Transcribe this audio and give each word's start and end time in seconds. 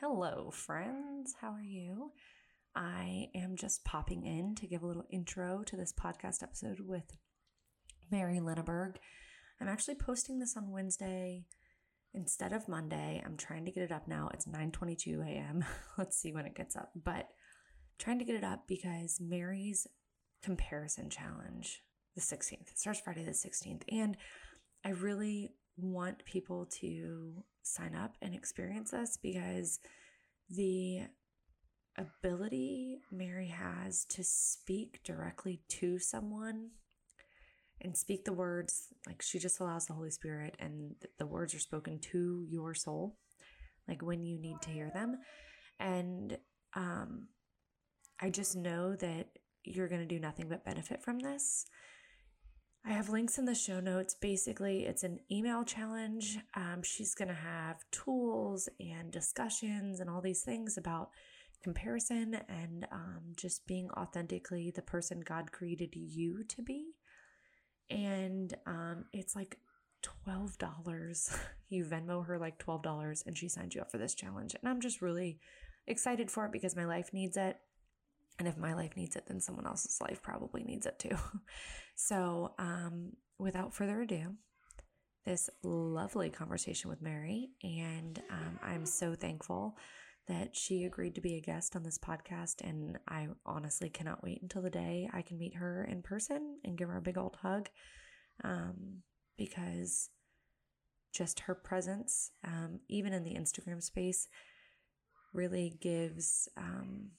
Hello, 0.00 0.50
friends. 0.50 1.36
How 1.40 1.52
are 1.52 1.62
you? 1.62 2.12
I 2.74 3.28
am 3.34 3.56
just 3.56 3.82
popping 3.82 4.26
in 4.26 4.54
to 4.56 4.66
give 4.66 4.82
a 4.82 4.86
little 4.86 5.06
intro 5.10 5.62
to 5.64 5.74
this 5.74 5.94
podcast 5.98 6.42
episode 6.42 6.80
with 6.80 7.16
Mary 8.10 8.38
Lenneberg. 8.38 8.96
I'm 9.58 9.68
actually 9.68 9.94
posting 9.94 10.38
this 10.38 10.54
on 10.54 10.70
Wednesday 10.70 11.46
instead 12.12 12.52
of 12.52 12.68
Monday. 12.68 13.22
I'm 13.24 13.38
trying 13.38 13.64
to 13.64 13.70
get 13.70 13.84
it 13.84 13.90
up 13.90 14.06
now. 14.06 14.28
It's 14.34 14.46
9:22 14.46 15.26
a.m. 15.26 15.64
Let's 15.96 16.18
see 16.18 16.30
when 16.30 16.44
it 16.44 16.54
gets 16.54 16.76
up. 16.76 16.90
But 16.94 17.28
trying 17.98 18.18
to 18.18 18.26
get 18.26 18.36
it 18.36 18.44
up 18.44 18.64
because 18.68 19.18
Mary's 19.18 19.86
comparison 20.42 21.08
challenge 21.08 21.80
the 22.14 22.20
16th. 22.20 22.70
It 22.70 22.78
starts 22.78 23.00
Friday 23.00 23.24
the 23.24 23.30
16th 23.30 23.84
and 23.90 24.18
I 24.84 24.90
really 24.90 25.52
want 25.76 26.24
people 26.24 26.66
to 26.66 27.44
sign 27.62 27.94
up 27.94 28.16
and 28.22 28.34
experience 28.34 28.92
this 28.92 29.18
because 29.20 29.80
the 30.48 31.02
ability 31.98 32.98
Mary 33.10 33.48
has 33.48 34.04
to 34.04 34.22
speak 34.22 35.00
directly 35.04 35.60
to 35.68 35.98
someone 35.98 36.70
and 37.80 37.96
speak 37.96 38.24
the 38.24 38.32
words 38.32 38.88
like 39.06 39.20
she 39.22 39.38
just 39.38 39.60
allows 39.60 39.86
the 39.86 39.92
Holy 39.92 40.10
Spirit 40.10 40.54
and 40.58 40.94
the 41.18 41.26
words 41.26 41.54
are 41.54 41.58
spoken 41.58 41.98
to 41.98 42.44
your 42.48 42.74
soul 42.74 43.16
like 43.88 44.02
when 44.02 44.24
you 44.24 44.38
need 44.38 44.60
to 44.62 44.70
hear 44.70 44.90
them. 44.92 45.18
And 45.78 46.38
um 46.74 47.28
I 48.20 48.30
just 48.30 48.56
know 48.56 48.96
that 48.96 49.28
you're 49.64 49.88
going 49.88 50.00
to 50.00 50.06
do 50.06 50.20
nothing 50.20 50.48
but 50.48 50.64
benefit 50.64 51.02
from 51.02 51.18
this 51.18 51.66
I 52.88 52.92
have 52.92 53.08
links 53.08 53.36
in 53.36 53.46
the 53.46 53.54
show 53.54 53.80
notes. 53.80 54.14
Basically, 54.14 54.86
it's 54.86 55.02
an 55.02 55.18
email 55.30 55.64
challenge. 55.64 56.38
Um, 56.54 56.82
she's 56.84 57.16
going 57.16 57.28
to 57.28 57.34
have 57.34 57.78
tools 57.90 58.68
and 58.78 59.10
discussions 59.10 59.98
and 59.98 60.08
all 60.08 60.20
these 60.20 60.42
things 60.42 60.78
about 60.78 61.10
comparison 61.64 62.38
and 62.48 62.86
um, 62.92 63.32
just 63.36 63.66
being 63.66 63.90
authentically 63.96 64.70
the 64.70 64.82
person 64.82 65.20
God 65.26 65.50
created 65.50 65.96
you 65.96 66.44
to 66.44 66.62
be. 66.62 66.92
And 67.90 68.56
um, 68.68 69.06
it's 69.12 69.34
like 69.34 69.58
$12. 70.28 71.38
you 71.68 71.84
Venmo 71.84 72.24
her 72.24 72.38
like 72.38 72.64
$12 72.64 73.26
and 73.26 73.36
she 73.36 73.48
signs 73.48 73.74
you 73.74 73.80
up 73.80 73.90
for 73.90 73.98
this 73.98 74.14
challenge. 74.14 74.54
And 74.54 74.70
I'm 74.70 74.80
just 74.80 75.02
really 75.02 75.40
excited 75.88 76.30
for 76.30 76.46
it 76.46 76.52
because 76.52 76.76
my 76.76 76.84
life 76.84 77.10
needs 77.12 77.36
it. 77.36 77.56
And 78.38 78.46
if 78.46 78.56
my 78.56 78.74
life 78.74 78.96
needs 78.96 79.16
it, 79.16 79.24
then 79.26 79.40
someone 79.40 79.66
else's 79.66 80.00
life 80.00 80.22
probably 80.22 80.62
needs 80.62 80.86
it 80.86 80.98
too. 80.98 81.16
so, 81.94 82.54
um, 82.58 83.12
without 83.38 83.74
further 83.74 84.02
ado, 84.02 84.34
this 85.24 85.50
lovely 85.62 86.30
conversation 86.30 86.90
with 86.90 87.02
Mary. 87.02 87.50
And 87.62 88.22
um, 88.30 88.58
I'm 88.62 88.86
so 88.86 89.14
thankful 89.14 89.76
that 90.28 90.56
she 90.56 90.84
agreed 90.84 91.14
to 91.14 91.20
be 91.20 91.36
a 91.36 91.40
guest 91.40 91.76
on 91.76 91.82
this 91.82 91.98
podcast. 91.98 92.60
And 92.62 92.98
I 93.08 93.28
honestly 93.44 93.88
cannot 93.88 94.22
wait 94.22 94.42
until 94.42 94.62
the 94.62 94.70
day 94.70 95.08
I 95.12 95.22
can 95.22 95.38
meet 95.38 95.54
her 95.56 95.84
in 95.84 96.02
person 96.02 96.58
and 96.64 96.76
give 96.76 96.88
her 96.88 96.98
a 96.98 97.02
big 97.02 97.18
old 97.18 97.36
hug 97.42 97.68
um, 98.44 99.02
because 99.36 100.10
just 101.12 101.40
her 101.40 101.54
presence, 101.54 102.30
um, 102.44 102.80
even 102.88 103.12
in 103.12 103.24
the 103.24 103.34
Instagram 103.34 103.82
space, 103.82 104.28
really 105.32 105.76
gives 105.80 106.48
um, 106.56 107.10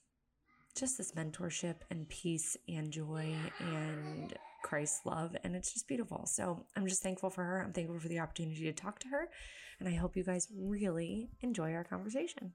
just 0.78 0.98
this 0.98 1.14
mentorship 1.14 1.78
and 1.90 2.08
peace 2.08 2.56
and 2.70 2.92
joy 2.92 3.34
and 3.60 4.34
Christ's 4.64 5.06
love. 5.06 5.36
And 5.44 5.56
it's 5.56 5.74
just 5.74 5.88
beautiful. 5.88 6.28
So 6.28 6.66
I'm 6.76 6.86
just 6.86 7.02
thankful 7.02 7.32
for 7.32 7.44
her. 7.44 7.64
I'm 7.64 7.74
thankful 7.74 8.00
for 8.00 8.08
the 8.08 8.20
opportunity 8.20 8.64
to 8.66 8.74
talk 8.74 9.00
to 9.00 9.08
her. 9.08 9.28
And 9.80 9.90
I 9.90 9.96
hope 9.96 10.16
you 10.16 10.24
guys 10.24 10.48
really 10.56 11.30
enjoy 11.42 11.74
our 11.74 11.84
conversation. 11.84 12.54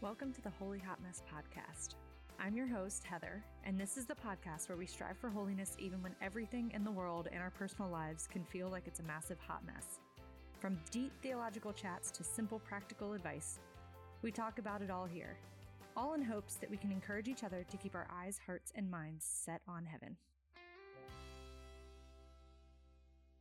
Welcome 0.00 0.32
to 0.32 0.40
the 0.40 0.52
Holy 0.58 0.78
Hot 0.78 1.02
Mess 1.02 1.22
podcast. 1.30 1.96
I'm 2.40 2.56
your 2.56 2.68
host, 2.68 3.04
Heather, 3.04 3.44
and 3.64 3.78
this 3.78 3.96
is 3.98 4.06
the 4.06 4.14
podcast 4.14 4.68
where 4.68 4.78
we 4.78 4.86
strive 4.86 5.18
for 5.18 5.28
holiness 5.28 5.76
even 5.78 6.00
when 6.02 6.14
everything 6.22 6.70
in 6.72 6.84
the 6.84 6.90
world 6.90 7.28
and 7.32 7.42
our 7.42 7.50
personal 7.50 7.90
lives 7.90 8.28
can 8.30 8.44
feel 8.44 8.70
like 8.70 8.86
it's 8.86 9.00
a 9.00 9.02
massive 9.02 9.38
hot 9.40 9.66
mess. 9.66 9.98
From 10.60 10.78
deep 10.90 11.12
theological 11.20 11.72
chats 11.72 12.10
to 12.12 12.22
simple 12.22 12.60
practical 12.60 13.12
advice, 13.12 13.58
we 14.22 14.32
talk 14.32 14.58
about 14.58 14.82
it 14.82 14.90
all 14.90 15.06
here, 15.06 15.36
all 15.96 16.14
in 16.14 16.22
hopes 16.22 16.54
that 16.56 16.70
we 16.70 16.76
can 16.76 16.90
encourage 16.90 17.28
each 17.28 17.44
other 17.44 17.64
to 17.70 17.76
keep 17.76 17.94
our 17.94 18.06
eyes, 18.12 18.38
hearts, 18.44 18.72
and 18.74 18.90
minds 18.90 19.24
set 19.24 19.60
on 19.68 19.84
heaven. 19.86 20.16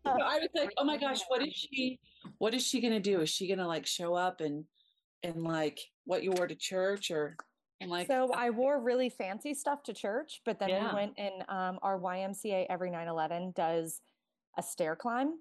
I 0.05 0.39
was 0.39 0.49
like, 0.55 0.71
oh 0.77 0.85
my 0.85 0.97
gosh, 0.97 1.19
what 1.27 1.45
is 1.45 1.53
she? 1.53 1.99
What 2.37 2.53
is 2.53 2.65
she 2.65 2.81
gonna 2.81 2.99
do? 2.99 3.21
Is 3.21 3.29
she 3.29 3.47
gonna 3.47 3.67
like 3.67 3.85
show 3.85 4.13
up 4.13 4.41
and 4.41 4.63
and 5.23 5.43
like 5.43 5.79
what 6.05 6.23
you 6.23 6.31
wore 6.31 6.47
to 6.47 6.55
church 6.55 7.11
or 7.11 7.35
and 7.81 7.89
like? 7.89 8.07
So 8.07 8.31
I 8.33 8.49
wore 8.51 8.79
really 8.79 9.09
fancy 9.09 9.53
stuff 9.53 9.83
to 9.83 9.93
church, 9.93 10.41
but 10.45 10.59
then 10.59 10.69
yeah. 10.69 10.89
we 10.89 10.95
went 10.95 11.13
and 11.17 11.43
um, 11.49 11.79
our 11.81 11.99
YMCA 11.99 12.67
every 12.69 12.89
9/11 12.89 13.53
does 13.55 14.01
a 14.57 14.63
stair 14.63 14.95
climb. 14.95 15.39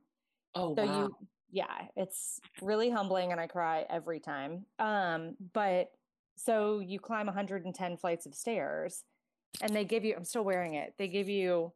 Oh 0.55 0.75
so 0.75 0.85
wow! 0.85 1.03
You, 1.03 1.17
yeah, 1.51 1.87
it's 1.97 2.41
really 2.61 2.91
humbling 2.91 3.33
and 3.33 3.41
I 3.41 3.47
cry 3.47 3.87
every 3.89 4.21
time. 4.21 4.65
Um, 4.79 5.37
but 5.53 5.91
so 6.37 6.81
you 6.81 7.01
climb 7.01 7.27
110 7.27 7.97
flights 7.97 8.27
of 8.27 8.35
stairs 8.35 9.05
and 9.63 9.75
they 9.75 9.85
give 9.85 10.05
you, 10.05 10.15
I'm 10.17 10.25
still 10.25 10.45
wearing 10.45 10.75
it, 10.75 10.95
they 10.99 11.09
give 11.09 11.29
you 11.29 11.73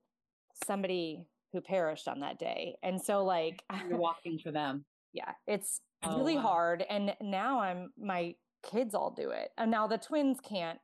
somebody 0.67 1.27
who 1.53 1.61
perished 1.61 2.09
on 2.09 2.21
that 2.21 2.39
day. 2.39 2.77
And 2.83 3.01
so, 3.01 3.25
like, 3.25 3.63
you're 3.89 3.99
walking 3.99 4.39
for 4.39 4.53
them. 4.53 4.85
Yeah, 5.13 5.33
it's 5.47 5.81
oh, 6.05 6.19
really 6.19 6.37
wow. 6.37 6.43
hard. 6.43 6.85
And 6.89 7.15
now 7.21 7.61
I'm, 7.61 7.93
my 7.99 8.35
kids 8.63 8.95
all 8.95 9.11
do 9.11 9.31
it. 9.31 9.51
And 9.59 9.71
now 9.71 9.87
the 9.87 9.99
twins 9.99 10.39
can't 10.43 10.79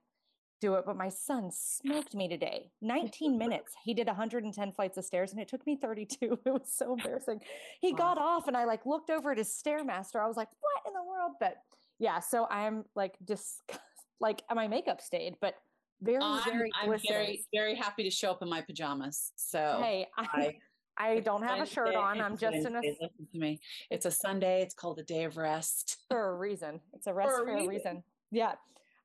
do 0.60 0.74
it, 0.74 0.84
but 0.86 0.96
my 0.96 1.08
son 1.08 1.50
smoked 1.52 2.14
me 2.14 2.28
today. 2.28 2.70
19 2.82 3.38
minutes. 3.38 3.72
He 3.84 3.94
did 3.94 4.06
110 4.06 4.72
flights 4.72 4.96
of 4.96 5.04
stairs 5.04 5.32
and 5.32 5.40
it 5.40 5.48
took 5.48 5.66
me 5.66 5.76
32. 5.76 6.38
It 6.46 6.52
was 6.52 6.72
so 6.72 6.94
embarrassing. 6.94 7.40
He 7.80 7.92
wow. 7.92 7.98
got 7.98 8.18
off 8.18 8.48
and 8.48 8.56
I 8.56 8.64
like 8.64 8.86
looked 8.86 9.10
over 9.10 9.32
at 9.32 9.38
his 9.38 9.48
stairmaster. 9.48 10.22
I 10.22 10.26
was 10.26 10.36
like, 10.36 10.48
what 10.60 10.82
in 10.86 10.94
the 10.94 11.02
world? 11.02 11.32
But 11.40 11.56
yeah, 11.98 12.20
so 12.20 12.46
I'm 12.50 12.84
like 12.94 13.14
disgust 13.24 13.80
like 14.20 14.42
my 14.54 14.68
makeup 14.68 15.00
stayed, 15.00 15.36
but 15.40 15.54
very, 16.02 16.18
I'm, 16.22 16.44
very 16.44 16.70
I'm 16.80 16.98
very, 17.08 17.44
very 17.54 17.74
happy 17.74 18.02
to 18.04 18.10
show 18.10 18.30
up 18.30 18.42
in 18.42 18.48
my 18.48 18.60
pajamas. 18.60 19.32
So 19.36 19.78
hey, 19.82 20.06
I, 20.16 20.26
I, 20.32 20.56
I 20.98 21.20
don't 21.20 21.42
have 21.42 21.60
a 21.60 21.66
shirt 21.66 21.94
on. 21.94 22.20
I'm 22.20 22.36
just 22.36 22.56
in 22.56 22.76
a 22.76 22.80
listen 22.80 23.08
to 23.32 23.38
me. 23.38 23.60
It's 23.90 24.06
a 24.06 24.10
Sunday. 24.10 24.62
It's 24.62 24.74
called 24.74 24.98
a 24.98 25.02
day 25.02 25.24
of 25.24 25.36
rest. 25.36 25.98
For 26.10 26.30
a 26.30 26.36
reason. 26.36 26.80
It's 26.92 27.06
a 27.06 27.14
rest 27.14 27.30
for 27.30 27.42
a, 27.42 27.46
for 27.46 27.54
reason. 27.54 27.66
a 27.66 27.68
reason. 27.68 28.02
Yeah. 28.30 28.52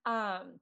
Um, 0.05 0.59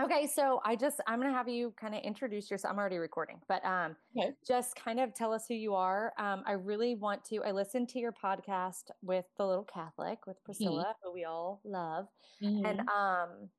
Okay, 0.00 0.26
so 0.26 0.60
I 0.64 0.74
just 0.74 1.00
I'm 1.06 1.20
gonna 1.20 1.34
have 1.34 1.48
you 1.48 1.74
kind 1.78 1.94
of 1.94 2.02
introduce 2.02 2.50
yourself. 2.50 2.72
I'm 2.72 2.78
already 2.78 2.96
recording, 2.96 3.40
but 3.46 3.64
um, 3.64 3.94
okay. 4.16 4.30
just 4.46 4.74
kind 4.74 4.98
of 4.98 5.14
tell 5.14 5.32
us 5.32 5.44
who 5.46 5.54
you 5.54 5.74
are. 5.74 6.12
Um, 6.18 6.42
I 6.46 6.52
really 6.52 6.94
want 6.94 7.24
to. 7.26 7.42
I 7.44 7.50
listened 7.50 7.90
to 7.90 7.98
your 7.98 8.12
podcast 8.12 8.84
with 9.02 9.26
the 9.36 9.46
little 9.46 9.64
Catholic 9.64 10.26
with 10.26 10.36
mm-hmm. 10.36 10.44
Priscilla, 10.46 10.82
mm-hmm. 10.84 11.08
who 11.08 11.12
we 11.12 11.24
all 11.24 11.60
love, 11.64 12.06
mm-hmm. 12.42 12.64
and 12.64 12.80
um, 12.80 13.50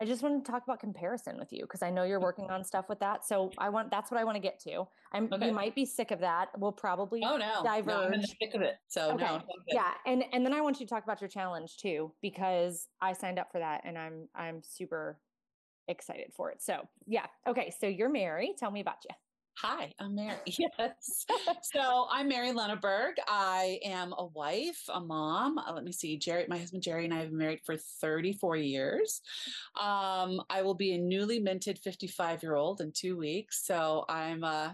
I 0.00 0.04
just 0.04 0.22
want 0.22 0.44
to 0.44 0.50
talk 0.50 0.62
about 0.64 0.80
comparison 0.80 1.38
with 1.38 1.52
you 1.52 1.62
because 1.62 1.82
I 1.82 1.90
know 1.90 2.04
you're 2.04 2.20
working 2.20 2.50
on 2.50 2.64
stuff 2.64 2.86
with 2.88 3.00
that. 3.00 3.26
So 3.26 3.50
I 3.58 3.68
want 3.68 3.90
that's 3.90 4.10
what 4.10 4.18
I 4.18 4.24
want 4.24 4.36
to 4.36 4.42
get 4.42 4.58
to. 4.60 4.86
I'm 5.12 5.28
okay. 5.32 5.46
you 5.46 5.52
might 5.52 5.74
be 5.74 5.84
sick 5.84 6.10
of 6.10 6.20
that. 6.20 6.48
We'll 6.56 6.72
probably 6.72 7.22
oh 7.22 7.36
no 7.36 7.62
diverge. 7.62 7.86
No, 7.86 8.16
I'm 8.16 8.22
sick 8.22 8.54
of 8.54 8.62
it. 8.62 8.76
So 8.88 9.12
okay. 9.12 9.24
no, 9.24 9.42
yeah, 9.68 9.92
and 10.06 10.24
and 10.32 10.44
then 10.44 10.54
I 10.54 10.62
want 10.62 10.80
you 10.80 10.86
to 10.86 10.90
talk 10.90 11.04
about 11.04 11.20
your 11.20 11.28
challenge 11.28 11.76
too 11.76 12.12
because 12.22 12.88
I 13.02 13.12
signed 13.12 13.38
up 13.38 13.52
for 13.52 13.58
that 13.58 13.82
and 13.84 13.98
I'm 13.98 14.28
I'm 14.34 14.62
super 14.62 15.18
excited 15.88 16.32
for 16.34 16.50
it. 16.50 16.62
So, 16.62 16.88
yeah. 17.06 17.26
Okay. 17.46 17.72
So, 17.78 17.86
you're 17.86 18.08
Mary. 18.10 18.54
Tell 18.58 18.70
me 18.70 18.80
about 18.80 18.96
you. 19.08 19.14
Hi, 19.60 19.94
I'm 19.98 20.14
Mary. 20.14 20.36
Yes. 20.46 21.24
so 21.62 22.06
I'm 22.10 22.28
Mary 22.28 22.50
Lenneberg. 22.50 23.12
I 23.26 23.80
am 23.86 24.12
a 24.18 24.26
wife, 24.26 24.82
a 24.92 25.00
mom. 25.00 25.56
Uh, 25.56 25.72
let 25.72 25.82
me 25.82 25.92
see. 25.92 26.18
Jerry, 26.18 26.44
my 26.46 26.58
husband 26.58 26.82
Jerry 26.82 27.06
and 27.06 27.14
I 27.14 27.20
have 27.20 27.30
been 27.30 27.38
married 27.38 27.60
for 27.64 27.76
34 27.78 28.56
years. 28.56 29.22
Um, 29.80 30.42
I 30.50 30.60
will 30.60 30.74
be 30.74 30.92
a 30.92 30.98
newly 30.98 31.38
minted 31.38 31.78
55 31.78 32.42
year 32.42 32.54
old 32.54 32.82
in 32.82 32.92
two 32.92 33.16
weeks. 33.16 33.64
So 33.64 34.04
I'm 34.10 34.44
uh, 34.44 34.72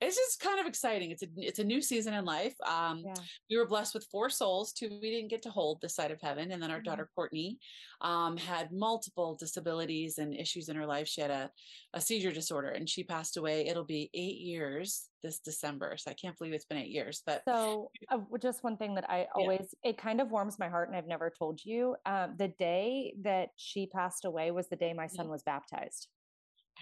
it's 0.00 0.16
just 0.16 0.40
kind 0.40 0.58
of 0.58 0.66
exciting. 0.66 1.10
It's 1.10 1.22
a 1.22 1.26
it's 1.36 1.58
a 1.58 1.64
new 1.64 1.82
season 1.82 2.14
in 2.14 2.24
life. 2.24 2.54
Um, 2.66 3.02
yeah. 3.04 3.14
We 3.50 3.58
were 3.58 3.66
blessed 3.66 3.94
with 3.94 4.06
four 4.10 4.30
souls, 4.30 4.72
two 4.72 4.98
we 5.00 5.10
didn't 5.10 5.28
get 5.28 5.42
to 5.42 5.50
hold 5.50 5.80
this 5.80 5.94
side 5.94 6.10
of 6.10 6.20
heaven, 6.22 6.52
and 6.52 6.62
then 6.62 6.70
our 6.70 6.78
mm-hmm. 6.78 6.84
daughter 6.84 7.10
Courtney 7.14 7.58
um, 8.00 8.36
had 8.38 8.72
multiple 8.72 9.36
disabilities 9.38 10.16
and 10.16 10.34
issues 10.34 10.70
in 10.70 10.76
her 10.76 10.86
life. 10.86 11.06
She 11.06 11.20
had 11.20 11.30
a, 11.30 11.50
a 11.92 12.00
seizure 12.00 12.32
disorder, 12.32 12.70
and 12.70 12.88
she 12.88 13.04
passed 13.04 13.36
away. 13.36 13.66
It'll 13.66 13.84
be 13.84 14.10
eight 14.14 14.38
years 14.38 15.08
this 15.22 15.38
December, 15.38 15.96
so 15.98 16.10
I 16.10 16.14
can't 16.14 16.36
believe 16.38 16.54
it's 16.54 16.64
been 16.64 16.78
eight 16.78 16.90
years. 16.90 17.22
But 17.26 17.42
so, 17.46 17.90
uh, 18.10 18.18
just 18.40 18.64
one 18.64 18.78
thing 18.78 18.94
that 18.94 19.08
I 19.10 19.26
always 19.34 19.74
yeah. 19.84 19.90
it 19.90 19.98
kind 19.98 20.22
of 20.22 20.30
warms 20.30 20.58
my 20.58 20.68
heart, 20.68 20.88
and 20.88 20.96
I've 20.96 21.06
never 21.06 21.30
told 21.38 21.60
you. 21.62 21.96
Um, 22.06 22.36
the 22.38 22.48
day 22.58 23.12
that 23.22 23.50
she 23.56 23.86
passed 23.86 24.24
away 24.24 24.50
was 24.50 24.68
the 24.68 24.76
day 24.76 24.94
my 24.94 25.08
son 25.08 25.26
yeah. 25.26 25.32
was 25.32 25.42
baptized. 25.42 26.08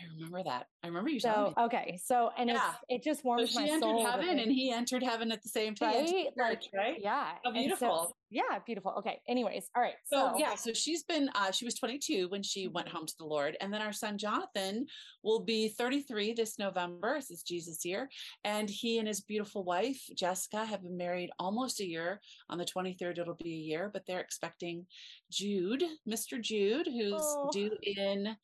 I 0.01 0.15
remember 0.15 0.43
that. 0.45 0.67
I 0.85 0.87
remember 0.87 1.11
you. 1.11 1.21
So 1.21 1.53
okay, 1.59 1.99
so 2.03 2.31
and 2.39 2.49
yeah. 2.49 2.73
it 2.89 3.03
just 3.03 3.25
warms 3.25 3.53
so 3.53 3.61
my 3.61 3.67
soul. 3.67 3.99
She 3.99 4.05
entered 4.05 4.11
heaven, 4.11 4.39
and 4.39 4.53
he 4.53 4.71
entered 4.71 5.03
heaven 5.03 5.33
at 5.33 5.43
the 5.43 5.49
same 5.49 5.75
time. 5.75 5.95
Right, 5.95 6.27
like 6.37 6.63
right, 6.75 6.99
yeah. 7.01 7.33
Beautiful. 7.53 8.07
So, 8.09 8.13
yeah, 8.31 8.59
beautiful. 8.65 8.95
Okay. 8.99 9.21
Anyways, 9.27 9.71
all 9.75 9.83
right. 9.83 9.95
So, 10.05 10.33
so 10.33 10.39
yeah, 10.39 10.55
so 10.55 10.73
she's 10.73 11.03
been 11.03 11.31
uh, 11.35 11.51
she 11.51 11.65
was 11.65 11.75
22 11.75 12.29
when 12.29 12.43
she 12.43 12.69
went 12.69 12.89
mm-hmm. 12.89 12.97
home 12.99 13.07
to 13.07 13.15
the 13.19 13.25
Lord, 13.25 13.57
and 13.61 13.73
then 13.73 13.83
our 13.83 13.93
son 13.93 14.19
Jonathan 14.19 14.87
will 15.25 15.41
be 15.41 15.69
33 15.69 16.35
this 16.35 16.59
November. 16.59 17.17
This 17.17 17.31
is 17.31 17.43
Jesus 17.43 17.85
year, 17.85 18.09
and 18.45 18.69
he 18.69 18.99
and 18.99 19.09
his 19.09 19.21
beautiful 19.23 19.65
wife 19.65 20.01
Jessica 20.17 20.65
have 20.65 20.83
been 20.83 20.97
married 20.97 21.31
almost 21.39 21.81
a 21.81 21.87
year. 21.87 22.21
On 22.51 22.59
the 22.59 22.65
23rd, 22.65 23.19
it'll 23.19 23.35
be 23.35 23.53
a 23.53 23.57
year, 23.57 23.91
but 23.93 24.03
they're 24.07 24.21
expecting 24.21 24.87
Jude, 25.31 25.85
Mr. 26.09 26.41
Jude, 26.41 26.87
who's 26.87 27.21
oh. 27.21 27.51
due 27.53 27.77
in 27.83 28.37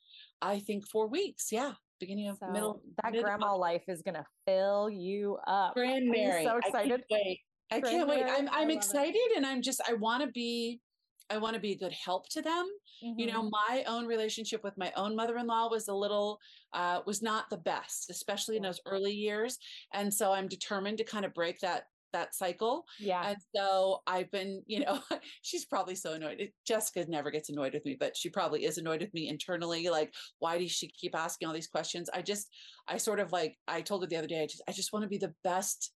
I 0.42 0.58
think 0.60 0.86
four 0.88 1.08
weeks. 1.08 1.50
Yeah, 1.50 1.72
beginning 2.00 2.28
of 2.28 2.38
so 2.38 2.50
middle. 2.50 2.82
That 3.02 3.12
grandma 3.12 3.56
life 3.56 3.84
is 3.88 4.02
gonna 4.02 4.26
fill 4.46 4.90
you 4.90 5.38
up. 5.46 5.74
Grand 5.74 6.08
Mary, 6.08 6.44
so 6.44 6.58
excited. 6.58 7.02
I 7.10 7.14
wait. 7.14 7.40
I 7.70 7.80
can't 7.80 8.08
wait. 8.08 8.24
I'm 8.26 8.48
I'm 8.50 8.70
excited 8.70 9.14
it. 9.14 9.36
and 9.36 9.46
I'm 9.46 9.62
just 9.62 9.80
I 9.88 9.94
want 9.94 10.22
to 10.22 10.28
be 10.28 10.80
I 11.30 11.38
want 11.38 11.54
to 11.54 11.60
be 11.60 11.72
a 11.72 11.76
good 11.76 11.92
help 11.92 12.28
to 12.30 12.42
them. 12.42 12.66
Mm-hmm. 13.02 13.18
You 13.18 13.26
know, 13.26 13.42
mm-hmm. 13.42 13.72
my 13.72 13.84
own 13.86 14.06
relationship 14.06 14.62
with 14.62 14.76
my 14.76 14.92
own 14.96 15.16
mother-in-law 15.16 15.70
was 15.70 15.88
a 15.88 15.94
little 15.94 16.38
uh 16.72 17.00
was 17.06 17.22
not 17.22 17.50
the 17.50 17.56
best, 17.56 18.10
especially 18.10 18.56
in 18.56 18.62
those 18.62 18.80
early 18.86 19.12
years. 19.12 19.58
And 19.92 20.12
so 20.12 20.32
I'm 20.32 20.48
determined 20.48 20.98
to 20.98 21.04
kind 21.04 21.24
of 21.24 21.34
break 21.34 21.60
that 21.60 21.84
that 22.14 22.34
cycle. 22.34 22.84
Yeah. 22.98 23.28
And 23.28 23.36
so 23.54 24.00
I've 24.06 24.30
been, 24.30 24.62
you 24.66 24.80
know, 24.80 25.00
she's 25.42 25.66
probably 25.66 25.94
so 25.94 26.14
annoyed. 26.14 26.48
Jessica 26.66 27.04
never 27.08 27.30
gets 27.30 27.50
annoyed 27.50 27.74
with 27.74 27.84
me, 27.84 27.96
but 27.98 28.16
she 28.16 28.30
probably 28.30 28.64
is 28.64 28.78
annoyed 28.78 29.00
with 29.00 29.12
me 29.12 29.28
internally. 29.28 29.88
Like, 29.90 30.14
why 30.38 30.58
does 30.58 30.70
she 30.70 30.88
keep 30.88 31.14
asking 31.14 31.46
all 31.46 31.54
these 31.54 31.68
questions? 31.68 32.08
I 32.12 32.22
just, 32.22 32.48
I 32.88 32.96
sort 32.96 33.20
of 33.20 33.32
like, 33.32 33.56
I 33.68 33.82
told 33.82 34.02
her 34.02 34.08
the 34.08 34.16
other 34.16 34.26
day, 34.26 34.42
I 34.42 34.46
just, 34.46 34.62
I 34.68 34.72
just 34.72 34.92
want 34.92 35.02
to 35.02 35.08
be 35.08 35.18
the 35.18 35.34
best 35.44 35.92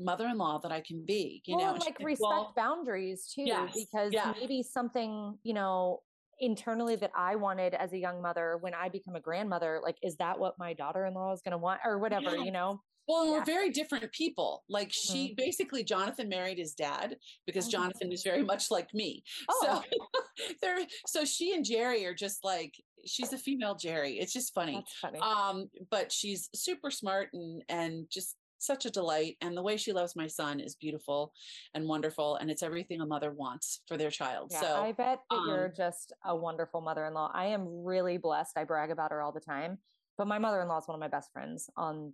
mother-in-law 0.00 0.60
that 0.60 0.72
I 0.72 0.80
can 0.80 1.04
be, 1.06 1.42
you 1.46 1.56
well, 1.56 1.74
know, 1.74 1.80
like 1.80 1.98
respect 2.00 2.20
well, 2.20 2.52
boundaries 2.56 3.30
too, 3.32 3.44
yes, 3.44 3.72
because 3.74 4.12
yes. 4.12 4.36
maybe 4.40 4.62
something, 4.62 5.38
you 5.42 5.54
know, 5.54 6.00
internally 6.40 6.96
that 6.96 7.12
I 7.16 7.36
wanted 7.36 7.74
as 7.74 7.92
a 7.92 7.98
young 7.98 8.20
mother 8.20 8.58
when 8.60 8.74
I 8.74 8.88
become 8.88 9.14
a 9.14 9.20
grandmother, 9.20 9.80
like, 9.82 9.96
is 10.02 10.16
that 10.16 10.38
what 10.38 10.54
my 10.58 10.72
daughter-in-law 10.72 11.32
is 11.32 11.42
going 11.42 11.52
to 11.52 11.58
want 11.58 11.80
or 11.84 11.98
whatever, 11.98 12.36
you 12.36 12.50
know? 12.50 12.80
Well, 13.06 13.26
yeah. 13.26 13.32
we're 13.32 13.44
very 13.44 13.70
different 13.70 14.10
people. 14.12 14.64
Like 14.68 14.92
she 14.92 15.26
mm-hmm. 15.26 15.34
basically 15.36 15.84
Jonathan 15.84 16.28
married 16.28 16.58
his 16.58 16.74
dad 16.74 17.16
because 17.46 17.66
oh, 17.68 17.70
Jonathan 17.70 18.12
is 18.12 18.22
very 18.22 18.42
much 18.42 18.70
like 18.70 18.92
me. 18.94 19.22
Oh. 19.48 19.82
So 20.36 20.50
there 20.60 20.78
so 21.06 21.24
she 21.24 21.54
and 21.54 21.64
Jerry 21.64 22.04
are 22.06 22.14
just 22.14 22.44
like 22.44 22.74
she's 23.06 23.32
a 23.32 23.38
female 23.38 23.76
Jerry. 23.76 24.18
It's 24.18 24.32
just 24.32 24.52
funny. 24.52 24.74
That's 24.74 24.94
funny. 24.94 25.18
Um 25.20 25.70
but 25.90 26.10
she's 26.10 26.48
super 26.54 26.90
smart 26.90 27.28
and 27.32 27.62
and 27.68 28.06
just 28.10 28.36
such 28.58 28.86
a 28.86 28.90
delight 28.90 29.36
and 29.40 29.56
the 29.56 29.62
way 29.62 29.76
she 29.76 29.92
loves 29.92 30.16
my 30.16 30.26
son 30.26 30.58
is 30.58 30.74
beautiful 30.74 31.32
and 31.74 31.86
wonderful 31.86 32.36
and 32.36 32.50
it's 32.50 32.62
everything 32.62 33.00
a 33.00 33.06
mother 33.06 33.30
wants 33.30 33.80
for 33.86 33.96
their 33.96 34.10
child 34.10 34.50
yeah, 34.52 34.60
so 34.60 34.76
i 34.76 34.92
bet 34.92 35.20
that 35.28 35.36
um, 35.36 35.48
you're 35.48 35.72
just 35.76 36.12
a 36.24 36.34
wonderful 36.34 36.80
mother-in-law 36.80 37.30
i 37.34 37.46
am 37.46 37.84
really 37.84 38.16
blessed 38.16 38.56
i 38.56 38.64
brag 38.64 38.90
about 38.90 39.10
her 39.10 39.20
all 39.20 39.32
the 39.32 39.40
time 39.40 39.76
but 40.16 40.26
my 40.26 40.38
mother-in-law 40.38 40.78
is 40.78 40.88
one 40.88 40.94
of 40.94 41.00
my 41.00 41.08
best 41.08 41.30
friends 41.32 41.68
on 41.76 42.12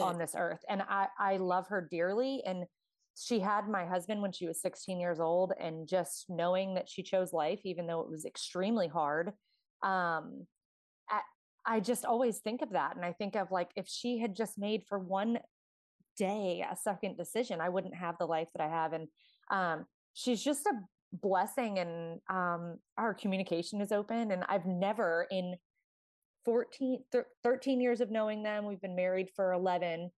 on 0.00 0.18
this 0.18 0.34
earth 0.36 0.60
and 0.68 0.82
i 0.88 1.06
i 1.18 1.36
love 1.36 1.66
her 1.68 1.86
dearly 1.90 2.42
and 2.46 2.64
she 3.18 3.40
had 3.40 3.68
my 3.68 3.86
husband 3.86 4.20
when 4.20 4.32
she 4.32 4.46
was 4.46 4.60
16 4.60 5.00
years 5.00 5.20
old 5.20 5.52
and 5.58 5.88
just 5.88 6.26
knowing 6.28 6.74
that 6.74 6.88
she 6.88 7.02
chose 7.02 7.32
life 7.32 7.60
even 7.64 7.86
though 7.86 8.00
it 8.00 8.10
was 8.10 8.24
extremely 8.24 8.88
hard 8.88 9.28
um 9.82 10.46
I, 11.08 11.20
I 11.64 11.80
just 11.80 12.04
always 12.04 12.38
think 12.38 12.62
of 12.62 12.70
that 12.70 12.96
and 12.96 13.04
i 13.04 13.12
think 13.12 13.36
of 13.36 13.50
like 13.50 13.70
if 13.76 13.86
she 13.88 14.18
had 14.18 14.36
just 14.36 14.58
made 14.58 14.82
for 14.88 14.98
one 14.98 15.38
day 16.16 16.64
a 16.70 16.76
second 16.76 17.16
decision 17.16 17.60
i 17.60 17.68
wouldn't 17.68 17.94
have 17.94 18.16
the 18.18 18.26
life 18.26 18.48
that 18.54 18.62
i 18.62 18.68
have 18.68 18.92
and 18.92 19.08
um, 19.50 19.86
she's 20.14 20.42
just 20.42 20.66
a 20.66 20.72
blessing 21.12 21.78
and 21.78 22.20
um, 22.28 22.78
our 22.98 23.14
communication 23.14 23.80
is 23.80 23.92
open 23.92 24.32
and 24.32 24.44
i've 24.48 24.66
never 24.66 25.26
in 25.30 25.54
14 26.46 27.00
13 27.42 27.80
years 27.80 28.00
of 28.00 28.10
knowing 28.10 28.42
them 28.42 28.64
we've 28.64 28.80
been 28.80 28.96
married 28.96 29.28
for 29.36 29.52
11 29.52 30.10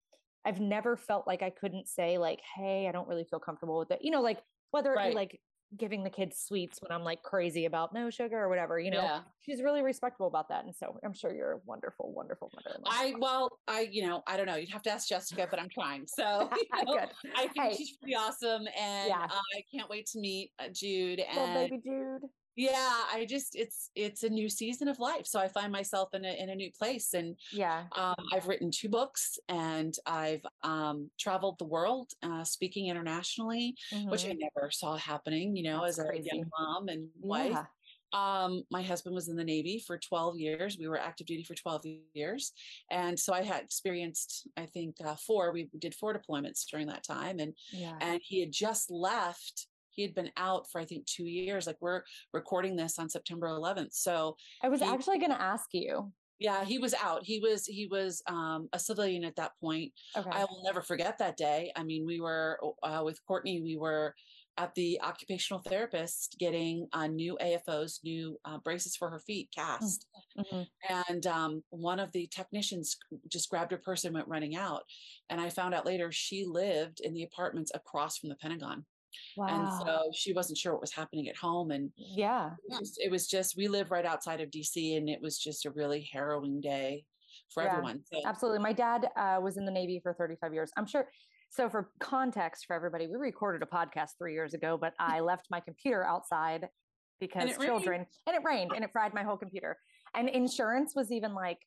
i've 0.46 0.60
never 0.60 0.96
felt 0.96 1.26
like 1.26 1.42
i 1.42 1.50
couldn't 1.50 1.88
say 1.88 2.20
like 2.20 2.40
hey 2.56 2.88
i 2.88 2.92
don't 2.92 3.08
really 3.08 3.24
feel 3.24 3.40
comfortable 3.40 3.80
with 3.80 3.90
it 3.90 4.00
you 4.04 4.12
know 4.12 4.22
like 4.22 4.40
whether 4.72 4.94
it 4.94 5.10
be 5.10 5.16
like 5.16 5.40
giving 5.76 6.04
the 6.04 6.10
kids 6.10 6.40
sweets 6.48 6.82
when 6.82 6.92
I'm 6.92 7.04
like 7.04 7.22
crazy 7.24 7.66
about 7.66 7.94
no 7.94 8.10
sugar 8.10 8.38
or 8.38 8.48
whatever, 8.48 8.80
you 8.80 8.90
know, 8.90 9.02
yeah. 9.02 9.20
she's 9.42 9.62
really 9.62 9.82
respectful 9.82 10.28
about 10.28 10.48
that. 10.50 10.64
And 10.64 10.74
so 10.74 10.98
I'm 11.04 11.14
sure 11.14 11.34
you're 11.34 11.54
a 11.54 11.60
wonderful, 11.66 12.14
wonderful 12.14 12.52
mother. 12.56 12.80
I, 12.86 13.14
well, 13.20 13.60
I, 13.68 13.88
you 13.92 14.08
know, 14.08 14.24
I 14.28 14.38
don't 14.38 14.46
know. 14.46 14.56
You'd 14.56 14.70
have 14.72 14.84
to 14.84 14.92
ask 14.92 15.10
Jessica, 15.10 15.48
but 15.50 15.60
I'm 15.60 15.70
trying. 15.70 16.06
So 16.08 16.50
you 16.78 16.96
know, 16.96 17.06
I 17.36 17.48
think 17.48 17.58
hey. 17.58 17.76
she's 17.76 17.98
pretty 17.98 18.16
awesome. 18.16 18.66
And 18.80 19.10
yeah. 19.10 19.28
I 19.30 19.62
can't 19.74 19.90
wait 19.90 20.06
to 20.14 20.20
meet 20.20 20.52
uh, 20.60 20.70
Jude 20.72 21.20
and 21.20 21.38
Little 21.38 21.54
baby 21.54 21.82
Jude 21.84 22.30
yeah 22.58 23.04
i 23.14 23.24
just 23.24 23.56
it's 23.56 23.92
it's 23.96 24.24
a 24.24 24.30
new 24.30 24.50
season 24.50 24.88
of 24.88 25.00
life 25.00 25.26
so 25.26 25.40
i 25.40 25.48
find 25.48 25.72
myself 25.72 26.10
in 26.14 26.26
a, 26.26 26.42
in 26.42 26.50
a 26.50 26.56
new 26.56 26.72
place 26.78 27.14
and 27.14 27.36
yeah 27.54 27.84
um, 27.96 28.16
i've 28.34 28.48
written 28.48 28.70
two 28.72 28.90
books 28.90 29.38
and 29.48 29.96
i've 30.06 30.46
um, 30.64 31.10
traveled 31.20 31.58
the 31.60 31.66
world 31.66 32.10
uh, 32.24 32.44
speaking 32.44 32.88
internationally 32.88 33.76
mm-hmm. 33.94 34.10
which 34.10 34.26
i 34.26 34.30
mm-hmm. 34.30 34.40
never 34.56 34.72
saw 34.72 34.98
happening 34.98 35.56
you 35.56 35.64
know 35.64 35.82
That's 35.84 36.00
as 36.00 36.06
crazy. 36.06 36.30
a 36.32 36.36
young 36.36 36.46
mom 36.60 36.88
and 36.90 37.08
wife 37.22 37.52
yeah. 37.52 37.66
Um, 38.14 38.64
my 38.72 38.82
husband 38.82 39.14
was 39.14 39.28
in 39.28 39.36
the 39.36 39.44
Navy 39.44 39.84
for 39.86 39.98
12 39.98 40.38
years. 40.38 40.78
We 40.80 40.88
were 40.88 40.98
active 40.98 41.28
duty 41.28 41.44
for 41.44 41.56
12 41.56 41.84
years. 42.14 42.54
And 42.90 43.20
so 43.20 43.34
I 43.34 43.44
had 43.44 43.62
experienced, 43.62 44.48
I 44.56 44.66
think, 44.66 44.96
uh, 45.06 45.16
four, 45.16 45.52
we 45.52 45.68
did 45.78 45.94
four 45.94 46.18
deployments 46.18 46.66
during 46.72 46.88
that 46.88 47.04
time. 47.04 47.40
And, 47.40 47.54
yeah. 47.72 47.98
and 48.00 48.22
he 48.24 48.40
had 48.40 48.54
just 48.54 48.90
left 48.90 49.68
he 49.98 50.04
had 50.04 50.16
been 50.16 50.32
out 50.38 50.70
for 50.72 50.80
I 50.80 50.86
think 50.86 51.06
two 51.06 51.26
years. 51.26 51.68
Like 51.68 51.78
we're 51.82 52.04
recording 52.32 52.78
this 52.78 52.98
on 53.00 53.10
September 53.10 53.48
11th. 53.48 53.94
So 53.94 54.38
I 54.64 54.70
was 54.70 54.80
he, 54.80 54.86
actually 54.88 55.18
going 55.18 55.32
to 55.32 55.42
ask 55.42 55.66
you. 55.74 56.14
Yeah, 56.40 56.64
he 56.64 56.78
was 56.78 56.94
out. 56.94 57.26
He 57.26 57.40
was 57.40 57.66
he 57.66 57.88
was 57.88 58.22
um, 58.28 58.70
a 58.72 58.80
civilian 58.80 59.24
at 59.24 59.36
that 59.38 59.54
point. 59.60 59.92
Okay. 60.16 60.30
I 60.32 60.46
will 60.46 60.62
never 60.64 60.82
forget 60.82 61.18
that 61.18 61.36
day. 61.36 61.72
I 61.76 61.84
mean, 61.84 62.06
we 62.06 62.22
were 62.22 62.60
uh, 62.84 63.02
with 63.04 63.20
Courtney. 63.26 63.60
We 63.62 63.76
were 63.76 64.14
at 64.58 64.74
the 64.76 65.00
occupational 65.04 65.62
therapist 65.62 66.36
getting 66.40 66.88
uh, 66.94 67.08
new 67.08 67.38
AFOs, 67.42 68.00
new 68.04 68.40
uh, 68.46 68.58
braces 68.60 68.96
for 68.96 69.10
her 69.10 69.20
feet 69.20 69.50
cast. 69.54 70.06
Mm-hmm. 70.38 70.62
And 71.10 71.28
um, 71.28 71.64
one 71.70 72.00
of 72.00 72.12
the 72.12 72.28
technicians 72.28 72.98
just 73.32 73.50
grabbed 73.50 73.72
her 73.72 73.78
purse 73.78 74.04
and 74.04 74.14
went 74.14 74.28
running 74.28 74.56
out. 74.56 74.82
And 75.30 75.40
I 75.40 75.50
found 75.50 75.74
out 75.74 75.86
later 75.86 76.12
she 76.12 76.46
lived 76.46 77.02
in 77.04 77.14
the 77.14 77.24
apartments 77.24 77.72
across 77.74 78.18
from 78.18 78.30
the 78.30 78.36
Pentagon. 78.36 78.86
Wow. 79.36 79.48
And 79.48 79.88
so 79.88 80.12
she 80.14 80.34
wasn't 80.34 80.58
sure 80.58 80.74
what 80.74 80.82
was 80.82 80.94
happening 80.94 81.28
at 81.28 81.36
home. 81.36 81.72
And 81.72 81.92
yeah, 81.96 82.52
it 82.70 82.80
was, 82.80 82.98
it 82.98 83.12
was 83.12 83.28
just, 83.28 83.56
we 83.58 83.68
live 83.68 83.92
right 83.92 84.06
outside 84.06 84.42
of 84.42 84.50
DC 84.50 84.98
and 84.98 85.10
it 85.10 85.20
was 85.22 85.38
just 85.38 85.66
a 85.66 85.72
really 85.72 86.08
harrowing 86.12 86.62
day 86.62 87.06
for 87.54 87.64
yeah, 87.64 87.72
everyone. 87.72 88.02
So. 88.12 88.20
Absolutely. 88.26 88.60
My 88.60 88.74
dad 88.74 89.10
uh, 89.16 89.40
was 89.42 89.58
in 89.58 89.66
the 89.66 89.72
Navy 89.72 90.00
for 90.02 90.14
35 90.14 90.54
years. 90.54 90.72
I'm 90.78 90.88
sure. 90.88 91.08
So, 91.50 91.70
for 91.70 91.90
context 92.00 92.66
for 92.68 92.76
everybody, 92.76 93.08
we 93.08 93.16
recorded 93.16 93.64
a 93.64 93.66
podcast 93.66 94.12
three 94.18 94.34
years 94.34 94.54
ago, 94.54 94.78
but 94.80 94.94
I 95.00 95.22
left 95.22 95.48
my 95.50 95.60
computer 95.60 96.04
outside 96.04 96.68
because 97.20 97.52
and 97.52 97.62
children, 97.62 98.00
rained. 98.00 98.08
and 98.28 98.36
it 98.36 98.42
rained 98.46 98.72
and 98.76 98.84
it 98.84 98.92
fried 98.92 99.14
my 99.14 99.24
whole 99.24 99.38
computer. 99.38 99.78
And 100.14 100.30
insurance 100.30 100.94
was 100.96 101.12
even 101.12 101.34
like, 101.34 101.58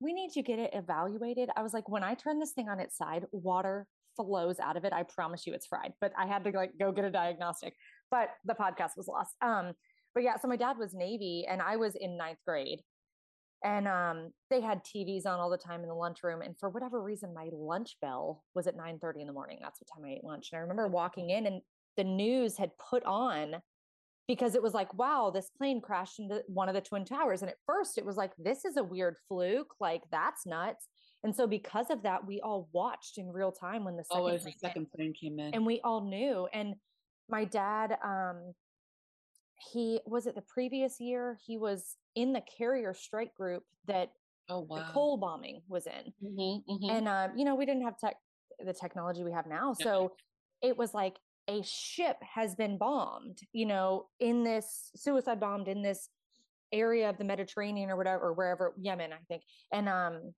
we 0.00 0.12
need 0.12 0.30
to 0.32 0.42
get 0.42 0.58
it 0.58 0.70
evaluated. 0.72 1.50
I 1.56 1.62
was 1.62 1.74
like, 1.74 1.88
when 1.88 2.02
I 2.02 2.14
turn 2.14 2.38
this 2.38 2.52
thing 2.52 2.68
on 2.68 2.80
its 2.80 2.96
side, 2.96 3.26
water 3.32 3.86
flows 4.24 4.58
out 4.60 4.76
of 4.76 4.84
it. 4.84 4.92
I 4.92 5.02
promise 5.02 5.46
you 5.46 5.54
it's 5.54 5.66
fried, 5.66 5.92
but 6.00 6.12
I 6.18 6.26
had 6.26 6.44
to 6.44 6.50
like 6.50 6.72
go 6.78 6.92
get 6.92 7.04
a 7.04 7.10
diagnostic, 7.10 7.74
but 8.10 8.30
the 8.44 8.54
podcast 8.54 8.96
was 8.96 9.08
lost. 9.08 9.34
Um, 9.42 9.72
but 10.14 10.22
yeah, 10.22 10.36
so 10.36 10.48
my 10.48 10.56
dad 10.56 10.76
was 10.78 10.94
Navy 10.94 11.46
and 11.48 11.62
I 11.62 11.76
was 11.76 11.94
in 11.94 12.16
ninth 12.16 12.38
grade 12.46 12.80
and 13.62 13.86
um, 13.86 14.32
they 14.48 14.60
had 14.60 14.82
TVs 14.84 15.26
on 15.26 15.38
all 15.38 15.50
the 15.50 15.58
time 15.58 15.82
in 15.82 15.88
the 15.88 15.94
lunchroom. 15.94 16.40
And 16.40 16.56
for 16.58 16.70
whatever 16.70 17.02
reason, 17.02 17.34
my 17.34 17.50
lunch 17.52 17.96
bell 18.00 18.42
was 18.54 18.66
at 18.66 18.76
9 18.76 18.98
30 18.98 19.20
in 19.20 19.26
the 19.26 19.32
morning. 19.32 19.58
That's 19.60 19.80
what 19.80 19.88
time 19.94 20.08
I 20.08 20.14
ate 20.14 20.24
lunch. 20.24 20.48
And 20.52 20.58
I 20.58 20.62
remember 20.62 20.88
walking 20.88 21.30
in 21.30 21.46
and 21.46 21.60
the 21.96 22.04
news 22.04 22.56
had 22.56 22.70
put 22.90 23.04
on 23.04 23.56
because 24.26 24.54
it 24.54 24.62
was 24.62 24.74
like, 24.74 24.94
wow, 24.94 25.30
this 25.34 25.50
plane 25.58 25.80
crashed 25.80 26.20
into 26.20 26.42
one 26.46 26.68
of 26.68 26.74
the 26.74 26.80
Twin 26.80 27.04
Towers. 27.04 27.42
And 27.42 27.50
at 27.50 27.56
first 27.66 27.98
it 27.98 28.06
was 28.06 28.16
like, 28.16 28.32
this 28.38 28.64
is 28.64 28.76
a 28.76 28.84
weird 28.84 29.16
fluke. 29.28 29.74
Like, 29.80 30.02
that's 30.10 30.46
nuts. 30.46 30.86
And 31.22 31.34
so 31.34 31.46
because 31.46 31.90
of 31.90 32.02
that, 32.02 32.26
we 32.26 32.40
all 32.40 32.68
watched 32.72 33.18
in 33.18 33.28
real 33.28 33.52
time 33.52 33.84
when 33.84 33.96
the 33.96 34.04
second, 34.04 34.24
oh, 34.24 34.38
the 34.38 34.52
second 34.58 34.86
plane 34.94 35.12
came 35.20 35.38
in. 35.38 35.54
And 35.54 35.66
we 35.66 35.80
all 35.84 36.02
knew. 36.02 36.48
And 36.52 36.74
my 37.28 37.44
dad, 37.44 37.96
um, 38.02 38.54
he 39.72 40.00
was 40.06 40.26
it 40.26 40.34
the 40.34 40.42
previous 40.42 40.98
year, 40.98 41.38
he 41.46 41.58
was 41.58 41.96
in 42.14 42.32
the 42.32 42.42
carrier 42.56 42.94
strike 42.94 43.34
group 43.34 43.64
that 43.86 44.12
oh, 44.48 44.60
wow. 44.60 44.76
the 44.78 44.82
Cole 44.92 45.18
bombing 45.18 45.60
was 45.68 45.86
in. 45.86 46.12
Mm-hmm, 46.24 46.72
mm-hmm. 46.72 46.90
And 46.96 47.08
um, 47.08 47.36
you 47.36 47.44
know, 47.44 47.54
we 47.54 47.66
didn't 47.66 47.82
have 47.82 47.98
tech 47.98 48.16
the 48.64 48.72
technology 48.72 49.22
we 49.22 49.32
have 49.32 49.46
now. 49.46 49.74
So 49.74 50.12
it 50.62 50.76
was 50.76 50.92
like 50.92 51.16
a 51.48 51.62
ship 51.64 52.16
has 52.34 52.54
been 52.54 52.78
bombed, 52.78 53.38
you 53.52 53.66
know, 53.66 54.06
in 54.20 54.44
this 54.44 54.90
suicide 54.94 55.40
bombed 55.40 55.68
in 55.68 55.82
this 55.82 56.08
area 56.72 57.08
of 57.08 57.18
the 57.18 57.24
Mediterranean 57.24 57.90
or 57.90 57.96
whatever, 57.96 58.28
or 58.28 58.32
wherever 58.34 58.74
Yemen, 58.78 59.12
I 59.12 59.18
think. 59.28 59.42
And 59.72 59.88
um, 59.88 60.34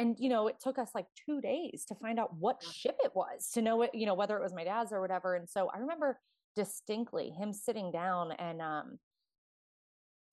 and 0.00 0.16
you 0.18 0.28
know 0.28 0.48
it 0.48 0.56
took 0.60 0.78
us 0.78 0.90
like 0.94 1.06
two 1.26 1.40
days 1.40 1.84
to 1.86 1.94
find 1.94 2.18
out 2.18 2.34
what 2.38 2.62
ship 2.62 2.96
it 3.04 3.12
was 3.14 3.50
to 3.52 3.62
know 3.62 3.82
it 3.82 3.90
you 3.94 4.06
know 4.06 4.14
whether 4.14 4.36
it 4.36 4.42
was 4.42 4.54
my 4.54 4.64
dad's 4.64 4.92
or 4.92 5.00
whatever 5.00 5.34
and 5.36 5.48
so 5.48 5.70
i 5.74 5.78
remember 5.78 6.18
distinctly 6.56 7.30
him 7.30 7.52
sitting 7.52 7.92
down 7.92 8.32
and 8.32 8.60
um 8.60 8.98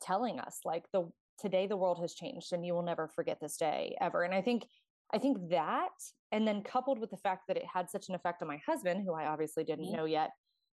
telling 0.01 0.39
us 0.39 0.59
like 0.65 0.85
the 0.93 1.07
today 1.39 1.67
the 1.67 1.77
world 1.77 1.99
has 2.01 2.13
changed 2.13 2.53
and 2.53 2.65
you 2.65 2.73
will 2.73 2.83
never 2.83 3.07
forget 3.07 3.37
this 3.41 3.57
day 3.57 3.95
ever 4.01 4.23
and 4.23 4.33
i 4.33 4.41
think 4.41 4.65
i 5.13 5.17
think 5.17 5.37
that 5.49 5.91
and 6.31 6.47
then 6.47 6.63
coupled 6.63 6.99
with 6.99 7.11
the 7.11 7.17
fact 7.17 7.43
that 7.47 7.57
it 7.57 7.65
had 7.71 7.89
such 7.89 8.09
an 8.09 8.15
effect 8.15 8.41
on 8.41 8.47
my 8.47 8.59
husband 8.65 9.03
who 9.05 9.13
i 9.13 9.27
obviously 9.27 9.63
didn't 9.63 9.85
mm-hmm. 9.85 9.97
know 9.97 10.05
yet 10.05 10.31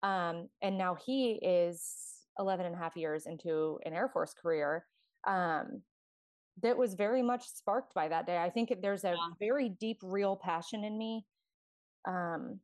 um 0.04 0.48
and 0.62 0.78
now 0.78 0.96
he 1.06 1.34
is 1.42 1.94
11 2.40 2.66
and 2.66 2.76
a 2.76 2.78
half 2.78 2.96
years 2.96 3.26
into 3.26 3.80
an 3.86 3.94
air 3.94 4.08
force 4.08 4.34
career 4.34 4.86
um 5.28 5.82
that 6.62 6.78
was 6.78 6.94
very 6.94 7.22
much 7.22 7.48
sparked 7.48 7.94
by 7.94 8.08
that 8.08 8.26
day 8.26 8.38
i 8.38 8.50
think 8.50 8.74
there's 8.82 9.04
a 9.04 9.10
yeah. 9.10 9.16
very 9.40 9.70
deep 9.70 10.00
real 10.04 10.36
passion 10.36 10.84
in 10.84 10.98
me 10.98 11.26
um 12.08 12.60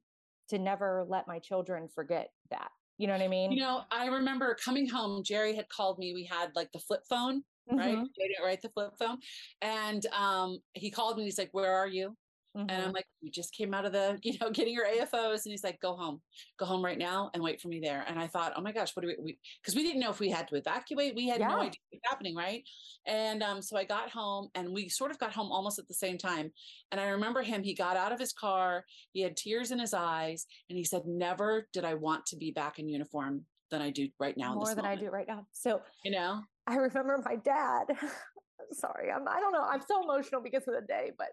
to 0.50 0.58
never 0.60 1.06
let 1.08 1.28
my 1.28 1.40
children 1.40 1.88
forget 1.94 2.30
that 2.50 2.70
you 2.98 3.08
know 3.08 3.14
what 3.14 3.24
I 3.24 3.28
mean? 3.28 3.52
You 3.52 3.62
know, 3.62 3.82
I 3.92 4.06
remember 4.08 4.56
coming 4.64 4.88
home, 4.88 5.24
Jerry 5.24 5.56
had 5.56 5.68
called 5.70 5.98
me. 5.98 6.14
We 6.14 6.24
had 6.24 6.52
like 6.56 6.72
the 6.72 6.80
flip 6.80 7.02
phone, 7.10 7.44
mm-hmm. 7.72 7.78
right? 7.78 7.98
Right, 8.44 8.62
the 8.62 8.70
flip 8.70 8.92
phone. 9.00 9.18
And 9.62 10.06
um, 10.08 10.60
he 10.74 10.92
called 10.92 11.18
me. 11.18 11.24
He's 11.24 11.38
like, 11.38 11.50
Where 11.54 11.74
are 11.74 11.88
you? 11.88 12.16
Mm-hmm. 12.56 12.70
And 12.70 12.84
I'm 12.84 12.92
like, 12.92 13.06
you 13.22 13.32
just 13.32 13.54
came 13.54 13.74
out 13.74 13.86
of 13.86 13.92
the, 13.94 14.20
you 14.24 14.38
know, 14.40 14.50
getting 14.52 14.74
your 14.74 14.86
AFOs. 14.86 15.46
And 15.46 15.52
he's 15.52 15.64
like, 15.64 15.80
go 15.82 15.96
home, 15.96 16.22
go 16.60 16.66
home 16.66 16.84
right 16.84 16.98
now 16.98 17.32
and 17.34 17.42
wait 17.42 17.62
for 17.62 17.68
me 17.68 17.80
there. 17.80 18.06
And 18.08 18.20
I 18.20 18.28
thought, 18.28 18.54
oh 18.56 18.62
my 18.62 18.72
gosh, 18.72 18.96
what 18.96 19.04
do 19.04 19.14
we, 19.22 19.38
because 19.62 19.76
we, 19.76 19.82
we, 19.82 19.88
didn't 19.88 20.02
know 20.02 20.12
if 20.12 20.20
we 20.20 20.30
had 20.30 20.48
to 20.50 20.56
evacuate. 20.56 21.16
We 21.16 21.28
had 21.28 21.40
yeah. 21.40 21.48
no 21.48 21.56
idea 21.56 21.80
what 21.90 21.94
was 21.94 22.02
happening. 22.06 22.36
Right. 22.36 22.64
And 23.08 23.42
um, 23.42 23.62
so 23.62 23.78
I 23.78 23.84
got 23.84 24.10
home 24.10 24.50
and 24.56 24.70
we 24.74 24.90
sort 24.90 25.12
of 25.12 25.20
got 25.20 25.34
home 25.34 25.52
almost 25.52 25.80
at 25.80 25.88
the 25.88 25.94
same 25.94 26.18
time. 26.18 26.52
And 26.92 27.02
I 27.02 27.10
remember 27.10 27.42
him, 27.42 27.64
he 27.64 27.74
got 27.74 27.98
out 27.98 28.12
of 28.12 28.20
his 28.20 28.34
car, 28.34 28.86
he 29.12 29.22
had 29.22 29.36
tears 29.36 29.72
in 29.72 29.80
his 29.80 29.94
eyes, 29.94 30.46
and 30.70 30.78
he 30.78 30.84
said, 30.84 31.04
never 31.06 31.68
did 31.74 31.86
I 31.86 31.96
want 31.96 32.26
to 32.28 32.38
be 32.38 32.52
back 32.52 32.80
in 32.80 32.88
uniform 32.88 33.46
than 33.72 33.82
I 33.82 33.90
do 33.90 34.08
right 34.20 34.38
now. 34.38 34.54
More 34.54 34.68
than 34.68 34.78
moment. 34.78 35.00
I 35.00 35.02
do 35.02 35.10
right 35.10 35.28
now. 35.28 35.48
So, 35.52 35.82
you 36.06 36.12
know, 36.12 36.42
I 36.68 36.76
remember 36.76 37.22
my 37.26 37.36
dad. 37.36 37.86
Sorry, 38.72 39.12
I'm, 39.12 39.28
I 39.28 39.40
don't 39.40 39.52
know. 39.52 39.64
I'm 39.64 39.82
so 39.82 40.04
emotional 40.04 40.42
because 40.42 40.68
of 40.68 40.76
the 40.76 40.86
day, 40.88 41.12
but 41.18 41.28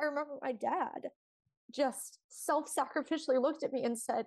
I 0.00 0.04
remember 0.04 0.38
my 0.42 0.52
dad 0.52 1.08
just 1.74 2.18
self 2.28 2.70
sacrificially 2.72 3.40
looked 3.40 3.62
at 3.62 3.72
me 3.72 3.84
and 3.84 3.98
said, 3.98 4.26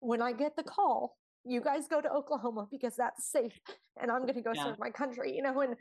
When 0.00 0.22
I 0.22 0.32
get 0.32 0.56
the 0.56 0.62
call, 0.62 1.16
you 1.44 1.60
guys 1.60 1.88
go 1.88 2.00
to 2.00 2.10
Oklahoma 2.10 2.68
because 2.70 2.94
that's 2.96 3.30
safe 3.30 3.58
and 4.00 4.10
I'm 4.10 4.22
going 4.22 4.34
to 4.34 4.42
go 4.42 4.52
yeah. 4.54 4.64
serve 4.64 4.78
my 4.78 4.90
country, 4.90 5.34
you 5.34 5.42
know, 5.42 5.60
and 5.60 5.74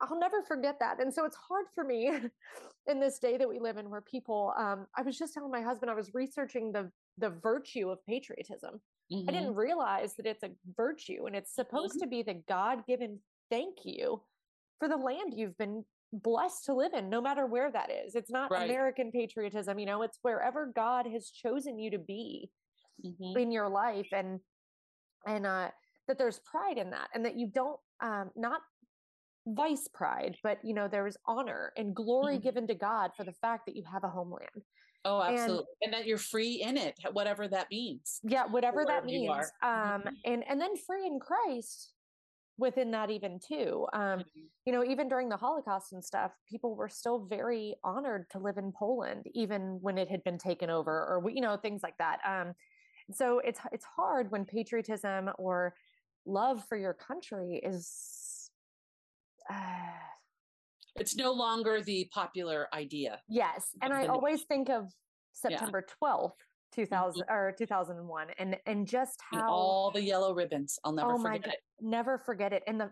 I'll 0.00 0.18
never 0.18 0.42
forget 0.42 0.78
that. 0.80 1.00
And 1.00 1.12
so 1.12 1.24
it's 1.24 1.36
hard 1.36 1.66
for 1.74 1.84
me 1.84 2.10
in 2.86 3.00
this 3.00 3.18
day 3.18 3.36
that 3.38 3.48
we 3.48 3.58
live 3.58 3.78
in 3.78 3.88
where 3.88 4.02
people, 4.02 4.52
um, 4.58 4.86
I 4.96 5.02
was 5.02 5.18
just 5.18 5.32
telling 5.32 5.50
my 5.50 5.62
husband, 5.62 5.90
I 5.90 5.94
was 5.94 6.12
researching 6.12 6.70
the, 6.70 6.90
the 7.18 7.30
virtue 7.30 7.88
of 7.88 8.04
patriotism. 8.06 8.80
Mm-hmm. 9.12 9.28
I 9.28 9.32
didn't 9.32 9.50
mm-hmm. 9.50 9.58
realize 9.58 10.14
that 10.16 10.26
it's 10.26 10.42
a 10.42 10.50
virtue 10.76 11.26
and 11.26 11.34
it's 11.34 11.54
supposed 11.54 11.94
mm-hmm. 11.94 12.00
to 12.00 12.08
be 12.08 12.22
the 12.22 12.42
God 12.46 12.86
given 12.86 13.18
thank 13.50 13.78
you 13.84 14.20
for 14.78 14.88
the 14.88 14.96
land 14.96 15.32
you've 15.34 15.56
been 15.56 15.84
blessed 16.12 16.64
to 16.64 16.74
live 16.74 16.92
in 16.94 17.10
no 17.10 17.20
matter 17.20 17.46
where 17.46 17.70
that 17.70 17.90
is 17.90 18.14
it's 18.14 18.30
not 18.30 18.50
right. 18.50 18.68
american 18.68 19.10
patriotism 19.10 19.78
you 19.78 19.86
know 19.86 20.02
it's 20.02 20.18
wherever 20.22 20.72
god 20.74 21.06
has 21.06 21.30
chosen 21.30 21.78
you 21.78 21.90
to 21.90 21.98
be 21.98 22.48
mm-hmm. 23.04 23.38
in 23.38 23.50
your 23.50 23.68
life 23.68 24.08
and 24.12 24.40
and 25.26 25.46
uh 25.46 25.68
that 26.08 26.18
there's 26.18 26.40
pride 26.40 26.78
in 26.78 26.90
that 26.90 27.08
and 27.14 27.24
that 27.24 27.36
you 27.36 27.50
don't 27.52 27.78
um 28.00 28.30
not 28.36 28.60
vice 29.48 29.88
pride 29.92 30.36
but 30.42 30.58
you 30.62 30.74
know 30.74 30.88
there's 30.88 31.16
honor 31.26 31.72
and 31.76 31.94
glory 31.94 32.34
mm-hmm. 32.34 32.44
given 32.44 32.66
to 32.66 32.74
god 32.74 33.10
for 33.16 33.24
the 33.24 33.32
fact 33.32 33.66
that 33.66 33.76
you 33.76 33.82
have 33.90 34.04
a 34.04 34.08
homeland 34.08 34.62
Oh, 35.08 35.22
absolutely. 35.22 35.66
And, 35.82 35.94
and, 35.94 35.94
that 35.94 36.08
you're 36.08 36.18
free 36.18 36.62
in 36.66 36.76
it, 36.76 36.98
whatever 37.12 37.46
that 37.46 37.68
means. 37.70 38.18
Yeah, 38.24 38.46
whatever 38.46 38.84
that 38.84 39.04
means. 39.04 39.30
Um, 39.62 39.70
mm-hmm. 39.70 40.08
and 40.24 40.44
and 40.48 40.60
then 40.60 40.76
free 40.76 41.06
in 41.06 41.20
Christ 41.20 41.92
within 42.58 42.90
that 42.90 43.10
even 43.10 43.38
too 43.38 43.86
um, 43.92 44.00
mm-hmm. 44.00 44.40
you 44.64 44.72
know 44.72 44.84
even 44.84 45.08
during 45.08 45.28
the 45.28 45.36
holocaust 45.36 45.92
and 45.92 46.04
stuff 46.04 46.32
people 46.48 46.74
were 46.74 46.88
still 46.88 47.26
very 47.26 47.74
honored 47.84 48.26
to 48.30 48.38
live 48.38 48.56
in 48.56 48.72
poland 48.72 49.24
even 49.34 49.78
when 49.82 49.98
it 49.98 50.10
had 50.10 50.22
been 50.24 50.38
taken 50.38 50.70
over 50.70 50.90
or 50.90 51.30
you 51.30 51.40
know 51.40 51.56
things 51.56 51.82
like 51.82 51.96
that 51.98 52.18
um, 52.26 52.54
so 53.12 53.40
it's 53.44 53.60
it's 53.72 53.84
hard 53.84 54.30
when 54.30 54.44
patriotism 54.44 55.30
or 55.38 55.74
love 56.24 56.62
for 56.68 56.76
your 56.76 56.94
country 56.94 57.60
is 57.62 58.50
uh, 59.50 59.54
it's 60.96 61.14
no 61.14 61.32
longer 61.32 61.82
the 61.82 62.08
popular 62.12 62.68
idea 62.72 63.20
yes 63.28 63.68
and 63.82 63.92
i 63.92 64.06
always 64.06 64.42
think 64.44 64.70
of 64.70 64.90
september 65.32 65.84
yeah. 65.86 66.08
12th 66.08 66.30
2000 66.72 67.22
mm-hmm. 67.22 67.32
or 67.32 67.52
2001 67.56 68.28
and 68.38 68.56
and 68.66 68.86
just 68.86 69.20
how 69.30 69.38
and 69.38 69.48
all 69.48 69.90
the 69.90 70.02
yellow 70.02 70.34
ribbons 70.34 70.78
i'll 70.84 70.92
never 70.92 71.12
oh 71.12 71.18
forget 71.18 71.44
God, 71.44 71.52
it 71.52 71.58
never 71.80 72.18
forget 72.18 72.52
it 72.52 72.62
and 72.66 72.80
the 72.80 72.90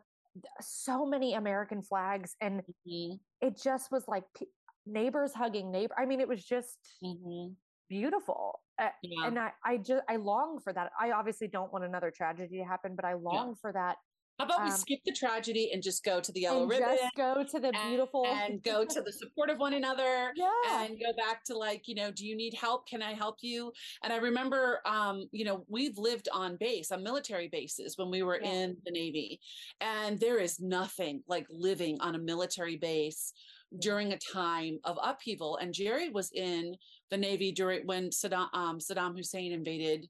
so 0.60 1.06
many 1.06 1.34
american 1.34 1.82
flags 1.82 2.36
and 2.40 2.60
mm-hmm. 2.60 3.14
it 3.40 3.60
just 3.62 3.90
was 3.92 4.04
like 4.08 4.24
p- 4.36 4.46
neighbors 4.86 5.32
hugging 5.32 5.70
neighbor 5.70 5.94
i 5.98 6.04
mean 6.04 6.20
it 6.20 6.28
was 6.28 6.44
just 6.44 6.78
mm-hmm. 7.02 7.52
beautiful 7.88 8.60
uh, 8.80 8.88
yeah. 9.02 9.26
and 9.26 9.38
i 9.38 9.50
i 9.64 9.76
just 9.76 10.02
i 10.08 10.16
long 10.16 10.58
for 10.62 10.72
that 10.72 10.90
i 11.00 11.12
obviously 11.12 11.46
don't 11.46 11.72
want 11.72 11.84
another 11.84 12.10
tragedy 12.10 12.58
to 12.58 12.64
happen 12.64 12.94
but 12.96 13.04
i 13.04 13.14
long 13.14 13.48
yeah. 13.48 13.54
for 13.60 13.72
that 13.72 13.96
how 14.38 14.46
about 14.46 14.60
um, 14.60 14.64
we 14.64 14.70
skip 14.72 14.98
the 15.04 15.12
tragedy 15.12 15.70
and 15.72 15.80
just 15.80 16.02
go 16.02 16.20
to 16.20 16.32
the 16.32 16.40
yellow 16.40 16.66
ribbon? 16.66 16.96
Just 16.96 17.14
go 17.16 17.44
to 17.48 17.60
the 17.60 17.72
beautiful 17.86 18.26
and, 18.26 18.54
and 18.54 18.62
go 18.62 18.84
to 18.84 19.00
the 19.00 19.12
support 19.20 19.48
of 19.48 19.58
one 19.58 19.74
another. 19.74 20.32
Yeah. 20.34 20.50
And 20.84 20.98
go 20.98 21.12
back 21.16 21.44
to 21.44 21.56
like, 21.56 21.86
you 21.86 21.94
know, 21.94 22.10
do 22.10 22.26
you 22.26 22.36
need 22.36 22.54
help? 22.54 22.88
Can 22.88 23.00
I 23.00 23.12
help 23.12 23.36
you? 23.42 23.72
And 24.02 24.12
I 24.12 24.16
remember 24.16 24.80
um, 24.86 25.28
you 25.30 25.44
know, 25.44 25.64
we've 25.68 25.96
lived 25.98 26.28
on 26.32 26.56
base, 26.58 26.90
on 26.90 27.04
military 27.04 27.48
bases 27.48 27.96
when 27.96 28.10
we 28.10 28.22
were 28.22 28.40
yeah. 28.42 28.50
in 28.50 28.76
the 28.84 28.90
Navy. 28.90 29.40
And 29.80 30.18
there 30.18 30.38
is 30.38 30.58
nothing 30.60 31.22
like 31.28 31.46
living 31.48 31.98
on 32.00 32.16
a 32.16 32.18
military 32.18 32.76
base 32.76 33.32
during 33.80 34.12
a 34.12 34.18
time 34.32 34.78
of 34.84 34.98
upheaval. 35.02 35.58
And 35.58 35.72
Jerry 35.72 36.10
was 36.10 36.30
in 36.34 36.74
the 37.10 37.16
Navy 37.16 37.52
during 37.52 37.86
when 37.86 38.10
Saddam 38.10 38.48
um, 38.52 38.78
Saddam 38.78 39.16
Hussein 39.16 39.52
invaded 39.52 40.08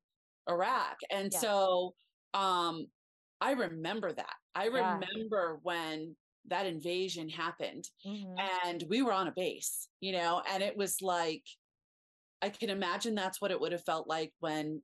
Iraq. 0.48 0.96
And 1.10 1.30
yeah. 1.30 1.38
so 1.38 1.94
um 2.32 2.86
I 3.44 3.52
remember 3.52 4.10
that. 4.10 4.34
I 4.54 4.68
yeah. 4.68 4.94
remember 4.94 5.60
when 5.62 6.16
that 6.48 6.66
invasion 6.66 7.28
happened 7.28 7.88
mm-hmm. 8.06 8.34
and 8.66 8.84
we 8.88 9.02
were 9.02 9.12
on 9.12 9.28
a 9.28 9.32
base, 9.32 9.88
you 10.00 10.12
know, 10.12 10.42
and 10.50 10.62
it 10.62 10.76
was 10.76 11.02
like, 11.02 11.42
I 12.40 12.48
can 12.48 12.70
imagine 12.70 13.14
that's 13.14 13.40
what 13.40 13.50
it 13.50 13.60
would 13.60 13.72
have 13.72 13.84
felt 13.84 14.08
like 14.08 14.32
when 14.40 14.80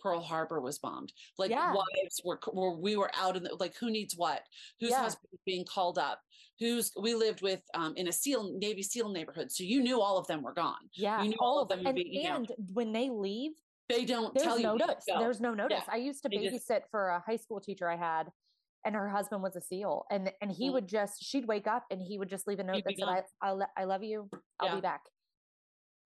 Pearl 0.00 0.20
Harbor 0.20 0.60
was 0.60 0.78
bombed. 0.78 1.12
Like 1.38 1.50
yeah. 1.50 1.72
wives 1.72 2.20
were, 2.24 2.40
were, 2.52 2.76
we 2.76 2.96
were 2.96 3.10
out 3.16 3.36
in 3.36 3.44
the, 3.44 3.54
like, 3.58 3.76
who 3.76 3.90
needs 3.90 4.14
what? 4.16 4.42
Whose 4.80 4.90
yeah. 4.90 5.02
husband 5.02 5.28
being 5.46 5.64
called 5.64 5.98
up? 5.98 6.20
Who's, 6.58 6.92
we 7.00 7.14
lived 7.14 7.42
with 7.42 7.60
um, 7.74 7.94
in 7.96 8.08
a 8.08 8.12
SEAL, 8.12 8.58
Navy 8.58 8.82
SEAL 8.82 9.10
neighborhood. 9.10 9.52
So 9.52 9.62
you 9.62 9.80
knew 9.80 10.00
all 10.00 10.18
of 10.18 10.26
them 10.26 10.42
were 10.42 10.54
gone. 10.54 10.90
Yeah. 10.94 11.22
You 11.22 11.30
knew 11.30 11.38
all, 11.40 11.58
all 11.58 11.62
of 11.62 11.68
them. 11.68 11.86
And, 11.86 11.94
be, 11.94 12.24
and 12.24 12.48
know, 12.48 12.54
when 12.72 12.92
they 12.92 13.10
leave, 13.10 13.52
they 13.88 14.04
don't 14.04 14.34
There's 14.34 14.44
tell 14.44 14.58
no 14.58 14.72
you. 14.72 14.78
Notice. 14.78 15.04
There's 15.06 15.40
no 15.40 15.54
notice. 15.54 15.82
Yeah. 15.86 15.94
I 15.94 15.96
used 15.96 16.22
to 16.22 16.28
babysit 16.28 16.68
just, 16.68 16.90
for 16.90 17.08
a 17.08 17.20
high 17.26 17.36
school 17.36 17.60
teacher 17.60 17.88
I 17.88 17.96
had, 17.96 18.28
and 18.84 18.94
her 18.94 19.08
husband 19.08 19.42
was 19.42 19.56
a 19.56 19.60
SEAL, 19.60 20.06
and 20.10 20.30
and 20.40 20.50
he 20.50 20.68
mm. 20.68 20.74
would 20.74 20.88
just 20.88 21.22
she'd 21.22 21.46
wake 21.46 21.66
up 21.66 21.84
and 21.90 22.00
he 22.00 22.18
would 22.18 22.28
just 22.28 22.46
leave 22.46 22.58
a 22.58 22.64
note 22.64 22.82
that 22.84 22.98
said, 22.98 23.08
"I 23.08 23.50
I, 23.50 23.54
I 23.76 23.84
love 23.84 24.02
you. 24.02 24.28
I'll 24.60 24.68
yeah. 24.68 24.74
be 24.76 24.80
back." 24.80 25.02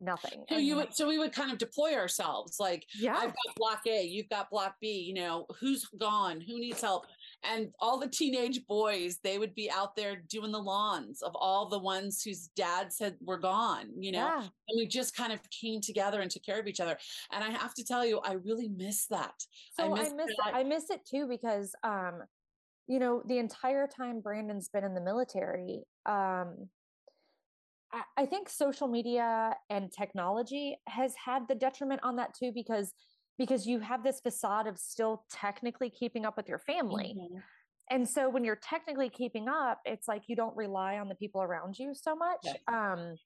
Nothing. 0.01 0.45
So 0.49 0.59
you 0.59 0.75
would 0.77 0.93
so 0.93 1.07
we 1.07 1.19
would 1.19 1.33
kind 1.33 1.53
of 1.53 1.59
deploy 1.59 1.95
ourselves 1.95 2.57
like 2.59 2.85
yeah. 2.99 3.15
I've 3.15 3.29
got 3.29 3.55
block 3.57 3.83
A, 3.87 4.03
you've 4.03 4.29
got 4.29 4.51
block 4.51 4.75
B, 4.81 4.89
you 4.89 5.15
know, 5.15 5.47
who's 5.61 5.85
gone, 6.01 6.41
who 6.41 6.59
needs 6.59 6.81
help? 6.81 7.07
And 7.45 7.69
all 7.81 7.99
the 7.99 8.09
teenage 8.09 8.65
boys 8.67 9.19
they 9.23 9.39
would 9.39 9.55
be 9.55 9.71
out 9.71 9.97
there 9.97 10.17
doing 10.29 10.53
the 10.53 10.59
lawns 10.59 11.23
of 11.23 11.33
all 11.35 11.69
the 11.69 11.79
ones 11.79 12.23
whose 12.23 12.49
dads 12.57 12.99
had 12.99 13.17
were 13.21 13.39
gone 13.39 13.87
you 13.99 14.13
know? 14.13 14.19
Yeah. 14.19 14.41
and 14.41 14.77
we 14.77 14.87
just 14.87 15.17
kind 15.17 15.33
of 15.33 15.41
came 15.51 15.81
together 15.81 16.21
and 16.21 16.31
took 16.31 16.45
care 16.45 16.61
of 16.61 16.67
each 16.67 16.81
other. 16.81 16.97
And 17.33 17.45
i 17.45 17.51
have 17.51 17.75
to 17.75 17.85
tell 17.85 18.05
you 18.05 18.21
i 18.25 18.33
really 18.33 18.69
miss 18.69 19.07
that. 19.07 19.35
So 19.79 19.85
i 19.85 19.89
miss, 19.89 20.13
I 20.13 20.15
miss 20.15 20.31
it 20.31 20.55
i 20.55 20.63
miss 20.63 20.91
it 20.91 21.01
too 21.09 21.27
because 21.29 21.75
um 21.83 22.21
you 22.87 22.99
know 22.99 23.23
the 23.27 23.39
entire 23.39 23.87
time 23.87 24.21
brandon's 24.21 24.69
been 24.69 24.85
in 24.85 24.95
the 24.95 25.01
military 25.01 25.83
um 26.07 26.69
I 28.17 28.25
think 28.25 28.49
social 28.49 28.89
media 28.89 29.55
and 29.69 29.93
technology 29.93 30.79
has 30.87 31.13
had 31.23 31.47
the 31.47 31.55
detriment 31.55 32.01
on 32.03 32.17
that 32.17 32.35
too 32.35 32.51
because 32.55 32.95
because 33.39 33.67
you 33.67 33.81
have 33.81 34.03
this 34.05 34.21
facade 34.21 34.67
of 34.67 34.79
still 34.79 35.25
technically 35.31 35.91
keeping 35.91 36.25
up 36.25 36.37
with 36.37 36.49
your 36.49 36.59
family. 36.59 37.17
Mm-hmm. 37.19 37.39
And 37.91 38.09
so 38.09 38.29
when 38.29 38.45
you're 38.45 38.57
technically 38.63 39.11
keeping 39.11 39.49
up, 39.49 39.81
it's 39.85 40.09
like 40.09 40.23
you 40.27 40.37
don't 40.37 40.57
rely 40.57 40.99
on 40.99 41.09
the 41.09 41.15
people 41.15 41.43
around 41.43 41.79
you 41.79 41.95
so 41.95 42.15
much. 42.15 42.47
Um, 42.69 43.17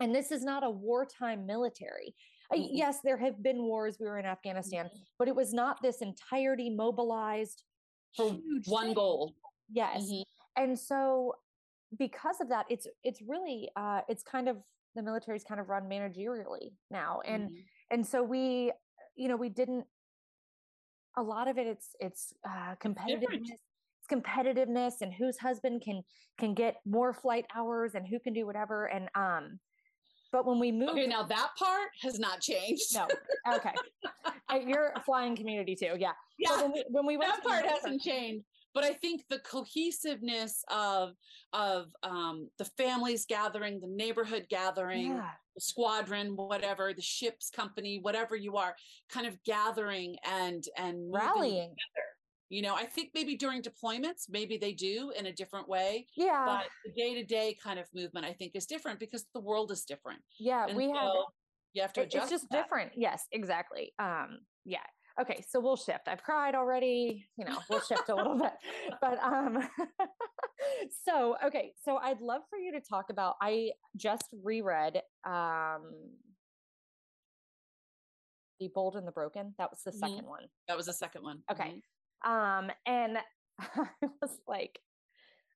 and 0.00 0.14
this 0.14 0.30
is 0.32 0.42
not 0.42 0.64
a 0.64 0.70
wartime 0.70 1.46
military. 1.46 2.14
Mm-hmm. 2.52 2.74
yes, 2.74 2.98
there 3.04 3.16
have 3.16 3.42
been 3.42 3.62
wars. 3.62 3.98
We 4.00 4.06
were 4.06 4.18
in 4.18 4.26
Afghanistan, 4.26 4.86
mm-hmm. 4.86 4.98
but 5.18 5.28
it 5.28 5.36
was 5.36 5.52
not 5.52 5.80
this 5.82 6.02
entirety 6.02 6.70
mobilized 6.70 7.62
for 8.16 8.36
one 8.66 8.86
thing. 8.86 8.94
goal. 8.94 9.34
Yes. 9.70 10.02
Mm-hmm. 10.02 10.62
And 10.62 10.78
so 10.78 11.34
because 11.96 12.40
of 12.40 12.48
that, 12.48 12.66
it's 12.68 12.86
it's 13.04 13.20
really 13.22 13.70
uh, 13.76 14.00
it's 14.08 14.22
kind 14.22 14.48
of 14.48 14.56
the 14.96 15.02
military's 15.02 15.44
kind 15.44 15.60
of 15.60 15.68
run 15.68 15.84
managerially 15.84 16.72
now, 16.90 17.20
and 17.24 17.44
mm-hmm. 17.44 17.56
and 17.92 18.06
so 18.06 18.22
we 18.22 18.72
you 19.20 19.28
know, 19.28 19.36
we 19.36 19.50
didn't 19.50 19.84
a 21.16 21.22
lot 21.22 21.48
of 21.48 21.58
it 21.58 21.66
it's 21.66 21.88
it's 21.98 22.32
uh 22.46 22.74
competitiveness 22.82 23.50
it's 23.50 24.06
competitiveness 24.10 25.02
and 25.02 25.12
whose 25.12 25.36
husband 25.36 25.82
can 25.84 26.02
can 26.38 26.54
get 26.54 26.76
more 26.86 27.12
flight 27.12 27.44
hours 27.54 27.96
and 27.96 28.06
who 28.06 28.18
can 28.20 28.32
do 28.32 28.46
whatever 28.46 28.86
and 28.86 29.08
um 29.16 29.58
but 30.32 30.46
when 30.46 30.60
we 30.60 30.70
moved 30.70 30.92
okay 30.92 31.08
now 31.08 31.24
that 31.24 31.50
part 31.58 31.90
has 32.00 32.20
not 32.20 32.40
changed. 32.40 32.94
No 32.94 33.08
okay. 33.52 33.72
You're 34.64 34.92
a 34.94 35.00
flying 35.00 35.34
community 35.36 35.74
too 35.74 35.96
yeah. 35.98 36.12
Yeah 36.38 36.62
when 36.62 36.72
we, 36.72 36.84
when 36.88 37.06
we 37.06 37.16
went 37.16 37.32
that 37.32 37.42
part 37.44 37.66
hasn't 37.66 38.00
changed 38.00 38.44
but 38.72 38.84
i 38.84 38.92
think 38.92 39.22
the 39.28 39.40
cohesiveness 39.40 40.64
of 40.70 41.14
of 41.52 41.88
um 42.04 42.48
the 42.58 42.64
families 42.64 43.26
gathering 43.26 43.80
the 43.80 43.88
neighborhood 43.88 44.46
gathering 44.48 45.16
yeah. 45.16 45.30
Squadron 45.60 46.36
whatever 46.36 46.92
the 46.92 47.02
ship's 47.02 47.50
company 47.50 47.98
whatever 48.02 48.36
you 48.36 48.56
are 48.56 48.74
kind 49.08 49.26
of 49.26 49.42
gathering 49.44 50.16
and 50.24 50.64
and 50.76 51.12
rallying. 51.12 51.70
together. 51.70 52.06
You 52.48 52.62
know 52.62 52.74
i 52.74 52.84
think 52.84 53.10
maybe 53.14 53.36
during 53.36 53.62
deployments 53.62 54.24
maybe 54.28 54.56
they 54.56 54.72
do 54.72 55.12
in 55.16 55.26
a 55.26 55.32
different 55.32 55.68
way 55.68 56.06
yeah. 56.16 56.44
but 56.46 56.66
the 56.84 56.92
day-to-day 57.00 57.56
kind 57.62 57.78
of 57.78 57.86
movement 57.94 58.26
i 58.26 58.32
think 58.32 58.52
is 58.54 58.66
different 58.66 58.98
because 58.98 59.26
the 59.34 59.40
world 59.40 59.70
is 59.70 59.84
different. 59.84 60.20
Yeah 60.38 60.66
and 60.66 60.76
we 60.76 60.86
so 60.86 60.94
have 60.94 61.12
you 61.72 61.82
have 61.82 61.92
to 61.92 62.00
adjust 62.02 62.32
it's 62.32 62.42
just 62.42 62.50
different. 62.50 62.90
Yes 62.96 63.26
exactly. 63.30 63.92
Um 63.98 64.40
yeah 64.64 64.78
okay 65.18 65.42
so 65.48 65.60
we'll 65.60 65.76
shift 65.76 66.08
i've 66.08 66.22
cried 66.22 66.54
already 66.54 67.24
you 67.36 67.44
know 67.44 67.56
we'll 67.70 67.80
shift 67.80 68.08
a 68.08 68.14
little 68.14 68.38
bit 68.38 68.52
but 69.00 69.18
um 69.22 69.58
so 71.06 71.36
okay 71.44 71.72
so 71.82 71.96
i'd 71.98 72.20
love 72.20 72.42
for 72.50 72.58
you 72.58 72.72
to 72.72 72.80
talk 72.80 73.06
about 73.10 73.36
i 73.40 73.70
just 73.96 74.34
reread 74.42 75.00
um 75.26 75.90
the 78.58 78.68
bold 78.74 78.94
and 78.96 79.06
the 79.06 79.12
broken 79.12 79.54
that 79.58 79.70
was 79.70 79.80
the 79.84 79.90
2nd 79.90 80.18
mm-hmm. 80.18 80.26
one 80.26 80.42
that 80.68 80.76
was 80.76 80.86
the 80.86 80.92
second 80.92 81.22
one 81.22 81.40
okay 81.50 81.64
mm-hmm. 81.64 81.78
Um, 82.24 82.70
and 82.86 83.18
I 83.58 83.88
was 84.20 84.38
like, 84.46 84.80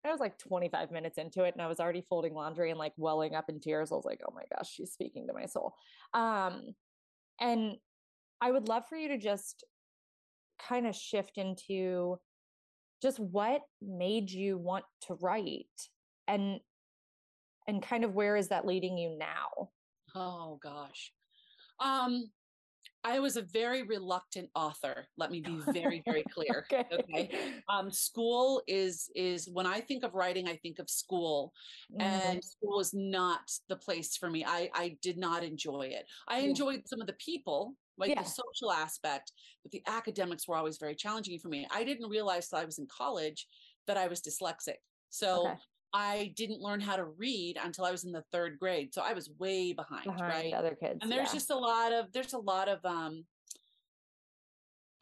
I 0.05 0.11
was 0.11 0.21
like 0.21 0.39
25 0.39 0.91
minutes 0.91 1.17
into 1.17 1.45
it 1.45 1.55
and 1.55 1.63
I 1.63 1.67
was 1.67 1.81
already 1.81 2.05
folding 2.09 2.35
laundry 2.35 2.71
and 2.71 2.79
like 2.79 2.93
welling 2.97 3.35
up 3.35 3.49
in 3.49 3.59
tears. 3.61 3.91
I 3.91 3.95
was 3.95 4.05
like, 4.05 4.21
oh 4.29 4.35
my 4.35 4.43
gosh, 4.55 4.71
she's 4.71 4.93
speaking 4.93 5.27
to 5.27 5.33
my 5.33 5.47
soul. 5.47 5.75
Um, 6.13 6.75
and 7.41 7.77
I 8.41 8.51
would 8.51 8.69
love 8.69 8.85
for 8.89 8.97
you 8.97 9.09
to 9.09 9.19
just 9.19 9.65
kind 10.69 10.87
of 10.87 10.95
shift 10.95 11.39
into 11.39 12.19
just 13.03 13.19
what 13.19 13.63
made 13.83 14.31
you 14.31 14.59
want 14.59 14.85
to 15.03 15.15
write 15.21 15.67
and 16.27 16.61
and 17.67 17.83
kind 17.83 18.05
of 18.05 18.15
where 18.15 18.37
is 18.37 18.49
that 18.49 18.67
leading 18.67 18.99
you 18.99 19.17
now? 19.19 19.71
Oh 20.15 20.59
gosh. 20.63 21.13
Um 21.81 22.31
I 23.07 23.19
was 23.19 23.37
a 23.37 23.43
very 23.43 23.83
reluctant 23.83 24.49
author. 24.55 25.07
Let 25.19 25.31
me 25.31 25.43
be 25.43 25.59
very, 25.73 26.03
very 26.07 26.25
clear. 26.35 26.67
okay. 26.73 26.87
okay. 26.91 27.31
Um, 27.69 27.91
school 27.91 28.63
is 28.67 29.11
is 29.15 29.49
when 29.53 29.67
I 29.67 29.81
think 29.81 30.05
of 30.05 30.15
writing, 30.15 30.49
I 30.49 30.57
think 30.57 30.79
of 30.79 30.89
school, 30.89 31.53
mm-hmm. 31.93 32.01
and 32.01 32.43
school 32.43 32.81
is 32.81 32.95
not 32.95 33.41
the 33.69 33.77
place 33.77 34.17
for 34.17 34.31
me. 34.31 34.45
I 34.47 34.71
I 34.75 34.97
did 35.03 35.19
not 35.19 35.45
enjoy 35.45 35.91
it. 35.93 36.07
I 36.27 36.41
enjoyed 36.41 36.83
some 36.87 37.03
of 37.03 37.07
the 37.07 37.15
people, 37.15 37.75
like 37.99 38.11
yeah. 38.11 38.23
the 38.23 38.29
social 38.29 38.73
aspect, 38.73 39.33
but 39.63 39.73
the 39.73 39.83
academics 39.87 40.49
were 40.49 40.57
always 40.57 40.79
very 40.79 40.95
challenging 40.95 41.39
for 41.39 41.49
me. 41.49 41.67
I 41.71 41.85
didn't 41.85 42.09
realize 42.09 42.49
till 42.49 42.59
I 42.59 42.65
was 42.65 42.79
in 42.79 42.87
college 42.87 43.47
that 43.87 43.97
I 43.97 44.09
was 44.09 44.21
dyslexic. 44.21 44.77
So 45.11 45.47
okay. 45.47 45.55
I 45.93 46.33
didn't 46.37 46.61
learn 46.61 46.81
how 46.81 46.97
to 46.97 47.05
read 47.05 47.57
until 47.63 47.85
I 47.85 47.93
was 47.93 48.05
in 48.05 48.11
the 48.11 48.25
third 48.33 48.59
grade. 48.59 48.93
So 48.93 49.03
I 49.03 49.13
was 49.13 49.31
way 49.39 49.73
behind, 49.73 50.05
behind 50.05 50.23
right? 50.23 50.53
Other 50.53 50.77
kids. 50.79 50.99
And 51.03 51.11
there's 51.11 51.29
yeah. 51.29 51.35
just 51.35 51.51
a 51.51 51.57
lot 51.57 51.93
of 51.93 52.13
there's 52.13 52.33
a 52.33 52.39
lot 52.39 52.69
of 52.69 52.85
um 52.85 53.25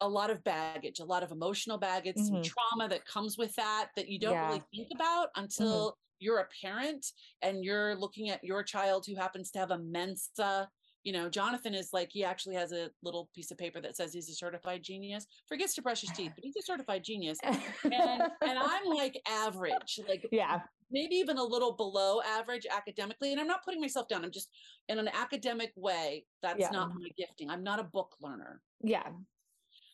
a 0.01 0.07
lot 0.07 0.29
of 0.29 0.43
baggage, 0.43 0.99
a 0.99 1.05
lot 1.05 1.23
of 1.23 1.31
emotional 1.31 1.77
baggage, 1.77 2.15
mm-hmm. 2.15 2.25
some 2.25 2.43
trauma 2.43 2.89
that 2.89 3.05
comes 3.05 3.37
with 3.37 3.55
that 3.55 3.87
that 3.95 4.07
you 4.07 4.19
don't 4.19 4.33
yeah. 4.33 4.47
really 4.47 4.63
think 4.73 4.89
about 4.93 5.29
mm-hmm. 5.29 5.43
until 5.43 5.87
mm-hmm. 5.87 5.95
you're 6.19 6.39
a 6.39 6.47
parent 6.61 7.05
and 7.41 7.63
you're 7.63 7.95
looking 7.95 8.29
at 8.29 8.43
your 8.43 8.61
child 8.61 9.05
who 9.07 9.15
happens 9.15 9.49
to 9.51 9.59
have 9.59 9.71
a 9.71 9.79
Mensa 9.79 10.69
you 11.03 11.11
know, 11.11 11.29
Jonathan 11.29 11.73
is 11.73 11.89
like, 11.91 12.09
he 12.11 12.23
actually 12.23 12.55
has 12.55 12.71
a 12.71 12.89
little 13.03 13.29
piece 13.35 13.51
of 13.51 13.57
paper 13.57 13.81
that 13.81 13.95
says 13.95 14.13
he's 14.13 14.29
a 14.29 14.33
certified 14.33 14.83
genius, 14.83 15.25
forgets 15.47 15.75
to 15.75 15.81
brush 15.81 16.01
his 16.01 16.11
teeth, 16.11 16.31
but 16.35 16.43
he's 16.43 16.55
a 16.55 16.61
certified 16.61 17.03
genius. 17.03 17.37
And, 17.43 17.61
and 17.83 18.59
I'm 18.59 18.85
like 18.85 19.19
average, 19.27 19.99
like, 20.07 20.27
yeah, 20.31 20.61
maybe 20.91 21.15
even 21.15 21.37
a 21.37 21.43
little 21.43 21.73
below 21.73 22.21
average 22.21 22.65
academically. 22.71 23.31
And 23.31 23.41
I'm 23.41 23.47
not 23.47 23.63
putting 23.65 23.81
myself 23.81 24.07
down. 24.07 24.23
I'm 24.23 24.31
just 24.31 24.49
in 24.87 24.99
an 24.99 25.09
academic 25.09 25.73
way. 25.75 26.25
That's 26.41 26.59
yeah. 26.59 26.69
not 26.69 26.89
my 26.89 27.09
gifting. 27.17 27.49
I'm 27.49 27.63
not 27.63 27.79
a 27.79 27.83
book 27.83 28.15
learner. 28.21 28.61
Yeah. 28.81 29.03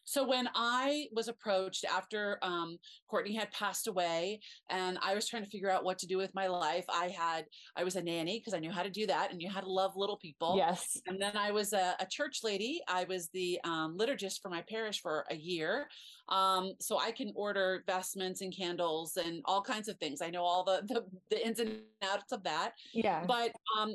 So 0.09 0.27
when 0.27 0.49
I 0.55 1.05
was 1.11 1.27
approached 1.27 1.85
after 1.85 2.39
um, 2.41 2.79
Courtney 3.07 3.35
had 3.35 3.51
passed 3.51 3.85
away, 3.85 4.39
and 4.71 4.97
I 5.03 5.13
was 5.13 5.27
trying 5.27 5.43
to 5.43 5.49
figure 5.51 5.69
out 5.69 5.83
what 5.83 5.99
to 5.99 6.07
do 6.07 6.17
with 6.17 6.33
my 6.33 6.47
life, 6.47 6.85
I 6.89 7.09
had 7.09 7.45
I 7.75 7.83
was 7.83 7.95
a 7.95 8.01
nanny 8.01 8.39
because 8.39 8.55
I 8.55 8.59
knew 8.59 8.71
how 8.71 8.81
to 8.81 8.89
do 8.89 9.05
that 9.05 9.29
and 9.29 9.37
knew 9.37 9.51
how 9.51 9.61
to 9.61 9.71
love 9.71 9.91
little 9.95 10.17
people. 10.17 10.55
Yes. 10.57 10.99
And 11.05 11.21
then 11.21 11.37
I 11.37 11.51
was 11.51 11.73
a, 11.73 11.95
a 11.99 12.07
church 12.09 12.39
lady. 12.43 12.81
I 12.87 13.03
was 13.03 13.29
the 13.35 13.59
um, 13.63 13.99
liturgist 13.99 14.41
for 14.41 14.49
my 14.49 14.63
parish 14.67 14.99
for 14.99 15.25
a 15.29 15.35
year, 15.35 15.87
um, 16.29 16.73
so 16.79 16.97
I 16.97 17.11
can 17.11 17.31
order 17.35 17.83
vestments 17.85 18.41
and 18.41 18.51
candles 18.55 19.15
and 19.15 19.43
all 19.45 19.61
kinds 19.61 19.89
of 19.89 19.97
things. 19.97 20.23
I 20.23 20.31
know 20.31 20.43
all 20.43 20.63
the 20.63 20.81
the, 20.87 21.05
the 21.29 21.45
ins 21.45 21.59
and 21.59 21.81
outs 22.01 22.31
of 22.31 22.41
that. 22.45 22.71
Yeah. 22.95 23.25
But 23.27 23.51
um, 23.77 23.93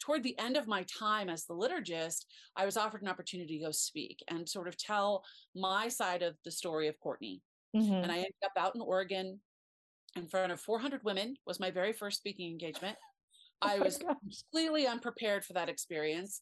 toward 0.00 0.22
the 0.22 0.38
end 0.38 0.56
of 0.56 0.66
my 0.66 0.84
time 0.84 1.28
as 1.28 1.44
the 1.44 1.54
liturgist, 1.54 2.24
I 2.56 2.64
was 2.64 2.76
offered 2.76 3.02
an 3.02 3.08
opportunity 3.08 3.58
to 3.58 3.64
go 3.64 3.70
speak 3.70 4.22
and 4.28 4.48
sort 4.48 4.68
of 4.68 4.76
tell 4.76 5.24
my 5.54 5.88
side 5.88 6.22
of 6.22 6.36
the 6.44 6.50
story 6.50 6.88
of 6.88 6.98
Courtney. 7.00 7.42
Mm-hmm. 7.74 7.92
And 7.92 8.12
I 8.12 8.16
ended 8.16 8.34
up 8.44 8.52
out 8.56 8.74
in 8.74 8.80
Oregon 8.80 9.40
in 10.16 10.26
front 10.26 10.52
of 10.52 10.60
400 10.60 11.02
women 11.04 11.36
was 11.46 11.60
my 11.60 11.70
very 11.70 11.92
first 11.92 12.18
speaking 12.18 12.50
engagement. 12.50 12.96
oh 13.62 13.68
I 13.68 13.78
was 13.78 13.98
completely 13.98 14.86
unprepared 14.86 15.44
for 15.44 15.52
that 15.54 15.68
experience. 15.68 16.40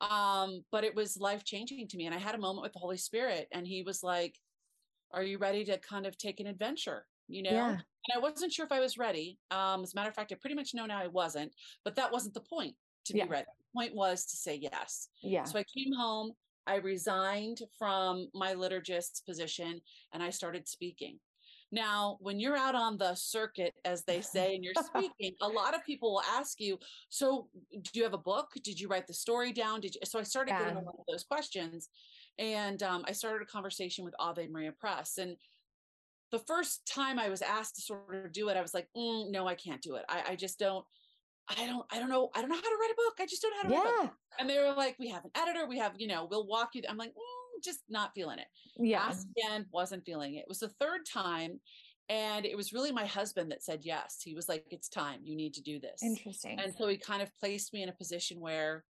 Um, 0.00 0.62
but 0.70 0.84
it 0.84 0.94
was 0.94 1.16
life 1.16 1.44
changing 1.44 1.88
to 1.88 1.96
me. 1.96 2.06
And 2.06 2.14
I 2.14 2.18
had 2.18 2.34
a 2.34 2.38
moment 2.40 2.62
with 2.62 2.72
the 2.72 2.78
Holy 2.78 2.98
Spirit, 2.98 3.48
and 3.52 3.66
He 3.66 3.82
was 3.82 4.02
like, 4.02 4.34
Are 5.12 5.22
you 5.22 5.38
ready 5.38 5.64
to 5.64 5.78
kind 5.78 6.06
of 6.06 6.18
take 6.18 6.38
an 6.40 6.46
adventure? 6.46 7.06
You 7.28 7.42
know? 7.44 7.50
Yeah. 7.50 7.70
And 7.70 8.14
I 8.14 8.18
wasn't 8.18 8.52
sure 8.52 8.66
if 8.66 8.72
I 8.72 8.80
was 8.80 8.98
ready. 8.98 9.38
Um, 9.50 9.82
as 9.82 9.94
a 9.94 9.96
matter 9.96 10.10
of 10.10 10.14
fact, 10.14 10.32
I 10.32 10.36
pretty 10.40 10.54
much 10.54 10.74
know 10.74 10.86
now 10.86 11.00
I 11.00 11.08
wasn't, 11.08 11.52
but 11.84 11.96
that 11.96 12.12
wasn't 12.12 12.34
the 12.34 12.40
point 12.40 12.76
to 13.06 13.16
yeah. 13.16 13.24
be 13.24 13.30
ready. 13.30 13.46
The 13.46 13.80
point 13.80 13.94
was 13.94 14.24
to 14.26 14.36
say 14.36 14.58
yes. 14.60 15.08
Yeah. 15.22 15.44
So 15.44 15.58
I 15.58 15.64
came 15.64 15.92
home, 15.92 16.32
I 16.66 16.76
resigned 16.76 17.62
from 17.78 18.28
my 18.34 18.54
liturgist's 18.54 19.20
position, 19.20 19.80
and 20.12 20.22
I 20.22 20.30
started 20.30 20.68
speaking. 20.68 21.18
Now, 21.72 22.16
when 22.20 22.38
you're 22.38 22.56
out 22.56 22.74
on 22.74 22.96
the 22.96 23.14
circuit, 23.14 23.74
as 23.84 24.04
they 24.04 24.20
say, 24.20 24.54
and 24.54 24.64
you're 24.64 24.74
speaking, 24.96 25.34
a 25.40 25.48
lot 25.48 25.74
of 25.74 25.84
people 25.84 26.12
will 26.12 26.22
ask 26.22 26.60
you, 26.60 26.78
So, 27.08 27.48
do 27.72 27.90
you 27.94 28.04
have 28.04 28.14
a 28.14 28.18
book? 28.18 28.50
Did 28.62 28.78
you 28.78 28.88
write 28.88 29.06
the 29.06 29.14
story 29.14 29.52
down? 29.52 29.80
Did 29.80 29.94
you? 29.94 30.00
So, 30.04 30.18
I 30.18 30.22
started 30.22 30.52
yeah. 30.52 30.60
getting 30.60 30.76
a 30.76 30.84
lot 30.84 30.96
of 30.98 31.04
those 31.08 31.24
questions. 31.24 31.88
And 32.38 32.82
um, 32.82 33.04
I 33.08 33.12
started 33.12 33.42
a 33.42 33.50
conversation 33.50 34.04
with 34.04 34.14
Ave 34.18 34.46
Maria 34.48 34.72
Press. 34.72 35.18
And 35.18 35.36
the 36.30 36.38
first 36.40 36.86
time 36.86 37.18
I 37.18 37.30
was 37.30 37.42
asked 37.42 37.76
to 37.76 37.82
sort 37.82 38.14
of 38.14 38.32
do 38.32 38.48
it, 38.48 38.56
I 38.56 38.62
was 38.62 38.74
like, 38.74 38.88
mm, 38.96 39.30
No, 39.30 39.48
I 39.48 39.54
can't 39.54 39.82
do 39.82 39.96
it. 39.96 40.04
I, 40.08 40.22
I 40.30 40.36
just 40.36 40.58
don't. 40.58 40.84
I 41.48 41.66
don't, 41.66 41.86
I 41.90 41.98
don't 41.98 42.08
know, 42.08 42.30
I 42.34 42.40
don't 42.40 42.50
know 42.50 42.56
how 42.56 42.62
to 42.62 42.78
write 42.80 42.90
a 42.90 42.96
book. 42.96 43.14
I 43.20 43.26
just 43.26 43.42
don't 43.42 43.52
know 43.52 43.56
how 43.62 43.68
to 43.68 43.74
yeah. 43.74 43.80
write 43.80 44.04
a 44.04 44.06
book. 44.06 44.14
And 44.38 44.50
they 44.50 44.58
were 44.58 44.72
like, 44.72 44.96
we 44.98 45.08
have 45.08 45.24
an 45.24 45.30
editor, 45.36 45.66
we 45.68 45.78
have, 45.78 45.92
you 45.96 46.08
know, 46.08 46.26
we'll 46.30 46.46
walk 46.46 46.70
you. 46.74 46.82
I'm 46.88 46.96
like, 46.96 47.10
mm, 47.10 47.62
just 47.62 47.80
not 47.88 48.12
feeling 48.14 48.38
it. 48.38 48.46
Yeah. 48.78 49.12
again, 49.36 49.66
wasn't 49.72 50.04
feeling 50.04 50.34
it. 50.34 50.40
It 50.40 50.48
was 50.48 50.60
the 50.60 50.68
third 50.80 51.00
time. 51.10 51.60
And 52.08 52.46
it 52.46 52.56
was 52.56 52.72
really 52.72 52.92
my 52.92 53.04
husband 53.04 53.50
that 53.50 53.62
said 53.62 53.80
yes. 53.82 54.20
He 54.22 54.34
was 54.34 54.48
like, 54.48 54.64
it's 54.70 54.88
time. 54.88 55.20
You 55.24 55.36
need 55.36 55.54
to 55.54 55.62
do 55.62 55.80
this. 55.80 56.02
Interesting. 56.02 56.58
And 56.60 56.72
so 56.78 56.86
he 56.86 56.96
kind 56.96 57.22
of 57.22 57.36
placed 57.38 57.72
me 57.72 57.82
in 57.82 57.88
a 57.88 57.92
position 57.92 58.40
where 58.40 58.84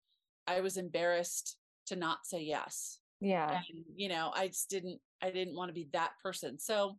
I 0.46 0.60
was 0.60 0.76
embarrassed 0.76 1.56
to 1.86 1.96
not 1.96 2.26
say 2.26 2.42
yes. 2.42 2.98
Yeah. 3.20 3.50
And, 3.50 3.84
you 3.94 4.08
know, 4.08 4.32
I 4.34 4.48
just 4.48 4.68
didn't, 4.68 5.00
I 5.22 5.30
didn't 5.30 5.56
want 5.56 5.70
to 5.70 5.74
be 5.74 5.88
that 5.92 6.12
person. 6.22 6.58
So 6.58 6.98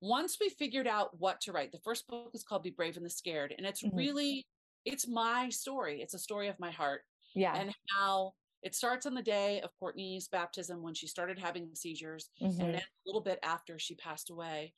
once 0.00 0.38
we 0.40 0.48
figured 0.48 0.86
out 0.86 1.18
what 1.18 1.40
to 1.42 1.52
write, 1.52 1.72
the 1.72 1.78
first 1.78 2.06
book 2.06 2.30
is 2.34 2.44
called 2.44 2.62
Be 2.62 2.70
Brave 2.70 2.96
in 2.96 3.02
the 3.02 3.10
Scared. 3.10 3.52
And 3.56 3.66
it's 3.66 3.82
mm-hmm. 3.82 3.96
really 3.96 4.46
it's 4.84 5.06
my 5.08 5.48
story. 5.48 6.00
It's 6.02 6.14
a 6.14 6.18
story 6.18 6.48
of 6.48 6.58
my 6.58 6.70
heart. 6.70 7.02
Yeah. 7.34 7.54
And 7.56 7.72
how 7.96 8.32
it 8.62 8.74
starts 8.74 9.06
on 9.06 9.14
the 9.14 9.22
day 9.22 9.60
of 9.62 9.70
Courtney's 9.78 10.28
baptism 10.28 10.82
when 10.82 10.94
she 10.94 11.06
started 11.06 11.38
having 11.38 11.68
seizures 11.74 12.30
mm-hmm. 12.40 12.60
and 12.60 12.74
then 12.74 12.80
a 12.80 13.06
little 13.06 13.22
bit 13.22 13.38
after 13.42 13.78
she 13.78 13.94
passed 13.96 14.30
away. 14.30 14.72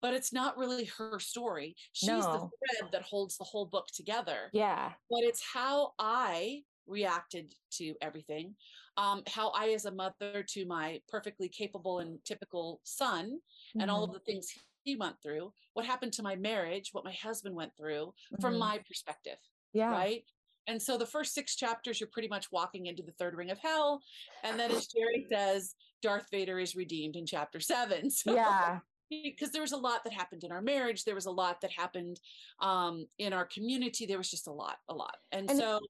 But 0.00 0.14
it's 0.14 0.32
not 0.32 0.58
really 0.58 0.90
her 0.98 1.18
story. 1.20 1.76
She's 1.92 2.08
no. 2.08 2.20
the 2.20 2.38
thread 2.38 2.92
that 2.92 3.02
holds 3.02 3.36
the 3.36 3.44
whole 3.44 3.66
book 3.66 3.86
together. 3.94 4.50
Yeah. 4.52 4.92
But 5.08 5.20
it's 5.22 5.42
how 5.42 5.92
I 5.98 6.62
reacted 6.86 7.54
to 7.74 7.94
everything, 8.02 8.54
um, 8.96 9.22
how 9.28 9.50
I, 9.50 9.68
as 9.68 9.84
a 9.84 9.92
mother 9.92 10.44
to 10.48 10.66
my 10.66 11.00
perfectly 11.08 11.48
capable 11.48 12.00
and 12.00 12.18
typical 12.24 12.80
son, 12.82 13.26
mm-hmm. 13.26 13.80
and 13.80 13.90
all 13.90 14.02
of 14.02 14.10
mm-hmm. 14.10 14.14
the 14.14 14.32
things 14.32 14.52
he 14.82 14.96
went 14.96 15.16
through, 15.22 15.52
what 15.74 15.86
happened 15.86 16.12
to 16.14 16.22
my 16.22 16.36
marriage, 16.36 16.90
what 16.92 17.04
my 17.04 17.12
husband 17.12 17.54
went 17.54 17.76
through 17.76 18.06
mm-hmm. 18.06 18.40
from 18.40 18.58
my 18.58 18.80
perspective. 18.86 19.38
Yeah. 19.72 19.90
Right. 19.90 20.24
And 20.66 20.80
so 20.80 20.96
the 20.96 21.06
first 21.06 21.34
six 21.34 21.56
chapters, 21.56 22.00
you're 22.00 22.08
pretty 22.12 22.28
much 22.28 22.52
walking 22.52 22.86
into 22.86 23.02
the 23.02 23.12
third 23.12 23.34
ring 23.34 23.50
of 23.50 23.58
hell. 23.58 24.00
And 24.44 24.58
then, 24.58 24.70
as 24.70 24.86
Jerry 24.86 25.26
says, 25.32 25.74
Darth 26.02 26.26
Vader 26.30 26.58
is 26.58 26.76
redeemed 26.76 27.16
in 27.16 27.26
chapter 27.26 27.60
seven. 27.60 28.10
So, 28.10 28.34
yeah. 28.34 28.78
Because 29.10 29.50
there 29.50 29.60
was 29.60 29.72
a 29.72 29.76
lot 29.76 30.04
that 30.04 30.12
happened 30.14 30.42
in 30.42 30.52
our 30.52 30.62
marriage. 30.62 31.04
There 31.04 31.14
was 31.14 31.26
a 31.26 31.30
lot 31.30 31.60
that 31.60 31.70
happened 31.70 32.18
um, 32.60 33.06
in 33.18 33.34
our 33.34 33.44
community. 33.44 34.06
There 34.06 34.16
was 34.16 34.30
just 34.30 34.46
a 34.46 34.52
lot, 34.52 34.76
a 34.88 34.94
lot. 34.94 35.16
And, 35.32 35.50
and 35.50 35.58
so 35.58 35.80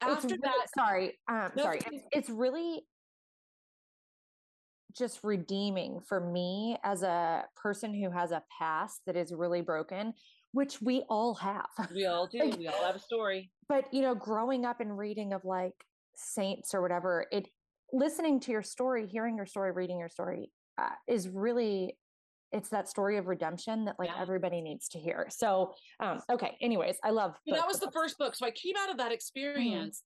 after 0.00 0.26
really, 0.26 0.38
that, 0.42 0.66
sorry, 0.76 1.18
um, 1.28 1.52
no, 1.56 1.62
sorry, 1.62 1.78
it's, 1.86 2.04
it's 2.10 2.30
really 2.30 2.84
just 4.96 5.20
redeeming 5.22 6.00
for 6.00 6.20
me 6.20 6.76
as 6.84 7.02
a 7.02 7.44
person 7.56 7.92
who 7.92 8.10
has 8.10 8.30
a 8.30 8.42
past 8.58 9.00
that 9.06 9.16
is 9.16 9.32
really 9.32 9.60
broken 9.60 10.14
which 10.56 10.80
we 10.80 11.04
all 11.10 11.34
have. 11.34 11.66
We 11.94 12.06
all 12.06 12.26
do. 12.26 12.38
like, 12.38 12.56
we 12.56 12.66
all 12.66 12.82
have 12.82 12.96
a 12.96 13.00
story. 13.00 13.50
But 13.68 13.92
you 13.92 14.00
know, 14.00 14.14
growing 14.14 14.64
up 14.64 14.80
and 14.80 14.96
reading 14.96 15.34
of 15.34 15.44
like 15.44 15.74
saints 16.14 16.72
or 16.74 16.80
whatever, 16.80 17.26
it 17.30 17.48
listening 17.92 18.40
to 18.40 18.52
your 18.52 18.62
story, 18.62 19.06
hearing 19.06 19.36
your 19.36 19.44
story, 19.44 19.72
reading 19.72 19.98
your 19.98 20.08
story 20.08 20.50
uh, 20.78 20.88
is 21.06 21.28
really 21.28 21.98
it's 22.52 22.70
that 22.70 22.88
story 22.88 23.18
of 23.18 23.26
redemption 23.26 23.84
that 23.84 23.96
like 23.98 24.08
yeah. 24.08 24.22
everybody 24.22 24.62
needs 24.62 24.88
to 24.88 24.98
hear. 24.98 25.26
So, 25.30 25.74
um, 26.00 26.20
okay. 26.30 26.56
Anyways, 26.62 26.96
I 27.04 27.10
love 27.10 27.34
that 27.48 27.66
was 27.66 27.78
the 27.78 27.90
first 27.90 28.16
book. 28.16 28.34
So 28.34 28.46
I 28.46 28.50
came 28.50 28.74
out 28.78 28.90
of 28.90 28.96
that 28.96 29.06
mm-hmm. 29.06 29.12
experience 29.12 30.02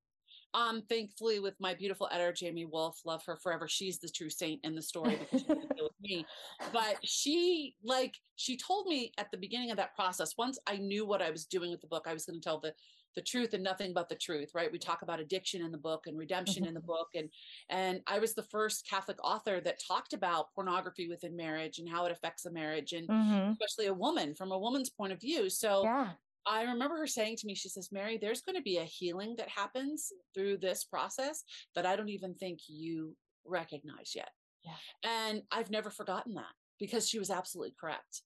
um, 0.55 0.83
thankfully, 0.89 1.39
with 1.41 1.55
my 1.61 1.75
beautiful 1.75 2.09
editor, 2.11 2.33
Jaymie 2.33 2.69
Wolfe, 2.69 3.01
love 3.05 3.25
her 3.27 3.37
forever. 3.37 3.69
She's 3.69 3.99
the 3.99 4.09
true 4.09 4.31
saint 4.31 4.61
in 4.65 4.75
the 4.75 4.83
story 4.83 5.19
because 5.19 5.43
she 5.43 5.47
deal 5.47 5.85
with 5.85 6.01
me. 6.01 6.27
But 6.73 6.99
she, 7.03 7.77
like, 7.85 8.17
she 8.37 8.57
told 8.57 8.87
me 8.87 9.13
at 9.19 9.31
the 9.31 9.37
beginning 9.37 9.71
of 9.71 9.77
that 9.77 9.95
process, 9.95 10.37
once 10.37 10.59
I 10.67 10.77
knew 10.77 11.07
what 11.07 11.23
I 11.23 11.31
was 11.31 11.45
doing 11.45 11.71
with 11.71 11.81
the 11.81 11.87
book, 11.87 12.07
I 12.09 12.13
was 12.13 12.27
going 12.27 12.41
to 12.41 12.45
tell 12.45 12.59
the 12.59 12.73
the 13.17 13.23
truth 13.23 13.55
and 13.55 13.65
nothing 13.65 13.93
but 13.93 14.09
the 14.09 14.15
truth 14.15 14.51
right 14.55 14.71
we 14.71 14.79
talk 14.79 15.03
about 15.03 15.19
addiction 15.19 15.63
in 15.65 15.73
the 15.73 15.79
book 15.79 16.07
and 16.07 16.17
redemption 16.17 16.63
mm-hmm. 16.63 16.69
in 16.69 16.75
the 16.75 16.81
book 16.81 17.09
and 17.15 17.29
and 17.69 18.01
i 18.07 18.19
was 18.19 18.35
the 18.35 18.43
first 18.45 18.89
catholic 18.89 19.17
author 19.25 19.61
that 19.61 19.83
talked 19.85 20.13
about 20.13 20.53
pornography 20.55 21.09
within 21.09 21.37
marriage 21.37 21.79
and 21.79 21.89
how 21.89 22.05
it 22.05 22.13
affects 22.13 22.47
a 22.47 22.51
marriage 22.51 22.93
and 22.93 23.09
mm-hmm. 23.09 23.51
especially 23.51 23.87
a 23.87 23.95
woman 23.95 24.35
from 24.35 24.53
a 24.53 24.59
woman's 24.59 24.91
point 24.91 25.13
of 25.13 25.21
view 25.21 25.51
so 25.51 25.83
yeah. 25.83 26.11
I 26.47 26.63
remember 26.63 26.97
her 26.97 27.07
saying 27.07 27.37
to 27.37 27.47
me, 27.47 27.55
she 27.55 27.69
says, 27.69 27.91
Mary, 27.93 28.19
there's 28.21 28.41
going 28.41 28.57
to 28.57 28.63
be 28.63 28.79
a 28.79 28.85
healing 28.85 29.35
that 29.39 29.49
happens 29.49 30.13
through 30.35 30.59
this 30.59 30.85
process 30.85 31.45
that 31.75 31.87
I 31.87 31.97
don't 31.97 32.09
even 32.09 32.35
think 32.35 32.61
you 32.67 33.15
recognize 33.45 34.13
yet. 34.15 34.31
Yeah. 34.65 34.73
And 35.05 35.43
I've 35.51 35.71
never 35.71 35.91
forgotten 35.91 36.35
that 36.35 36.53
because 36.79 37.09
she 37.09 37.19
was 37.19 37.31
absolutely 37.31 37.75
correct. 37.79 38.23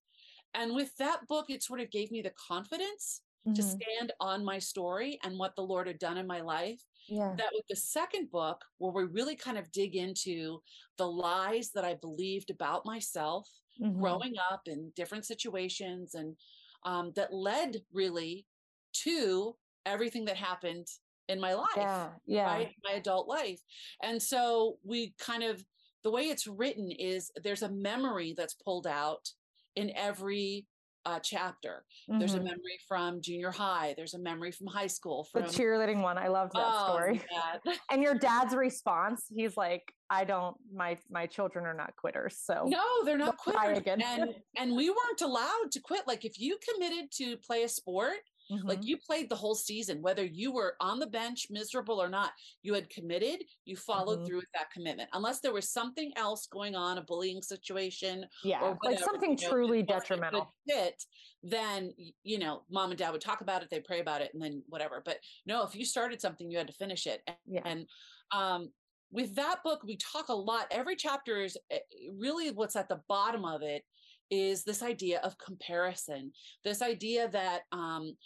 And 0.55 0.74
with 0.74 0.96
that 0.98 1.27
book, 1.29 1.46
it 1.48 1.62
sort 1.62 1.81
of 1.81 1.90
gave 1.90 2.11
me 2.12 2.22
the 2.22 2.33
confidence 2.48 3.22
mm-hmm. 3.46 3.55
to 3.55 3.62
stand 3.62 4.12
on 4.20 4.44
my 4.44 4.59
story 4.59 5.18
and 5.24 5.38
what 5.38 5.57
the 5.57 5.62
Lord 5.62 5.87
had 5.87 5.98
done 5.98 6.16
in 6.16 6.27
my 6.27 6.40
life. 6.40 6.81
Yeah. 7.09 7.35
That 7.37 7.50
with 7.53 7.66
the 7.68 7.77
second 7.77 8.31
book, 8.31 8.64
where 8.79 8.92
we 8.92 9.05
really 9.05 9.37
kind 9.37 9.59
of 9.59 9.70
dig 9.72 9.96
into 9.96 10.61
the 10.96 11.07
lies 11.07 11.70
that 11.74 11.85
I 11.85 11.94
believed 11.94 12.50
about 12.50 12.87
myself 12.87 13.48
mm-hmm. 13.81 14.00
growing 14.00 14.35
up 14.50 14.62
in 14.66 14.92
different 14.96 15.27
situations 15.27 16.14
and 16.14 16.37
um, 16.85 17.12
that 17.16 17.33
led 17.33 17.83
really 17.92 18.47
to 18.92 19.55
everything 19.87 20.25
that 20.25 20.37
happened 20.37 20.87
in 21.29 21.40
my 21.40 21.55
life 21.55 21.66
yeah 21.77 22.09
yeah 22.27 22.44
right? 22.44 22.70
my 22.85 22.92
adult 22.92 23.27
life 23.27 23.61
and 24.03 24.23
so 24.23 24.77
we 24.85 25.14
kind 25.18 25.42
of 25.42 25.64
the 26.03 26.11
way 26.11 26.25
it's 26.25 26.47
written 26.47 26.90
is 26.90 27.31
there's 27.42 27.62
a 27.62 27.70
memory 27.70 28.35
that's 28.37 28.55
pulled 28.55 28.87
out 28.87 29.31
in 29.75 29.90
every 29.97 30.66
uh, 31.07 31.18
chapter. 31.20 31.85
Mm-hmm. 32.09 32.18
There's 32.18 32.35
a 32.35 32.37
mm-hmm. 32.37 32.47
memory 32.47 32.79
from 32.87 33.20
junior 33.20 33.51
high. 33.51 33.94
There's 33.97 34.14
a 34.14 34.18
memory 34.18 34.53
from 34.53 34.66
high 34.66 34.87
school. 34.87 35.25
From 35.25 35.42
the 35.42 35.49
cheerleading 35.49 36.03
one. 36.03 36.18
I 36.18 36.29
loved 36.29 36.53
that 36.55 36.64
oh, 36.66 36.92
story. 36.92 37.23
and 37.90 38.03
your 38.03 38.14
dad's 38.14 38.55
response, 38.55 39.25
he's 39.35 39.57
like, 39.57 39.93
"I 40.11 40.25
don't. 40.25 40.57
My 40.73 40.99
my 41.11 41.27
children 41.27 41.67
are 41.67 41.75
not 41.75 41.95
quitters. 41.97 42.38
So 42.43 42.64
no, 42.67 43.05
they're 43.05 43.19
not 43.19 43.37
quitters. 43.37 43.83
And 43.87 44.35
and 44.57 44.77
we 44.77 44.90
weren't 44.90 45.21
allowed 45.23 45.71
to 45.73 45.81
quit. 45.81 46.07
Like 46.07 46.25
if 46.25 46.38
you 46.38 46.59
committed 46.73 47.11
to 47.19 47.37
play 47.38 47.64
a 47.64 47.69
sport, 47.69 48.19
Mm-hmm. 48.53 48.69
Like 48.69 48.85
you 48.85 48.99
played 48.99 49.31
the 49.31 49.37
whole 49.37 49.55
season, 49.55 50.03
whether 50.03 50.25
you 50.25 50.53
were 50.53 50.77
on 50.81 50.99
the 50.99 51.07
bench 51.07 51.47
miserable 51.51 52.01
or 52.01 52.09
not, 52.09 52.33
you 52.62 52.75
had 52.75 52.90
committed, 52.90 53.43
you 53.64 53.77
followed 53.77 54.19
mm-hmm. 54.19 54.27
through 54.27 54.37
with 54.37 54.53
that 54.55 54.71
commitment. 54.71 55.09
Unless 55.14 55.40
there 55.40 55.53
was 55.53 55.71
something 55.71 56.12
else 56.17 56.47
going 56.47 56.75
on, 56.75 56.99
a 56.99 57.03
bullying 57.03 57.43
situation. 57.43 58.27
Yeah. 58.43 58.61
Whatever, 58.61 58.79
like 58.85 58.99
something 58.99 59.38
you 59.38 59.47
know, 59.47 59.51
truly 59.51 59.83
detrimental. 59.83 60.53
Fit, 60.69 61.03
then, 61.43 61.93
you 62.23 62.38
know, 62.38 62.62
mom 62.71 62.90
and 62.90 62.99
dad 62.99 63.11
would 63.11 63.21
talk 63.21 63.40
about 63.40 63.62
it, 63.62 63.69
they 63.71 63.81
pray 63.81 64.01
about 64.01 64.21
it, 64.21 64.31
and 64.35 64.43
then 64.43 64.62
whatever. 64.69 65.03
But 65.05 65.19
no, 65.47 65.64
if 65.64 65.75
you 65.75 65.85
started 65.85 66.21
something, 66.21 66.51
you 66.51 66.59
had 66.59 66.67
to 66.67 66.75
finish 66.75 67.07
it. 67.07 67.23
And, 67.27 67.37
yeah. 67.47 67.62
and 67.64 67.87
um, 68.33 68.71
with 69.14 69.37
that 69.37 69.62
book, 69.62 69.83
we 69.85 69.96
talk 69.96 70.29
a 70.29 70.35
lot. 70.35 70.66
Every 70.72 70.96
chapter 70.96 71.40
is 71.40 71.57
eh, 71.70 71.79
really 72.18 72.50
what's 72.50 72.74
at 72.74 72.88
the 72.88 73.00
bottom 73.09 73.44
of 73.44 73.62
it 73.62 73.85
is 74.29 74.64
this 74.64 74.83
idea 74.83 75.20
of 75.20 75.38
comparison, 75.38 76.33
this 76.64 76.83
idea 76.83 77.29
that 77.29 77.61
um, 77.70 78.16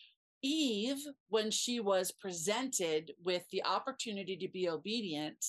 Eve, 0.42 1.04
when 1.28 1.50
she 1.50 1.78
was 1.78 2.10
presented 2.10 3.12
with 3.22 3.42
the 3.52 3.62
opportunity 3.64 4.34
to 4.38 4.48
be 4.48 4.70
obedient, 4.70 5.44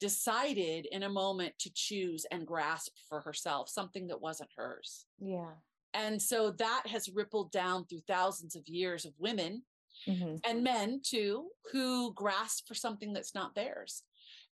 decided 0.00 0.86
in 0.92 1.04
a 1.04 1.08
moment 1.08 1.54
to 1.60 1.70
choose 1.74 2.26
and 2.30 2.46
grasp 2.46 2.92
for 3.08 3.20
herself 3.22 3.70
something 3.70 4.06
that 4.08 4.20
wasn't 4.20 4.50
hers. 4.54 5.06
Yeah. 5.18 5.52
And 5.94 6.20
so 6.20 6.50
that 6.50 6.82
has 6.86 7.08
rippled 7.08 7.50
down 7.52 7.86
through 7.86 8.02
thousands 8.06 8.54
of 8.54 8.68
years 8.68 9.06
of 9.06 9.14
women 9.18 9.62
mm-hmm. 10.06 10.36
and 10.44 10.62
men 10.62 11.00
too, 11.02 11.48
who 11.72 12.12
grasp 12.12 12.68
for 12.68 12.74
something 12.74 13.14
that's 13.14 13.34
not 13.34 13.54
theirs. 13.54 14.02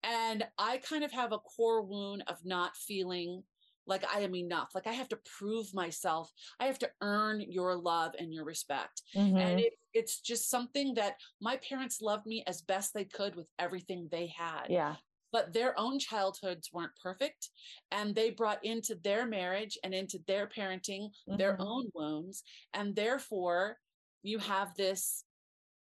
And 0.04 0.44
I 0.58 0.78
kind 0.78 1.04
of 1.04 1.12
have 1.12 1.32
a 1.32 1.40
core 1.40 1.82
wound 1.82 2.24
of 2.28 2.38
not 2.44 2.76
feeling 2.76 3.44
like 3.86 4.04
I 4.14 4.22
am 4.22 4.36
enough. 4.36 4.70
Like 4.74 4.88
I 4.88 4.94
have 4.94 5.10
to 5.10 5.20
prove 5.38 5.74
myself. 5.74 6.32
I 6.60 6.66
have 6.66 6.80
to 6.80 6.90
earn 7.02 7.42
your 7.42 7.76
love 7.76 8.14
and 8.18 8.34
your 8.34 8.46
respect. 8.46 9.02
Mm-hmm. 9.16 9.38
And 9.38 9.60
it, 9.60 9.74
it's 9.94 10.20
just 10.20 10.50
something 10.50 10.94
that 10.96 11.16
my 11.42 11.58
parents 11.58 12.02
loved 12.02 12.26
me 12.26 12.44
as 12.48 12.62
best 12.62 12.94
they 12.94 13.06
could 13.06 13.36
with 13.36 13.48
everything 13.60 14.08
they 14.12 14.28
had. 14.28 14.68
Yeah. 14.70 14.96
But 15.32 15.52
their 15.52 15.78
own 15.80 16.00
childhoods 16.00 16.70
weren't 16.72 16.96
perfect. 17.02 17.50
And 17.92 18.14
they 18.14 18.30
brought 18.30 18.64
into 18.64 18.96
their 19.04 19.26
marriage 19.26 19.78
and 19.84 19.94
into 19.94 20.20
their 20.28 20.48
parenting 20.48 21.10
mm-hmm. 21.28 21.38
their 21.38 21.58
own 21.60 21.90
wounds. 21.94 22.44
And 22.74 22.96
therefore, 22.96 23.78
you 24.22 24.38
have 24.40 24.74
this, 24.76 25.26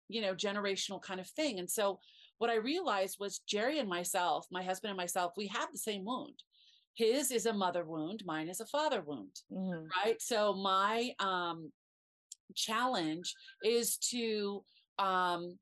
you 0.09 0.23
know, 0.23 0.35
generational 0.35 1.03
kind 1.03 1.21
of 1.21 1.29
thing. 1.29 1.59
And 1.59 1.71
so, 1.71 1.99
what 2.41 2.51
I 2.51 2.57
realized 2.57 3.19
was 3.21 3.43
Jerry 3.47 3.79
and 3.81 3.89
myself, 3.89 4.47
my 4.51 4.63
husband 4.63 4.89
and 4.89 4.97
myself, 4.97 5.35
we 5.37 5.47
have 5.49 5.71
the 5.71 5.79
same 5.79 6.07
wound. 6.07 6.43
His 6.95 7.31
is 7.31 7.45
a 7.45 7.53
mother 7.53 7.85
wound 7.85 8.23
mine 8.25 8.49
is 8.49 8.61
a 8.61 8.67
father 8.67 9.03
wound 9.03 9.37
mm-hmm. 9.53 9.87
right? 9.95 10.21
So 10.21 10.55
my 10.55 11.11
um 11.19 11.71
challenge 12.57 13.35
is 13.63 13.97
to 14.11 14.65
um 14.99 15.59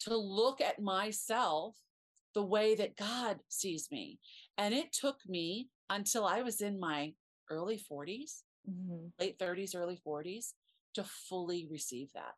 to 0.00 0.16
look 0.16 0.60
at 0.60 0.80
myself 0.80 1.74
the 2.34 2.44
way 2.44 2.74
that 2.74 2.96
god 2.96 3.38
sees 3.48 3.88
me. 3.90 4.18
And 4.58 4.74
it 4.74 4.92
took 4.92 5.16
me 5.26 5.68
until 5.90 6.26
i 6.26 6.42
was 6.42 6.60
in 6.60 6.78
my 6.78 7.14
early 7.50 7.82
40s 7.90 8.42
mm-hmm. 8.70 9.06
late 9.18 9.38
30s 9.38 9.74
early 9.74 9.98
40s 10.06 10.52
to 10.94 11.04
fully 11.28 11.66
receive 11.70 12.08
that. 12.14 12.34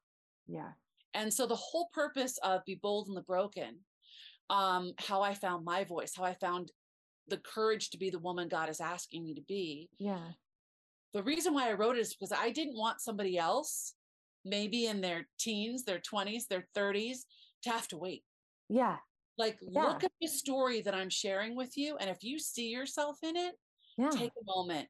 Yeah 0.47 0.73
and 1.15 1.33
so 1.33 1.47
the 1.47 1.57
whole 1.57 1.89
purpose 1.93 2.39
of 2.43 2.65
be 2.65 2.79
bold 2.83 3.09
in 3.09 3.15
the 3.15 3.23
broken 3.23 3.77
um 4.49 4.93
how 4.99 5.23
i 5.23 5.35
found 5.35 5.65
my 5.65 5.85
voice 5.85 6.13
how 6.17 6.25
i 6.25 6.35
found 6.35 6.71
the 7.31 7.39
courage 7.39 7.91
to 7.91 7.99
be 7.99 8.11
the 8.11 8.19
woman 8.19 8.49
God 8.49 8.69
is 8.69 8.81
asking 8.81 9.25
me 9.25 9.35
to 9.35 9.43
be. 9.43 9.89
Yeah. 9.99 10.33
The 11.15 11.23
reason 11.23 11.55
why 11.55 11.71
I 11.71 11.73
wrote 11.73 11.97
it 11.97 12.01
is 12.01 12.15
because 12.15 12.33
I 12.33 12.51
didn't 12.51 12.77
want 12.77 13.01
somebody 13.01 13.39
else, 13.39 13.95
maybe 14.45 14.87
in 14.87 15.01
their 15.01 15.27
teens, 15.39 15.85
their 15.85 16.01
20s, 16.01 16.47
their 16.49 16.69
30s, 16.77 17.21
to 17.63 17.71
have 17.71 17.89
to 17.89 17.97
wait. 17.97 18.23
Yeah. 18.69 18.97
Like, 19.39 19.59
yeah. 19.63 19.85
look 19.85 20.05
at 20.05 20.13
the 20.21 20.29
story 20.29 20.83
that 20.83 20.95
I'm 20.95 21.09
sharing 21.09 21.57
with 21.57 21.77
you. 21.77 21.97
And 21.97 22.11
if 22.11 22.23
you 22.23 22.39
see 22.39 22.69
yourself 22.69 23.19
in 23.23 23.37
it, 23.37 23.55
yeah. 23.97 24.11
take 24.11 24.31
a 24.31 24.45
moment, 24.45 24.89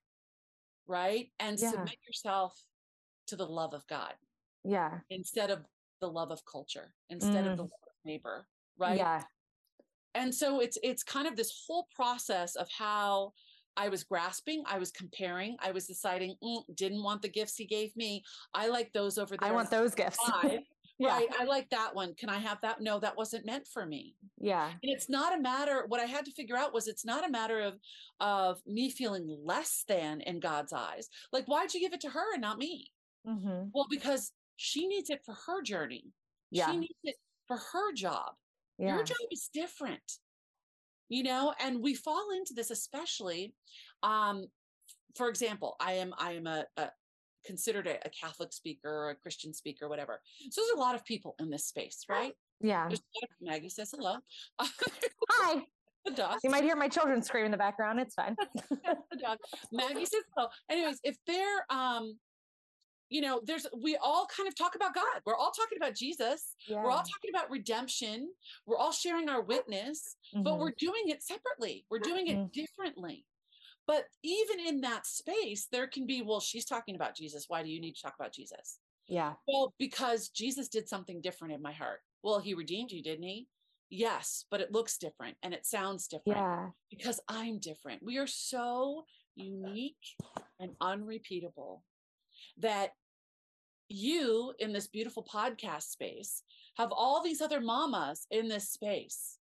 right? 0.88 1.30
And 1.38 1.58
yeah. 1.58 1.70
submit 1.70 1.96
yourself 2.06 2.60
to 3.28 3.36
the 3.36 3.46
love 3.46 3.74
of 3.74 3.86
God. 3.86 4.12
Yeah. 4.64 4.98
Instead 5.08 5.50
of 5.50 5.60
the 6.00 6.08
love 6.08 6.30
of 6.30 6.40
culture, 6.50 6.92
instead 7.08 7.44
mm. 7.44 7.52
of 7.52 7.56
the 7.56 7.64
mm. 7.64 7.70
love 7.70 7.86
of 7.86 8.04
neighbor, 8.04 8.46
right? 8.78 8.96
Yeah 8.96 9.22
and 10.14 10.34
so 10.34 10.60
it's 10.60 10.78
it's 10.82 11.02
kind 11.02 11.26
of 11.26 11.36
this 11.36 11.64
whole 11.66 11.86
process 11.94 12.56
of 12.56 12.68
how 12.76 13.32
I 13.76 13.88
was 13.88 14.04
grasping, 14.04 14.62
I 14.66 14.78
was 14.78 14.90
comparing, 14.90 15.56
I 15.60 15.70
was 15.70 15.86
deciding, 15.86 16.34
mm, 16.42 16.62
didn't 16.74 17.02
want 17.02 17.22
the 17.22 17.28
gifts 17.28 17.56
he 17.56 17.66
gave 17.66 17.96
me. 17.96 18.22
I 18.52 18.66
like 18.66 18.92
those 18.92 19.16
over 19.16 19.36
there. 19.36 19.48
I 19.48 19.52
want 19.52 19.70
those 19.70 19.94
gifts. 19.94 20.18
yeah. 20.98 21.16
Right. 21.16 21.28
I 21.38 21.44
like 21.44 21.70
that 21.70 21.94
one. 21.94 22.14
Can 22.14 22.28
I 22.28 22.38
have 22.38 22.58
that? 22.62 22.80
No, 22.80 22.98
that 22.98 23.16
wasn't 23.16 23.46
meant 23.46 23.68
for 23.72 23.86
me. 23.86 24.16
Yeah. 24.38 24.66
And 24.66 24.92
it's 24.92 25.08
not 25.08 25.38
a 25.38 25.40
matter, 25.40 25.84
what 25.86 26.00
I 26.00 26.04
had 26.04 26.24
to 26.24 26.32
figure 26.32 26.56
out 26.56 26.74
was 26.74 26.88
it's 26.88 27.04
not 27.04 27.26
a 27.26 27.30
matter 27.30 27.60
of 27.60 27.74
of 28.18 28.60
me 28.66 28.90
feeling 28.90 29.38
less 29.44 29.84
than 29.88 30.20
in 30.22 30.40
God's 30.40 30.72
eyes. 30.72 31.08
Like, 31.32 31.46
why'd 31.46 31.72
you 31.72 31.80
give 31.80 31.94
it 31.94 32.00
to 32.02 32.10
her 32.10 32.34
and 32.34 32.42
not 32.42 32.58
me? 32.58 32.90
Mm-hmm. 33.26 33.68
Well, 33.72 33.86
because 33.88 34.32
she 34.62 34.86
needs 34.86 35.08
it 35.08 35.22
for 35.24 35.34
her 35.46 35.62
journey. 35.62 36.04
Yeah. 36.50 36.70
She 36.70 36.76
needs 36.76 36.98
it 37.02 37.16
for 37.48 37.56
her 37.56 37.94
job. 37.94 38.32
Yeah. 38.76 38.96
Your 38.96 39.04
job 39.04 39.16
is 39.30 39.48
different. 39.54 40.02
You 41.08 41.22
know, 41.22 41.54
and 41.64 41.82
we 41.82 41.94
fall 41.94 42.28
into 42.36 42.52
this 42.52 42.70
especially 42.70 43.54
um 44.02 44.44
for 45.16 45.30
example, 45.30 45.76
I 45.80 45.94
am 45.94 46.12
I 46.18 46.32
am 46.32 46.46
a, 46.46 46.66
a 46.76 46.90
considered 47.46 47.86
a, 47.86 47.96
a, 48.06 48.10
Catholic 48.10 48.52
speaker 48.52 48.90
or 48.90 49.10
a 49.10 49.14
Christian 49.14 49.54
speaker, 49.54 49.88
whatever. 49.88 50.20
So 50.50 50.60
there's 50.60 50.76
a 50.76 50.78
lot 50.78 50.94
of 50.94 51.06
people 51.06 51.36
in 51.40 51.48
this 51.48 51.64
space, 51.64 52.04
right? 52.06 52.34
Yeah. 52.60 52.86
Of, 52.86 53.00
Maggie 53.40 53.70
says 53.70 53.94
hello. 53.96 54.16
Hi. 54.60 55.62
the 56.04 56.12
dog. 56.12 56.38
You 56.44 56.50
might 56.50 56.64
hear 56.64 56.76
my 56.76 56.88
children 56.88 57.22
scream 57.22 57.46
in 57.46 57.50
the 57.50 57.56
background. 57.56 57.98
It's 57.98 58.14
fine. 58.14 58.36
the 58.70 59.18
dog. 59.18 59.38
Maggie 59.72 60.04
says 60.04 60.22
hello. 60.36 60.48
Anyways, 60.70 61.00
if 61.02 61.16
they're 61.26 61.64
um 61.70 62.18
you 63.10 63.20
know, 63.20 63.40
there's 63.44 63.66
we 63.76 63.98
all 64.02 64.26
kind 64.34 64.48
of 64.48 64.54
talk 64.56 64.76
about 64.76 64.94
God. 64.94 65.04
We're 65.26 65.36
all 65.36 65.50
talking 65.50 65.76
about 65.76 65.94
Jesus. 65.94 66.54
Yeah. 66.66 66.82
We're 66.82 66.90
all 66.90 67.02
talking 67.02 67.30
about 67.34 67.50
redemption. 67.50 68.30
We're 68.66 68.78
all 68.78 68.92
sharing 68.92 69.28
our 69.28 69.42
witness, 69.42 70.16
mm-hmm. 70.34 70.44
but 70.44 70.58
we're 70.58 70.74
doing 70.78 71.02
it 71.06 71.22
separately. 71.22 71.84
We're 71.90 71.98
doing 71.98 72.28
it 72.28 72.36
mm-hmm. 72.36 72.46
differently. 72.54 73.26
But 73.86 74.04
even 74.22 74.60
in 74.64 74.80
that 74.82 75.04
space, 75.04 75.66
there 75.72 75.88
can 75.88 76.06
be, 76.06 76.22
well, 76.22 76.38
she's 76.38 76.64
talking 76.64 76.94
about 76.94 77.16
Jesus. 77.16 77.46
Why 77.48 77.64
do 77.64 77.68
you 77.68 77.80
need 77.80 77.96
to 77.96 78.02
talk 78.02 78.14
about 78.18 78.32
Jesus? 78.32 78.78
Yeah. 79.08 79.32
Well, 79.48 79.74
because 79.80 80.28
Jesus 80.28 80.68
did 80.68 80.88
something 80.88 81.20
different 81.20 81.54
in 81.54 81.60
my 81.60 81.72
heart. 81.72 81.98
Well, 82.22 82.38
he 82.38 82.54
redeemed 82.54 82.92
you, 82.92 83.02
didn't 83.02 83.24
he? 83.24 83.48
Yes, 83.88 84.44
but 84.48 84.60
it 84.60 84.70
looks 84.70 84.98
different 84.98 85.36
and 85.42 85.52
it 85.52 85.66
sounds 85.66 86.06
different. 86.06 86.38
Yeah. 86.38 86.68
Because 86.88 87.20
I'm 87.28 87.58
different. 87.58 88.04
We 88.04 88.18
are 88.18 88.28
so 88.28 89.02
unique 89.34 89.96
and 90.60 90.70
unrepeatable 90.80 91.82
that 92.58 92.90
you 93.90 94.54
in 94.58 94.72
this 94.72 94.86
beautiful 94.86 95.26
podcast 95.30 95.90
space 95.90 96.42
have 96.76 96.92
all 96.92 97.22
these 97.22 97.40
other 97.40 97.60
mamas 97.60 98.26
in 98.30 98.48
this 98.48 98.70
space. 98.70 99.38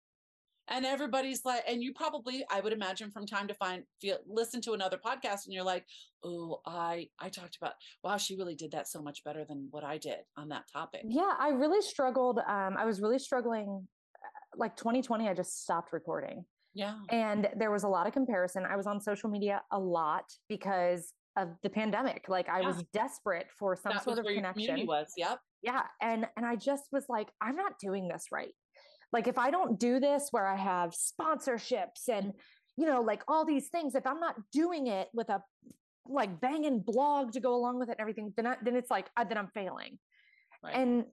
And 0.69 0.85
everybody's 0.85 1.45
like 1.45 1.63
and 1.65 1.81
you 1.81 1.93
probably 1.93 2.43
i 2.51 2.59
would 2.59 2.73
imagine 2.73 3.09
from 3.09 3.25
time 3.25 3.47
to 3.47 3.53
find 3.53 3.83
feel 4.01 4.17
listen 4.27 4.59
to 4.63 4.73
another 4.73 4.97
podcast 4.97 5.45
and 5.45 5.53
you're 5.53 5.63
like 5.63 5.85
oh 6.25 6.59
i 6.65 7.07
i 7.21 7.29
talked 7.29 7.55
about 7.55 7.75
wow 8.03 8.17
she 8.17 8.35
really 8.35 8.53
did 8.53 8.71
that 8.71 8.85
so 8.85 9.01
much 9.01 9.23
better 9.23 9.45
than 9.47 9.69
what 9.71 9.85
i 9.85 9.97
did 9.97 10.17
on 10.35 10.49
that 10.49 10.63
topic. 10.69 11.03
Yeah 11.07 11.35
i 11.39 11.51
really 11.51 11.81
struggled 11.81 12.39
um 12.39 12.75
i 12.77 12.83
was 12.83 12.99
really 12.99 13.17
struggling 13.17 13.87
uh, 14.13 14.57
like 14.57 14.75
2020 14.75 15.29
i 15.29 15.33
just 15.33 15.63
stopped 15.63 15.93
recording. 15.93 16.43
Yeah. 16.77 16.93
And 17.09 17.47
there 17.57 17.71
was 17.71 17.83
a 17.83 17.87
lot 17.87 18.05
of 18.05 18.13
comparison. 18.13 18.63
I 18.63 18.75
was 18.75 18.85
on 18.85 19.01
social 19.01 19.29
media 19.29 19.63
a 19.71 19.79
lot 19.79 20.25
because 20.47 21.11
of 21.37 21.49
the 21.63 21.69
pandemic. 21.69 22.25
Like 22.27 22.49
I 22.49 22.61
yeah. 22.61 22.67
was 22.67 22.83
desperate 22.93 23.47
for 23.57 23.75
some 23.75 23.93
that 23.93 24.03
sort 24.03 24.19
of 24.19 24.25
connection. 24.25 24.85
was, 24.85 25.13
yep. 25.15 25.39
Yeah. 25.61 25.83
And 26.01 26.27
and 26.35 26.45
I 26.45 26.55
just 26.55 26.83
was 26.91 27.05
like, 27.07 27.29
I'm 27.41 27.55
not 27.55 27.79
doing 27.79 28.07
this 28.07 28.25
right. 28.31 28.53
Like 29.13 29.27
if 29.27 29.37
I 29.37 29.51
don't 29.51 29.79
do 29.79 29.99
this 29.99 30.27
where 30.31 30.47
I 30.47 30.57
have 30.57 30.91
sponsorships 30.91 32.09
and 32.09 32.33
you 32.75 32.85
know, 32.85 33.01
like 33.01 33.23
all 33.27 33.45
these 33.45 33.69
things, 33.69 33.95
if 33.95 34.05
I'm 34.05 34.19
not 34.19 34.35
doing 34.51 34.87
it 34.87 35.07
with 35.13 35.29
a 35.29 35.41
like 36.05 36.39
banging 36.39 36.79
blog 36.79 37.31
to 37.33 37.39
go 37.39 37.55
along 37.55 37.79
with 37.79 37.89
it 37.89 37.93
and 37.93 38.01
everything, 38.01 38.33
then 38.35 38.47
I, 38.47 38.55
then 38.63 38.75
it's 38.75 38.91
like 38.91 39.07
uh, 39.15 39.23
then 39.23 39.37
I'm 39.37 39.49
failing. 39.53 39.99
Right. 40.63 40.75
And 40.75 41.05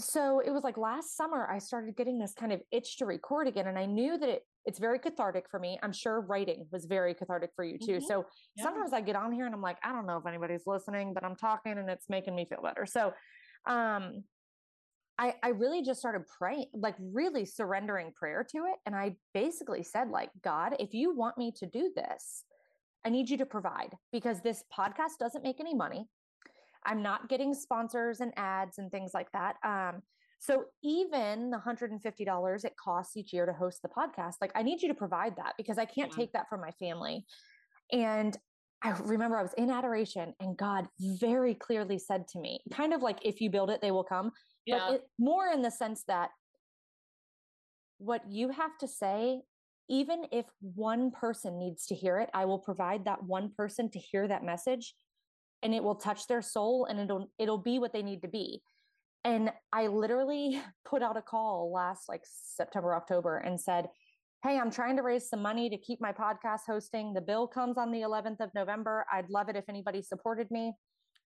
so 0.00 0.40
it 0.40 0.50
was 0.50 0.62
like 0.62 0.76
last 0.76 1.16
summer 1.16 1.48
I 1.50 1.58
started 1.58 1.96
getting 1.96 2.18
this 2.18 2.32
kind 2.32 2.52
of 2.52 2.60
itch 2.70 2.98
to 2.98 3.06
record 3.06 3.48
again, 3.48 3.66
and 3.66 3.78
I 3.78 3.86
knew 3.86 4.18
that 4.18 4.28
it 4.28 4.42
it's 4.68 4.78
very 4.78 4.98
cathartic 4.98 5.48
for 5.50 5.58
me. 5.58 5.78
I'm 5.82 5.92
sure 5.92 6.20
writing 6.20 6.66
was 6.70 6.84
very 6.84 7.14
cathartic 7.14 7.50
for 7.56 7.64
you 7.64 7.78
too. 7.78 7.92
Mm-hmm. 7.92 8.06
So 8.06 8.26
yeah. 8.54 8.64
sometimes 8.64 8.92
I 8.92 9.00
get 9.00 9.16
on 9.16 9.32
here 9.32 9.46
and 9.46 9.54
I'm 9.54 9.62
like, 9.62 9.78
I 9.82 9.92
don't 9.92 10.06
know 10.06 10.18
if 10.18 10.26
anybody's 10.26 10.64
listening, 10.66 11.14
but 11.14 11.24
I'm 11.24 11.36
talking 11.36 11.78
and 11.78 11.88
it's 11.88 12.10
making 12.10 12.34
me 12.34 12.44
feel 12.44 12.60
better. 12.62 12.84
So 12.84 13.14
um 13.66 14.24
I, 15.18 15.34
I 15.42 15.48
really 15.48 15.82
just 15.82 15.98
started 15.98 16.22
praying, 16.38 16.66
like 16.74 16.94
really 17.00 17.44
surrendering 17.44 18.12
prayer 18.14 18.46
to 18.52 18.58
it. 18.58 18.76
And 18.86 18.94
I 18.94 19.16
basically 19.34 19.82
said, 19.82 20.10
like, 20.10 20.30
God, 20.44 20.76
if 20.78 20.94
you 20.94 21.12
want 21.12 21.36
me 21.36 21.50
to 21.56 21.66
do 21.66 21.90
this, 21.96 22.44
I 23.04 23.08
need 23.08 23.28
you 23.28 23.36
to 23.38 23.46
provide 23.46 23.96
because 24.12 24.40
this 24.42 24.62
podcast 24.72 25.18
doesn't 25.18 25.42
make 25.42 25.58
any 25.58 25.74
money. 25.74 26.06
I'm 26.86 27.02
not 27.02 27.28
getting 27.28 27.52
sponsors 27.52 28.20
and 28.20 28.32
ads 28.36 28.78
and 28.78 28.92
things 28.92 29.10
like 29.12 29.32
that. 29.32 29.56
Um, 29.64 30.02
so 30.38 30.64
even 30.82 31.50
the 31.50 31.58
$150 31.58 32.64
it 32.64 32.72
costs 32.82 33.16
each 33.16 33.32
year 33.32 33.44
to 33.44 33.52
host 33.52 33.82
the 33.82 33.88
podcast, 33.88 34.34
like 34.40 34.52
I 34.54 34.62
need 34.62 34.80
you 34.80 34.88
to 34.88 34.94
provide 34.94 35.36
that 35.36 35.54
because 35.56 35.78
I 35.78 35.84
can't 35.84 36.12
yeah. 36.12 36.16
take 36.16 36.32
that 36.32 36.48
from 36.48 36.60
my 36.60 36.70
family. 36.72 37.24
And 37.92 38.36
I 38.82 38.90
remember 38.90 39.36
I 39.36 39.42
was 39.42 39.54
in 39.54 39.70
adoration 39.70 40.34
and 40.40 40.56
God 40.56 40.86
very 41.00 41.54
clearly 41.54 41.98
said 41.98 42.28
to 42.28 42.38
me, 42.38 42.60
kind 42.72 42.94
of 42.94 43.02
like, 43.02 43.18
if 43.22 43.40
you 43.40 43.50
build 43.50 43.70
it, 43.70 43.80
they 43.82 43.90
will 43.90 44.04
come. 44.04 44.30
Yeah. 44.64 44.78
But 44.78 44.94
it, 44.94 45.02
more 45.18 45.48
in 45.48 45.62
the 45.62 45.70
sense 45.70 46.04
that 46.06 46.30
what 47.98 48.22
you 48.30 48.50
have 48.50 48.78
to 48.78 48.86
say, 48.86 49.40
even 49.90 50.26
if 50.30 50.46
one 50.60 51.10
person 51.10 51.58
needs 51.58 51.86
to 51.86 51.96
hear 51.96 52.18
it, 52.18 52.30
I 52.32 52.44
will 52.44 52.60
provide 52.60 53.06
that 53.06 53.24
one 53.24 53.50
person 53.56 53.90
to 53.90 53.98
hear 53.98 54.28
that 54.28 54.44
message 54.44 54.94
and 55.62 55.74
it 55.74 55.82
will 55.82 55.96
touch 55.96 56.28
their 56.28 56.42
soul 56.42 56.86
and 56.88 57.00
it'll 57.00 57.28
it'll 57.38 57.58
be 57.58 57.80
what 57.80 57.92
they 57.92 58.02
need 58.02 58.22
to 58.22 58.28
be 58.28 58.62
and 59.28 59.52
I 59.72 59.86
literally 59.88 60.60
put 60.84 61.02
out 61.02 61.16
a 61.16 61.22
call 61.22 61.70
last 61.72 62.08
like 62.08 62.22
September, 62.24 62.94
October 62.94 63.38
and 63.38 63.60
said, 63.60 63.88
Hey, 64.44 64.56
I'm 64.56 64.70
trying 64.70 64.96
to 64.96 65.02
raise 65.02 65.28
some 65.28 65.42
money 65.42 65.68
to 65.68 65.76
keep 65.76 66.00
my 66.00 66.12
podcast 66.12 66.60
hosting. 66.66 67.12
The 67.12 67.20
bill 67.20 67.48
comes 67.48 67.76
on 67.76 67.90
the 67.90 68.02
11th 68.02 68.40
of 68.40 68.50
November. 68.54 69.04
I'd 69.12 69.28
love 69.28 69.48
it 69.48 69.56
if 69.56 69.64
anybody 69.68 70.00
supported 70.00 70.48
me. 70.52 70.72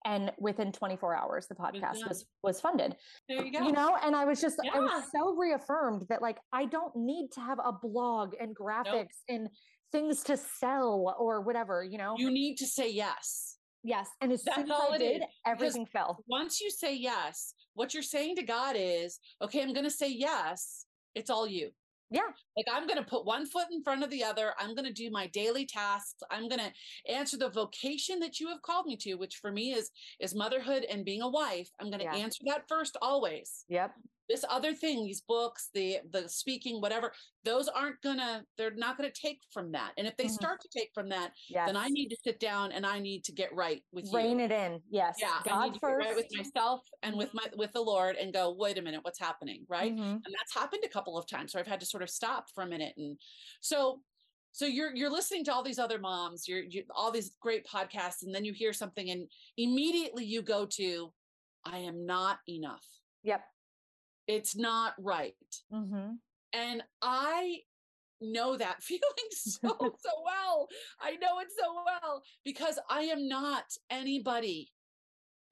And 0.04 0.32
within 0.38 0.72
24 0.72 1.16
hours, 1.16 1.46
the 1.48 1.54
podcast 1.54 2.06
was 2.06 2.26
was 2.42 2.60
funded. 2.60 2.96
There 3.28 3.44
you 3.44 3.52
go. 3.52 3.64
You 3.64 3.72
know, 3.72 3.96
and 4.02 4.14
I 4.14 4.24
was 4.24 4.40
just 4.40 4.56
yeah. 4.62 4.72
I 4.74 4.80
was 4.80 5.04
so 5.14 5.34
reaffirmed 5.36 6.04
that 6.08 6.20
like 6.20 6.36
I 6.52 6.66
don't 6.66 6.94
need 6.94 7.30
to 7.32 7.40
have 7.40 7.58
a 7.58 7.72
blog 7.72 8.34
and 8.40 8.54
graphics 8.54 8.84
nope. 8.84 9.06
and 9.28 9.48
things 9.90 10.22
to 10.24 10.36
sell 10.36 11.14
or 11.18 11.40
whatever, 11.40 11.82
you 11.82 11.98
know. 11.98 12.14
You 12.18 12.30
need 12.30 12.56
to 12.56 12.66
say 12.66 12.90
yes. 12.90 13.56
Yes. 13.86 14.08
And 14.20 14.32
as 14.32 14.42
That's 14.42 14.56
soon 14.56 14.70
as 14.70 14.80
I 14.92 14.98
did, 14.98 15.22
is. 15.22 15.28
everything 15.46 15.84
because 15.84 15.92
fell. 15.92 16.24
Once 16.28 16.60
you 16.60 16.70
say 16.70 16.94
yes, 16.94 17.54
what 17.74 17.94
you're 17.94 18.02
saying 18.02 18.34
to 18.36 18.42
God 18.42 18.74
is, 18.76 19.20
okay, 19.40 19.62
I'm 19.62 19.72
going 19.72 19.84
to 19.84 19.90
say 19.90 20.10
yes. 20.10 20.86
It's 21.14 21.30
all 21.30 21.46
you. 21.46 21.70
Yeah. 22.10 22.22
Like 22.56 22.66
I'm 22.72 22.86
going 22.86 22.98
to 22.98 23.08
put 23.08 23.24
one 23.24 23.46
foot 23.46 23.66
in 23.70 23.82
front 23.82 24.02
of 24.02 24.10
the 24.10 24.24
other. 24.24 24.54
I'm 24.58 24.74
going 24.74 24.86
to 24.86 24.92
do 24.92 25.10
my 25.10 25.28
daily 25.28 25.66
tasks. 25.66 26.20
I'm 26.30 26.48
going 26.48 26.60
to 26.60 27.12
answer 27.12 27.36
the 27.36 27.48
vocation 27.48 28.18
that 28.20 28.40
you 28.40 28.48
have 28.48 28.62
called 28.62 28.86
me 28.86 28.96
to, 28.98 29.14
which 29.14 29.36
for 29.36 29.52
me 29.52 29.72
is 29.72 29.90
is 30.20 30.34
motherhood 30.34 30.84
and 30.90 31.04
being 31.04 31.22
a 31.22 31.28
wife. 31.28 31.68
I'm 31.80 31.90
going 31.90 32.00
to 32.00 32.04
yeah. 32.04 32.14
answer 32.14 32.42
that 32.46 32.68
first 32.68 32.96
always. 33.00 33.64
Yep 33.68 33.92
this 34.28 34.44
other 34.50 34.74
thing 34.74 35.04
these 35.04 35.22
books 35.22 35.70
the 35.74 35.98
the 36.12 36.28
speaking 36.28 36.80
whatever 36.80 37.12
those 37.44 37.68
aren't 37.68 38.00
gonna 38.02 38.44
they're 38.58 38.74
not 38.74 38.96
gonna 38.96 39.10
take 39.10 39.40
from 39.52 39.70
that. 39.72 39.92
And 39.96 40.06
if 40.06 40.16
they 40.16 40.24
mm-hmm. 40.24 40.34
start 40.34 40.60
to 40.62 40.68
take 40.76 40.90
from 40.92 41.08
that 41.10 41.32
yes. 41.48 41.66
then 41.66 41.76
i 41.76 41.88
need 41.88 42.08
to 42.08 42.16
sit 42.24 42.40
down 42.40 42.72
and 42.72 42.84
i 42.84 42.98
need 42.98 43.24
to 43.24 43.32
get 43.32 43.54
right 43.54 43.82
with 43.92 44.10
rein 44.12 44.40
it 44.40 44.50
in. 44.50 44.80
Yes. 44.90 45.16
Yeah 45.20 45.28
God 45.44 45.54
I 45.54 45.64
need 45.66 45.74
to 45.74 45.80
first. 45.80 46.06
right 46.06 46.16
with 46.16 46.26
myself 46.36 46.80
and 47.02 47.16
with 47.16 47.32
my 47.34 47.44
with 47.56 47.72
the 47.72 47.80
lord 47.80 48.16
and 48.16 48.32
go 48.32 48.54
wait 48.58 48.78
a 48.78 48.82
minute 48.82 49.00
what's 49.02 49.20
happening? 49.20 49.64
Right? 49.68 49.92
Mm-hmm. 49.92 50.02
and 50.02 50.22
that's 50.24 50.54
happened 50.54 50.82
a 50.84 50.88
couple 50.88 51.16
of 51.16 51.28
times 51.28 51.52
so 51.52 51.60
i've 51.60 51.66
had 51.66 51.80
to 51.80 51.86
sort 51.86 52.02
of 52.02 52.10
stop 52.10 52.46
for 52.54 52.64
a 52.64 52.66
minute 52.66 52.94
and 52.96 53.16
so 53.60 54.00
so 54.52 54.66
you're 54.66 54.94
you're 54.94 55.10
listening 55.10 55.44
to 55.44 55.52
all 55.52 55.62
these 55.62 55.78
other 55.78 55.98
moms 55.98 56.48
you're 56.48 56.62
you, 56.62 56.82
all 56.94 57.10
these 57.10 57.32
great 57.40 57.66
podcasts 57.66 58.22
and 58.22 58.34
then 58.34 58.44
you 58.44 58.52
hear 58.52 58.72
something 58.72 59.10
and 59.10 59.28
immediately 59.56 60.24
you 60.24 60.42
go 60.42 60.66
to 60.66 61.12
i 61.64 61.78
am 61.78 62.06
not 62.06 62.38
enough. 62.48 62.84
Yep 63.22 63.42
it's 64.26 64.56
not 64.56 64.94
right. 64.98 65.34
Mm-hmm. 65.72 66.12
And 66.52 66.82
I 67.02 67.60
know 68.20 68.56
that 68.56 68.82
feeling 68.82 69.02
so, 69.30 69.68
so 69.78 70.10
well. 70.24 70.68
I 71.00 71.12
know 71.12 71.38
it 71.40 71.48
so 71.56 71.74
well 71.84 72.22
because 72.44 72.78
I 72.90 73.02
am 73.02 73.28
not 73.28 73.64
anybody 73.90 74.70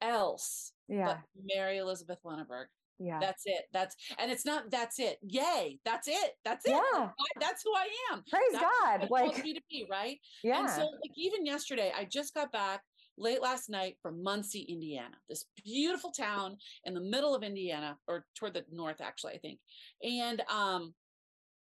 else 0.01 0.73
yeah. 0.87 1.05
but 1.05 1.19
Mary 1.43 1.77
Elizabeth 1.77 2.19
Lenneberg. 2.25 2.65
Yeah. 2.97 3.19
That's 3.19 3.43
it. 3.45 3.63
That's 3.73 3.95
and 4.17 4.31
it's 4.31 4.45
not 4.45 4.71
that's 4.71 4.99
it. 4.99 5.17
Yay. 5.21 5.79
That's 5.83 6.07
it. 6.07 6.31
That's 6.45 6.65
it. 6.65 6.71
Yeah. 6.71 7.09
That's 7.41 7.61
who 7.63 7.73
I 7.75 7.87
am. 8.13 8.23
Praise 8.29 8.41
that's 8.53 8.65
God. 8.81 9.09
Like 9.09 9.43
me 9.43 9.53
to 9.53 9.61
be, 9.69 9.85
right? 9.89 10.17
Yeah. 10.43 10.61
And 10.61 10.69
so 10.69 10.81
like 10.81 11.11
even 11.17 11.45
yesterday, 11.45 11.91
I 11.95 12.05
just 12.05 12.33
got 12.33 12.53
back 12.53 12.81
late 13.17 13.41
last 13.41 13.69
night 13.69 13.95
from 14.01 14.23
Muncie, 14.23 14.65
Indiana, 14.69 15.15
this 15.29 15.45
beautiful 15.63 16.11
town 16.11 16.57
in 16.83 16.93
the 16.93 17.01
middle 17.01 17.35
of 17.35 17.43
Indiana, 17.43 17.97
or 18.07 18.25
toward 18.35 18.53
the 18.53 18.65
north, 18.71 19.01
actually, 19.01 19.33
I 19.33 19.37
think. 19.37 19.59
And 20.03 20.41
um, 20.49 20.93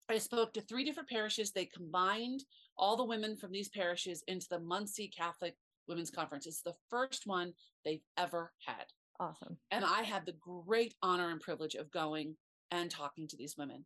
I 0.10 0.18
spoke 0.18 0.54
to 0.54 0.62
three 0.62 0.84
different 0.84 1.10
parishes. 1.10 1.52
They 1.52 1.66
combined 1.66 2.44
all 2.78 2.96
the 2.96 3.06
women 3.06 3.38
from 3.38 3.52
these 3.52 3.70
parishes 3.70 4.24
into 4.28 4.48
the 4.50 4.60
Muncie 4.60 5.12
Catholic 5.16 5.56
Women's 5.88 6.12
Conference. 6.12 6.46
It's 6.46 6.62
the 6.62 6.76
first 6.90 7.24
one 7.26 7.54
they've 7.84 8.04
ever 8.18 8.52
had. 8.66 8.86
Awesome. 9.20 9.58
And 9.72 9.84
I 9.84 10.04
had 10.04 10.26
the 10.26 10.36
great 10.40 10.94
honor 11.02 11.32
and 11.32 11.42
privilege 11.42 11.76
of 11.76 11.92
going 11.92 12.36
and 12.72 12.92
talking 12.92 13.28
to 13.28 13.38
these 13.38 13.56
women. 13.58 13.86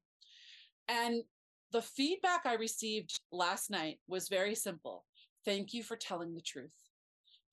And 0.88 1.24
the 1.71 1.82
feedback 1.82 2.41
I 2.45 2.56
received 2.56 3.19
last 3.32 3.69
night 3.69 4.00
was 4.08 4.28
very 4.28 4.56
simple. 4.56 5.06
Thank 5.45 5.74
you 5.74 5.84
for 5.84 5.95
telling 5.95 6.36
the 6.36 6.41
truth. 6.41 6.74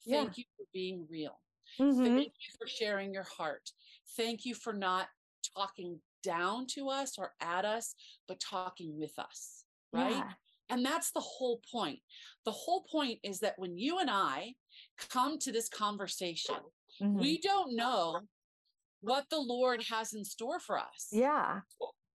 Thank 0.07 0.31
yeah. 0.31 0.35
you 0.37 0.45
for 0.57 0.65
being 0.73 1.07
real. 1.11 1.39
Mm-hmm. 1.81 2.05
Thank 2.05 2.33
you 2.47 2.55
for 2.59 2.67
sharing 2.67 3.13
your 3.13 3.25
heart. 3.25 3.71
Thank 4.17 4.45
you 4.45 4.55
for 4.55 4.73
not 4.73 5.09
talking 5.57 6.01
down 6.23 6.67
to 6.67 6.89
us 6.89 7.19
or 7.19 7.33
at 7.41 7.65
us, 7.65 7.95
but 8.27 8.41
talking 8.41 8.99
with 8.99 9.19
us. 9.19 9.65
Right. 9.93 10.13
Yeah. 10.13 10.31
And 10.71 10.85
that's 10.85 11.13
the 11.13 11.21
whole 11.21 11.61
point. 11.73 12.01
The 12.45 12.51
whole 12.51 12.85
point 12.91 13.19
is 13.23 13.41
that 13.41 13.55
when 13.57 13.79
you 13.79 13.99
and 13.99 14.11
I 14.11 14.55
come 15.11 15.39
to 15.39 15.53
this 15.53 15.69
conversation, 15.69 16.57
mm-hmm. 17.01 17.19
we 17.19 17.41
don't 17.41 17.75
know 17.75 18.21
what 19.01 19.25
the 19.31 19.39
Lord 19.39 19.83
has 19.91 20.13
in 20.13 20.25
store 20.25 20.61
for 20.61 20.79
us. 20.79 21.09
Yeah. 21.11 21.61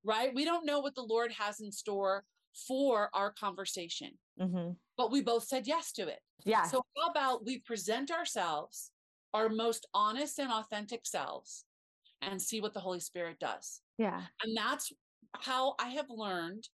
Right? 0.03 0.33
We 0.35 0.45
don't 0.45 0.65
know 0.65 0.79
what 0.79 0.95
the 0.95 1.01
Lord 1.01 1.31
has 1.31 1.61
in 1.61 1.71
store 1.71 2.25
for 2.67 3.09
our 3.13 3.31
conversation, 3.31 4.11
mm-hmm. 4.39 4.71
but 4.97 5.11
we 5.11 5.21
both 5.21 5.45
said 5.45 5.65
yes 5.65 5.91
to 5.93 6.07
it. 6.07 6.19
Yeah. 6.45 6.63
So, 6.63 6.83
how 6.97 7.09
about 7.09 7.45
we 7.45 7.59
present 7.59 8.11
ourselves, 8.11 8.91
our 9.33 9.49
most 9.49 9.87
honest 9.93 10.39
and 10.39 10.51
authentic 10.51 11.05
selves, 11.05 11.65
and 12.21 12.41
see 12.41 12.61
what 12.61 12.73
the 12.73 12.79
Holy 12.79 12.99
Spirit 12.99 13.39
does? 13.39 13.81
Yeah. 13.97 14.21
And 14.43 14.55
that's 14.55 14.91
how 15.39 15.75
I 15.79 15.89
have 15.89 16.07
learned 16.09 16.67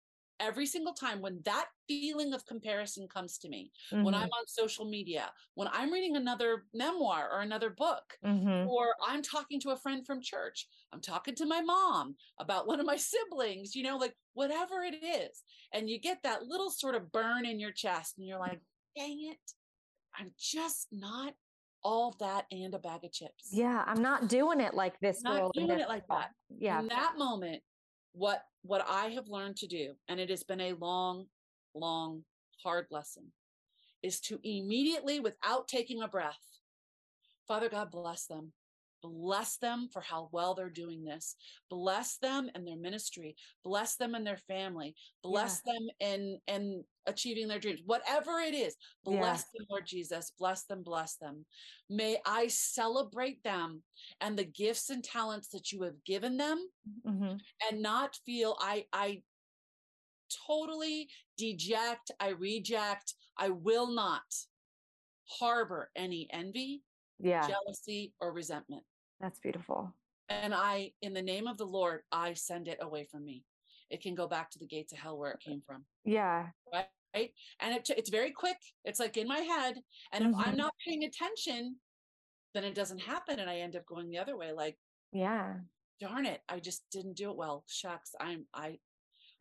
every 0.40 0.66
single 0.66 0.92
time 0.92 1.20
when 1.20 1.40
that 1.44 1.66
feeling 1.88 2.32
of 2.34 2.44
comparison 2.46 3.08
comes 3.08 3.38
to 3.38 3.48
me, 3.48 3.70
mm-hmm. 3.92 4.04
when 4.04 4.14
I'm 4.14 4.28
on 4.28 4.46
social 4.46 4.84
media, 4.84 5.30
when 5.54 5.68
I'm 5.72 5.92
reading 5.92 6.16
another 6.16 6.64
memoir 6.74 7.28
or 7.32 7.40
another 7.40 7.70
book, 7.70 8.04
mm-hmm. 8.24 8.68
or 8.68 8.94
I'm 9.06 9.22
talking 9.22 9.60
to 9.60 9.70
a 9.70 9.76
friend 9.76 10.06
from 10.06 10.20
church, 10.20 10.68
I'm 10.92 11.00
talking 11.00 11.34
to 11.36 11.46
my 11.46 11.60
mom 11.60 12.16
about 12.38 12.66
one 12.66 12.80
of 12.80 12.86
my 12.86 12.96
siblings, 13.30 13.74
you 13.74 13.82
know, 13.82 13.96
like 13.96 14.14
whatever 14.34 14.82
it 14.82 14.96
is. 15.04 15.42
And 15.72 15.88
you 15.88 15.98
get 15.98 16.18
that 16.22 16.44
little 16.44 16.70
sort 16.70 16.94
of 16.94 17.12
burn 17.12 17.46
in 17.46 17.60
your 17.60 17.72
chest, 17.72 18.14
and 18.18 18.26
you're 18.26 18.38
like, 18.38 18.60
dang 18.96 19.18
it, 19.30 19.52
I'm 20.18 20.32
just 20.38 20.88
not 20.92 21.34
all 21.82 22.16
that 22.18 22.46
and 22.50 22.74
a 22.74 22.78
bag 22.78 23.04
of 23.04 23.12
chips. 23.12 23.50
Yeah, 23.52 23.84
I'm 23.86 24.02
not 24.02 24.28
doing 24.28 24.60
it 24.60 24.74
like 24.74 24.98
this. 25.00 25.22
Not 25.22 25.52
doing 25.54 25.70
it 25.70 25.88
like 25.88 26.06
that. 26.08 26.30
Yeah. 26.48 26.80
In 26.80 26.88
that 26.88 27.16
moment, 27.16 27.62
what 28.12 28.42
what 28.62 28.84
I 28.88 29.08
have 29.08 29.28
learned 29.28 29.56
to 29.58 29.66
do, 29.66 29.94
and 30.08 30.18
it 30.18 30.30
has 30.30 30.42
been 30.42 30.60
a 30.60 30.72
long, 30.72 31.26
long, 31.74 32.24
hard 32.64 32.86
lesson, 32.90 33.32
is 34.02 34.20
to 34.22 34.40
immediately, 34.42 35.20
without 35.20 35.68
taking 35.68 36.02
a 36.02 36.08
breath, 36.08 36.60
Father 37.46 37.68
God, 37.68 37.90
bless 37.92 38.26
them. 38.26 38.52
Bless 39.02 39.58
them 39.58 39.88
for 39.92 40.00
how 40.00 40.28
well 40.32 40.54
they're 40.54 40.70
doing 40.70 41.04
this. 41.04 41.36
Bless 41.70 42.18
them 42.18 42.50
and 42.54 42.66
their 42.66 42.76
ministry. 42.76 43.36
Bless 43.64 43.96
them 43.96 44.14
and 44.14 44.26
their 44.26 44.40
family. 44.48 44.94
Bless 45.22 45.62
yeah. 45.64 45.72
them 45.72 45.88
in 46.00 46.38
in 46.46 46.84
achieving 47.06 47.48
their 47.48 47.58
dreams. 47.58 47.80
Whatever 47.86 48.40
it 48.40 48.54
is, 48.54 48.74
bless 49.04 49.44
yeah. 49.44 49.58
them, 49.58 49.66
Lord 49.70 49.86
Jesus. 49.86 50.32
Bless 50.38 50.64
them, 50.64 50.82
bless 50.82 51.16
them. 51.16 51.44
May 51.88 52.18
I 52.26 52.48
celebrate 52.48 53.42
them 53.44 53.82
and 54.20 54.36
the 54.36 54.44
gifts 54.44 54.90
and 54.90 55.04
talents 55.04 55.48
that 55.48 55.70
you 55.72 55.82
have 55.82 56.02
given 56.04 56.36
them 56.36 56.66
mm-hmm. 57.06 57.36
and 57.70 57.82
not 57.82 58.16
feel 58.26 58.56
I 58.60 58.86
I 58.92 59.22
totally 60.46 61.08
deject, 61.38 62.10
I 62.20 62.30
reject, 62.30 63.14
I 63.38 63.50
will 63.50 63.92
not 63.92 64.22
harbor 65.28 65.90
any 65.96 66.28
envy, 66.32 66.82
yeah. 67.18 67.46
jealousy, 67.46 68.12
or 68.20 68.32
resentment. 68.32 68.82
That's 69.20 69.38
beautiful. 69.38 69.92
And 70.28 70.54
I, 70.54 70.92
in 71.02 71.14
the 71.14 71.22
name 71.22 71.46
of 71.46 71.56
the 71.56 71.66
Lord, 71.66 72.00
I 72.10 72.34
send 72.34 72.68
it 72.68 72.78
away 72.80 73.06
from 73.10 73.24
me. 73.24 73.44
It 73.90 74.02
can 74.02 74.14
go 74.14 74.26
back 74.26 74.50
to 74.50 74.58
the 74.58 74.66
gates 74.66 74.92
of 74.92 74.98
hell 74.98 75.16
where 75.16 75.30
it 75.30 75.40
came 75.40 75.62
from. 75.64 75.84
Yeah. 76.04 76.46
Right. 76.72 76.86
right? 77.14 77.30
And 77.60 77.74
it, 77.74 77.88
it's 77.96 78.10
very 78.10 78.32
quick. 78.32 78.58
It's 78.84 78.98
like 78.98 79.16
in 79.16 79.28
my 79.28 79.38
head. 79.38 79.76
And 80.12 80.24
mm-hmm. 80.24 80.32
if 80.32 80.38
I'm 80.38 80.52
mm-hmm. 80.52 80.56
not 80.56 80.74
paying 80.86 81.04
attention, 81.04 81.76
then 82.54 82.64
it 82.64 82.74
doesn't 82.74 83.00
happen. 83.00 83.38
And 83.38 83.48
I 83.48 83.58
end 83.58 83.76
up 83.76 83.86
going 83.86 84.08
the 84.08 84.18
other 84.18 84.36
way. 84.36 84.52
Like, 84.52 84.76
yeah, 85.12 85.54
darn 86.00 86.26
it. 86.26 86.40
I 86.48 86.58
just 86.58 86.82
didn't 86.90 87.16
do 87.16 87.30
it 87.30 87.36
well. 87.36 87.64
Shucks. 87.68 88.10
I'm, 88.20 88.46
I, 88.52 88.78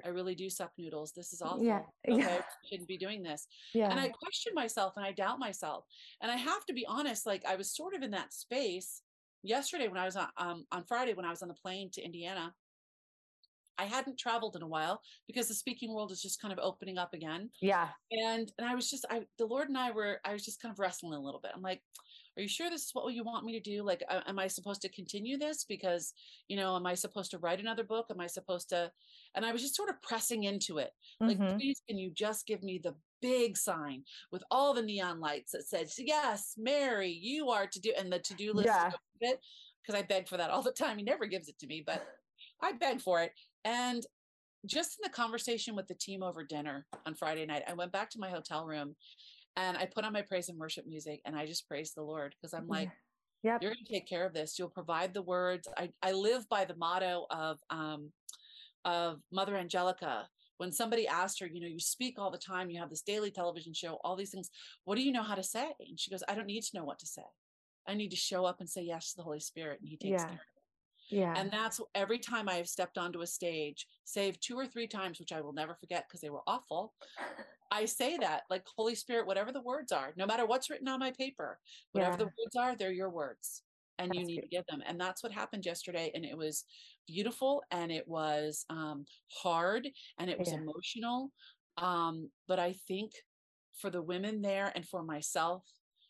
I 0.04 0.10
really 0.10 0.36
do 0.36 0.50
suck 0.50 0.72
noodles. 0.78 1.14
This 1.14 1.34
is 1.34 1.42
awful. 1.42 1.64
Yeah. 1.66 1.82
Okay, 2.08 2.20
yeah. 2.20 2.38
I 2.40 2.42
shouldn't 2.68 2.88
be 2.88 2.98
doing 2.98 3.24
this. 3.24 3.48
Yeah. 3.74 3.90
And 3.90 4.00
I 4.00 4.10
question 4.10 4.54
myself 4.54 4.94
and 4.98 5.06
I 5.06 5.12
doubt 5.12 5.40
myself. 5.40 5.86
And 6.22 6.32
I 6.32 6.36
have 6.36 6.66
to 6.66 6.74
be 6.74 6.86
honest, 6.86 7.26
like 7.26 7.44
I 7.48 7.56
was 7.56 7.76
sort 7.76 7.96
of 7.96 8.04
in 8.04 8.12
that 8.12 8.34
space 8.34 9.02
yesterday 9.44 9.88
when 9.88 9.98
I 9.98 10.06
was 10.06 10.16
on 10.16 10.28
um, 10.38 10.66
on 10.72 10.84
Friday 10.86 11.14
when 11.14 11.26
I 11.26 11.30
was 11.30 11.42
on 11.42 11.48
the 11.48 11.56
plane 11.56 11.90
to 11.94 12.04
Indiana. 12.04 12.54
I 13.78 13.86
hadn't 13.86 14.18
traveled 14.18 14.56
in 14.56 14.62
a 14.62 14.68
while 14.68 15.02
because 15.28 15.50
the 15.50 15.54
speaking 15.54 15.94
world 15.94 16.12
is 16.12 16.22
just 16.22 16.42
kind 16.42 16.54
of 16.54 16.60
opening 16.62 16.98
up 16.98 17.14
again. 17.14 17.50
Yeah. 17.62 17.90
And 18.12 18.52
and 18.58 18.68
I 18.68 18.76
was 18.76 18.90
just 18.90 19.06
I 19.10 19.24
the 19.38 19.46
Lord 19.46 19.70
and 19.70 19.78
I 19.78 19.92
were 19.92 20.20
I 20.26 20.34
was 20.34 20.46
just 20.46 20.62
kind 20.62 20.72
of 20.72 20.80
wrestling 20.80 21.14
a 21.14 21.22
little 21.22 21.42
bit. 21.42 21.52
I'm 21.56 21.62
like, 21.62 21.82
are 22.38 22.42
you 22.42 22.48
sure 22.48 22.70
this 22.70 22.84
is 22.84 22.90
what 22.94 23.14
you 23.14 23.24
want 23.24 23.46
me 23.46 23.54
to 23.54 23.60
do? 23.60 23.84
Like, 23.84 24.04
am 24.10 24.40
I 24.40 24.48
supposed 24.48 24.82
to 24.82 24.90
continue 24.90 25.38
this? 25.38 25.64
Because, 25.64 26.14
you 26.48 26.58
know, 26.58 26.76
am 26.76 26.86
I 26.86 26.94
supposed 26.94 27.32
to 27.32 27.38
write 27.38 27.60
another 27.60 27.84
book? 27.84 28.08
Am 28.12 28.20
I 28.20 28.28
supposed 28.28 28.70
to? 28.70 28.92
And 29.36 29.46
I 29.46 29.52
was 29.52 29.62
just 29.62 29.76
sort 29.76 29.90
of 29.90 30.02
pressing 30.02 30.44
into 30.44 30.78
it. 30.80 30.92
Like, 31.22 31.38
mm-hmm. 31.38 31.58
please, 31.58 31.82
can 31.88 31.98
you 31.98 32.12
just 32.12 32.46
give 32.46 32.62
me 32.62 32.80
the 32.84 32.96
big 33.22 33.58
sign 33.58 34.04
with 34.32 34.44
all 34.52 34.74
the 34.74 34.82
neon 34.82 35.20
lights 35.20 35.52
that 35.54 35.68
says, 35.68 35.96
yes, 35.98 36.56
Mary, 36.58 37.10
you 37.10 37.50
are 37.50 37.68
to 37.68 37.80
do, 37.80 37.94
and 37.98 38.12
the 38.12 38.20
to 38.20 38.34
do 38.34 38.54
list. 38.54 38.68
Yeah. 38.68 38.92
Because 39.22 40.00
I 40.00 40.02
beg 40.04 40.28
for 40.28 40.38
that 40.38 40.50
all 40.50 40.62
the 40.62 40.72
time. 40.72 40.98
He 40.98 41.04
never 41.04 41.26
gives 41.26 41.48
it 41.48 41.58
to 41.60 41.68
me, 41.68 41.84
but 41.86 42.06
I 42.62 42.74
beg 42.74 43.02
for 43.02 43.22
it. 43.22 43.32
And 43.64 44.06
just 44.66 44.98
in 44.98 45.04
the 45.04 45.16
conversation 45.16 45.76
with 45.76 45.88
the 45.88 45.94
team 45.94 46.24
over 46.24 46.44
dinner 46.44 46.86
on 47.06 47.14
Friday 47.14 47.46
night, 47.46 47.64
I 47.68 47.74
went 47.74 47.92
back 47.92 48.10
to 48.12 48.20
my 48.20 48.30
hotel 48.30 48.66
room 48.66 48.96
and 49.58 49.78
I 49.78 49.86
put 49.86 50.04
on 50.04 50.14
my 50.14 50.22
praise 50.22 50.50
and 50.50 50.58
worship 50.58 50.86
music 50.86 51.22
and 51.26 51.36
I 51.36 51.46
just 51.46 51.68
praise 51.68 51.94
the 51.94 52.04
Lord 52.04 52.36
because 52.36 52.54
I'm 52.54 52.68
like, 52.68 52.92
yep. 53.44 53.62
you're 53.62 53.72
going 53.74 53.86
to 53.86 53.94
take 53.94 54.08
care 54.08 54.26
of 54.26 54.34
this. 54.34 54.60
You'll 54.60 54.70
provide 54.70 55.14
the 55.14 55.22
words. 55.22 55.68
I, 55.78 55.90
I 56.02 56.12
live 56.12 56.48
by 56.50 56.66
the 56.66 56.76
motto 56.76 57.26
of, 57.30 57.58
um, 57.70 58.12
of 58.84 59.20
Mother 59.32 59.56
Angelica. 59.56 60.28
When 60.58 60.72
somebody 60.72 61.08
asked 61.08 61.40
her, 61.42 61.48
you 61.48 61.60
know, 61.60 61.68
you 61.68 61.80
speak 61.80 62.16
all 62.18 62.32
the 62.32 62.38
time, 62.38 62.70
you 62.70 62.80
have 62.80 62.90
this 62.90 63.02
daily 63.02 63.32
television 63.32 63.74
show, 63.74 64.00
all 64.04 64.16
these 64.16 64.32
things. 64.32 64.50
What 64.86 64.96
do 64.96 65.04
you 65.04 65.12
know 65.12 65.24
how 65.24 65.36
to 65.36 65.44
say? 65.44 65.70
And 65.80 66.00
she 66.00 66.12
goes, 66.12 66.24
I 66.28 66.36
don't 66.36 66.48
need 66.48 66.64
to 66.64 66.78
know 66.78 66.86
what 66.86 67.00
to 67.00 67.06
say. 67.06 67.24
I 67.88 67.94
need 67.94 68.10
to 68.12 68.18
show 68.18 68.46
up 68.46 68.60
and 68.60 68.70
say 68.70 68.82
yes 68.82 69.12
to 69.12 69.18
the 69.18 69.24
Holy 69.24 69.40
Spirit, 69.40 69.80
and 69.80 69.90
He 69.90 69.98
takes 69.98 70.12
yeah. 70.12 70.26
care 70.26 70.34
of 70.34 70.40
it. 70.55 70.55
Yeah. 71.10 71.34
And 71.38 71.52
that's 71.52 71.80
every 71.94 72.20
time 72.20 72.50
I 72.50 72.56
have 72.56 72.68
stepped 72.68 72.98
onto 72.98 73.22
a 73.22 73.28
stage, 73.28 73.88
save 74.06 74.40
two 74.40 74.58
or 74.58 74.66
three 74.66 74.88
times, 74.88 75.20
which 75.20 75.32
I 75.32 75.42
will 75.42 75.54
never 75.54 75.76
forget 75.76 76.06
because 76.08 76.22
they 76.22 76.30
were 76.30 76.42
awful. 76.48 76.94
I 77.72 77.86
say 77.86 78.18
that 78.18 78.44
like 78.50 78.64
Holy 78.76 78.96
Spirit, 78.96 79.28
whatever 79.28 79.52
the 79.52 79.62
words 79.62 79.92
are, 79.92 80.14
no 80.16 80.26
matter 80.26 80.46
what's 80.46 80.70
written 80.70 80.88
on 80.88 81.00
my 81.00 81.12
paper, 81.12 81.60
whatever 81.92 82.14
yeah. 82.14 82.18
the 82.18 82.26
words 82.26 82.56
are, 82.58 82.76
they're 82.76 82.92
your 82.92 83.10
words 83.10 83.64
and 84.00 84.10
that's 84.10 84.20
you 84.20 84.26
need 84.26 84.42
to 84.42 84.48
give 84.48 84.66
them. 84.68 84.82
And 84.86 85.00
that's 85.00 85.24
what 85.24 85.32
happened 85.32 85.66
yesterday. 85.66 86.12
And 86.14 86.26
it 86.26 86.38
was 86.38 86.66
beautiful 87.08 87.64
and 87.72 87.92
it 87.92 88.08
was 88.08 88.66
um, 88.70 89.06
hard 89.32 89.88
and 90.20 90.30
it 90.30 90.40
was 90.40 90.50
yeah. 90.52 90.60
emotional. 90.60 91.32
Um, 91.78 92.30
but 92.48 92.60
I 92.60 92.76
think 92.88 93.12
for 93.78 93.90
the 93.90 94.02
women 94.02 94.42
there 94.42 94.72
and 94.76 94.88
for 94.88 95.04
myself, 95.04 95.64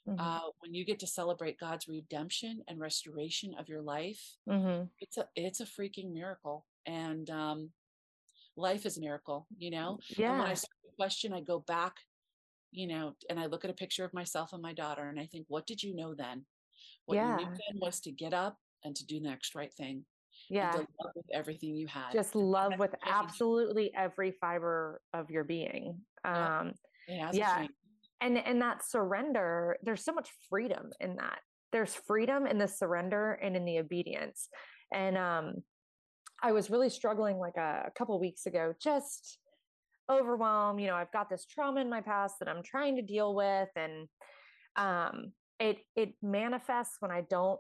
mm-hmm. 0.08 0.20
uh, 0.20 0.40
when 0.60 0.74
you 0.74 0.86
get 0.86 1.00
to 1.00 1.08
celebrate 1.08 1.60
God's 1.60 1.88
redemption 1.88 2.62
and 2.68 2.80
restoration 2.80 3.54
of 3.60 3.68
your 3.70 3.82
life, 3.82 4.22
mm-hmm. 4.50 4.86
it's 5.00 5.18
a 5.18 5.28
it's 5.36 5.60
a 5.60 5.66
freaking 5.66 6.14
miracle. 6.14 6.66
And 6.86 7.30
um, 7.30 7.72
life 8.58 8.86
is 8.86 8.98
a 8.98 9.02
miracle, 9.02 9.48
you 9.58 9.72
know? 9.72 10.00
Yeah. 10.18 10.32
And 10.32 10.40
when 10.40 10.52
I 10.52 10.54
start 10.54 10.78
the 10.84 10.96
question, 10.96 11.34
I 11.34 11.42
go 11.42 11.60
back, 11.60 11.94
you 12.72 12.88
know, 12.88 13.16
and 13.30 13.40
I 13.40 13.48
look 13.48 13.66
at 13.66 13.72
a 13.72 13.76
picture 13.76 14.06
of 14.06 14.14
myself 14.14 14.54
and 14.54 14.62
my 14.62 14.74
daughter 14.74 15.08
and 15.10 15.20
I 15.20 15.26
think, 15.26 15.46
what 15.48 15.66
did 15.66 15.82
you 15.82 15.96
know 15.96 16.14
then? 16.14 16.46
What 17.06 17.16
yeah. 17.16 17.32
you 17.32 17.46
knew 17.46 17.52
then 17.52 17.80
was 17.80 18.00
to 18.02 18.12
get 18.12 18.34
up 18.34 18.58
and 18.84 18.96
to 18.96 19.06
do 19.06 19.20
the 19.20 19.30
next 19.30 19.56
right 19.56 19.74
thing. 19.74 20.06
Yeah. 20.50 20.78
with 21.16 21.26
everything 21.34 21.76
you 21.76 21.88
had. 21.88 22.12
Just 22.12 22.36
love 22.36 22.74
with 22.78 22.94
absolutely 23.06 23.92
every 23.96 24.32
fiber 24.32 25.02
of 25.14 25.32
your 25.32 25.44
being. 25.44 26.02
Um 26.24 26.74
yeah. 27.08 27.32
yeah. 27.34 27.68
And 28.26 28.38
and 28.38 28.62
that 28.62 28.84
surrender, 28.84 29.78
there's 29.84 30.04
so 30.04 30.14
much 30.14 30.30
freedom 30.50 30.90
in 31.00 31.16
that. 31.18 31.40
There's 31.72 31.94
freedom 31.94 32.48
in 32.48 32.58
the 32.58 32.68
surrender 32.68 33.34
and 33.34 33.56
in 33.56 33.66
the 33.66 33.80
obedience. 33.80 34.50
And 34.94 35.18
um 35.18 35.64
I 36.42 36.52
was 36.52 36.70
really 36.70 36.90
struggling 36.90 37.38
like 37.38 37.58
a, 37.58 37.86
a 37.88 37.92
couple 37.92 38.20
weeks 38.20 38.46
ago, 38.46 38.74
just 38.82 39.40
overwhelmed. 40.12 40.80
You 40.82 40.88
know, 40.88 40.96
I've 40.96 41.12
got 41.12 41.30
this 41.30 41.46
trauma 41.46 41.82
in 41.82 41.90
my 41.90 42.02
past 42.02 42.36
that 42.40 42.50
I'm 42.50 42.64
trying 42.64 42.98
to 42.98 43.02
deal 43.02 43.34
with, 43.34 43.70
and 43.76 44.08
um, 44.76 45.32
it 45.60 45.78
it 45.96 46.14
manifests 46.22 46.98
when 47.00 47.12
I 47.12 47.22
don't 47.30 47.60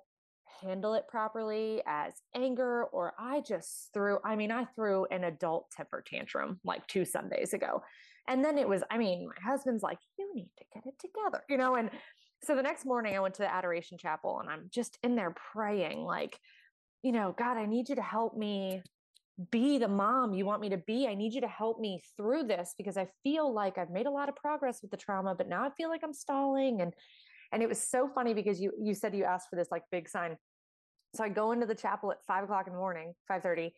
handle 0.61 0.93
it 0.93 1.07
properly 1.07 1.81
as 1.85 2.13
anger 2.33 2.85
or 2.85 3.13
I 3.19 3.41
just 3.41 3.89
threw 3.93 4.19
I 4.23 4.35
mean 4.35 4.51
I 4.51 4.65
threw 4.75 5.05
an 5.05 5.25
adult 5.25 5.69
temper 5.71 6.03
tantrum 6.05 6.59
like 6.63 6.87
two 6.87 7.03
Sundays 7.03 7.53
ago. 7.53 7.81
And 8.27 8.43
then 8.43 8.57
it 8.57 8.67
was 8.67 8.83
I 8.89 8.97
mean 8.97 9.27
my 9.27 9.51
husband's 9.51 9.83
like 9.83 9.99
you 10.17 10.33
need 10.33 10.49
to 10.57 10.65
get 10.73 10.85
it 10.85 10.99
together, 10.99 11.43
you 11.49 11.57
know, 11.57 11.75
and 11.75 11.89
so 12.43 12.55
the 12.55 12.61
next 12.63 12.85
morning 12.85 13.15
I 13.15 13.19
went 13.19 13.35
to 13.35 13.41
the 13.43 13.53
adoration 13.53 13.97
chapel 13.97 14.39
and 14.39 14.49
I'm 14.49 14.69
just 14.71 14.97
in 15.03 15.15
there 15.15 15.35
praying 15.53 15.99
like 15.99 16.39
you 17.03 17.11
know, 17.11 17.35
God, 17.37 17.57
I 17.57 17.65
need 17.67 17.89
you 17.89 17.95
to 17.95 18.01
help 18.01 18.35
me 18.35 18.81
be 19.51 19.77
the 19.77 19.87
mom 19.87 20.33
you 20.33 20.45
want 20.45 20.61
me 20.61 20.69
to 20.69 20.77
be. 20.77 21.07
I 21.07 21.13
need 21.13 21.33
you 21.33 21.41
to 21.41 21.47
help 21.47 21.79
me 21.79 22.01
through 22.17 22.43
this 22.45 22.73
because 22.77 22.97
I 22.97 23.07
feel 23.23 23.53
like 23.53 23.77
I've 23.77 23.91
made 23.91 24.07
a 24.07 24.11
lot 24.11 24.29
of 24.29 24.35
progress 24.35 24.81
with 24.81 24.91
the 24.91 24.97
trauma, 24.97 25.35
but 25.35 25.47
now 25.49 25.63
I 25.63 25.69
feel 25.77 25.89
like 25.89 26.01
I'm 26.03 26.13
stalling 26.13 26.81
and 26.81 26.93
And 27.51 27.61
it 27.61 27.69
was 27.69 27.79
so 27.79 28.07
funny 28.07 28.33
because 28.33 28.59
you 28.59 28.71
you 28.81 28.93
said 28.93 29.15
you 29.15 29.23
asked 29.23 29.49
for 29.49 29.55
this 29.55 29.69
like 29.71 29.83
big 29.91 30.09
sign. 30.09 30.37
So 31.15 31.23
I 31.23 31.29
go 31.29 31.51
into 31.51 31.65
the 31.65 31.75
chapel 31.75 32.11
at 32.11 32.23
five 32.25 32.43
o'clock 32.43 32.67
in 32.67 32.73
the 32.73 32.79
morning, 32.79 33.13
5:30, 33.31 33.71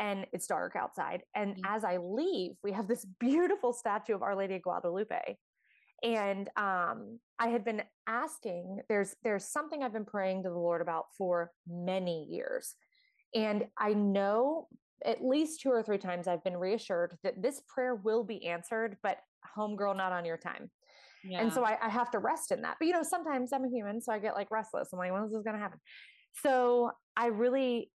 and 0.00 0.26
it's 0.32 0.46
dark 0.46 0.74
outside. 0.74 1.22
And 1.36 1.52
mm-hmm. 1.52 1.76
as 1.76 1.84
I 1.84 1.98
leave, 1.98 2.52
we 2.64 2.72
have 2.72 2.88
this 2.88 3.06
beautiful 3.20 3.72
statue 3.72 4.14
of 4.14 4.22
Our 4.22 4.34
Lady 4.34 4.56
of 4.56 4.62
Guadalupe. 4.62 5.36
And 6.02 6.48
um, 6.56 7.20
I 7.38 7.48
had 7.48 7.64
been 7.64 7.82
asking, 8.06 8.80
there's 8.88 9.14
there's 9.22 9.44
something 9.44 9.82
I've 9.82 9.92
been 9.92 10.06
praying 10.06 10.44
to 10.44 10.48
the 10.48 10.58
Lord 10.58 10.80
about 10.80 11.04
for 11.16 11.52
many 11.68 12.26
years. 12.30 12.74
And 13.34 13.66
I 13.78 13.92
know 13.92 14.66
at 15.04 15.22
least 15.22 15.60
two 15.60 15.70
or 15.70 15.82
three 15.82 15.98
times 15.98 16.26
I've 16.26 16.42
been 16.42 16.56
reassured 16.56 17.16
that 17.22 17.42
this 17.42 17.62
prayer 17.68 17.94
will 17.94 18.24
be 18.24 18.46
answered, 18.46 18.96
but 19.02 19.18
homegirl, 19.56 19.96
not 19.96 20.12
on 20.12 20.24
your 20.24 20.36
time. 20.36 20.70
Yeah. 21.24 21.42
And 21.42 21.52
so 21.52 21.64
I, 21.64 21.76
I, 21.82 21.88
have 21.88 22.10
to 22.12 22.18
rest 22.18 22.50
in 22.50 22.62
that. 22.62 22.76
But 22.78 22.86
you 22.86 22.94
know, 22.94 23.02
sometimes 23.02 23.52
I'm 23.52 23.64
a 23.64 23.68
human, 23.68 24.00
so 24.00 24.12
I 24.12 24.18
get 24.18 24.34
like 24.34 24.50
restless. 24.50 24.88
I'm 24.92 24.98
like, 24.98 25.12
when 25.12 25.22
is 25.22 25.32
this 25.32 25.42
going 25.42 25.56
to 25.56 25.62
happen? 25.62 25.78
So 26.42 26.92
I 27.16 27.26
really, 27.26 27.90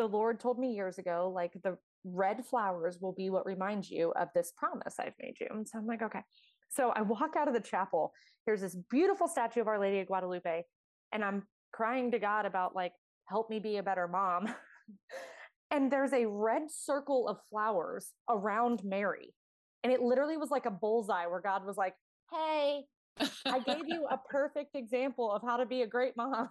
the 0.00 0.06
Lord 0.06 0.40
told 0.40 0.58
me 0.58 0.72
years 0.72 0.96
ago, 0.96 1.30
like 1.34 1.52
the 1.62 1.76
red 2.04 2.46
flowers 2.46 2.98
will 3.02 3.12
be 3.12 3.28
what 3.28 3.44
reminds 3.44 3.90
you 3.90 4.14
of 4.18 4.28
this 4.34 4.50
promise 4.56 4.94
I've 4.98 5.12
made 5.20 5.34
you. 5.38 5.46
And 5.50 5.68
so 5.68 5.78
I'm 5.78 5.86
like, 5.86 6.00
okay. 6.00 6.22
So 6.70 6.88
I 6.96 7.02
walk 7.02 7.36
out 7.36 7.48
of 7.48 7.54
the 7.54 7.60
chapel. 7.60 8.14
Here's 8.46 8.62
this 8.62 8.78
beautiful 8.90 9.28
statue 9.28 9.60
of 9.60 9.68
Our 9.68 9.78
Lady 9.78 10.00
of 10.00 10.06
Guadalupe, 10.06 10.62
and 11.12 11.22
I'm 11.22 11.42
crying 11.70 12.10
to 12.12 12.18
God 12.18 12.46
about 12.46 12.74
like, 12.74 12.92
help 13.28 13.50
me 13.50 13.58
be 13.58 13.76
a 13.76 13.82
better 13.82 14.08
mom. 14.08 14.48
and 15.70 15.92
there's 15.92 16.14
a 16.14 16.24
red 16.24 16.62
circle 16.70 17.28
of 17.28 17.36
flowers 17.50 18.14
around 18.30 18.80
Mary. 18.82 19.34
And 19.84 19.92
it 19.92 20.00
literally 20.00 20.38
was 20.38 20.50
like 20.50 20.64
a 20.64 20.70
bullseye 20.70 21.26
where 21.26 21.42
God 21.42 21.66
was 21.66 21.76
like, 21.76 21.94
Hey, 22.32 22.84
I 23.44 23.58
gave 23.58 23.86
you 23.86 24.06
a 24.10 24.18
perfect 24.30 24.74
example 24.74 25.30
of 25.30 25.42
how 25.42 25.58
to 25.58 25.66
be 25.66 25.82
a 25.82 25.86
great 25.86 26.16
mom. 26.16 26.48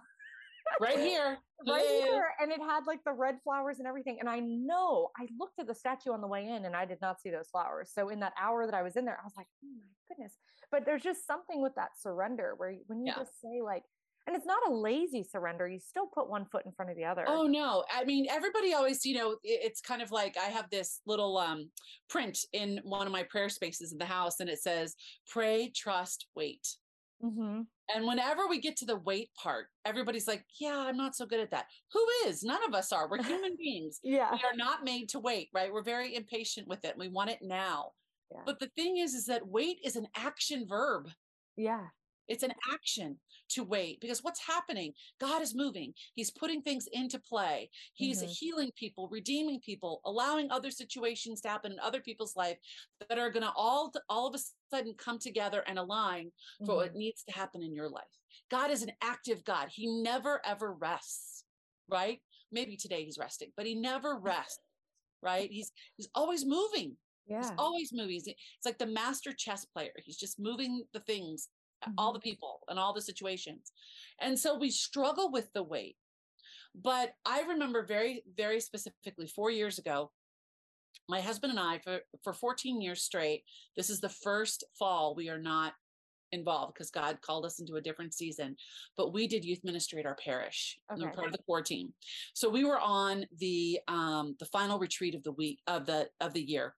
Right 0.80 0.98
here. 0.98 1.38
right 1.66 1.86
here. 1.86 2.28
And 2.40 2.50
it 2.50 2.60
had 2.60 2.86
like 2.86 3.00
the 3.04 3.12
red 3.12 3.36
flowers 3.44 3.78
and 3.78 3.86
everything. 3.86 4.18
And 4.20 4.28
I 4.28 4.40
know 4.40 5.10
I 5.18 5.26
looked 5.38 5.58
at 5.58 5.66
the 5.66 5.74
statue 5.74 6.12
on 6.12 6.20
the 6.20 6.26
way 6.26 6.46
in 6.46 6.64
and 6.64 6.74
I 6.74 6.84
did 6.84 6.98
not 7.00 7.20
see 7.20 7.30
those 7.30 7.48
flowers. 7.50 7.90
So 7.94 8.08
in 8.08 8.20
that 8.20 8.32
hour 8.40 8.66
that 8.66 8.74
I 8.74 8.82
was 8.82 8.96
in 8.96 9.04
there, 9.04 9.18
I 9.20 9.24
was 9.24 9.34
like, 9.36 9.46
oh 9.64 9.68
my 9.68 10.14
goodness. 10.14 10.34
But 10.70 10.86
there's 10.86 11.02
just 11.02 11.26
something 11.26 11.60
with 11.60 11.74
that 11.76 11.90
surrender 12.00 12.54
where 12.56 12.74
when 12.86 13.00
you 13.00 13.06
yeah. 13.08 13.16
just 13.16 13.40
say, 13.40 13.60
like, 13.64 13.82
and 14.26 14.36
it's 14.36 14.46
not 14.46 14.58
a 14.68 14.72
lazy 14.72 15.22
surrender 15.22 15.66
you 15.66 15.78
still 15.78 16.06
put 16.06 16.28
one 16.28 16.44
foot 16.44 16.64
in 16.66 16.72
front 16.72 16.90
of 16.90 16.96
the 16.96 17.04
other 17.04 17.24
oh 17.26 17.46
no 17.46 17.84
i 17.92 18.04
mean 18.04 18.26
everybody 18.30 18.74
always 18.74 19.04
you 19.04 19.14
know 19.16 19.36
it's 19.42 19.80
kind 19.80 20.02
of 20.02 20.12
like 20.12 20.36
i 20.36 20.46
have 20.46 20.68
this 20.70 21.00
little 21.06 21.36
um 21.38 21.68
print 22.08 22.38
in 22.52 22.80
one 22.84 23.06
of 23.06 23.12
my 23.12 23.22
prayer 23.24 23.48
spaces 23.48 23.92
in 23.92 23.98
the 23.98 24.04
house 24.04 24.40
and 24.40 24.48
it 24.48 24.60
says 24.60 24.94
pray 25.28 25.72
trust 25.74 26.26
wait 26.36 26.66
mm-hmm. 27.24 27.62
And 27.94 28.06
whenever 28.06 28.46
we 28.48 28.60
get 28.60 28.76
to 28.76 28.84
the 28.84 28.96
wait 28.96 29.30
part 29.34 29.66
everybody's 29.84 30.26
like 30.28 30.44
yeah 30.60 30.84
i'm 30.86 30.96
not 30.96 31.16
so 31.16 31.26
good 31.26 31.40
at 31.40 31.50
that. 31.50 31.66
Who 31.92 32.06
is? 32.26 32.42
None 32.42 32.60
of 32.66 32.74
us 32.74 32.92
are. 32.92 33.08
We're 33.08 33.22
human 33.22 33.56
beings. 33.58 34.00
Yeah. 34.02 34.30
We 34.32 34.38
are 34.38 34.56
not 34.56 34.84
made 34.84 35.08
to 35.10 35.18
wait 35.20 35.48
right? 35.54 35.72
We're 35.72 35.82
very 35.82 36.14
impatient 36.14 36.68
with 36.68 36.84
it. 36.84 36.96
We 36.98 37.08
want 37.08 37.30
it 37.30 37.40
now. 37.42 37.92
Yeah. 38.32 38.42
but 38.46 38.60
the 38.60 38.70
thing 38.76 38.98
is 38.98 39.14
is 39.14 39.26
that 39.26 39.46
wait 39.46 39.78
is 39.84 39.96
an 39.96 40.06
action 40.16 40.66
verb. 40.68 41.08
Yeah 41.56 41.86
it's 42.28 42.42
an 42.42 42.52
action 42.72 43.18
to 43.50 43.64
wait 43.64 44.00
because 44.00 44.22
what's 44.22 44.46
happening? 44.46 44.92
God 45.20 45.42
is 45.42 45.54
moving. 45.54 45.92
He's 46.14 46.30
putting 46.30 46.62
things 46.62 46.86
into 46.92 47.18
play. 47.18 47.70
He's 47.94 48.22
mm-hmm. 48.22 48.30
healing 48.30 48.70
people, 48.76 49.08
redeeming 49.10 49.60
people, 49.60 50.00
allowing 50.04 50.50
other 50.50 50.70
situations 50.70 51.40
to 51.42 51.48
happen 51.48 51.72
in 51.72 51.78
other 51.80 52.00
people's 52.00 52.36
life 52.36 52.56
that 53.08 53.18
are 53.18 53.30
going 53.30 53.42
to 53.42 53.52
all 53.56 53.92
all 54.08 54.28
of 54.28 54.34
a 54.34 54.74
sudden 54.74 54.94
come 54.96 55.18
together 55.18 55.62
and 55.66 55.78
align 55.78 56.26
mm-hmm. 56.26 56.66
for 56.66 56.76
what 56.76 56.90
mm-hmm. 56.90 56.98
needs 56.98 57.22
to 57.24 57.34
happen 57.34 57.62
in 57.62 57.74
your 57.74 57.88
life. 57.88 58.04
God 58.50 58.70
is 58.70 58.82
an 58.82 58.92
active 59.02 59.44
God. 59.44 59.68
He 59.70 60.02
never 60.02 60.40
ever 60.44 60.72
rests, 60.72 61.44
right? 61.88 62.18
Maybe 62.52 62.76
today 62.76 63.04
he's 63.04 63.18
resting, 63.18 63.50
but 63.56 63.66
he 63.66 63.74
never 63.74 64.16
rests, 64.22 64.60
right? 65.22 65.50
He's 65.50 65.72
he's 65.96 66.08
always 66.14 66.44
moving. 66.44 66.96
Yeah. 67.26 67.42
He's 67.42 67.52
always 67.58 67.92
moving. 67.92 68.16
It's 68.16 68.36
like 68.64 68.78
the 68.78 68.86
master 68.86 69.32
chess 69.32 69.64
player. 69.64 69.92
He's 70.04 70.16
just 70.16 70.40
moving 70.40 70.82
the 70.92 71.00
things 71.00 71.48
mm-hmm. 71.82 71.92
all 71.98 72.12
the 72.12 72.20
people 72.20 72.60
and 72.68 72.78
all 72.78 72.92
the 72.92 73.02
situations. 73.02 73.72
And 74.20 74.38
so 74.38 74.58
we 74.58 74.70
struggle 74.70 75.30
with 75.30 75.52
the 75.52 75.62
weight. 75.62 75.96
But 76.74 77.14
I 77.26 77.42
remember 77.42 77.84
very, 77.84 78.22
very 78.36 78.60
specifically 78.60 79.26
four 79.26 79.50
years 79.50 79.78
ago, 79.78 80.12
my 81.08 81.20
husband 81.20 81.50
and 81.50 81.60
I, 81.60 81.78
for, 81.78 82.00
for 82.22 82.32
14 82.32 82.80
years 82.80 83.02
straight, 83.02 83.42
this 83.76 83.90
is 83.90 84.00
the 84.00 84.08
first 84.08 84.64
fall 84.78 85.14
we 85.14 85.28
are 85.28 85.38
not 85.38 85.72
involved 86.32 86.74
because 86.74 86.90
God 86.90 87.20
called 87.20 87.44
us 87.44 87.60
into 87.60 87.74
a 87.74 87.80
different 87.80 88.14
season. 88.14 88.56
But 88.96 89.12
we 89.12 89.26
did 89.26 89.44
youth 89.44 89.60
ministry 89.64 90.00
at 90.00 90.06
our 90.06 90.16
parish. 90.16 90.78
Okay. 90.90 91.00
We 91.00 91.06
were 91.06 91.12
part 91.12 91.26
of 91.26 91.32
the 91.32 91.42
core 91.42 91.62
team. 91.62 91.92
So 92.34 92.48
we 92.48 92.64
were 92.64 92.78
on 92.78 93.26
the 93.38 93.80
um 93.88 94.36
the 94.38 94.46
final 94.46 94.78
retreat 94.78 95.14
of 95.14 95.22
the 95.22 95.32
week 95.32 95.60
of 95.66 95.86
the 95.86 96.08
of 96.20 96.32
the 96.32 96.42
year. 96.42 96.74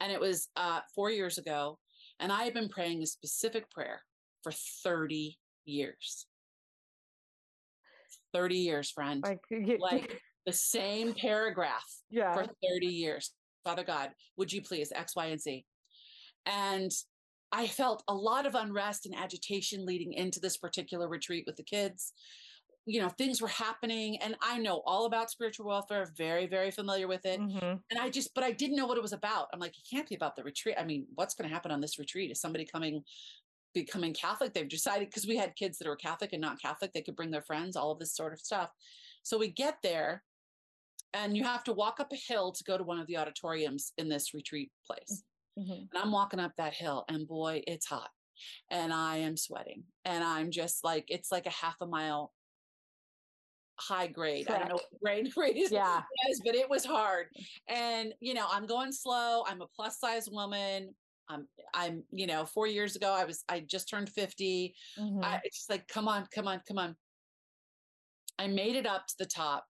And 0.00 0.12
it 0.12 0.20
was 0.20 0.48
uh 0.56 0.80
four 0.94 1.10
years 1.10 1.38
ago. 1.38 1.78
And 2.20 2.32
I 2.32 2.44
had 2.44 2.54
been 2.54 2.68
praying 2.68 3.02
a 3.02 3.06
specific 3.06 3.70
prayer 3.70 4.00
for 4.42 4.52
30 4.52 5.36
years. 5.64 6.26
30 8.32 8.56
years, 8.56 8.90
friend. 8.90 9.24
Like, 9.24 9.40
like 9.80 10.20
the 10.46 10.52
same 10.52 11.14
paragraph 11.14 11.84
yeah. 12.10 12.34
for 12.34 12.46
30 12.68 12.86
years. 12.86 13.32
Father 13.64 13.84
God, 13.84 14.10
would 14.36 14.52
you 14.52 14.62
please 14.62 14.92
X, 14.94 15.16
Y, 15.16 15.26
and 15.26 15.40
Z? 15.40 15.64
And 16.46 16.90
I 17.52 17.66
felt 17.66 18.02
a 18.08 18.14
lot 18.14 18.46
of 18.46 18.54
unrest 18.54 19.06
and 19.06 19.14
agitation 19.14 19.84
leading 19.84 20.12
into 20.12 20.40
this 20.40 20.56
particular 20.56 21.08
retreat 21.08 21.44
with 21.46 21.56
the 21.56 21.64
kids 21.64 22.12
you 22.86 23.00
know 23.00 23.08
things 23.08 23.42
were 23.42 23.48
happening 23.48 24.16
and 24.22 24.36
i 24.40 24.56
know 24.56 24.80
all 24.86 25.06
about 25.06 25.30
spiritual 25.30 25.66
welfare 25.66 26.08
very 26.16 26.46
very 26.46 26.70
familiar 26.70 27.08
with 27.08 27.26
it 27.26 27.40
mm-hmm. 27.40 27.76
and 27.90 28.00
i 28.00 28.08
just 28.08 28.32
but 28.34 28.44
i 28.44 28.52
didn't 28.52 28.76
know 28.76 28.86
what 28.86 28.96
it 28.96 29.02
was 29.02 29.12
about. 29.12 29.48
I'm 29.52 29.60
like 29.60 29.76
it 29.76 29.84
can't 29.90 30.08
be 30.08 30.14
about 30.14 30.36
the 30.36 30.44
retreat. 30.44 30.76
I 30.78 30.84
mean 30.84 31.06
what's 31.16 31.34
going 31.34 31.48
to 31.48 31.54
happen 31.54 31.70
on 31.70 31.80
this 31.80 31.98
retreat? 31.98 32.30
Is 32.30 32.40
somebody 32.40 32.64
coming 32.64 33.02
becoming 33.74 34.14
catholic? 34.14 34.54
They've 34.54 34.68
decided 34.68 35.08
because 35.08 35.26
we 35.26 35.36
had 35.36 35.56
kids 35.56 35.78
that 35.78 35.88
were 35.88 35.96
catholic 35.96 36.32
and 36.32 36.40
not 36.40 36.62
catholic 36.62 36.92
they 36.92 37.02
could 37.02 37.16
bring 37.16 37.30
their 37.30 37.42
friends 37.42 37.76
all 37.76 37.90
of 37.90 37.98
this 37.98 38.14
sort 38.14 38.32
of 38.32 38.40
stuff. 38.40 38.70
So 39.24 39.36
we 39.36 39.48
get 39.48 39.78
there 39.82 40.22
and 41.12 41.36
you 41.36 41.44
have 41.44 41.64
to 41.64 41.72
walk 41.72 41.98
up 41.98 42.12
a 42.12 42.16
hill 42.16 42.52
to 42.52 42.64
go 42.64 42.78
to 42.78 42.84
one 42.84 43.00
of 43.00 43.06
the 43.06 43.16
auditoriums 43.16 43.92
in 43.98 44.08
this 44.08 44.32
retreat 44.32 44.70
place. 44.86 45.24
Mm-hmm. 45.58 45.72
and 45.72 46.02
i'm 46.02 46.12
walking 46.12 46.38
up 46.38 46.52
that 46.58 46.74
hill 46.74 47.06
and 47.08 47.26
boy 47.26 47.62
it's 47.66 47.86
hot 47.86 48.10
and 48.70 48.92
I 48.92 49.18
am 49.18 49.36
sweating 49.36 49.84
and 50.04 50.22
I'm 50.22 50.50
just 50.50 50.84
like, 50.84 51.06
it's 51.08 51.32
like 51.32 51.46
a 51.46 51.50
half 51.50 51.76
a 51.80 51.86
mile 51.86 52.32
high 53.78 54.06
grade. 54.06 54.46
Correct. 54.46 54.64
I 54.64 54.68
don't 54.68 54.76
know 54.76 54.82
what 54.90 55.00
grade 55.02 55.30
grade 55.34 55.56
is, 55.56 55.70
yeah. 55.70 56.02
is, 56.28 56.42
but 56.44 56.54
it 56.54 56.68
was 56.68 56.84
hard. 56.84 57.26
And 57.68 58.12
you 58.20 58.34
know, 58.34 58.46
I'm 58.50 58.66
going 58.66 58.92
slow. 58.92 59.44
I'm 59.46 59.62
a 59.62 59.66
plus 59.66 59.98
size 59.98 60.28
woman. 60.30 60.94
I'm 61.28 61.46
I'm, 61.74 62.04
you 62.12 62.26
know, 62.26 62.44
four 62.44 62.66
years 62.66 62.96
ago 62.96 63.12
I 63.12 63.24
was 63.24 63.44
I 63.48 63.60
just 63.60 63.88
turned 63.88 64.08
50. 64.08 64.74
Mm-hmm. 64.98 65.24
I, 65.24 65.40
it's 65.44 65.58
just 65.58 65.70
like, 65.70 65.88
come 65.88 66.08
on, 66.08 66.26
come 66.34 66.48
on, 66.48 66.60
come 66.66 66.78
on. 66.78 66.96
I 68.38 68.46
made 68.46 68.76
it 68.76 68.86
up 68.86 69.06
to 69.06 69.14
the 69.18 69.26
top. 69.26 69.64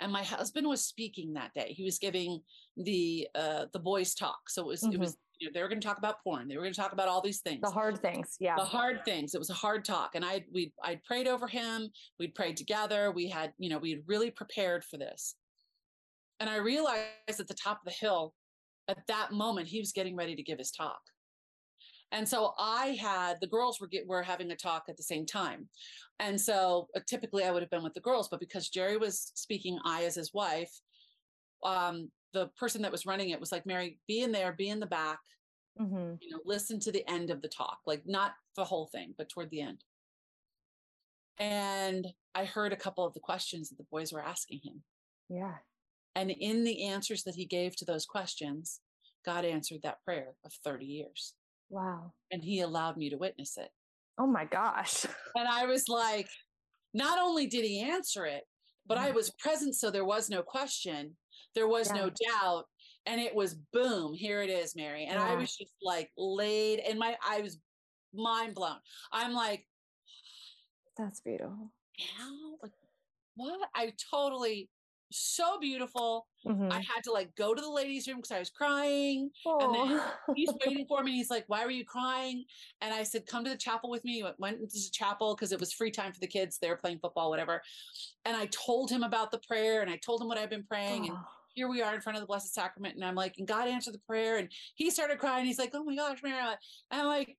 And 0.00 0.10
my 0.10 0.22
husband 0.22 0.66
was 0.66 0.84
speaking 0.84 1.34
that 1.34 1.52
day. 1.54 1.74
He 1.76 1.84
was 1.84 1.98
giving 1.98 2.40
the 2.76 3.28
uh 3.34 3.66
the 3.72 3.78
boys 3.78 4.14
talk. 4.14 4.48
So 4.48 4.62
it 4.62 4.66
was 4.66 4.82
mm-hmm. 4.82 4.94
it 4.94 5.00
was 5.00 5.12
know, 5.12 5.18
they 5.52 5.62
were 5.62 5.68
going 5.68 5.80
to 5.80 5.86
talk 5.86 5.98
about 5.98 6.22
porn. 6.22 6.48
They 6.48 6.56
were 6.56 6.62
going 6.62 6.74
to 6.74 6.80
talk 6.80 6.92
about 6.92 7.08
all 7.08 7.20
these 7.20 7.40
things. 7.40 7.60
The 7.62 7.70
hard 7.70 8.00
things. 8.00 8.36
Yeah. 8.40 8.56
The 8.56 8.64
hard 8.64 9.04
things. 9.04 9.34
It 9.34 9.38
was 9.38 9.50
a 9.50 9.54
hard 9.54 9.84
talk. 9.84 10.14
And 10.14 10.24
I, 10.24 10.44
we, 10.52 10.72
I'd 10.84 11.02
prayed 11.04 11.26
over 11.26 11.46
him. 11.46 11.88
We'd 12.18 12.34
prayed 12.34 12.56
together. 12.56 13.10
We 13.10 13.28
had, 13.28 13.52
you 13.58 13.70
know, 13.70 13.78
we 13.78 13.90
had 13.90 14.02
really 14.06 14.30
prepared 14.30 14.84
for 14.84 14.96
this. 14.98 15.36
And 16.38 16.48
I 16.48 16.56
realized 16.56 17.38
at 17.38 17.48
the 17.48 17.54
top 17.54 17.78
of 17.78 17.84
the 17.84 17.98
hill, 17.98 18.34
at 18.88 18.98
that 19.08 19.32
moment, 19.32 19.68
he 19.68 19.78
was 19.78 19.92
getting 19.92 20.16
ready 20.16 20.34
to 20.34 20.42
give 20.42 20.58
his 20.58 20.70
talk. 20.70 21.00
And 22.12 22.28
so 22.28 22.54
I 22.58 22.98
had 23.00 23.36
the 23.40 23.46
girls 23.46 23.80
were 23.80 23.86
get, 23.86 24.06
were 24.06 24.22
having 24.22 24.50
a 24.50 24.56
talk 24.56 24.84
at 24.88 24.96
the 24.96 25.02
same 25.02 25.26
time, 25.26 25.68
and 26.18 26.40
so 26.40 26.88
uh, 26.96 27.00
typically 27.06 27.44
I 27.44 27.52
would 27.52 27.62
have 27.62 27.70
been 27.70 27.84
with 27.84 27.94
the 27.94 28.00
girls, 28.00 28.28
but 28.28 28.40
because 28.40 28.68
Jerry 28.68 28.96
was 28.96 29.30
speaking, 29.34 29.78
I 29.84 30.04
as 30.04 30.16
his 30.16 30.34
wife, 30.34 30.72
um, 31.64 32.10
the 32.32 32.48
person 32.58 32.82
that 32.82 32.92
was 32.92 33.06
running 33.06 33.30
it 33.30 33.40
was 33.40 33.52
like, 33.52 33.66
Mary, 33.66 33.98
be 34.06 34.22
in 34.22 34.32
there, 34.32 34.52
be 34.52 34.68
in 34.68 34.80
the 34.80 34.86
back, 34.86 35.18
mm-hmm. 35.80 36.14
you 36.20 36.30
know, 36.30 36.40
listen 36.44 36.78
to 36.80 36.92
the 36.92 37.08
end 37.08 37.30
of 37.30 37.42
the 37.42 37.48
talk, 37.48 37.78
like 37.86 38.02
not 38.06 38.32
the 38.56 38.64
whole 38.64 38.86
thing, 38.86 39.14
but 39.16 39.28
toward 39.28 39.50
the 39.50 39.60
end. 39.60 39.78
And 41.38 42.06
I 42.34 42.44
heard 42.44 42.72
a 42.72 42.76
couple 42.76 43.04
of 43.04 43.14
the 43.14 43.20
questions 43.20 43.70
that 43.70 43.78
the 43.78 43.86
boys 43.90 44.12
were 44.12 44.22
asking 44.22 44.60
him. 44.62 44.82
Yeah. 45.28 45.54
And 46.14 46.30
in 46.30 46.64
the 46.64 46.86
answers 46.86 47.22
that 47.24 47.34
he 47.34 47.46
gave 47.46 47.76
to 47.76 47.84
those 47.84 48.04
questions, 48.04 48.80
God 49.24 49.44
answered 49.44 49.80
that 49.82 50.02
prayer 50.04 50.34
of 50.44 50.52
30 50.64 50.84
years. 50.84 51.34
Wow. 51.70 52.12
And 52.30 52.42
he 52.42 52.60
allowed 52.60 52.96
me 52.96 53.10
to 53.10 53.16
witness 53.16 53.56
it. 53.56 53.70
Oh 54.18 54.26
my 54.26 54.44
gosh. 54.44 55.06
And 55.36 55.48
I 55.48 55.64
was 55.66 55.88
like, 55.88 56.28
not 56.92 57.18
only 57.20 57.46
did 57.46 57.64
he 57.64 57.80
answer 57.80 58.26
it, 58.26 58.42
but 58.86 58.98
I 58.98 59.12
was 59.12 59.30
present. 59.30 59.76
So 59.76 59.90
there 59.90 60.04
was 60.04 60.28
no 60.28 60.42
question. 60.42 61.16
There 61.54 61.68
was 61.68 61.88
yeah. 61.88 62.02
no 62.02 62.10
doubt. 62.10 62.64
And 63.06 63.20
it 63.20 63.34
was 63.34 63.54
boom, 63.72 64.12
here 64.12 64.42
it 64.42 64.50
is, 64.50 64.76
Mary. 64.76 65.04
And 65.04 65.18
yeah. 65.18 65.26
I 65.26 65.34
was 65.34 65.56
just 65.56 65.72
like 65.82 66.10
laid 66.16 66.80
and 66.80 66.98
my 66.98 67.16
I 67.26 67.40
was 67.40 67.58
mind 68.14 68.54
blown. 68.54 68.76
I'm 69.12 69.32
like, 69.32 69.66
that's 70.96 71.20
beautiful. 71.20 71.72
Yeah, 71.98 72.26
like 72.62 72.72
what? 73.36 73.58
I 73.74 73.92
totally 74.10 74.68
so 75.10 75.58
beautiful. 75.58 76.26
Mm-hmm. 76.46 76.72
I 76.72 76.76
had 76.76 77.02
to 77.04 77.12
like 77.12 77.34
go 77.36 77.54
to 77.54 77.60
the 77.60 77.70
ladies' 77.70 78.06
room 78.06 78.18
because 78.18 78.30
I 78.30 78.38
was 78.38 78.50
crying. 78.50 79.30
Aww. 79.46 79.62
And 79.62 79.74
then 79.74 80.00
he's 80.36 80.50
waiting 80.66 80.86
for 80.88 81.02
me. 81.02 81.12
He's 81.12 81.30
like, 81.30 81.44
Why 81.48 81.64
were 81.64 81.70
you 81.70 81.84
crying? 81.84 82.44
And 82.80 82.94
I 82.94 83.02
said, 83.02 83.26
Come 83.26 83.44
to 83.44 83.50
the 83.50 83.56
chapel 83.56 83.90
with 83.90 84.04
me. 84.04 84.24
Went 84.38 84.60
into 84.60 84.74
the 84.74 84.90
chapel 84.92 85.34
because 85.34 85.52
it 85.52 85.60
was 85.60 85.72
free 85.72 85.90
time 85.90 86.12
for 86.12 86.20
the 86.20 86.26
kids. 86.26 86.58
They 86.58 86.68
were 86.68 86.76
playing 86.76 86.98
football, 87.00 87.30
whatever. 87.30 87.62
And 88.24 88.36
I 88.36 88.46
told 88.46 88.90
him 88.90 89.02
about 89.02 89.30
the 89.30 89.38
prayer 89.38 89.82
and 89.82 89.90
I 89.90 89.96
told 89.96 90.20
him 90.20 90.28
what 90.28 90.38
I've 90.38 90.50
been 90.50 90.64
praying. 90.64 91.08
And 91.08 91.18
here 91.54 91.68
we 91.68 91.82
are 91.82 91.94
in 91.94 92.00
front 92.00 92.16
of 92.16 92.20
the 92.20 92.26
Blessed 92.26 92.54
Sacrament. 92.54 92.94
And 92.94 93.04
I'm 93.04 93.14
like, 93.14 93.34
and 93.38 93.46
God 93.46 93.68
answered 93.68 93.94
the 93.94 94.00
prayer. 94.06 94.38
And 94.38 94.48
he 94.74 94.90
started 94.90 95.18
crying. 95.18 95.44
He's 95.44 95.58
like, 95.58 95.70
Oh 95.74 95.84
my 95.84 95.94
gosh, 95.94 96.22
Mary. 96.22 96.38
And 96.40 96.56
I'm 96.90 97.06
like, 97.06 97.36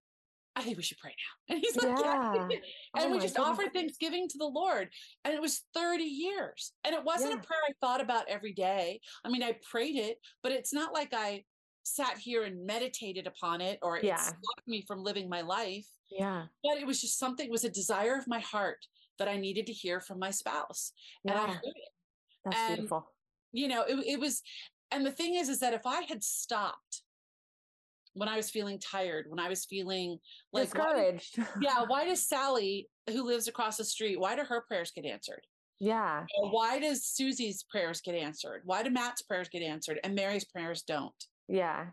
I 0.55 0.63
think 0.63 0.77
we 0.77 0.83
should 0.83 0.97
pray 0.97 1.11
now. 1.11 1.53
And 1.55 1.63
he's 1.63 1.75
like, 1.75 1.97
yeah. 1.99 2.33
yeah. 2.49 2.57
Oh 2.95 3.01
and 3.01 3.11
oh 3.11 3.11
we 3.11 3.19
just 3.19 3.35
goodness. 3.35 3.49
offered 3.49 3.73
Thanksgiving 3.73 4.27
to 4.29 4.37
the 4.37 4.45
Lord. 4.45 4.89
And 5.23 5.33
it 5.33 5.41
was 5.41 5.61
30 5.73 6.03
years. 6.03 6.73
And 6.83 6.93
it 6.93 7.03
wasn't 7.03 7.31
yeah. 7.31 7.39
a 7.39 7.43
prayer 7.43 7.59
I 7.69 7.73
thought 7.79 8.01
about 8.01 8.25
every 8.27 8.53
day. 8.53 8.99
I 9.23 9.29
mean, 9.29 9.43
I 9.43 9.55
prayed 9.69 9.95
it, 9.95 10.17
but 10.43 10.51
it's 10.51 10.73
not 10.73 10.93
like 10.93 11.13
I 11.13 11.43
sat 11.83 12.17
here 12.17 12.43
and 12.43 12.65
meditated 12.65 13.27
upon 13.27 13.61
it 13.61 13.79
or 13.81 13.99
yeah. 14.01 14.15
it 14.15 14.19
stopped 14.19 14.67
me 14.67 14.83
from 14.87 15.03
living 15.03 15.29
my 15.29 15.41
life. 15.41 15.87
Yeah. 16.09 16.43
But 16.63 16.77
it 16.77 16.85
was 16.85 17.01
just 17.01 17.17
something, 17.17 17.45
it 17.45 17.51
was 17.51 17.63
a 17.63 17.69
desire 17.69 18.17
of 18.17 18.27
my 18.27 18.39
heart 18.39 18.85
that 19.19 19.27
I 19.27 19.37
needed 19.37 19.67
to 19.67 19.73
hear 19.73 20.01
from 20.01 20.19
my 20.19 20.31
spouse. 20.31 20.91
Yeah. 21.23 21.31
And 21.31 21.41
I 21.41 21.53
heard 21.53 21.61
it. 21.63 21.89
That's 22.45 22.57
and, 22.57 22.75
beautiful. 22.75 23.11
You 23.53 23.67
know, 23.67 23.83
it, 23.83 23.95
it 24.05 24.19
was, 24.19 24.41
and 24.91 25.05
the 25.05 25.11
thing 25.11 25.35
is, 25.35 25.47
is 25.47 25.59
that 25.59 25.73
if 25.73 25.85
I 25.85 26.01
had 26.01 26.23
stopped 26.23 27.03
when 28.14 28.30
I 28.30 28.38
was 28.38 28.49
feeling 28.49 28.80
tired, 28.80 29.26
when 29.30 29.39
I 29.39 29.49
was 29.49 29.66
feeling 29.66 30.18
like 30.53 30.66
discouraged. 30.66 31.38
Why, 31.38 31.45
yeah. 31.62 31.84
Why 31.88 32.05
does 32.05 32.28
Sally, 32.28 32.89
who 33.09 33.24
lives 33.24 33.47
across 33.47 33.78
the 33.78 33.86
street, 33.86 34.20
why 34.20 34.36
do 34.36 34.43
her 34.43 34.62
prayers 34.68 34.91
get 34.91 35.05
answered? 35.05 35.45
Yeah. 35.80 36.26
why 36.51 36.78
does 36.80 37.05
Susie's 37.05 37.64
prayers 37.64 38.01
get 38.01 38.14
answered? 38.14 38.62
Why 38.66 38.84
do 38.84 38.91
Matt's 38.91 39.24
prayers 39.24 39.49
get 39.49 39.64
answered 39.64 39.99
and 40.03 40.14
Mary's 40.14 40.45
prayers 40.45 40.84
don't? 40.84 41.12
Yeah. 41.47 41.88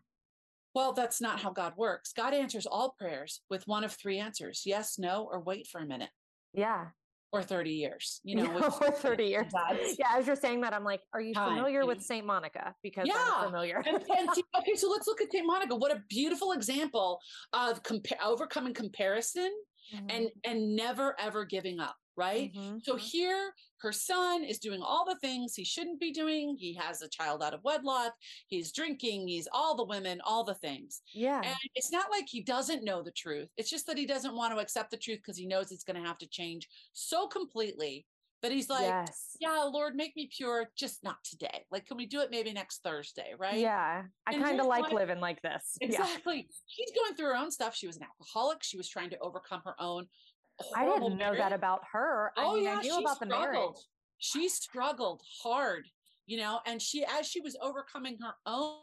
Well, 0.75 0.93
that's 0.93 1.23
not 1.23 1.41
how 1.41 1.51
God 1.51 1.73
works. 1.77 2.13
God 2.13 2.35
answers 2.35 2.67
all 2.67 2.95
prayers 2.99 3.41
with 3.49 3.67
one 3.67 3.85
of 3.85 3.93
three 3.93 4.19
answers 4.19 4.63
yes, 4.67 4.99
no, 4.99 5.27
or 5.33 5.41
wait 5.41 5.67
for 5.67 5.81
a 5.81 5.87
minute. 5.87 6.11
Yeah 6.53 6.89
or 7.33 7.43
30 7.43 7.71
years, 7.71 8.21
you 8.25 8.37
know, 8.43 8.73
or 8.81 8.91
30 8.91 9.25
years. 9.27 9.53
Yeah, 9.99 10.07
as 10.17 10.27
you're 10.27 10.37
saying 10.37 10.63
that, 10.63 10.73
I'm 10.73 10.85
like, 10.85 11.01
are 11.13 11.21
you 11.21 11.35
Time. 11.35 11.57
familiar 11.57 11.87
with 11.87 12.03
Saint 12.03 12.27
Monica? 12.27 12.75
Because 12.83 13.07
yeah. 13.07 13.15
I'm 13.17 13.47
familiar. 13.47 13.83
and, 13.87 13.97
and 13.97 14.29
see, 14.35 14.45
okay, 14.59 14.75
so 14.75 14.91
let's 14.91 15.07
look 15.07 15.21
at 15.21 15.31
Saint 15.31 15.47
Monica. 15.47 15.75
What 15.75 15.93
a 15.93 16.03
beautiful 16.09 16.53
example 16.53 17.19
of 17.53 17.83
compa- 17.83 18.23
overcoming 18.25 18.75
comparison 18.75 19.53
mm-hmm. 19.95 20.07
and 20.11 20.29
and 20.45 20.77
never 20.77 21.15
ever 21.19 21.45
giving 21.45 21.81
up 21.81 21.97
right? 22.19 22.53
Mm-hmm. 22.53 22.79
So 22.83 22.97
here, 22.97 23.53
her 23.81 23.93
son 23.93 24.43
is 24.45 24.59
doing 24.59 24.83
all 24.83 25.05
the 25.07 25.19
things 25.21 25.55
he 25.55 25.65
shouldn't 25.65 26.01
be 26.01 26.13
doing. 26.13 26.57
He 26.59 26.75
has 26.75 27.01
a 27.01 27.09
child 27.09 27.43
out 27.43 27.55
of 27.55 27.63
wedlock. 27.63 28.13
He's 28.49 28.73
drinking. 28.73 29.29
He's 29.29 29.49
all 29.53 29.77
the 29.77 29.85
women, 29.85 30.21
all 30.27 30.45
the 30.45 30.55
things. 30.55 31.01
Yeah. 31.15 31.41
And 31.43 31.57
it's 31.75 31.93
not 31.93 32.11
like 32.11 32.25
he 32.29 32.43
doesn't 32.43 32.85
know 32.85 33.03
the 33.03 33.13
truth. 33.13 33.49
It's 33.57 33.71
just 33.71 33.87
that 33.87 33.97
he 33.97 34.05
doesn't 34.05 34.35
want 34.35 34.53
to 34.53 34.61
accept 34.61 34.91
the 34.91 34.97
truth 34.97 35.19
because 35.19 35.39
he 35.39 35.47
knows 35.47 35.71
it's 35.71 35.85
going 35.85 36.01
to 36.01 36.07
have 36.07 36.19
to 36.19 36.29
change 36.29 36.69
so 36.93 37.29
completely 37.29 38.05
that 38.43 38.53
he's 38.53 38.71
like, 38.71 38.83
yes. 38.83 39.37
yeah, 39.41 39.69
Lord, 39.73 39.97
make 39.97 40.15
me 40.15 40.29
pure, 40.35 40.71
just 40.77 41.03
not 41.03 41.17
today. 41.25 41.65
Like, 41.73 41.87
can 41.87 41.97
we 41.97 42.07
do 42.07 42.21
it 42.21 42.31
maybe 42.31 42.53
next 42.53 42.83
Thursday? 42.85 43.35
Right. 43.37 43.59
Yeah. 43.59 44.03
I 44.27 44.35
kind 44.35 44.61
of 44.61 44.67
like 44.67 44.93
living 44.93 45.19
like 45.21 45.43
this. 45.43 45.77
Exactly. 45.81 46.37
Yeah. 46.37 46.57
She's 46.67 46.93
going 46.93 47.15
through 47.15 47.27
her 47.27 47.37
own 47.37 47.51
stuff. 47.51 47.75
She 47.75 47.89
was 47.89 47.97
an 47.97 48.05
alcoholic. 48.05 48.63
She 48.63 48.77
was 48.77 48.89
trying 48.89 49.11
to 49.11 49.19
overcome 49.19 49.63
her 49.65 49.75
own 49.81 50.07
I 50.75 50.85
didn't 50.85 51.19
know 51.19 51.27
marriage. 51.27 51.39
that 51.39 51.53
about 51.53 51.83
her. 51.93 52.33
I 52.37 52.45
oh, 52.45 52.55
mean, 52.55 52.65
yeah, 52.65 52.79
I 52.79 52.83
knew 52.83 52.99
about 52.99 53.17
struggled. 53.17 53.21
the 53.21 53.27
marriage. 53.27 53.77
She 54.19 54.49
struggled 54.49 55.23
hard, 55.43 55.87
you 56.27 56.39
know, 56.39 56.61
and 56.67 56.83
she, 56.83 57.05
as 57.05 57.27
she 57.27 57.41
was 57.41 57.57
overcoming 57.63 58.19
her 58.21 58.35
own 58.47 58.79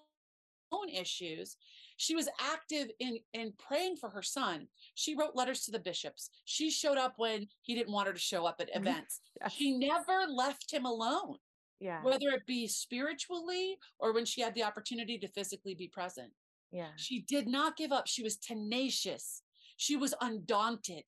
own 0.72 0.90
issues 0.90 1.58
she 1.98 2.16
was 2.16 2.28
active 2.40 2.88
in 3.00 3.18
in 3.34 3.54
praying 3.58 3.96
for 3.96 4.10
her 4.10 4.22
son 4.22 4.68
she 4.96 5.16
wrote 5.16 5.36
letters 5.36 5.62
to 5.62 5.72
the 5.72 5.80
bishops 5.80 6.30
she 6.46 6.70
showed 6.70 6.98
up 6.98 7.14
when 7.18 7.48
he 7.62 7.76
didn't 7.76 7.94
want 7.94 8.08
her 8.08 8.14
to 8.14 8.20
show 8.20 8.46
up 8.46 8.58
at 8.60 8.70
events 8.76 9.22
yes. 9.42 9.54
she 9.54 9.78
never 9.78 10.26
left 10.30 10.72
him 10.72 10.86
alone 10.86 11.38
yeah 11.80 12.02
whether 12.04 12.30
it 12.30 12.46
be 12.46 12.68
spiritually 12.68 13.78
or 14.00 14.14
when 14.14 14.26
she 14.26 14.42
had 14.42 14.56
the 14.56 14.64
opportunity 14.64 15.18
to 15.18 15.28
physically 15.30 15.76
be 15.76 15.88
present 15.88 16.32
yeah 16.72 16.88
she 16.96 17.22
did 17.22 17.48
not 17.48 17.78
give 17.78 17.92
up 17.92 18.08
she 18.08 18.24
was 18.24 18.38
tenacious 18.38 19.44
she 19.78 19.96
was 19.96 20.14
undaunted 20.22 21.04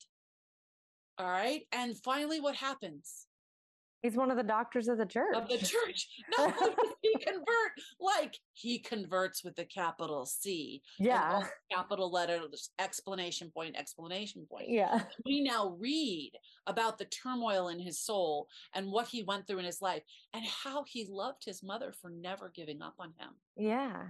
all 1.18 1.30
right. 1.30 1.62
And 1.72 1.98
finally, 1.98 2.40
what 2.40 2.56
happens? 2.56 3.28
He's 4.04 4.16
one 4.16 4.30
of 4.30 4.38
the 4.38 4.44
doctors 4.44 4.88
of 4.88 5.00
the 5.00 5.06
church. 5.06 5.36
Of 5.36 5.50
the 5.50 5.58
church. 5.58 6.08
No, 6.38 6.54
he 7.02 7.16
convert 7.18 7.72
like 8.00 8.38
he 8.54 8.80
converts 8.80 9.44
with 9.44 9.56
the 9.56 9.66
capital 9.66 10.26
C. 10.26 10.84
Yeah. 11.00 11.44
Capital 11.72 12.12
letter, 12.12 12.42
explanation 12.80 13.50
point, 13.52 13.76
explanation 13.76 14.46
point. 14.50 14.70
Yeah. 14.70 15.02
We 15.26 15.42
now 15.42 15.76
read 15.80 16.34
about 16.68 17.00
the 17.00 17.06
turmoil 17.06 17.70
in 17.70 17.80
his 17.80 18.00
soul 18.00 18.48
and 18.76 18.92
what 18.92 19.08
he 19.08 19.24
went 19.24 19.48
through 19.48 19.60
in 19.60 19.66
his 19.66 19.82
life 19.82 20.04
and 20.34 20.46
how 20.46 20.84
he 20.88 21.08
loved 21.10 21.44
his 21.44 21.64
mother 21.64 21.92
for 22.00 22.12
never 22.12 22.52
giving 22.54 22.82
up 22.84 22.96
on 23.00 23.14
him. 23.18 23.30
Yeah. 23.56 24.10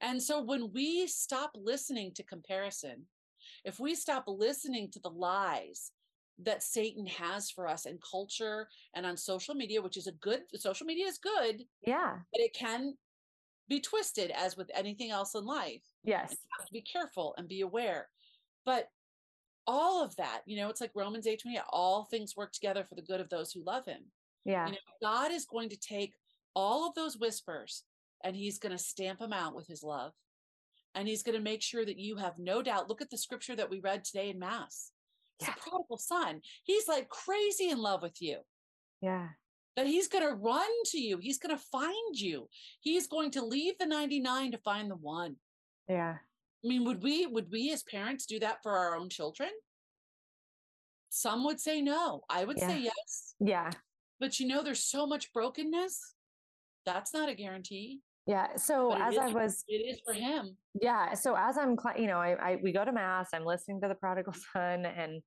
And 0.00 0.22
so 0.22 0.42
when 0.42 0.72
we 0.72 1.06
stop 1.06 1.50
listening 1.54 2.12
to 2.14 2.22
comparison, 2.22 3.06
if 3.64 3.78
we 3.78 3.94
stop 3.94 4.24
listening 4.26 4.90
to 4.92 5.00
the 5.00 5.10
lies 5.10 5.92
that 6.44 6.62
Satan 6.62 7.06
has 7.06 7.50
for 7.50 7.66
us 7.66 7.86
in 7.86 7.98
culture 7.98 8.68
and 8.94 9.06
on 9.06 9.16
social 9.16 9.54
media, 9.54 9.80
which 9.80 9.96
is 9.96 10.06
a 10.06 10.12
good 10.12 10.42
social 10.54 10.86
media 10.86 11.06
is 11.06 11.18
good. 11.18 11.64
Yeah. 11.86 12.16
But 12.32 12.40
it 12.40 12.54
can 12.54 12.94
be 13.68 13.80
twisted 13.80 14.30
as 14.30 14.56
with 14.56 14.70
anything 14.74 15.10
else 15.10 15.34
in 15.34 15.44
life. 15.44 15.82
Yes. 16.04 16.36
be 16.72 16.82
careful 16.82 17.34
and 17.38 17.48
be 17.48 17.62
aware. 17.62 18.08
But 18.64 18.88
all 19.66 20.04
of 20.04 20.14
that, 20.16 20.42
you 20.46 20.56
know, 20.56 20.68
it's 20.68 20.80
like 20.80 20.92
Romans 20.94 21.26
8 21.26 21.40
28, 21.40 21.62
all 21.70 22.04
things 22.04 22.36
work 22.36 22.52
together 22.52 22.84
for 22.84 22.94
the 22.94 23.02
good 23.02 23.20
of 23.20 23.30
those 23.30 23.50
who 23.50 23.64
love 23.64 23.86
him. 23.86 24.02
Yeah. 24.44 24.66
You 24.66 24.72
know, 24.72 24.78
God 25.02 25.32
is 25.32 25.46
going 25.46 25.70
to 25.70 25.76
take 25.76 26.14
all 26.54 26.86
of 26.86 26.94
those 26.94 27.16
whispers 27.16 27.82
and 28.24 28.36
he's 28.36 28.58
going 28.58 28.76
to 28.76 28.82
stamp 28.82 29.18
them 29.18 29.32
out 29.32 29.54
with 29.54 29.66
his 29.66 29.82
love. 29.82 30.12
And 30.94 31.06
he's 31.06 31.22
going 31.22 31.36
to 31.36 31.44
make 31.44 31.60
sure 31.60 31.84
that 31.84 31.98
you 31.98 32.16
have 32.16 32.38
no 32.38 32.62
doubt. 32.62 32.88
Look 32.88 33.02
at 33.02 33.10
the 33.10 33.18
scripture 33.18 33.54
that 33.56 33.68
we 33.68 33.80
read 33.80 34.02
today 34.02 34.30
in 34.30 34.38
Mass 34.38 34.92
yeah. 35.40 35.50
a 35.50 35.60
prodigal 35.60 35.98
son. 35.98 36.40
He's 36.64 36.88
like 36.88 37.08
crazy 37.08 37.70
in 37.70 37.78
love 37.78 38.02
with 38.02 38.20
you. 38.20 38.38
Yeah. 39.00 39.28
That 39.76 39.86
he's 39.86 40.08
going 40.08 40.26
to 40.26 40.34
run 40.34 40.70
to 40.86 40.98
you. 40.98 41.18
He's 41.18 41.38
going 41.38 41.56
to 41.56 41.62
find 41.70 42.18
you. 42.18 42.48
He's 42.80 43.06
going 43.06 43.30
to 43.32 43.44
leave 43.44 43.74
the 43.78 43.86
99 43.86 44.52
to 44.52 44.58
find 44.58 44.90
the 44.90 44.96
one. 44.96 45.36
Yeah. 45.88 46.14
I 46.64 46.68
mean, 46.68 46.84
would 46.84 47.02
we 47.02 47.26
would 47.26 47.52
we 47.52 47.72
as 47.72 47.82
parents 47.82 48.26
do 48.26 48.40
that 48.40 48.62
for 48.62 48.72
our 48.72 48.96
own 48.96 49.08
children? 49.08 49.50
Some 51.10 51.44
would 51.44 51.60
say 51.60 51.80
no. 51.80 52.22
I 52.28 52.44
would 52.44 52.58
yeah. 52.58 52.68
say 52.68 52.80
yes. 52.80 53.34
Yeah. 53.38 53.70
But 54.18 54.40
you 54.40 54.48
know, 54.48 54.62
there's 54.62 54.82
so 54.82 55.06
much 55.06 55.32
brokenness. 55.32 56.14
That's 56.84 57.12
not 57.12 57.28
a 57.28 57.34
guarantee. 57.34 58.00
Yeah. 58.26 58.56
So 58.56 58.92
as 58.92 59.16
I 59.16 59.28
was, 59.28 59.64
it 59.68 59.74
is 59.88 60.00
for 60.04 60.12
him. 60.12 60.56
Yeah. 60.80 61.14
So 61.14 61.36
as 61.36 61.56
I'm, 61.56 61.76
you 61.96 62.08
know, 62.08 62.18
I, 62.18 62.32
I 62.32 62.58
we 62.60 62.72
go 62.72 62.84
to 62.84 62.92
mass. 62.92 63.28
I'm 63.32 63.44
listening 63.44 63.80
to 63.82 63.88
the 63.88 63.94
prodigal 63.94 64.34
son, 64.52 64.84
and 64.84 65.22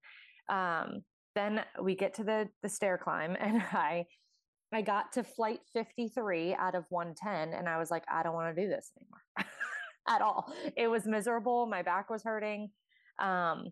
um, 0.50 1.02
then 1.36 1.64
we 1.82 1.96
get 1.96 2.16
to 2.16 2.24
the 2.24 2.50
the 2.62 2.70
stair 2.70 2.98
climb, 2.98 3.38
and 3.40 3.62
I 3.72 4.06
I 4.74 4.82
got 4.82 5.14
to 5.14 5.24
flight 5.24 5.62
53 5.74 6.56
out 6.56 6.76
of 6.76 6.86
110, 6.90 7.58
and 7.58 7.70
I 7.70 7.78
was 7.78 7.90
like, 7.90 8.04
I 8.12 8.22
don't 8.22 8.36
want 8.36 8.56
to 8.56 8.62
do 8.62 8.68
this 8.68 8.92
anymore 9.00 9.52
at 10.08 10.22
all. 10.22 10.54
It 10.76 10.88
was 10.88 11.08
miserable. 11.08 11.66
My 11.66 11.82
back 11.82 12.10
was 12.10 12.24
hurting. 12.24 12.70
Um, 13.18 13.70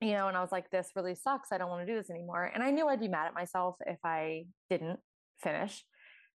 you 0.00 0.12
know, 0.12 0.28
and 0.28 0.36
I 0.36 0.40
was 0.40 0.52
like, 0.52 0.70
this 0.70 0.90
really 0.96 1.14
sucks. 1.14 1.52
I 1.52 1.58
don't 1.58 1.68
want 1.68 1.86
to 1.86 1.92
do 1.92 1.98
this 1.98 2.10
anymore. 2.10 2.50
And 2.52 2.62
I 2.62 2.70
knew 2.70 2.88
I'd 2.88 3.00
be 3.00 3.08
mad 3.08 3.26
at 3.26 3.34
myself 3.34 3.76
if 3.86 3.98
I 4.04 4.44
didn't 4.70 4.98
finish 5.42 5.84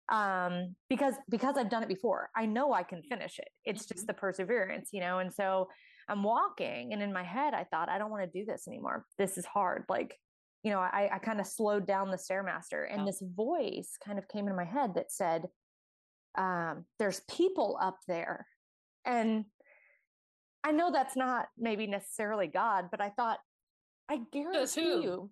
um 0.08 0.74
because 0.88 1.14
because 1.28 1.56
i've 1.56 1.68
done 1.70 1.82
it 1.82 1.88
before 1.88 2.30
i 2.36 2.46
know 2.46 2.72
i 2.72 2.82
can 2.82 3.02
finish 3.02 3.38
it 3.38 3.48
it's 3.64 3.82
mm-hmm. 3.82 3.94
just 3.94 4.06
the 4.06 4.14
perseverance 4.14 4.90
you 4.92 5.00
know 5.00 5.18
and 5.18 5.32
so 5.32 5.68
i'm 6.08 6.22
walking 6.22 6.92
and 6.92 7.02
in 7.02 7.12
my 7.12 7.24
head 7.24 7.54
i 7.54 7.64
thought 7.64 7.88
i 7.88 7.98
don't 7.98 8.10
want 8.10 8.22
to 8.22 8.38
do 8.38 8.44
this 8.46 8.68
anymore 8.68 9.04
this 9.18 9.36
is 9.36 9.44
hard 9.44 9.84
like 9.88 10.16
you 10.62 10.70
know 10.70 10.78
i, 10.78 11.10
I 11.12 11.18
kind 11.18 11.40
of 11.40 11.46
slowed 11.46 11.88
down 11.88 12.10
the 12.10 12.16
stairmaster 12.16 12.86
and 12.88 13.06
this 13.06 13.20
voice 13.20 13.96
kind 14.04 14.18
of 14.18 14.28
came 14.28 14.46
in 14.46 14.54
my 14.54 14.64
head 14.64 14.94
that 14.94 15.10
said 15.10 15.46
um 16.38 16.84
there's 17.00 17.20
people 17.28 17.76
up 17.82 17.98
there 18.06 18.46
and 19.04 19.44
i 20.62 20.70
know 20.70 20.92
that's 20.92 21.16
not 21.16 21.46
maybe 21.58 21.88
necessarily 21.88 22.46
god 22.46 22.86
but 22.92 23.00
i 23.00 23.08
thought 23.10 23.38
i 24.08 24.20
guarantee 24.32 25.02
you 25.02 25.30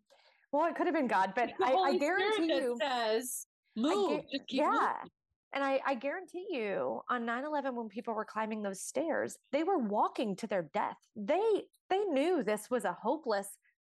well 0.51 0.66
it 0.66 0.75
could 0.75 0.87
have 0.87 0.95
been 0.97 1.07
god 1.07 1.33
but 1.37 1.51
I, 1.62 1.75
I, 1.75 1.97
guarantee 1.97 2.55
you 2.55 2.77
says 2.81 3.47
Move. 3.77 4.22
Get, 4.31 4.43
yeah. 4.49 4.70
Moving. 4.70 5.11
And 5.55 5.62
I, 5.62 5.81
I 5.87 5.95
guarantee 5.95 6.47
you 6.51 7.01
on 7.09 7.25
9-11, 7.25 7.75
when 7.75 7.89
people 7.89 8.12
were 8.14 8.25
climbing 8.25 8.62
those 8.62 8.83
stairs, 8.83 9.37
they 9.53 9.62
were 9.62 9.79
walking 9.79 10.35
to 10.37 10.49
their 10.49 10.68
death. 10.75 10.97
They 11.14 11.62
they 11.91 12.01
knew 12.05 12.43
this 12.43 12.68
was 12.70 12.85
a 12.85 12.97
hopeless, 13.01 13.49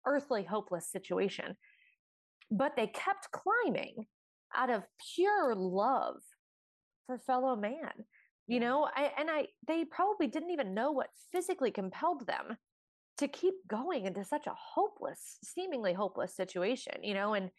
earthly 0.07 0.45
hopeless 0.45 0.91
situation. 0.91 1.57
But 2.51 2.77
they 2.77 2.87
kept 2.87 3.29
climbing 3.33 4.07
out 4.57 4.71
of 4.71 4.85
pure 5.15 5.55
love 5.57 6.17
for 7.07 7.19
fellow 7.19 7.57
man. 7.57 7.91
You 8.47 8.61
know, 8.61 8.89
I, 8.95 9.13
and 9.19 9.29
I 9.29 9.49
they 9.67 9.85
probably 9.85 10.29
didn't 10.29 10.51
even 10.51 10.75
know 10.75 10.93
what 10.93 11.09
physically 11.33 11.73
compelled 11.73 12.27
them 12.27 12.57
to 13.19 13.27
keep 13.27 13.55
going 13.67 14.07
into 14.07 14.25
such 14.25 14.47
a 14.47 14.55
hopeless, 14.57 15.39
seemingly 15.43 15.93
hopeless 15.93 16.37
situation, 16.37 16.95
you 17.03 17.15
know, 17.15 17.35
and 17.35 17.51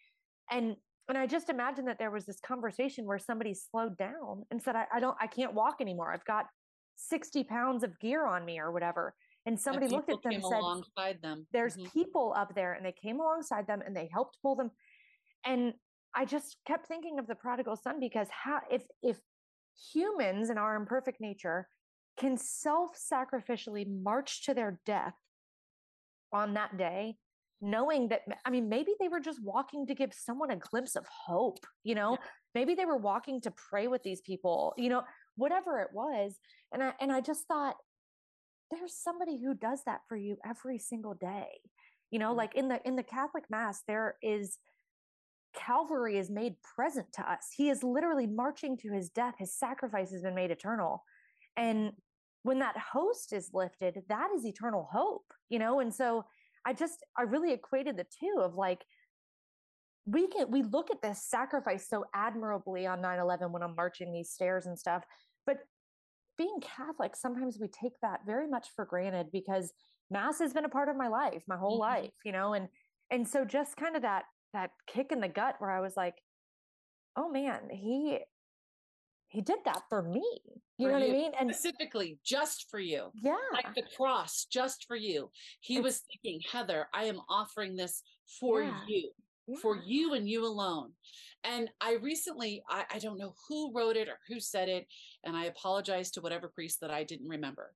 and 0.50 0.76
and 1.10 1.18
I 1.18 1.26
just 1.26 1.48
imagine 1.48 1.84
that 1.86 1.98
there 1.98 2.10
was 2.10 2.24
this 2.24 2.40
conversation 2.40 3.06
where 3.06 3.18
somebody 3.18 3.54
slowed 3.54 3.96
down 3.96 4.44
and 4.50 4.62
said, 4.62 4.76
I, 4.76 4.86
I 4.94 5.00
don't, 5.00 5.16
I 5.20 5.26
can't 5.26 5.54
walk 5.54 5.76
anymore. 5.80 6.12
I've 6.12 6.24
got 6.24 6.46
60 6.96 7.44
pounds 7.44 7.82
of 7.82 7.98
gear 8.00 8.26
on 8.26 8.44
me 8.44 8.58
or 8.58 8.72
whatever. 8.72 9.14
And 9.46 9.58
somebody 9.58 9.86
and 9.86 9.94
looked 9.94 10.10
at 10.10 10.22
them 10.22 10.32
and 10.32 10.44
said, 10.44 10.58
alongside 10.58 11.18
them. 11.22 11.46
There's 11.52 11.76
mm-hmm. 11.76 11.98
people 11.98 12.34
up 12.36 12.54
there 12.54 12.74
and 12.74 12.84
they 12.84 12.92
came 12.92 13.20
alongside 13.20 13.66
them 13.66 13.82
and 13.84 13.96
they 13.96 14.08
helped 14.12 14.38
pull 14.42 14.54
them. 14.54 14.70
And 15.44 15.72
I 16.14 16.24
just 16.24 16.56
kept 16.66 16.86
thinking 16.86 17.18
of 17.18 17.26
the 17.26 17.34
prodigal 17.34 17.76
son 17.76 18.00
because 18.00 18.26
how 18.30 18.60
if 18.70 18.82
if 19.02 19.18
humans 19.92 20.50
in 20.50 20.58
our 20.58 20.76
imperfect 20.76 21.20
nature 21.20 21.68
can 22.18 22.36
self-sacrificially 22.36 23.86
march 24.02 24.44
to 24.44 24.52
their 24.52 24.80
death 24.84 25.14
on 26.32 26.54
that 26.54 26.76
day 26.76 27.16
knowing 27.60 28.08
that 28.08 28.22
i 28.44 28.50
mean 28.50 28.68
maybe 28.68 28.92
they 28.98 29.08
were 29.08 29.20
just 29.20 29.42
walking 29.42 29.86
to 29.86 29.94
give 29.94 30.12
someone 30.14 30.50
a 30.50 30.56
glimpse 30.56 30.96
of 30.96 31.06
hope 31.06 31.66
you 31.84 31.94
know? 31.94 32.12
Yeah. 32.12 32.26
maybe 32.54 32.74
they 32.74 32.86
were 32.86 32.96
walking 32.96 33.40
to 33.42 33.50
pray 33.50 33.86
with 33.86 34.02
these 34.02 34.20
people 34.22 34.74
you 34.76 34.88
know 34.88 35.02
whatever 35.36 35.80
it 35.80 35.88
was. 35.92 36.34
And 36.72 36.82
i 36.82 36.92
and 37.00 37.12
i 37.12 37.20
just 37.20 37.46
thought 37.46 37.76
there's 38.70 38.94
somebody 38.94 39.40
who 39.42 39.54
does 39.54 39.80
that 39.86 40.00
for 40.08 40.16
you 40.16 40.36
every 40.44 40.78
single 40.78 41.14
day. 41.14 41.48
You 42.10 42.18
know 42.18 42.28
mm-hmm. 42.28 42.38
like 42.38 42.54
in 42.54 42.68
the 42.68 42.80
in 42.86 42.96
the 42.96 43.02
catholic 43.02 43.44
mass 43.50 43.82
there 43.86 44.16
is 44.22 44.58
calvary 45.54 46.16
is 46.16 46.30
made 46.30 46.54
present 46.76 47.12
to 47.14 47.28
us. 47.28 47.48
He 47.56 47.70
is 47.70 47.82
literally 47.82 48.26
marching 48.26 48.76
to 48.78 48.92
his 48.92 49.10
death. 49.10 49.34
His 49.38 49.52
sacrifice 49.52 50.12
has 50.12 50.22
been 50.22 50.34
made 50.34 50.52
eternal. 50.52 51.02
And 51.56 51.92
when 52.44 52.60
that 52.60 52.76
host 52.78 53.32
is 53.32 53.50
lifted 53.52 54.02
that 54.08 54.28
is 54.34 54.46
eternal 54.46 54.88
hope 54.90 55.24
you 55.50 55.58
know? 55.58 55.80
And 55.80 55.92
so 55.92 56.24
I 56.66 56.72
just, 56.72 57.04
I 57.18 57.22
really 57.22 57.52
equated 57.52 57.96
the 57.96 58.06
two 58.18 58.40
of 58.40 58.54
like, 58.54 58.84
we 60.06 60.28
can, 60.28 60.50
we 60.50 60.62
look 60.62 60.90
at 60.90 61.02
this 61.02 61.24
sacrifice 61.24 61.88
so 61.88 62.04
admirably 62.14 62.86
on 62.86 63.00
9 63.00 63.18
11 63.18 63.52
when 63.52 63.62
I'm 63.62 63.76
marching 63.76 64.12
these 64.12 64.30
stairs 64.30 64.66
and 64.66 64.78
stuff. 64.78 65.04
But 65.46 65.58
being 66.38 66.60
Catholic, 66.60 67.16
sometimes 67.16 67.58
we 67.60 67.68
take 67.68 67.92
that 68.02 68.20
very 68.26 68.48
much 68.48 68.68
for 68.74 68.84
granted 68.84 69.26
because 69.32 69.72
mass 70.10 70.38
has 70.38 70.52
been 70.52 70.64
a 70.64 70.70
part 70.70 70.88
of 70.88 70.96
my 70.96 71.08
life, 71.08 71.42
my 71.46 71.56
whole 71.56 71.80
mm-hmm. 71.80 72.02
life, 72.02 72.12
you 72.24 72.32
know, 72.32 72.54
and, 72.54 72.68
and 73.10 73.26
so 73.26 73.44
just 73.44 73.76
kind 73.76 73.96
of 73.96 74.02
that, 74.02 74.24
that 74.52 74.70
kick 74.86 75.12
in 75.12 75.20
the 75.20 75.28
gut 75.28 75.56
where 75.58 75.70
I 75.70 75.80
was 75.80 75.96
like, 75.96 76.14
oh 77.16 77.28
man, 77.28 77.68
he, 77.70 78.18
he 79.30 79.40
did 79.40 79.58
that 79.64 79.82
for 79.88 80.02
me. 80.02 80.22
You 80.76 80.86
for 80.86 80.92
know 80.92 80.98
what 80.98 81.08
you. 81.08 81.14
I 81.14 81.16
mean? 81.16 81.32
And 81.38 81.54
specifically 81.54 82.18
just 82.24 82.68
for 82.70 82.80
you. 82.80 83.10
Yeah. 83.14 83.36
Like 83.52 83.74
the 83.74 83.84
cross, 83.96 84.46
just 84.50 84.86
for 84.86 84.96
you. 84.96 85.30
He 85.60 85.76
it's, 85.76 85.84
was 85.84 86.02
thinking, 86.10 86.40
Heather, 86.50 86.88
I 86.92 87.04
am 87.04 87.20
offering 87.28 87.76
this 87.76 88.02
for 88.40 88.62
yeah. 88.62 88.78
you, 88.88 89.10
yeah. 89.46 89.56
for 89.62 89.78
you 89.84 90.14
and 90.14 90.28
you 90.28 90.44
alone. 90.44 90.92
And 91.44 91.70
I 91.80 91.94
recently, 92.02 92.62
I, 92.68 92.84
I 92.92 92.98
don't 92.98 93.18
know 93.18 93.34
who 93.48 93.72
wrote 93.72 93.96
it 93.96 94.08
or 94.08 94.18
who 94.28 94.40
said 94.40 94.68
it, 94.68 94.86
and 95.24 95.36
I 95.36 95.44
apologize 95.44 96.10
to 96.12 96.20
whatever 96.20 96.48
priest 96.48 96.80
that 96.80 96.90
I 96.90 97.04
didn't 97.04 97.28
remember. 97.28 97.72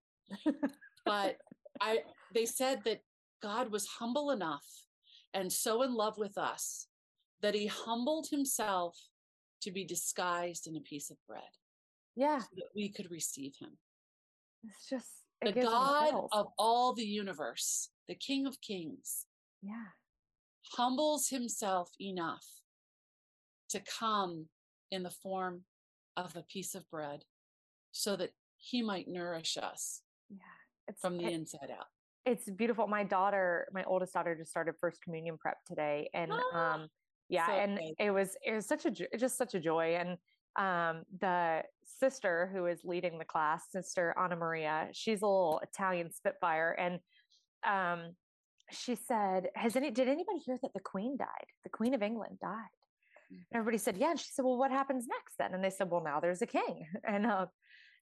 but 1.07 1.37
I 1.81 2.01
they 2.35 2.47
said 2.47 2.81
that 2.85 3.01
God 3.43 3.71
was 3.71 3.87
humble 3.87 4.31
enough 4.31 4.65
and 5.35 5.53
so 5.53 5.83
in 5.83 5.95
love 5.95 6.17
with 6.17 6.39
us 6.39 6.87
that 7.43 7.55
he 7.55 7.67
humbled 7.67 8.29
himself 8.29 8.97
to 9.65 9.73
be 9.73 9.85
disguised 9.85 10.67
in 10.67 10.77
a 10.77 10.81
piece 10.81 11.11
of 11.11 11.17
bread. 11.27 11.43
Yeah. 12.17 12.39
So 12.39 12.47
that 12.57 12.69
we 12.77 12.91
could 12.91 13.11
receive 13.11 13.55
him. 13.61 13.71
It's 14.63 14.89
just 14.89 15.09
the 15.43 15.53
God 15.53 16.15
of 16.33 16.47
all 16.59 16.95
the 16.95 17.05
universe, 17.05 17.91
the 18.09 18.15
King 18.15 18.47
of 18.47 18.61
Kings. 18.61 19.27
Yeah. 19.63 19.93
Humbles 20.73 21.29
himself 21.29 21.91
enough 22.01 22.45
to 23.71 23.83
come 23.99 24.47
in 24.91 25.03
the 25.03 25.11
form 25.11 25.63
of 26.17 26.37
a 26.37 26.43
piece 26.43 26.75
of 26.75 26.89
bread 26.91 27.25
so 27.93 28.17
that 28.17 28.31
he 28.57 28.83
might 28.83 29.09
nourish 29.09 29.57
us 29.61 30.03
yeah, 30.31 30.39
it's, 30.89 31.01
from 31.01 31.19
the 31.19 31.25
it, 31.25 31.33
inside 31.33 31.71
out. 31.71 31.87
It's 32.25 32.49
beautiful. 32.51 32.87
My 32.87 33.05
daughter, 33.05 33.67
my 33.73 33.85
oldest 33.85 34.15
daughter 34.15 34.35
just 34.35 34.51
started 34.51 34.75
first 34.81 35.03
communion 35.03 35.37
prep 35.39 35.59
today. 35.67 36.09
And 36.15 36.33
ah. 36.33 36.75
um 36.75 36.89
yeah 37.35 37.47
so 37.47 37.53
and 37.53 37.79
it 37.99 38.11
was 38.11 38.37
it 38.45 38.53
was 38.53 38.67
such 38.67 38.85
a 38.87 38.91
just 39.17 39.37
such 39.37 39.55
a 39.55 39.61
joy 39.61 39.97
and 39.97 40.11
um 40.57 41.03
the 41.21 41.63
sister 41.85 42.51
who 42.53 42.67
is 42.67 42.81
leading 42.85 43.19
the 43.19 43.25
class 43.25 43.71
sister 43.71 44.15
anna 44.23 44.37
maria 44.37 44.89
she's 44.93 45.23
a 45.23 45.27
little 45.27 45.61
italian 45.63 46.11
spitfire 46.11 46.77
and 46.79 46.99
um 47.67 48.15
she 48.71 48.95
said 48.95 49.49
has 49.55 49.77
any 49.77 49.91
did 49.91 50.09
anybody 50.09 50.39
hear 50.39 50.59
that 50.63 50.73
the 50.75 50.81
queen 50.81 51.17
died? 51.17 51.47
The 51.65 51.71
queen 51.71 51.95
of 51.95 52.03
england 52.03 52.39
died. 52.41 52.75
Mm. 53.33 53.37
and 53.37 53.59
everybody 53.59 53.79
said 53.79 53.97
yeah 53.97 54.11
and 54.11 54.21
she 54.21 54.29
said 54.33 54.45
well 54.45 54.57
what 54.57 54.71
happens 54.71 55.07
next 55.07 55.37
then? 55.39 55.55
And 55.55 55.63
they 55.63 55.71
said 55.71 55.91
well 55.91 56.03
now 56.03 56.21
there's 56.21 56.43
a 56.43 56.47
king. 56.47 56.87
And 57.07 57.27
uh 57.27 57.47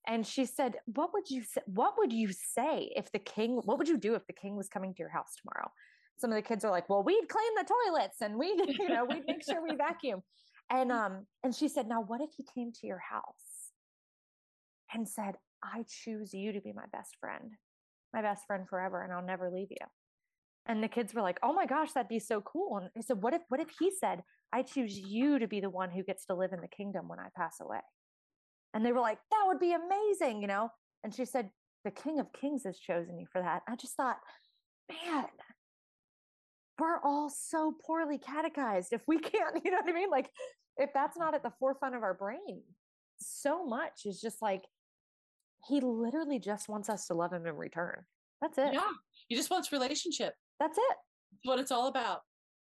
and 0.07 0.27
she 0.27 0.47
said 0.47 0.77
what 0.87 1.13
would 1.15 1.31
you 1.31 1.43
say 1.43 1.63
what 1.67 1.95
would 1.99 2.13
you 2.13 2.31
say 2.33 2.93
if 2.97 3.11
the 3.13 3.19
king 3.19 3.61
what 3.65 3.79
would 3.79 3.89
you 3.89 3.99
do 3.99 4.15
if 4.15 4.27
the 4.27 4.33
king 4.33 4.57
was 4.57 4.69
coming 4.69 4.93
to 4.95 4.99
your 4.99 5.09
house 5.09 5.35
tomorrow 5.41 5.71
some 6.19 6.31
of 6.31 6.37
the 6.37 6.43
kids 6.43 6.65
are 6.65 6.71
like, 6.71 6.89
well, 6.89 7.03
we'd 7.03 7.29
clean 7.29 7.55
the 7.57 7.65
toilets 7.65 8.21
and 8.21 8.37
we, 8.37 8.47
you 8.81 8.89
know, 8.89 9.05
we'd 9.05 9.25
make 9.27 9.45
sure 9.45 9.63
we 9.63 9.75
vacuum. 9.77 10.23
And 10.71 10.93
um, 10.93 11.27
and 11.43 11.55
she 11.55 11.69
said, 11.69 11.89
now 11.89 12.03
what 12.03 12.21
if 12.21 12.31
he 12.37 12.45
came 12.55 12.73
to 12.73 12.87
your 12.87 13.01
house 13.01 13.73
and 14.95 15.09
said, 15.09 15.35
I 15.63 15.85
choose 15.89 16.33
you 16.35 16.53
to 16.53 16.61
be 16.61 16.73
my 16.73 16.87
best 16.93 17.17
friend, 17.21 17.53
my 18.13 18.23
best 18.23 18.47
friend 18.47 18.69
forever, 18.69 19.03
and 19.03 19.13
I'll 19.13 19.25
never 19.25 19.51
leave 19.51 19.69
you. 19.71 19.87
And 20.67 20.83
the 20.83 20.89
kids 20.89 21.13
were 21.13 21.23
like, 21.23 21.39
"Oh 21.43 21.53
my 21.53 21.67
gosh, 21.67 21.93
that'd 21.93 22.09
be 22.09 22.19
so 22.19 22.41
cool!" 22.41 22.79
And 22.79 22.91
I 22.97 23.01
said, 23.01 23.23
"What 23.23 23.35
if, 23.35 23.43
what 23.49 23.61
if 23.61 23.69
he 23.79 23.91
said, 23.91 24.23
I 24.53 24.63
choose 24.63 24.97
you 24.97 25.39
to 25.39 25.49
be 25.49 25.61
the 25.61 25.71
one 25.71 25.91
who 25.91 26.05
gets 26.05 26.25
to 26.27 26.35
live 26.35 26.53
in 26.53 26.61
the 26.61 26.69
kingdom 26.69 27.09
when 27.09 27.19
I 27.19 27.29
pass 27.37 27.61
away?" 27.61 27.81
And 28.75 28.85
they 28.85 28.93
were 28.93 29.01
like, 29.01 29.19
"That 29.31 29.45
would 29.47 29.59
be 29.59 29.73
amazing," 29.73 30.41
you 30.41 30.49
know. 30.49 30.71
And 31.03 31.15
she 31.15 31.25
said, 31.25 31.51
"The 31.85 31.91
King 31.91 32.21
of 32.21 32.33
Kings 32.33 32.63
has 32.65 32.79
chosen 32.79 33.19
you 33.19 33.27
for 33.33 33.41
that." 33.41 33.63
I 33.69 33.77
just 33.77 33.97
thought, 33.97 34.19
man, 34.89 35.27
we're 36.83 36.99
all 37.05 37.31
so 37.31 37.75
poorly 37.87 38.19
catechized 38.19 38.93
if 38.93 39.03
we 39.07 39.19
can't 39.31 39.61
you 39.65 39.71
know 39.71 39.79
what 39.79 39.89
i 39.89 39.93
mean? 39.93 40.11
Like 40.11 40.31
if 40.77 40.91
that's 40.93 41.17
not 41.17 41.35
at 41.35 41.43
the 41.43 41.53
forefront 41.61 41.95
of 41.95 42.03
our 42.03 42.15
brain 42.15 42.63
so 43.19 43.65
much 43.65 44.03
is 44.05 44.21
just 44.21 44.43
like 44.43 44.63
he 45.69 45.81
literally 45.81 46.41
just 46.41 46.69
wants 46.69 46.89
us 46.89 47.07
to 47.07 47.15
love 47.15 47.33
him 47.33 47.47
in 47.47 47.55
return. 47.55 48.03
That's 48.41 48.59
it. 48.59 48.73
Yeah 48.73 48.91
he 49.29 49.37
just 49.37 49.51
wants 49.51 49.71
relationship. 49.73 50.35
That's 50.59 50.77
it. 50.77 50.97
That's 51.31 51.45
what 51.45 51.59
it's 51.61 51.71
all 51.71 51.87
about. 51.87 52.21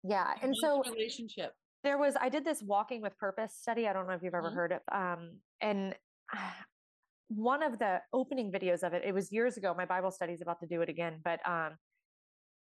Yeah 0.02 0.32
he 0.38 0.46
and 0.46 0.54
so 0.60 0.82
relationship. 0.90 1.52
there 1.84 1.98
was 1.98 2.14
i 2.20 2.28
did 2.28 2.44
this 2.44 2.62
walking 2.62 3.02
with 3.02 3.16
purpose 3.18 3.54
study 3.54 3.86
i 3.86 3.92
don't 3.92 4.06
know 4.06 4.14
if 4.14 4.22
you've 4.22 4.34
ever 4.34 4.48
mm-hmm. 4.48 4.56
heard 4.56 4.72
of 4.72 4.80
um 4.92 5.36
and 5.60 5.94
one 7.28 7.62
of 7.62 7.78
the 7.78 8.00
opening 8.12 8.50
videos 8.50 8.82
of 8.82 8.92
it 8.92 9.02
it 9.04 9.14
was 9.14 9.30
years 9.30 9.56
ago 9.56 9.72
my 9.76 9.84
bible 9.84 10.10
study 10.10 10.32
is 10.32 10.40
about 10.40 10.58
to 10.58 10.66
do 10.66 10.80
it 10.80 10.88
again 10.88 11.20
but 11.22 11.38
um 11.46 11.76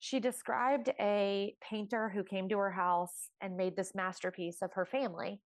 she 0.05 0.21
described 0.21 0.91
a 1.01 1.57
painter 1.63 2.11
who 2.11 2.23
came 2.23 2.47
to 2.47 2.59
her 2.59 2.71
house 2.71 3.31
and 3.41 3.57
made 3.57 3.75
this 3.75 3.95
masterpiece 3.95 4.59
of 4.61 4.71
her 4.75 4.85
family 4.85 5.41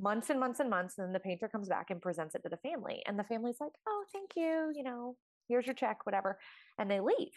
months 0.00 0.30
and 0.30 0.40
months 0.40 0.60
and 0.60 0.70
months. 0.70 0.96
And 0.96 1.04
then 1.04 1.12
the 1.12 1.20
painter 1.20 1.46
comes 1.46 1.68
back 1.68 1.90
and 1.90 2.00
presents 2.00 2.34
it 2.34 2.42
to 2.44 2.48
the 2.48 2.56
family. 2.56 3.02
And 3.04 3.18
the 3.18 3.24
family's 3.24 3.58
like, 3.60 3.72
oh, 3.86 4.04
thank 4.14 4.30
you. 4.34 4.72
You 4.74 4.82
know, 4.82 5.16
here's 5.46 5.66
your 5.66 5.74
check, 5.74 6.06
whatever. 6.06 6.38
And 6.78 6.90
they 6.90 7.00
leave. 7.00 7.32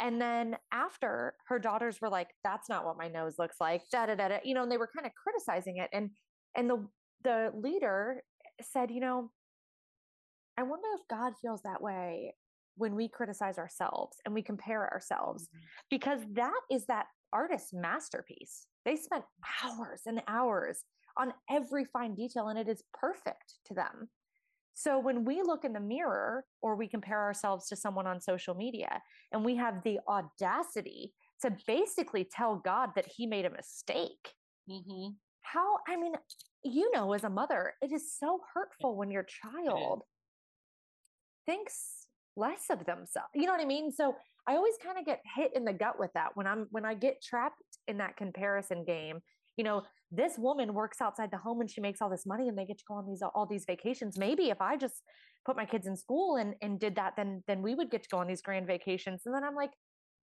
And 0.00 0.18
then 0.18 0.56
after 0.72 1.34
her 1.48 1.58
daughters 1.58 2.00
were 2.00 2.08
like, 2.08 2.28
that's 2.42 2.70
not 2.70 2.86
what 2.86 2.96
my 2.96 3.08
nose 3.08 3.34
looks 3.38 3.56
like, 3.60 3.82
da 3.92 4.06
da 4.06 4.14
da 4.14 4.28
da, 4.28 4.38
you 4.42 4.54
know, 4.54 4.62
and 4.62 4.72
they 4.72 4.78
were 4.78 4.88
kind 4.96 5.06
of 5.06 5.12
criticizing 5.22 5.76
it. 5.76 5.90
And 5.92 6.08
and 6.56 6.70
the 6.70 6.86
the 7.22 7.52
leader 7.54 8.22
said, 8.62 8.90
you 8.90 9.00
know, 9.00 9.30
I 10.56 10.62
wonder 10.62 10.88
if 10.94 11.06
God 11.10 11.34
feels 11.42 11.60
that 11.64 11.82
way 11.82 12.32
when 12.76 12.94
we 12.94 13.08
criticize 13.08 13.58
ourselves 13.58 14.16
and 14.24 14.34
we 14.34 14.42
compare 14.42 14.90
ourselves 14.92 15.44
mm-hmm. 15.44 15.64
because 15.90 16.20
that 16.32 16.60
is 16.70 16.86
that 16.86 17.06
artist's 17.32 17.72
masterpiece. 17.72 18.66
They 18.84 18.96
spent 18.96 19.24
hours 19.62 20.02
and 20.06 20.22
hours 20.28 20.84
on 21.16 21.32
every 21.50 21.84
fine 21.84 22.14
detail 22.14 22.48
and 22.48 22.58
it 22.58 22.68
is 22.68 22.82
perfect 22.94 23.54
to 23.66 23.74
them. 23.74 24.08
So 24.74 24.98
when 24.98 25.24
we 25.24 25.42
look 25.42 25.64
in 25.64 25.72
the 25.72 25.80
mirror 25.80 26.44
or 26.62 26.76
we 26.76 26.88
compare 26.88 27.20
ourselves 27.20 27.68
to 27.68 27.76
someone 27.76 28.06
on 28.06 28.20
social 28.20 28.54
media 28.54 29.00
and 29.32 29.44
we 29.44 29.56
have 29.56 29.82
the 29.84 29.98
audacity 30.08 31.12
to 31.42 31.54
basically 31.66 32.24
tell 32.24 32.56
God 32.56 32.90
that 32.96 33.06
he 33.06 33.26
made 33.26 33.44
a 33.44 33.50
mistake. 33.50 34.34
Mm-hmm. 34.70 35.08
How, 35.42 35.78
I 35.86 35.96
mean, 35.96 36.14
you 36.64 36.90
know, 36.92 37.12
as 37.12 37.24
a 37.24 37.30
mother, 37.30 37.74
it 37.82 37.92
is 37.92 38.16
so 38.16 38.40
hurtful 38.54 38.96
when 38.96 39.10
your 39.10 39.24
child 39.24 40.02
thinks 41.44 42.06
less 42.36 42.64
of 42.70 42.84
themselves. 42.86 43.30
You 43.34 43.46
know 43.46 43.52
what 43.52 43.60
I 43.60 43.66
mean? 43.66 43.92
So 43.92 44.14
I 44.48 44.56
always 44.56 44.74
kind 44.82 44.98
of 44.98 45.04
get 45.04 45.20
hit 45.36 45.52
in 45.54 45.64
the 45.64 45.72
gut 45.72 45.98
with 45.98 46.10
that 46.14 46.30
when 46.34 46.46
I'm 46.46 46.66
when 46.70 46.84
I 46.84 46.94
get 46.94 47.22
trapped 47.22 47.62
in 47.88 47.98
that 47.98 48.16
comparison 48.16 48.84
game. 48.84 49.20
You 49.56 49.64
know, 49.64 49.82
this 50.10 50.38
woman 50.38 50.72
works 50.72 51.00
outside 51.00 51.30
the 51.30 51.36
home 51.36 51.60
and 51.60 51.70
she 51.70 51.80
makes 51.80 52.00
all 52.00 52.08
this 52.08 52.26
money 52.26 52.48
and 52.48 52.56
they 52.56 52.64
get 52.64 52.78
to 52.78 52.84
go 52.88 52.94
on 52.94 53.06
these 53.06 53.22
all 53.22 53.46
these 53.46 53.64
vacations. 53.66 54.18
Maybe 54.18 54.50
if 54.50 54.60
I 54.60 54.76
just 54.76 55.02
put 55.44 55.56
my 55.56 55.66
kids 55.66 55.86
in 55.86 55.96
school 55.96 56.36
and 56.36 56.54
and 56.62 56.80
did 56.80 56.96
that, 56.96 57.14
then 57.16 57.42
then 57.46 57.62
we 57.62 57.74
would 57.74 57.90
get 57.90 58.02
to 58.04 58.08
go 58.08 58.18
on 58.18 58.26
these 58.26 58.42
grand 58.42 58.66
vacations. 58.66 59.22
And 59.26 59.34
then 59.34 59.44
I'm 59.44 59.54
like, 59.54 59.72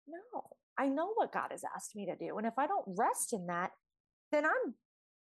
no, 0.08 0.44
I 0.78 0.88
know 0.88 1.12
what 1.16 1.32
God 1.32 1.50
has 1.52 1.64
asked 1.76 1.96
me 1.96 2.06
to 2.08 2.16
do. 2.16 2.38
And 2.38 2.48
if 2.48 2.54
I 2.58 2.68
don't 2.68 2.86
rest 2.98 3.34
in 3.34 3.46
that, 3.48 3.72
then 4.32 4.46
I'm 4.46 4.74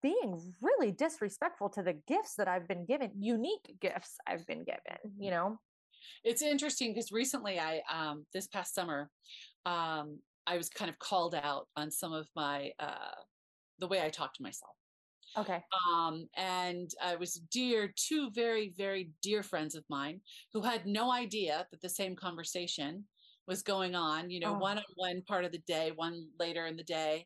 being 0.03 0.53
really 0.61 0.91
disrespectful 0.91 1.69
to 1.69 1.81
the 1.81 1.99
gifts 2.07 2.35
that 2.37 2.47
I've 2.47 2.67
been 2.67 2.85
given, 2.85 3.11
unique 3.17 3.75
gifts 3.81 4.17
I've 4.27 4.45
been 4.45 4.63
given, 4.63 4.99
you 5.17 5.31
know? 5.31 5.59
It's 6.23 6.41
interesting 6.41 6.93
because 6.93 7.11
recently 7.11 7.59
I, 7.59 7.81
um, 7.93 8.25
this 8.33 8.47
past 8.47 8.73
summer, 8.73 9.09
um, 9.65 10.19
I 10.47 10.57
was 10.57 10.69
kind 10.69 10.89
of 10.89 10.99
called 10.99 11.35
out 11.35 11.67
on 11.75 11.89
some 11.91 12.13
of 12.13 12.27
my, 12.35 12.71
uh, 12.79 13.15
the 13.79 13.87
way 13.87 14.01
I 14.01 14.09
talk 14.09 14.33
to 14.35 14.43
myself. 14.43 14.75
Okay. 15.37 15.61
Um, 15.91 16.27
and 16.37 16.89
I 17.03 17.15
was 17.15 17.41
dear, 17.51 17.93
two 17.95 18.29
very, 18.31 18.73
very 18.77 19.11
dear 19.21 19.43
friends 19.43 19.75
of 19.75 19.83
mine 19.89 20.21
who 20.53 20.61
had 20.61 20.85
no 20.85 21.11
idea 21.11 21.67
that 21.71 21.81
the 21.81 21.89
same 21.89 22.15
conversation 22.15 23.05
was 23.47 23.61
going 23.61 23.95
on, 23.95 24.29
you 24.29 24.39
know, 24.39 24.55
oh. 24.55 24.59
one 24.59 24.77
on 24.77 24.83
one 24.95 25.21
part 25.27 25.45
of 25.45 25.51
the 25.51 25.61
day, 25.67 25.91
one 25.95 26.27
later 26.39 26.65
in 26.65 26.77
the 26.77 26.83
day. 26.83 27.25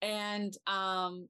And 0.00 0.56
um, 0.66 1.28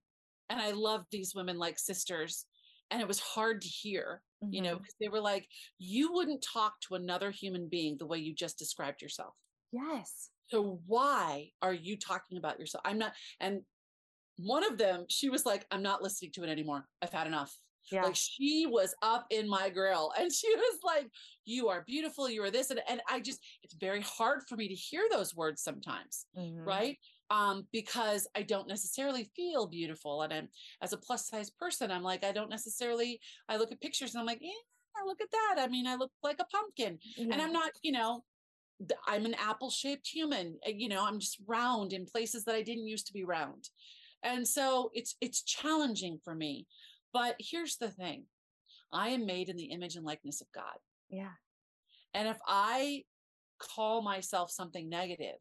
and 0.51 0.61
I 0.61 0.73
loved 0.73 1.07
these 1.11 1.35
women 1.35 1.59
like 1.59 1.79
sisters. 1.79 2.47
And 2.91 3.01
it 3.01 3.09
was 3.09 3.21
hard 3.21 3.63
to 3.63 3.69
hear, 3.69 4.21
mm-hmm. 4.43 4.53
you 4.53 4.63
know, 4.63 4.77
because 4.77 4.95
mm-hmm. 4.95 5.05
they 5.05 5.09
were 5.09 5.21
like, 5.21 5.47
you 5.79 6.13
wouldn't 6.13 6.45
talk 6.53 6.75
to 6.89 6.95
another 6.95 7.31
human 7.31 7.69
being 7.69 7.97
the 7.99 8.07
way 8.07 8.19
you 8.19 8.35
just 8.35 8.59
described 8.59 9.03
yourself. 9.03 9.35
Yes. 9.73 10.31
So 10.49 10.81
why 10.87 11.51
are 11.63 11.73
you 11.73 11.97
talking 11.97 12.39
about 12.39 12.59
yourself? 12.59 12.83
I'm 12.85 12.99
not, 12.99 13.13
and 13.41 13.63
one 14.37 14.65
of 14.65 14.79
them, 14.79 15.07
she 15.09 15.31
was 15.31 15.47
like, 15.47 15.67
I'm 15.71 15.83
not 15.83 16.03
listening 16.03 16.33
to 16.35 16.45
it 16.45 16.51
anymore. 16.51 16.87
I've 17.01 17.13
had 17.13 17.27
enough. 17.27 17.57
Yeah. 17.91 18.05
Like 18.05 18.15
she 18.15 18.67
was 18.67 18.95
up 19.03 19.27
in 19.31 19.49
my 19.49 19.69
grill 19.69 20.13
and 20.19 20.33
she 20.33 20.49
was 20.55 20.79
like, 20.85 21.11
You 21.45 21.69
are 21.69 21.83
beautiful. 21.85 22.31
You 22.31 22.45
are 22.45 22.51
this. 22.51 22.71
And, 22.71 22.81
and 22.89 23.01
I 23.11 23.19
just, 23.19 23.41
it's 23.65 23.75
very 23.75 24.03
hard 24.03 24.43
for 24.49 24.55
me 24.55 24.69
to 24.69 24.75
hear 24.75 25.03
those 25.11 25.35
words 25.35 25.63
sometimes. 25.63 26.27
Mm-hmm. 26.39 26.61
Right 26.61 26.99
um, 27.33 27.67
because 27.73 28.29
I 28.37 28.43
don't 28.43 28.69
necessarily 28.69 29.31
feel 29.35 29.67
beautiful. 29.67 30.21
And 30.21 30.33
I'm 30.33 30.49
as 30.83 30.93
a 30.93 30.99
plus 30.99 31.29
size 31.29 31.51
person, 31.51 31.91
I'm 31.91 32.03
like, 32.03 32.25
I 32.25 32.33
don't 32.33 32.51
necessarily, 32.51 33.21
I 33.49 33.57
look 33.57 33.73
at 33.73 33.81
pictures 33.81 34.15
and 34.15 34.21
I'm 34.21 34.27
like, 34.27 34.41
yeah, 34.43 34.51
look 35.07 35.21
at 35.23 35.31
that. 35.31 35.57
I 35.59 35.67
mean, 35.67 35.87
I 35.87 35.97
look 35.97 36.13
like 36.23 36.41
a 36.41 36.45
pumpkin. 36.45 36.99
Yeah. 37.17 37.33
And 37.33 37.41
I'm 37.41 37.53
not, 37.53 37.71
you 37.83 37.93
know, 37.93 38.23
I'm 39.07 39.25
an 39.25 39.35
apple 39.35 39.71
shaped 39.71 40.07
human. 40.07 40.59
Eh, 40.67 40.75
you 40.77 40.89
know, 40.89 41.07
I'm 41.07 41.19
just 41.19 41.39
round 41.47 41.95
in 41.95 42.05
places 42.05 42.45
that 42.45 42.55
I 42.55 42.63
didn't 42.63 42.87
used 42.87 43.07
to 43.07 43.15
be 43.15 43.25
round. 43.25 43.69
And 44.23 44.47
so 44.47 44.91
it's 44.93 45.17
it's 45.21 45.43
challenging 45.43 46.19
for 46.23 46.35
me. 46.35 46.67
But 47.13 47.37
here's 47.39 47.77
the 47.77 47.91
thing. 47.91 48.25
I 48.93 49.09
am 49.09 49.25
made 49.25 49.49
in 49.49 49.57
the 49.57 49.73
image 49.73 49.97
and 49.97 50.05
likeness 50.05 50.43
of 50.43 50.49
God. 50.55 50.77
Yeah. 51.09 51.33
And 52.15 52.29
if 52.29 52.39
I 52.47 53.05
call 53.59 54.03
myself 54.03 54.51
something 54.51 54.89
negative, 54.89 55.39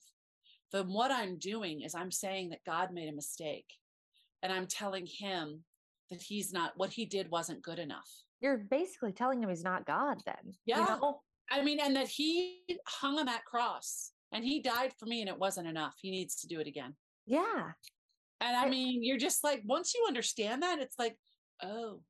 then 0.71 0.87
what 0.87 1.11
I'm 1.11 1.37
doing 1.37 1.81
is 1.81 1.95
I'm 1.95 2.11
saying 2.11 2.49
that 2.49 2.63
God 2.65 2.93
made 2.93 3.09
a 3.09 3.15
mistake 3.15 3.65
and 4.41 4.51
I'm 4.51 4.67
telling 4.67 5.05
him 5.05 5.63
that 6.09 6.21
he's 6.21 6.53
not, 6.53 6.73
what 6.75 6.91
he 6.91 7.05
did 7.05 7.29
wasn't 7.29 7.61
good 7.61 7.79
enough. 7.79 8.09
You're 8.41 8.57
basically 8.57 9.11
telling 9.11 9.43
him 9.43 9.49
he's 9.49 9.63
not 9.63 9.85
God 9.85 10.17
then. 10.25 10.53
Yeah. 10.65 10.79
You 10.79 10.85
know? 10.85 11.19
I 11.51 11.63
mean, 11.63 11.79
and 11.79 11.95
that 11.95 12.07
he 12.07 12.61
hung 12.87 13.19
on 13.19 13.25
that 13.25 13.45
cross 13.45 14.11
and 14.31 14.43
he 14.43 14.61
died 14.61 14.93
for 14.97 15.05
me 15.05 15.21
and 15.21 15.29
it 15.29 15.37
wasn't 15.37 15.67
enough. 15.67 15.95
He 16.01 16.09
needs 16.11 16.35
to 16.41 16.47
do 16.47 16.59
it 16.59 16.67
again. 16.67 16.95
Yeah. 17.25 17.71
And 18.39 18.57
I, 18.57 18.65
I 18.65 18.69
mean, 18.69 19.03
you're 19.03 19.17
just 19.17 19.43
like, 19.43 19.61
once 19.65 19.93
you 19.93 20.05
understand 20.07 20.63
that, 20.63 20.79
it's 20.79 20.97
like, 20.97 21.15
oh, 21.61 22.01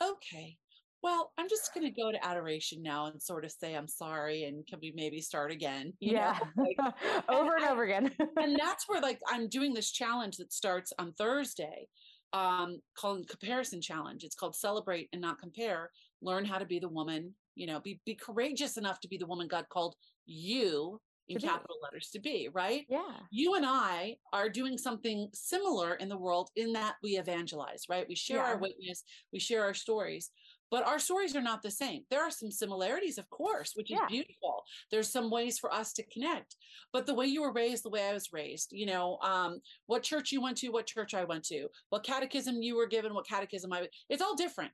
okay 0.00 0.56
well, 1.02 1.32
I'm 1.38 1.48
just 1.48 1.72
going 1.74 1.86
to 1.86 2.00
go 2.00 2.10
to 2.10 2.26
adoration 2.26 2.82
now 2.82 3.06
and 3.06 3.22
sort 3.22 3.44
of 3.44 3.52
say, 3.52 3.74
I'm 3.74 3.88
sorry. 3.88 4.44
And 4.44 4.66
can 4.66 4.78
we 4.82 4.92
maybe 4.96 5.20
start 5.20 5.52
again? 5.52 5.92
You 6.00 6.14
yeah. 6.14 6.38
Like, 6.56 6.94
over 7.28 7.54
and, 7.54 7.62
and 7.62 7.70
over 7.70 7.84
again. 7.84 8.10
and 8.36 8.56
that's 8.60 8.88
where 8.88 9.00
like 9.00 9.20
I'm 9.28 9.48
doing 9.48 9.74
this 9.74 9.92
challenge 9.92 10.36
that 10.38 10.52
starts 10.52 10.92
on 10.98 11.12
Thursday 11.12 11.86
um, 12.32 12.80
called 12.96 13.28
comparison 13.28 13.80
challenge. 13.80 14.24
It's 14.24 14.34
called 14.34 14.56
celebrate 14.56 15.08
and 15.12 15.22
not 15.22 15.38
compare. 15.38 15.90
Learn 16.20 16.44
how 16.44 16.58
to 16.58 16.66
be 16.66 16.78
the 16.78 16.88
woman, 16.88 17.34
you 17.54 17.66
know, 17.66 17.80
be, 17.80 18.00
be 18.04 18.14
courageous 18.14 18.76
enough 18.76 19.00
to 19.00 19.08
be 19.08 19.18
the 19.18 19.26
woman 19.26 19.46
God 19.48 19.66
called 19.68 19.94
you 20.26 21.00
in 21.28 21.38
capital 21.38 21.76
letters 21.82 22.08
to 22.12 22.20
be, 22.20 22.48
right? 22.52 22.86
Yeah. 22.88 23.16
You 23.30 23.54
and 23.54 23.66
I 23.66 24.16
are 24.32 24.48
doing 24.48 24.78
something 24.78 25.28
similar 25.34 25.94
in 25.94 26.08
the 26.08 26.16
world 26.16 26.50
in 26.56 26.72
that 26.72 26.94
we 27.02 27.18
evangelize, 27.18 27.82
right? 27.88 28.06
We 28.08 28.14
share 28.14 28.38
yeah. 28.38 28.44
our 28.44 28.58
witness, 28.58 29.04
we 29.32 29.38
share 29.38 29.62
our 29.62 29.74
stories, 29.74 30.30
but 30.70 30.86
our 30.86 30.98
stories 30.98 31.34
are 31.34 31.42
not 31.42 31.62
the 31.62 31.70
same. 31.70 32.02
There 32.10 32.22
are 32.22 32.30
some 32.30 32.50
similarities, 32.50 33.18
of 33.18 33.28
course, 33.30 33.72
which 33.74 33.90
is 33.90 33.98
beautiful. 34.08 34.62
There's 34.90 35.10
some 35.10 35.30
ways 35.30 35.58
for 35.58 35.72
us 35.72 35.92
to 35.94 36.02
connect. 36.04 36.56
But 36.92 37.06
the 37.06 37.14
way 37.14 37.26
you 37.26 37.42
were 37.42 37.52
raised, 37.52 37.84
the 37.84 37.90
way 37.90 38.08
I 38.08 38.12
was 38.12 38.32
raised, 38.32 38.72
you 38.72 38.86
know, 38.86 39.18
um, 39.22 39.60
what 39.86 40.02
church 40.02 40.32
you 40.32 40.40
went 40.40 40.58
to, 40.58 40.68
what 40.68 40.86
church 40.86 41.14
I 41.14 41.24
went 41.24 41.44
to, 41.44 41.68
what 41.90 42.04
catechism 42.04 42.62
you 42.62 42.76
were 42.76 42.86
given, 42.86 43.14
what 43.14 43.26
catechism 43.26 43.72
I, 43.72 43.88
it's 44.08 44.22
all 44.22 44.36
different, 44.36 44.72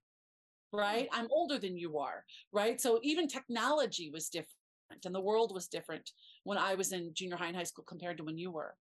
right? 0.72 1.08
I'm 1.12 1.28
older 1.30 1.58
than 1.58 1.76
you 1.76 1.98
are, 1.98 2.24
right? 2.52 2.80
So 2.80 3.00
even 3.02 3.28
technology 3.28 4.10
was 4.12 4.28
different 4.28 4.48
and 5.04 5.14
the 5.14 5.20
world 5.20 5.52
was 5.54 5.68
different 5.68 6.10
when 6.44 6.58
I 6.58 6.74
was 6.74 6.92
in 6.92 7.12
junior 7.14 7.36
high 7.36 7.48
and 7.48 7.56
high 7.56 7.64
school 7.64 7.84
compared 7.86 8.18
to 8.18 8.24
when 8.24 8.38
you 8.38 8.50
were. 8.50 8.74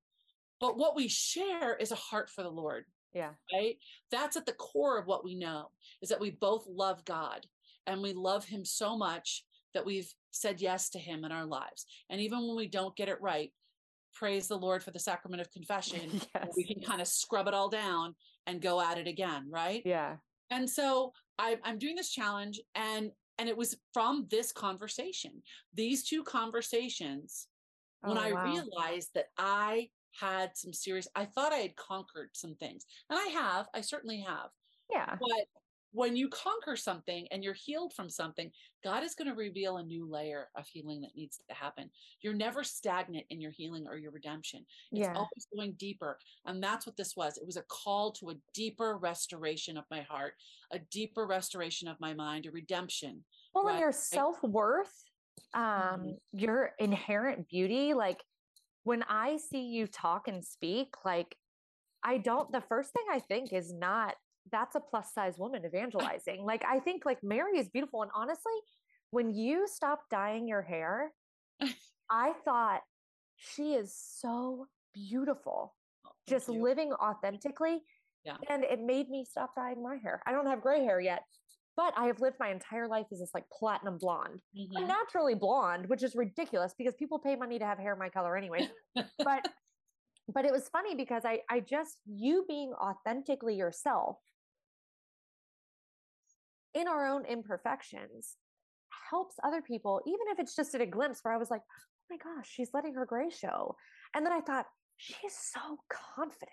But 0.59 0.77
what 0.77 0.95
we 0.95 1.07
share 1.07 1.75
is 1.75 1.91
a 1.91 1.95
heart 1.95 2.29
for 2.29 2.43
the 2.43 2.49
Lord. 2.49 2.85
Yeah. 3.13 3.31
Right. 3.53 3.77
That's 4.11 4.37
at 4.37 4.45
the 4.45 4.53
core 4.53 4.97
of 4.97 5.07
what 5.07 5.23
we 5.23 5.35
know 5.35 5.69
is 6.01 6.09
that 6.09 6.19
we 6.19 6.31
both 6.31 6.65
love 6.67 7.05
God 7.05 7.45
and 7.85 8.01
we 8.01 8.13
love 8.13 8.45
him 8.45 8.65
so 8.65 8.97
much 8.97 9.43
that 9.73 9.85
we've 9.85 10.11
said 10.31 10.61
yes 10.61 10.89
to 10.91 10.99
him 10.99 11.23
in 11.25 11.31
our 11.31 11.45
lives. 11.45 11.85
And 12.09 12.21
even 12.21 12.47
when 12.47 12.55
we 12.55 12.67
don't 12.67 12.95
get 12.95 13.09
it 13.09 13.21
right, 13.21 13.51
praise 14.13 14.47
the 14.47 14.57
Lord 14.57 14.83
for 14.83 14.91
the 14.91 14.99
sacrament 14.99 15.41
of 15.41 15.51
confession. 15.51 16.21
yes. 16.35 16.47
We 16.55 16.63
can 16.63 16.81
kind 16.81 17.01
of 17.01 17.07
scrub 17.07 17.47
it 17.47 17.53
all 17.53 17.69
down 17.69 18.15
and 18.47 18.61
go 18.61 18.81
at 18.81 18.97
it 18.97 19.07
again. 19.07 19.47
Right. 19.49 19.81
Yeah. 19.85 20.17
And 20.49 20.69
so 20.69 21.13
I, 21.39 21.57
I'm 21.63 21.79
doing 21.79 21.95
this 21.95 22.11
challenge 22.11 22.61
and 22.75 23.11
and 23.39 23.49
it 23.49 23.57
was 23.57 23.75
from 23.93 24.27
this 24.29 24.51
conversation 24.51 25.41
these 25.73 26.03
two 26.03 26.23
conversations 26.23 27.47
when 28.01 28.17
oh, 28.17 28.21
i 28.21 28.31
wow. 28.31 28.45
realized 28.45 29.09
that 29.15 29.27
i 29.37 29.87
had 30.19 30.51
some 30.55 30.73
serious 30.73 31.07
i 31.15 31.25
thought 31.25 31.53
i 31.53 31.57
had 31.57 31.75
conquered 31.75 32.29
some 32.33 32.55
things 32.55 32.85
and 33.09 33.19
i 33.19 33.27
have 33.27 33.67
i 33.73 33.81
certainly 33.81 34.19
have 34.19 34.49
yeah 34.91 35.15
but 35.19 35.45
when 35.93 36.15
you 36.15 36.27
conquer 36.27 36.75
something 36.75 37.27
and 37.31 37.43
you're 37.43 37.53
healed 37.53 37.93
from 37.93 38.09
something 38.09 38.51
god 38.83 39.03
is 39.03 39.15
going 39.15 39.27
to 39.27 39.35
reveal 39.35 39.77
a 39.77 39.83
new 39.83 40.09
layer 40.09 40.49
of 40.57 40.67
healing 40.67 40.99
that 41.01 41.15
needs 41.15 41.39
to 41.47 41.55
happen 41.55 41.89
you're 42.21 42.33
never 42.33 42.63
stagnant 42.63 43.25
in 43.29 43.39
your 43.39 43.51
healing 43.51 43.85
or 43.87 43.97
your 43.97 44.11
redemption 44.11 44.65
it's 44.91 45.01
yeah. 45.01 45.13
always 45.13 45.47
going 45.55 45.73
deeper 45.77 46.17
and 46.45 46.61
that's 46.61 46.85
what 46.85 46.97
this 46.97 47.15
was 47.15 47.37
it 47.37 47.45
was 47.45 47.57
a 47.57 47.63
call 47.69 48.11
to 48.11 48.31
a 48.31 48.35
deeper 48.53 48.97
restoration 48.97 49.77
of 49.77 49.85
my 49.89 50.01
heart 50.01 50.33
a 50.71 50.79
deeper 50.91 51.25
restoration 51.25 51.87
of 51.87 51.99
my 51.99 52.13
mind 52.13 52.45
a 52.45 52.51
redemption 52.51 53.23
well 53.53 53.65
right? 53.65 53.73
and 53.73 53.79
your 53.79 53.91
self-worth 53.91 55.03
um 55.53 55.61
mm-hmm. 55.63 56.09
your 56.33 56.71
inherent 56.79 57.47
beauty 57.47 57.93
like 57.93 58.21
when 58.83 59.03
I 59.03 59.37
see 59.37 59.63
you 59.63 59.87
talk 59.87 60.27
and 60.27 60.43
speak, 60.43 60.93
like 61.05 61.35
I 62.03 62.17
don't, 62.17 62.51
the 62.51 62.61
first 62.61 62.91
thing 62.91 63.03
I 63.11 63.19
think 63.19 63.53
is 63.53 63.73
not 63.73 64.15
that's 64.51 64.75
a 64.75 64.79
plus 64.79 65.13
size 65.13 65.37
woman 65.37 65.65
evangelizing. 65.65 66.43
like 66.45 66.63
I 66.65 66.79
think 66.79 67.05
like 67.05 67.23
Mary 67.23 67.57
is 67.57 67.69
beautiful. 67.69 68.01
And 68.01 68.11
honestly, 68.15 68.53
when 69.11 69.33
you 69.33 69.67
stopped 69.67 70.09
dyeing 70.09 70.47
your 70.47 70.61
hair, 70.61 71.11
I 72.09 72.33
thought 72.45 72.81
she 73.37 73.73
is 73.73 73.95
so 73.95 74.67
beautiful, 74.93 75.75
oh, 76.05 76.11
just 76.27 76.47
you. 76.47 76.61
living 76.61 76.93
authentically. 76.93 77.81
Yeah. 78.25 78.37
And 78.49 78.63
it 78.63 78.79
made 78.79 79.09
me 79.09 79.25
stop 79.29 79.55
dyeing 79.55 79.83
my 79.83 79.97
hair. 79.97 80.21
I 80.25 80.31
don't 80.31 80.47
have 80.47 80.61
gray 80.61 80.83
hair 80.83 81.01
yet, 81.01 81.23
but 81.75 81.93
I 81.97 82.05
have 82.05 82.19
lived 82.21 82.37
my 82.39 82.49
entire 82.51 82.87
life 82.87 83.07
as 83.11 83.19
this 83.19 83.31
like 83.33 83.45
platinum 83.51 83.97
blonde. 83.97 84.41
Mm-hmm. 84.57 84.77
I'm 84.77 84.87
naturally 84.87 85.35
blonde, 85.35 85.87
which 85.87 86.03
is 86.03 86.15
ridiculous 86.15 86.73
because 86.77 86.93
people 86.95 87.19
pay 87.19 87.35
money 87.35 87.59
to 87.59 87.65
have 87.65 87.77
hair 87.77 87.95
my 87.95 88.09
color 88.09 88.37
anyway. 88.37 88.69
but 88.95 89.47
but 90.33 90.45
it 90.45 90.51
was 90.51 90.69
funny 90.69 90.95
because 90.95 91.23
I 91.25 91.39
I 91.49 91.59
just 91.59 91.97
you 92.05 92.45
being 92.47 92.73
authentically 92.73 93.55
yourself 93.55 94.17
in 96.73 96.87
our 96.87 97.07
own 97.07 97.25
imperfections 97.25 98.35
helps 99.09 99.35
other 99.43 99.61
people, 99.61 100.01
even 100.07 100.27
if 100.31 100.39
it's 100.39 100.55
just 100.55 100.73
at 100.73 100.81
a 100.81 100.85
glimpse 100.85 101.19
where 101.21 101.33
I 101.33 101.37
was 101.37 101.51
like, 101.51 101.61
oh 101.61 102.15
my 102.15 102.17
gosh, 102.17 102.49
she's 102.49 102.69
letting 102.73 102.95
her 102.95 103.05
gray 103.05 103.29
show. 103.29 103.75
And 104.15 104.25
then 104.25 104.33
I 104.33 104.41
thought, 104.41 104.65
she's 104.97 105.33
so 105.33 105.77
confident 106.15 106.51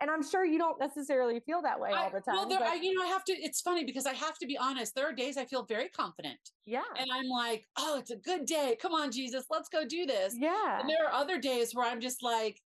and 0.00 0.10
I'm 0.10 0.22
sure 0.22 0.44
you 0.44 0.58
don't 0.58 0.78
necessarily 0.80 1.40
feel 1.40 1.60
that 1.62 1.78
way 1.78 1.90
I, 1.92 2.04
all 2.04 2.10
the 2.10 2.20
time. 2.20 2.36
Well, 2.36 2.48
there, 2.48 2.58
but... 2.58 2.68
I, 2.68 2.74
you 2.74 2.94
know, 2.94 3.02
I 3.02 3.08
have 3.08 3.24
to. 3.24 3.32
It's 3.32 3.60
funny 3.60 3.84
because 3.84 4.06
I 4.06 4.14
have 4.14 4.38
to 4.38 4.46
be 4.46 4.56
honest. 4.56 4.94
There 4.94 5.08
are 5.08 5.12
days 5.12 5.36
I 5.36 5.44
feel 5.44 5.64
very 5.64 5.88
confident. 5.88 6.38
Yeah. 6.64 6.82
And 6.98 7.08
I'm 7.12 7.28
like, 7.28 7.66
oh, 7.76 7.98
it's 7.98 8.10
a 8.10 8.16
good 8.16 8.46
day. 8.46 8.76
Come 8.80 8.92
on, 8.92 9.10
Jesus, 9.10 9.44
let's 9.50 9.68
go 9.68 9.84
do 9.86 10.06
this. 10.06 10.34
Yeah. 10.38 10.80
And 10.80 10.88
there 10.88 11.06
are 11.06 11.12
other 11.12 11.38
days 11.38 11.74
where 11.74 11.86
I'm 11.86 12.00
just 12.00 12.22
like, 12.22 12.58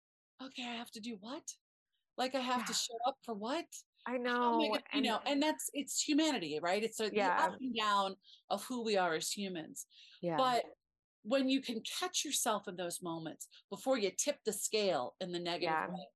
okay, 0.42 0.64
I 0.68 0.74
have 0.74 0.90
to 0.92 1.00
do 1.00 1.16
what? 1.20 1.42
Like 2.18 2.34
I 2.34 2.40
have 2.40 2.60
yeah. 2.60 2.66
to 2.66 2.74
show 2.74 2.98
up 3.06 3.16
for 3.24 3.34
what? 3.34 3.64
I 4.06 4.18
know. 4.18 4.60
you 4.60 4.76
and, 4.92 5.04
know, 5.04 5.20
and 5.26 5.40
that's 5.42 5.70
it's 5.72 6.02
humanity, 6.02 6.58
right? 6.62 6.82
It's 6.82 7.00
a 7.00 7.10
yeah. 7.12 7.36
up 7.38 7.56
and 7.60 7.74
down 7.74 8.16
of 8.50 8.64
who 8.64 8.82
we 8.84 8.96
are 8.96 9.14
as 9.14 9.30
humans. 9.30 9.86
Yeah. 10.20 10.36
But 10.36 10.64
when 11.22 11.48
you 11.48 11.60
can 11.62 11.80
catch 12.00 12.24
yourself 12.24 12.66
in 12.66 12.76
those 12.76 13.00
moments 13.00 13.46
before 13.70 13.96
you 13.96 14.10
tip 14.16 14.38
the 14.44 14.52
scale 14.52 15.14
in 15.20 15.30
the 15.30 15.38
negative 15.38 15.70
yeah. 15.70 15.88
way, 15.88 16.06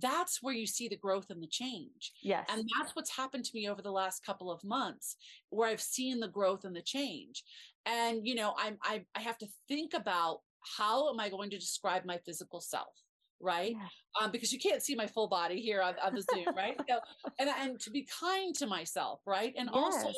that's 0.00 0.42
where 0.42 0.54
you 0.54 0.66
see 0.66 0.88
the 0.88 0.96
growth 0.96 1.26
and 1.30 1.42
the 1.42 1.46
change. 1.46 2.12
Yes. 2.22 2.46
And 2.50 2.68
that's 2.78 2.96
what's 2.96 3.14
happened 3.14 3.44
to 3.44 3.50
me 3.54 3.68
over 3.68 3.82
the 3.82 3.90
last 3.90 4.24
couple 4.24 4.50
of 4.50 4.64
months 4.64 5.16
where 5.50 5.68
I've 5.68 5.82
seen 5.82 6.20
the 6.20 6.28
growth 6.28 6.64
and 6.64 6.74
the 6.74 6.82
change. 6.82 7.44
And 7.86 8.26
you 8.26 8.34
know, 8.34 8.54
I'm 8.58 8.78
I 8.82 9.04
I 9.14 9.20
have 9.20 9.38
to 9.38 9.46
think 9.68 9.94
about 9.94 10.40
how 10.78 11.10
am 11.10 11.20
I 11.20 11.28
going 11.28 11.50
to 11.50 11.58
describe 11.58 12.04
my 12.04 12.18
physical 12.24 12.60
self? 12.60 12.94
right? 13.42 13.72
Yeah. 13.72 14.24
Um, 14.24 14.30
because 14.30 14.52
you 14.52 14.58
can't 14.58 14.82
see 14.82 14.94
my 14.94 15.06
full 15.06 15.26
body 15.26 15.60
here 15.60 15.82
on, 15.82 15.94
on 16.02 16.14
the 16.14 16.22
Zoom, 16.22 16.54
right? 16.56 16.80
So, 16.88 17.00
and 17.38 17.50
and 17.60 17.80
to 17.80 17.90
be 17.90 18.06
kind 18.20 18.54
to 18.56 18.66
myself, 18.66 19.20
right? 19.26 19.52
And 19.58 19.68
yes. 19.72 19.82
also 19.82 20.12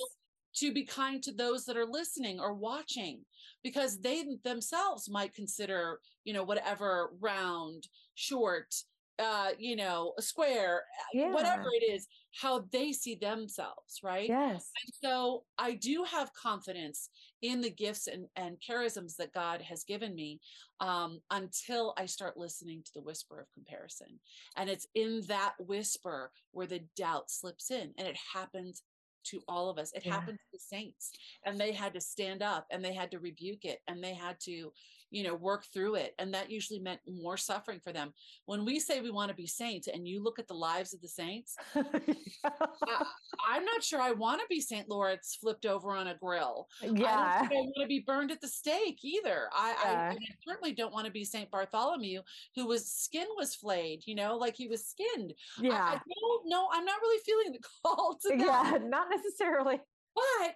to 0.57 0.73
be 0.73 0.85
kind 0.85 1.23
to 1.23 1.33
those 1.33 1.65
that 1.65 1.77
are 1.77 1.87
listening 1.87 2.39
or 2.39 2.55
watching, 2.55 3.23
because 3.65 4.01
they 4.01 4.25
themselves 4.45 5.09
might 5.09 5.35
consider, 5.35 5.99
you 6.25 6.33
know, 6.33 6.45
whatever 6.45 7.11
round, 7.21 7.89
short, 8.15 8.75
uh, 9.19 9.51
you 9.59 9.77
know, 9.77 10.13
a 10.19 10.23
square, 10.23 10.83
uh, 11.01 11.05
yeah. 11.13 11.33
whatever 11.33 11.69
it 11.73 11.85
is, 11.85 12.09
how 12.33 12.65
they 12.73 12.93
see 12.93 13.15
themselves, 13.15 14.01
right? 14.03 14.29
Yes. 14.29 14.71
And 14.85 14.95
so 15.03 15.45
I 15.57 15.75
do 15.75 16.05
have 16.05 16.33
confidence 16.35 17.09
in 17.43 17.61
the 17.61 17.71
gifts 17.71 18.09
and, 18.09 18.27
and 18.37 18.57
charisms 18.61 19.17
that 19.17 19.33
God 19.33 19.61
has 19.63 19.85
given 19.85 20.15
me 20.15 20.41
um, 20.81 21.21
until 21.31 21.95
I 21.97 22.07
start 22.07 22.37
listening 22.37 22.83
to 22.85 22.91
the 22.95 23.03
whisper 23.03 23.41
of 23.41 23.53
comparison. 23.53 24.19
And 24.57 24.69
it's 24.69 24.89
in 24.95 25.23
that 25.29 25.55
whisper 25.59 26.33
where 26.51 26.67
the 26.67 26.83
doubt 26.97 27.31
slips 27.31 27.71
in, 27.71 27.93
and 27.97 28.09
it 28.09 28.17
happens 28.33 28.83
to 29.25 29.41
all 29.49 29.71
of 29.71 29.79
us. 29.79 29.93
It 29.93 30.05
yeah. 30.05 30.13
happened 30.13 30.39
to 30.39 30.45
the 30.53 30.59
saints, 30.59 31.13
and 31.45 31.59
they 31.59 31.73
had 31.73 31.95
to 31.95 32.01
stand 32.01 32.43
up 32.43 32.67
and 32.71 32.85
they 32.85 32.95
had 32.95 33.11
to 33.13 33.19
rebuke 33.19 33.65
it 33.65 33.79
and 33.89 34.03
they 34.03 34.15
had 34.15 34.39
to, 34.41 34.73
you 35.15 35.23
know, 35.23 35.37
work 35.37 35.65
through 35.73 35.95
it. 35.95 36.13
And 36.19 36.35
that 36.35 36.51
usually 36.51 36.81
meant 36.81 36.99
more 37.07 37.37
suffering 37.37 37.79
for 37.79 37.93
them. 37.93 38.13
When 38.47 38.65
we 38.65 38.81
say 38.81 39.01
we 39.01 39.13
want 39.13 39.29
to 39.29 39.37
be 39.37 39.47
saints 39.47 39.87
and 39.87 40.09
you 40.09 40.21
look 40.21 40.41
at 40.41 40.49
the 40.49 40.55
lives 40.55 40.93
of 40.93 41.01
the 41.01 41.09
saints, 41.09 41.57
I, 41.77 43.57
am 43.57 43.65
not 43.65 43.85
sure 43.85 44.01
I 44.01 44.11
want 44.11 44.41
to 44.41 44.47
be 44.49 44.61
St. 44.61 44.89
Lawrence 44.89 45.39
flipped 45.41 45.67
over 45.67 45.93
on 45.93 46.09
a 46.09 46.17
grill. 46.17 46.67
Yeah. 46.83 47.43
I 47.43 47.47
don't 47.47 47.53
I 47.53 47.61
want 47.61 47.75
to 47.83 47.87
be 47.87 48.01
burned 48.05 48.33
at 48.33 48.41
the 48.41 48.49
stake 48.49 48.99
either. 49.05 49.49
I, 49.53 49.71
yeah. 49.85 50.11
I, 50.11 50.15
I, 50.15 50.19
certainly 50.45 50.73
don't 50.73 50.93
want 50.93 51.07
to 51.07 51.13
be 51.13 51.25
St. 51.25 51.49
Bartholomew, 51.49 52.21
who 52.57 52.67
was 52.67 52.91
skin 52.91 53.29
was 53.37 53.55
flayed, 53.55 54.03
you 54.07 54.17
know, 54.17 54.37
like 54.37 54.57
he 54.57 54.67
was 54.67 54.85
skinned. 54.85 55.33
Yeah. 55.61 55.75
I, 55.75 55.95
I 55.95 56.01
don't 56.21 56.49
know. 56.49 56.67
I'm 56.73 56.85
not 56.85 57.01
really 57.01 57.23
feeling 57.25 57.53
the 57.53 57.69
call 57.85 58.19
to 58.23 58.37
that. 58.37 58.81
Yeah, 58.81 58.89
not 58.89 59.07
necessarily. 59.11 59.81
But 60.17 60.55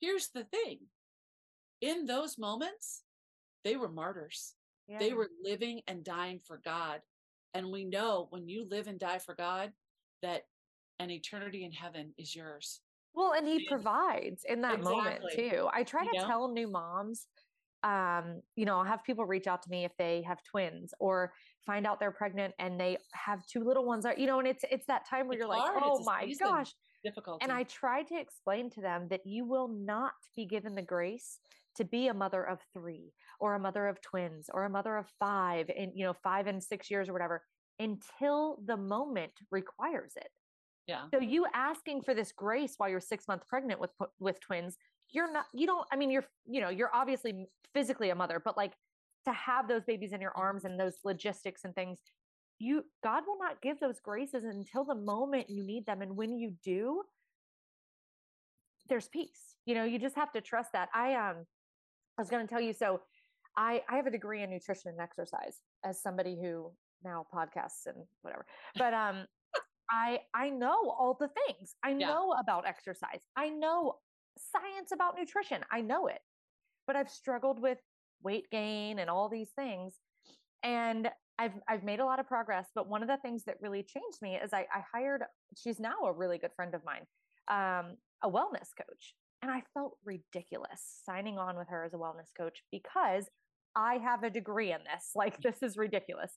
here's 0.00 0.28
the 0.28 0.44
thing 0.44 0.78
in 1.82 2.06
those 2.06 2.38
moments, 2.38 3.02
they 3.64 3.76
were 3.76 3.88
martyrs. 3.88 4.54
Yeah. 4.88 4.98
They 4.98 5.12
were 5.12 5.28
living 5.42 5.80
and 5.86 6.04
dying 6.04 6.38
for 6.38 6.60
God. 6.64 7.00
And 7.54 7.70
we 7.70 7.84
know 7.84 8.28
when 8.30 8.48
you 8.48 8.66
live 8.70 8.88
and 8.88 8.98
die 8.98 9.18
for 9.18 9.34
God, 9.34 9.72
that 10.22 10.42
an 10.98 11.10
eternity 11.10 11.64
in 11.64 11.72
heaven 11.72 12.12
is 12.18 12.34
yours. 12.34 12.80
Well, 13.14 13.32
and 13.32 13.46
he 13.46 13.66
provides 13.66 14.44
in 14.48 14.60
that 14.62 14.78
exactly. 14.78 14.96
moment 14.96 15.24
too. 15.34 15.68
I 15.72 15.82
try 15.82 16.04
to 16.04 16.10
you 16.12 16.20
know? 16.20 16.26
tell 16.26 16.52
new 16.52 16.68
moms, 16.68 17.26
um, 17.82 18.42
you 18.56 18.64
know, 18.64 18.78
I'll 18.78 18.84
have 18.84 19.04
people 19.04 19.24
reach 19.24 19.46
out 19.46 19.62
to 19.62 19.70
me 19.70 19.84
if 19.84 19.92
they 19.98 20.22
have 20.26 20.42
twins 20.42 20.92
or 20.98 21.32
find 21.66 21.86
out 21.86 22.00
they're 22.00 22.12
pregnant 22.12 22.54
and 22.58 22.78
they 22.78 22.98
have 23.12 23.46
two 23.46 23.64
little 23.64 23.84
ones. 23.84 24.04
Are 24.04 24.14
you 24.16 24.26
know, 24.26 24.38
and 24.38 24.48
it's 24.48 24.64
it's 24.70 24.86
that 24.86 25.08
time 25.08 25.28
where 25.28 25.38
it's 25.38 25.46
you're 25.46 25.54
hard. 25.54 25.74
like, 25.74 25.84
oh 25.84 26.02
my 26.04 26.32
gosh, 26.40 26.72
difficult. 27.04 27.42
And 27.42 27.52
I 27.52 27.64
try 27.64 28.02
to 28.02 28.20
explain 28.20 28.70
to 28.70 28.80
them 28.80 29.06
that 29.10 29.20
you 29.24 29.44
will 29.46 29.68
not 29.68 30.12
be 30.36 30.46
given 30.46 30.74
the 30.74 30.82
grace 30.82 31.38
to 31.78 31.84
be 31.84 32.08
a 32.08 32.14
mother 32.14 32.44
of 32.44 32.58
three 32.72 33.12
or 33.40 33.54
a 33.54 33.58
mother 33.58 33.86
of 33.86 34.00
twins 34.00 34.50
or 34.52 34.64
a 34.64 34.70
mother 34.70 34.96
of 34.96 35.06
five 35.18 35.70
and 35.76 35.92
you 35.94 36.04
know 36.04 36.14
five 36.22 36.46
and 36.46 36.62
six 36.62 36.90
years 36.90 37.08
or 37.08 37.12
whatever 37.12 37.42
until 37.78 38.58
the 38.66 38.76
moment 38.76 39.32
requires 39.50 40.12
it. 40.16 40.28
Yeah. 40.86 41.04
So 41.12 41.20
you 41.20 41.46
asking 41.54 42.02
for 42.02 42.14
this 42.14 42.32
grace 42.32 42.74
while 42.76 42.88
you're 42.88 43.00
six 43.00 43.28
months 43.28 43.44
pregnant 43.48 43.80
with 43.80 43.90
with 44.18 44.40
twins 44.40 44.76
you're 45.10 45.32
not 45.32 45.46
you 45.54 45.66
don't 45.66 45.86
i 45.90 45.96
mean 45.96 46.10
you're 46.10 46.26
you 46.46 46.60
know 46.60 46.68
you're 46.68 46.90
obviously 46.94 47.46
physically 47.72 48.10
a 48.10 48.14
mother 48.14 48.42
but 48.44 48.58
like 48.58 48.74
to 49.24 49.32
have 49.32 49.66
those 49.66 49.82
babies 49.84 50.12
in 50.12 50.20
your 50.20 50.36
arms 50.36 50.64
and 50.64 50.78
those 50.78 50.96
logistics 51.02 51.64
and 51.64 51.74
things 51.74 51.98
you 52.58 52.84
god 53.02 53.22
will 53.26 53.38
not 53.40 53.62
give 53.62 53.80
those 53.80 54.00
graces 54.00 54.44
until 54.44 54.84
the 54.84 54.94
moment 54.94 55.48
you 55.48 55.64
need 55.64 55.86
them 55.86 56.02
and 56.02 56.14
when 56.14 56.36
you 56.36 56.52
do 56.62 57.02
there's 58.88 59.08
peace. 59.08 59.54
You 59.66 59.74
know 59.74 59.84
you 59.84 59.98
just 59.98 60.16
have 60.16 60.32
to 60.32 60.40
trust 60.40 60.72
that. 60.72 60.88
I 60.94 61.14
um 61.14 61.44
I 62.18 62.22
was 62.22 62.30
going 62.30 62.46
to 62.46 62.50
tell 62.52 62.60
you. 62.60 62.72
So, 62.72 63.00
I 63.56 63.82
I 63.88 63.96
have 63.96 64.06
a 64.06 64.10
degree 64.10 64.42
in 64.42 64.50
nutrition 64.50 64.90
and 64.92 65.00
exercise 65.00 65.58
as 65.84 66.02
somebody 66.02 66.38
who 66.40 66.70
now 67.04 67.26
podcasts 67.34 67.86
and 67.86 67.96
whatever. 68.22 68.46
But 68.76 68.94
um, 68.94 69.26
I 69.90 70.20
I 70.34 70.50
know 70.50 70.94
all 70.98 71.16
the 71.18 71.28
things. 71.46 71.74
I 71.84 71.90
yeah. 71.90 72.08
know 72.08 72.34
about 72.40 72.66
exercise. 72.66 73.20
I 73.36 73.48
know 73.48 73.96
science 74.38 74.92
about 74.92 75.16
nutrition. 75.18 75.62
I 75.70 75.80
know 75.80 76.06
it. 76.06 76.20
But 76.86 76.96
I've 76.96 77.10
struggled 77.10 77.60
with 77.60 77.78
weight 78.22 78.50
gain 78.50 78.98
and 78.98 79.10
all 79.10 79.28
these 79.28 79.50
things. 79.56 79.94
And 80.62 81.10
I've 81.38 81.52
I've 81.68 81.84
made 81.84 82.00
a 82.00 82.04
lot 82.04 82.18
of 82.18 82.26
progress, 82.26 82.66
but 82.74 82.88
one 82.88 83.02
of 83.02 83.08
the 83.08 83.18
things 83.18 83.44
that 83.44 83.56
really 83.60 83.82
changed 83.82 84.20
me 84.20 84.36
is 84.36 84.52
I, 84.52 84.66
I 84.72 84.82
hired. 84.92 85.22
She's 85.56 85.78
now 85.78 85.96
a 86.04 86.12
really 86.12 86.38
good 86.38 86.52
friend 86.56 86.74
of 86.74 86.82
mine, 86.84 87.06
um, 87.48 87.96
a 88.22 88.30
wellness 88.30 88.70
coach, 88.76 89.14
and 89.42 89.50
I 89.50 89.62
felt 89.74 89.96
ridiculous 90.04 91.02
signing 91.04 91.38
on 91.38 91.56
with 91.56 91.68
her 91.68 91.84
as 91.84 91.94
a 91.94 91.96
wellness 91.96 92.30
coach 92.36 92.62
because 92.72 93.28
I 93.76 93.98
have 93.98 94.22
a 94.22 94.30
degree 94.30 94.72
in 94.72 94.80
this. 94.80 95.10
Like, 95.14 95.40
this 95.40 95.62
is 95.62 95.76
ridiculous. 95.76 96.32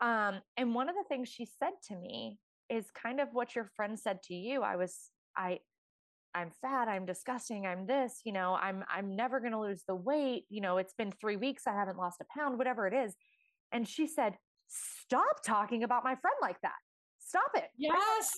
Um, 0.00 0.40
and 0.56 0.74
one 0.74 0.88
of 0.88 0.94
the 0.94 1.04
things 1.08 1.28
she 1.28 1.46
said 1.46 1.72
to 1.88 1.96
me 1.96 2.38
is 2.68 2.86
kind 2.90 3.20
of 3.20 3.28
what 3.32 3.54
your 3.54 3.70
friend 3.76 3.98
said 3.98 4.22
to 4.24 4.34
you. 4.34 4.62
I 4.62 4.76
was, 4.76 5.10
I, 5.36 5.60
I'm 6.34 6.50
fat, 6.60 6.88
I'm 6.88 7.06
disgusting, 7.06 7.66
I'm 7.66 7.86
this, 7.86 8.20
you 8.24 8.32
know, 8.32 8.58
I'm 8.60 8.84
I'm 8.94 9.16
never 9.16 9.40
going 9.40 9.52
to 9.52 9.60
lose 9.60 9.84
the 9.88 9.94
weight, 9.94 10.44
you 10.50 10.60
know, 10.60 10.76
it's 10.76 10.92
been 10.92 11.10
3 11.10 11.36
weeks 11.36 11.62
I 11.66 11.72
haven't 11.72 11.96
lost 11.96 12.20
a 12.20 12.38
pound, 12.38 12.58
whatever 12.58 12.86
it 12.86 12.92
is. 12.92 13.14
And 13.72 13.88
she 13.88 14.06
said, 14.06 14.34
"Stop 14.68 15.42
talking 15.44 15.82
about 15.82 16.04
my 16.04 16.14
friend 16.16 16.36
like 16.42 16.60
that. 16.62 16.76
Stop 17.18 17.52
it." 17.54 17.70
Yes. 17.78 18.30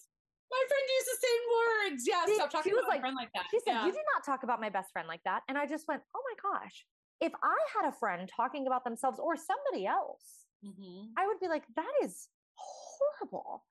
My 0.51 0.63
friend 0.65 0.85
used 0.89 1.09
the 1.09 1.21
same 1.21 1.43
words. 1.53 2.01
Yeah, 2.09 2.35
stop 2.35 2.51
talking 2.51 2.73
about 2.73 2.89
like, 2.89 2.99
my 2.99 3.01
friend 3.01 3.17
like 3.17 3.33
that. 3.35 3.45
She 3.51 3.61
said, 3.61 3.75
yeah. 3.75 3.87
You 3.87 3.93
do 3.93 4.01
not 4.17 4.25
talk 4.25 4.43
about 4.43 4.61
my 4.61 4.71
best 4.71 4.93
friend 4.93 5.07
like 5.07 5.23
that. 5.25 5.43
And 5.49 5.59
I 5.59 5.67
just 5.67 5.87
went, 5.89 6.03
Oh 6.15 6.23
my 6.25 6.37
gosh. 6.41 6.85
If 7.21 7.33
I 7.43 7.59
had 7.77 7.89
a 7.89 7.93
friend 7.93 8.29
talking 8.35 8.67
about 8.67 8.85
themselves 8.85 9.19
or 9.19 9.37
somebody 9.37 9.87
else, 9.87 10.47
mm-hmm. 10.65 11.13
I 11.17 11.27
would 11.27 11.41
be 11.41 11.49
like, 11.49 11.65
That 11.77 11.93
is 12.03 12.29
horrible. 12.55 13.65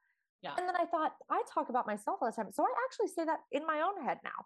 Yeah. 0.43 0.53
And 0.57 0.67
then 0.67 0.75
I 0.75 0.85
thought, 0.85 1.13
I 1.31 1.41
talk 1.51 1.69
about 1.69 1.87
myself 1.87 2.19
all 2.21 2.29
the 2.29 2.35
time. 2.35 2.51
So 2.53 2.63
I 2.63 2.69
actually 2.85 3.09
say 3.09 3.25
that 3.25 3.39
in 3.51 3.65
my 3.65 3.81
own 3.81 4.05
head 4.05 4.19
now. 4.23 4.45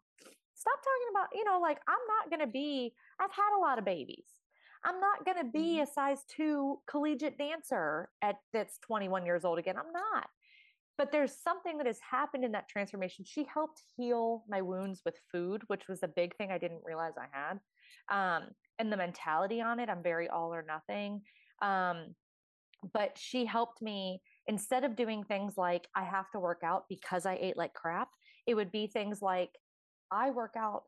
Stop 0.56 0.80
talking 0.80 1.10
about, 1.12 1.28
you 1.34 1.44
know, 1.44 1.60
like 1.60 1.80
I'm 1.88 2.06
not 2.08 2.30
going 2.30 2.48
to 2.48 2.52
be, 2.52 2.94
I've 3.20 3.32
had 3.32 3.58
a 3.58 3.60
lot 3.60 3.78
of 3.78 3.84
babies. 3.84 4.26
I'm 4.84 5.00
not 5.00 5.26
going 5.26 5.38
to 5.38 5.52
be 5.52 5.76
mm-hmm. 5.76 5.84
a 5.84 5.88
size 5.88 6.24
two 6.30 6.80
collegiate 6.88 7.38
dancer 7.38 8.10
at 8.22 8.38
that's 8.54 8.80
21 8.80 9.26
years 9.26 9.44
old 9.44 9.60
again. 9.60 9.76
I'm 9.78 9.92
not 9.92 10.30
but 11.02 11.12
there's 11.12 11.34
something 11.44 11.80
that 11.80 11.88
has 11.88 11.98
happened 12.12 12.46
in 12.46 12.52
that 12.52 12.70
transformation. 12.70 13.26
She 13.28 13.44
helped 13.52 13.82
heal 13.98 14.44
my 14.48 14.62
wounds 14.62 15.02
with 15.04 15.16
food, 15.32 15.64
which 15.66 15.88
was 15.90 16.04
a 16.04 16.08
big 16.08 16.38
thing 16.38 16.52
I 16.52 16.60
didn't 16.60 16.84
realize 16.86 17.14
I 17.18 17.26
had. 17.36 17.60
Um, 18.12 18.50
and 18.78 18.94
the 18.94 18.98
mentality 18.98 19.62
on 19.62 19.80
it, 19.80 19.90
I'm 19.90 20.04
very 20.04 20.30
all 20.30 20.54
or 20.54 20.64
nothing. 20.64 21.24
Um, 21.60 22.14
but 22.94 23.18
she 23.18 23.46
helped 23.46 23.82
me 23.82 24.22
instead 24.46 24.84
of 24.84 24.96
doing 24.96 25.24
things 25.24 25.56
like 25.58 25.88
I 25.96 26.04
have 26.04 26.30
to 26.34 26.40
work 26.40 26.62
out 26.64 26.84
because 26.88 27.26
I 27.26 27.36
ate 27.42 27.58
like 27.58 27.74
crap, 27.74 28.10
it 28.46 28.54
would 28.54 28.72
be 28.72 28.86
things 28.86 29.24
like 29.24 29.50
I 30.12 30.30
work 30.30 30.54
out 30.56 30.84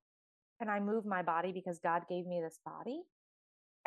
and 0.62 0.70
I 0.70 0.80
move 0.80 1.08
my 1.08 1.24
body 1.24 1.52
because 1.52 1.80
God 1.80 2.04
gave 2.08 2.28
me 2.28 2.40
this 2.40 2.60
body 2.64 3.02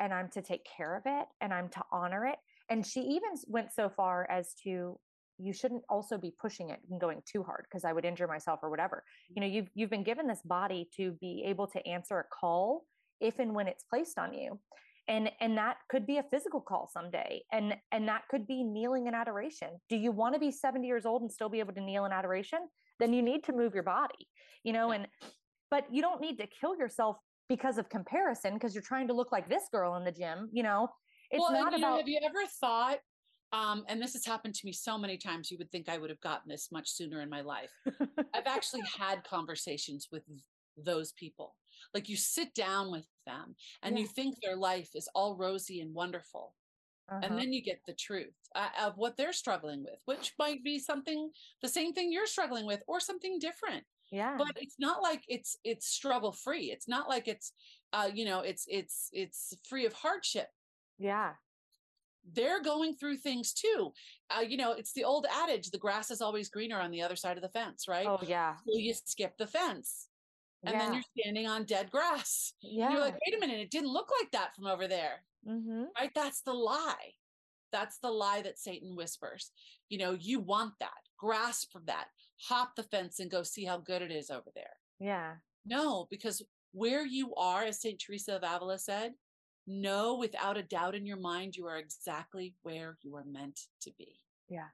and 0.00 0.12
I'm 0.12 0.28
to 0.30 0.42
take 0.42 0.66
care 0.76 0.96
of 0.96 1.04
it 1.06 1.28
and 1.40 1.54
I'm 1.54 1.68
to 1.68 1.82
honor 1.92 2.26
it. 2.26 2.38
And 2.68 2.84
she 2.84 3.02
even 3.02 3.30
went 3.46 3.72
so 3.72 3.88
far 3.88 4.28
as 4.28 4.54
to 4.64 4.98
you 5.38 5.52
shouldn't 5.52 5.82
also 5.88 6.18
be 6.18 6.34
pushing 6.40 6.70
it 6.70 6.80
and 6.90 7.00
going 7.00 7.22
too 7.30 7.42
hard 7.42 7.66
because 7.68 7.84
I 7.84 7.92
would 7.92 8.04
injure 8.04 8.26
myself 8.26 8.60
or 8.62 8.70
whatever. 8.70 9.04
You 9.28 9.40
know, 9.40 9.46
mm-hmm. 9.46 9.56
you've 9.56 9.68
you've 9.74 9.90
been 9.90 10.04
given 10.04 10.26
this 10.26 10.42
body 10.44 10.88
to 10.96 11.12
be 11.20 11.44
able 11.46 11.66
to 11.68 11.86
answer 11.86 12.18
a 12.18 12.24
call 12.34 12.84
if 13.20 13.38
and 13.38 13.54
when 13.54 13.68
it's 13.68 13.84
placed 13.84 14.18
on 14.18 14.32
you. 14.34 14.58
and 15.08 15.30
and 15.40 15.56
that 15.56 15.76
could 15.88 16.06
be 16.06 16.18
a 16.18 16.24
physical 16.30 16.60
call 16.60 16.90
someday 16.92 17.42
and 17.52 17.76
and 17.92 18.08
that 18.08 18.22
could 18.30 18.46
be 18.46 18.62
kneeling 18.64 19.06
in 19.06 19.14
adoration. 19.14 19.68
Do 19.88 19.96
you 19.96 20.12
want 20.12 20.34
to 20.34 20.40
be 20.40 20.50
70 20.50 20.86
years 20.86 21.06
old 21.06 21.22
and 21.22 21.30
still 21.30 21.48
be 21.48 21.60
able 21.60 21.74
to 21.74 21.80
kneel 21.80 22.04
in 22.04 22.12
adoration? 22.12 22.60
Then 22.98 23.12
you 23.12 23.22
need 23.22 23.44
to 23.44 23.52
move 23.52 23.74
your 23.74 23.82
body 23.82 24.26
you 24.66 24.72
know 24.72 24.90
and 24.90 25.06
but 25.70 25.84
you 25.90 26.02
don't 26.02 26.20
need 26.20 26.36
to 26.38 26.46
kill 26.60 26.76
yourself 26.76 27.16
because 27.48 27.78
of 27.78 27.88
comparison 27.88 28.54
because 28.54 28.74
you're 28.74 28.82
trying 28.82 29.08
to 29.08 29.14
look 29.14 29.32
like 29.32 29.48
this 29.48 29.62
girl 29.72 29.96
in 29.96 30.04
the 30.04 30.12
gym 30.12 30.50
you 30.52 30.62
know? 30.62 30.88
It's 31.30 31.40
well, 31.40 31.52
not 31.52 31.76
about 31.76 31.98
have 31.98 32.08
you 32.08 32.20
ever 32.22 32.46
thought 32.60 32.98
um, 33.52 33.84
and 33.88 34.00
this 34.00 34.12
has 34.14 34.26
happened 34.26 34.54
to 34.54 34.66
me 34.66 34.72
so 34.72 34.98
many 34.98 35.16
times 35.16 35.50
you 35.50 35.58
would 35.58 35.70
think 35.70 35.88
i 35.88 35.98
would 35.98 36.10
have 36.10 36.20
gotten 36.20 36.48
this 36.48 36.68
much 36.72 36.90
sooner 36.90 37.20
in 37.20 37.30
my 37.30 37.40
life. 37.40 37.70
I've 38.34 38.46
actually 38.46 38.82
had 38.98 39.24
conversations 39.24 40.08
with 40.10 40.22
those 40.76 41.12
people. 41.12 41.54
Like 41.94 42.08
you 42.08 42.16
sit 42.16 42.54
down 42.54 42.90
with 42.90 43.06
them 43.26 43.54
and 43.82 43.96
yeah. 43.96 44.02
you 44.02 44.08
think 44.08 44.36
their 44.42 44.56
life 44.56 44.90
is 44.94 45.08
all 45.14 45.36
rosy 45.36 45.80
and 45.80 45.94
wonderful 45.94 46.54
uh-huh. 47.08 47.20
and 47.22 47.38
then 47.38 47.52
you 47.52 47.62
get 47.62 47.80
the 47.86 47.94
truth 47.94 48.34
uh, 48.54 48.68
of 48.82 48.94
what 48.96 49.16
they're 49.16 49.32
struggling 49.32 49.84
with 49.84 50.00
which 50.06 50.32
might 50.38 50.64
be 50.64 50.78
something 50.78 51.30
the 51.62 51.68
same 51.68 51.92
thing 51.92 52.10
you're 52.10 52.26
struggling 52.26 52.66
with 52.66 52.82
or 52.86 53.00
something 53.00 53.38
different. 53.38 53.84
Yeah. 54.10 54.36
But 54.38 54.52
it's 54.56 54.76
not 54.78 55.02
like 55.02 55.22
it's 55.28 55.56
it's 55.64 55.86
struggle 55.86 56.32
free 56.32 56.70
it's 56.72 56.88
not 56.88 57.08
like 57.08 57.28
it's 57.28 57.52
uh 57.92 58.08
you 58.12 58.24
know 58.24 58.40
it's 58.40 58.64
it's 58.68 59.08
it's 59.12 59.54
free 59.68 59.86
of 59.86 59.92
hardship. 59.92 60.48
Yeah 60.98 61.32
they're 62.32 62.62
going 62.62 62.94
through 62.94 63.16
things 63.16 63.52
too 63.52 63.92
uh, 64.36 64.40
you 64.40 64.56
know 64.56 64.72
it's 64.72 64.92
the 64.92 65.04
old 65.04 65.26
adage 65.44 65.70
the 65.70 65.78
grass 65.78 66.10
is 66.10 66.20
always 66.20 66.48
greener 66.48 66.78
on 66.78 66.90
the 66.90 67.02
other 67.02 67.16
side 67.16 67.36
of 67.36 67.42
the 67.42 67.48
fence 67.48 67.86
right 67.88 68.06
oh 68.06 68.18
yeah 68.26 68.54
so 68.56 68.78
you 68.78 68.92
skip 68.92 69.36
the 69.38 69.46
fence 69.46 70.08
and 70.64 70.74
yeah. 70.74 70.78
then 70.78 70.94
you're 70.94 71.02
standing 71.18 71.46
on 71.46 71.64
dead 71.64 71.90
grass 71.90 72.52
yeah 72.62 72.90
you're 72.90 73.00
like 73.00 73.16
wait 73.26 73.36
a 73.36 73.40
minute 73.40 73.60
it 73.60 73.70
didn't 73.70 73.92
look 73.92 74.10
like 74.20 74.30
that 74.32 74.54
from 74.54 74.66
over 74.66 74.88
there 74.88 75.24
mm-hmm. 75.48 75.84
right 75.98 76.10
that's 76.14 76.42
the 76.42 76.52
lie 76.52 77.12
that's 77.72 77.98
the 77.98 78.10
lie 78.10 78.42
that 78.42 78.58
satan 78.58 78.96
whispers 78.96 79.52
you 79.88 79.98
know 79.98 80.16
you 80.18 80.40
want 80.40 80.72
that 80.80 80.90
grasp 81.18 81.70
for 81.72 81.80
that 81.86 82.06
hop 82.40 82.76
the 82.76 82.82
fence 82.82 83.20
and 83.20 83.30
go 83.30 83.42
see 83.42 83.64
how 83.64 83.78
good 83.78 84.02
it 84.02 84.10
is 84.10 84.30
over 84.30 84.50
there. 84.54 84.76
Yeah. 85.00 85.34
No, 85.64 86.06
because 86.10 86.42
where 86.72 87.06
you 87.06 87.34
are, 87.34 87.64
as 87.64 87.80
St. 87.80 88.00
Teresa 88.04 88.36
of 88.36 88.42
Avila 88.42 88.78
said, 88.78 89.12
know 89.66 90.16
without 90.16 90.56
a 90.56 90.62
doubt 90.62 90.94
in 90.94 91.06
your 91.06 91.18
mind 91.18 91.56
you 91.56 91.66
are 91.66 91.78
exactly 91.78 92.54
where 92.62 92.96
you 93.02 93.14
are 93.16 93.24
meant 93.24 93.60
to 93.82 93.90
be. 93.98 94.20
Yeah. 94.48 94.68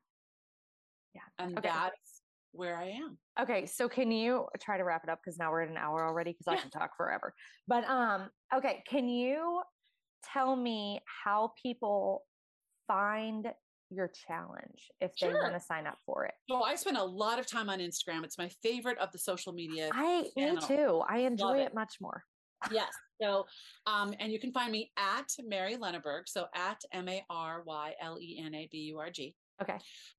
Yeah. 1.14 1.22
And 1.38 1.58
okay. 1.58 1.68
that's 1.68 2.22
where 2.52 2.76
I 2.76 2.88
am. 2.88 3.18
Okay. 3.40 3.66
So 3.66 3.88
can 3.88 4.10
you 4.10 4.46
try 4.60 4.76
to 4.76 4.84
wrap 4.84 5.04
it 5.04 5.10
up? 5.10 5.20
Because 5.24 5.38
now 5.38 5.50
we're 5.50 5.62
at 5.62 5.70
an 5.70 5.76
hour 5.76 6.06
already 6.06 6.32
because 6.32 6.44
yeah. 6.46 6.54
I 6.54 6.56
can 6.56 6.70
talk 6.70 6.96
forever. 6.96 7.34
But 7.66 7.84
um, 7.84 8.28
okay, 8.54 8.82
can 8.88 9.08
you 9.08 9.62
tell 10.32 10.54
me 10.54 11.00
how 11.24 11.52
people 11.60 12.24
find 12.86 13.48
your 13.90 14.10
challenge 14.26 14.90
if 15.00 15.12
they 15.20 15.28
sure. 15.28 15.42
want 15.42 15.54
to 15.54 15.60
sign 15.60 15.86
up 15.86 15.98
for 16.06 16.24
it? 16.24 16.34
So 16.48 16.62
I 16.62 16.74
spend 16.76 16.96
a 16.96 17.04
lot 17.04 17.38
of 17.38 17.46
time 17.46 17.68
on 17.68 17.78
Instagram. 17.78 18.24
It's 18.24 18.38
my 18.38 18.50
favorite 18.62 18.98
of 18.98 19.12
the 19.12 19.18
social 19.18 19.52
media. 19.52 19.90
I 19.92 20.26
channel. 20.36 20.56
me 20.56 20.60
too. 20.66 21.02
I 21.08 21.18
enjoy 21.18 21.58
it. 21.58 21.68
it. 21.68 21.74
much 21.74 21.96
more. 22.00 22.24
Yes. 22.70 22.92
So, 23.20 23.46
um, 23.86 24.14
and 24.18 24.32
you 24.32 24.40
can 24.40 24.52
find 24.52 24.72
me 24.72 24.90
at 24.96 25.28
Mary 25.44 25.76
Lenaburg. 25.76 26.24
So 26.26 26.46
at 26.54 26.82
M 26.92 27.08
A 27.08 27.24
R 27.30 27.62
Y 27.64 27.94
L 28.00 28.18
E 28.20 28.42
N 28.44 28.54
A 28.54 28.68
B 28.70 28.78
U 28.78 28.98
R 28.98 29.10
G. 29.10 29.34
Okay. 29.60 29.76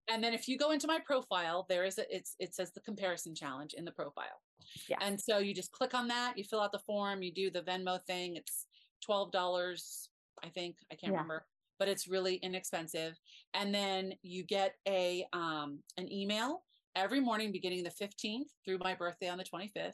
And 0.10 0.24
then 0.24 0.34
if 0.34 0.48
you 0.48 0.58
go 0.58 0.72
into 0.72 0.88
my 0.88 1.00
profile, 1.06 1.66
there 1.68 1.84
is 1.84 1.98
a 1.98 2.16
it's 2.16 2.36
it 2.40 2.56
says 2.56 2.72
the 2.72 2.80
comparison 2.82 3.36
challenge 3.36 3.74
in 3.74 3.86
the 3.86 3.92
profile. 3.92 4.42
Yeah. 4.90 4.98
And 5.02 5.20
so 5.20 5.40
you 5.40 5.54
just 5.54 5.72
click 5.72 5.94
on 5.94 6.08
that, 6.08 6.38
you 6.38 6.44
fill 6.44 6.62
out 6.62 6.72
the 6.72 6.80
form, 6.80 7.22
you 7.22 7.34
do 7.34 7.50
the 7.50 7.62
Venmo 7.62 8.02
thing. 8.06 8.36
It's 8.36 8.68
twelve 9.04 9.32
dollars, 9.32 10.10
I 10.44 10.50
think. 10.50 10.78
I 10.92 10.96
can't 10.96 11.14
yeah. 11.14 11.20
remember 11.20 11.46
but 11.80 11.88
it's 11.88 12.08
really 12.08 12.36
inexpensive. 12.36 13.20
And 13.54 13.74
then 13.74 14.14
you 14.22 14.44
get 14.44 14.76
a 14.88 15.26
um, 15.34 15.80
an 15.98 16.12
email 16.12 16.64
every 16.96 17.20
morning 17.20 17.52
beginning 17.52 17.84
the 17.84 17.90
15th 17.90 18.48
through 18.66 18.78
my 18.80 18.94
birthday 18.94 19.30
on 19.30 19.38
the 19.38 19.44
25th. 19.44 19.76
Okay. 19.76 19.94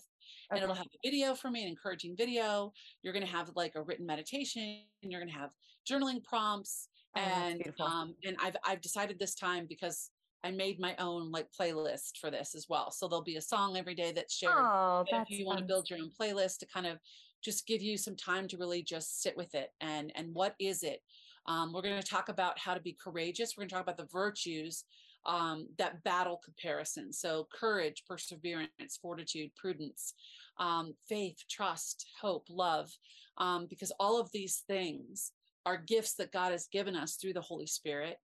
And 0.52 0.64
it'll 0.64 0.76
have 0.76 0.88
a 0.88 1.08
video 1.08 1.34
for 1.34 1.50
me, 1.50 1.64
an 1.64 1.70
encouraging 1.70 2.16
video. 2.16 2.72
You're 3.02 3.14
going 3.14 3.26
to 3.26 3.32
have 3.32 3.52
like 3.56 3.74
a 3.76 3.82
written 3.82 4.06
meditation. 4.06 4.82
And 5.04 5.12
you're 5.12 5.22
going 5.22 5.34
to 5.34 5.40
have 5.40 5.52
journaling 5.90 6.24
prompts. 6.24 6.90
Oh, 7.18 7.22
and 7.22 7.74
um, 7.80 8.14
and 8.24 8.38
I've 8.42 8.56
I've 8.64 8.82
decided 8.82 9.18
this 9.18 9.34
time 9.34 9.66
because 9.68 10.12
I 10.44 10.52
made 10.52 10.80
my 10.80 10.96
own 11.00 11.32
like 11.32 11.48
playlist 11.60 12.18
for 12.22 12.30
this 12.30 12.54
as 12.56 12.68
well. 12.70 12.92
So 12.92 13.08
there'll 13.08 13.24
be 13.24 13.38
a 13.38 13.42
song 13.42 13.78
every 13.78 13.96
day 13.96 14.12
that's 14.12 14.36
shared. 14.36 14.54
Oh, 14.56 15.06
that's 15.10 15.30
if 15.32 15.40
you 15.40 15.46
fun. 15.46 15.48
want 15.48 15.60
to 15.60 15.66
build 15.66 15.90
your 15.90 16.00
own 16.00 16.12
playlist 16.20 16.60
to 16.60 16.68
kind 16.68 16.86
of 16.86 17.00
just 17.44 17.66
give 17.66 17.82
you 17.82 17.98
some 17.98 18.16
time 18.16 18.48
to 18.50 18.58
really 18.58 18.84
just 18.84 19.24
sit 19.24 19.36
with 19.36 19.56
it 19.56 19.70
and 19.82 20.12
and 20.16 20.36
what 20.36 20.56
is 20.60 20.84
it 20.84 21.02
um, 21.50 21.74
we're 21.74 21.82
going 21.82 22.00
to 22.00 22.08
talk 22.08 22.30
about 22.30 22.60
how 22.60 22.76
to 22.76 22.80
be 22.80 22.94
courageous. 22.94 23.56
We're 23.58 23.62
going 23.62 23.70
to 23.70 23.76
talk 23.76 23.84
about 23.84 23.98
the 23.98 24.08
virtues 24.12 24.84
um, 25.26 25.68
that 25.78 26.04
battle 26.04 26.40
comparison. 26.44 27.12
So, 27.14 27.48
courage, 27.54 28.04
perseverance, 28.08 29.00
fortitude, 29.02 29.52
prudence, 29.56 30.14
um, 30.58 30.94
faith, 31.08 31.38
trust, 31.50 32.06
hope, 32.22 32.48
love, 32.50 32.90
um, 33.38 33.68
because 33.70 33.92
all 34.00 34.20
of 34.20 34.32
these 34.32 34.64
things 34.68 35.32
are 35.66 35.78
gifts 35.78 36.16
that 36.16 36.32
God 36.32 36.52
has 36.52 36.68
given 36.72 36.96
us 36.96 37.16
through 37.16 37.34
the 37.34 37.42
Holy 37.42 37.68
Spirit. 37.68 38.18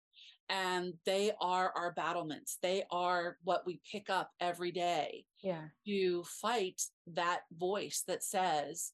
And 0.47 0.93
they 1.05 1.31
are 1.41 1.73
our 1.75 1.91
battlements. 1.93 2.59
They 2.61 2.83
are 2.91 3.37
what 3.43 3.63
we 3.65 3.81
pick 3.91 4.11
up 4.11 4.29
every 4.39 4.71
day 4.71 5.25
yeah. 5.41 5.63
to 5.87 6.23
fight 6.23 6.83
that 7.07 7.41
voice 7.57 8.03
that 8.07 8.23
says, 8.23 8.91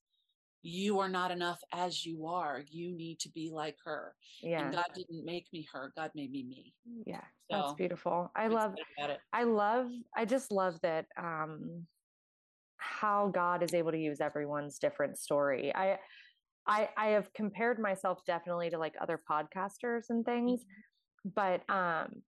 you 0.64 1.00
are 1.00 1.10
not 1.10 1.32
enough 1.32 1.60
as 1.74 2.06
you 2.06 2.28
are. 2.28 2.62
You 2.70 2.92
need 2.92 3.20
to 3.22 3.30
be 3.30 3.50
like 3.52 3.78
her. 3.84 4.14
Yeah. 4.42 4.64
And 4.64 4.74
God 4.74 4.86
didn't 4.94 5.26
make 5.26 5.48
me 5.52 5.68
her. 5.74 5.92
God 5.96 6.12
made 6.14 6.32
me 6.32 6.44
me. 6.44 6.74
Yeah. 7.06 7.24
So, 7.50 7.58
that's 7.58 7.74
beautiful. 7.74 8.32
I 8.36 8.48
love 8.48 8.76
I 9.34 9.44
love 9.44 9.90
I 10.16 10.26
just 10.26 10.52
love 10.52 10.80
that 10.82 11.06
um 11.18 11.86
how 12.78 13.32
God 13.34 13.64
is 13.64 13.74
able 13.74 13.92
to 13.92 13.98
use 13.98 14.22
everyone's 14.22 14.78
different 14.80 15.18
story. 15.18 15.74
I 15.76 15.98
I 16.68 16.90
I 16.96 17.08
have 17.08 17.34
compared 17.34 17.80
myself 17.80 18.24
definitely 18.26 18.70
to 18.70 18.78
like 18.78 18.94
other 19.02 19.20
podcasters 19.30 20.06
and 20.10 20.24
things, 20.24 20.62
mm-hmm. 20.62 21.30
but 21.36 21.74
um 21.74 22.22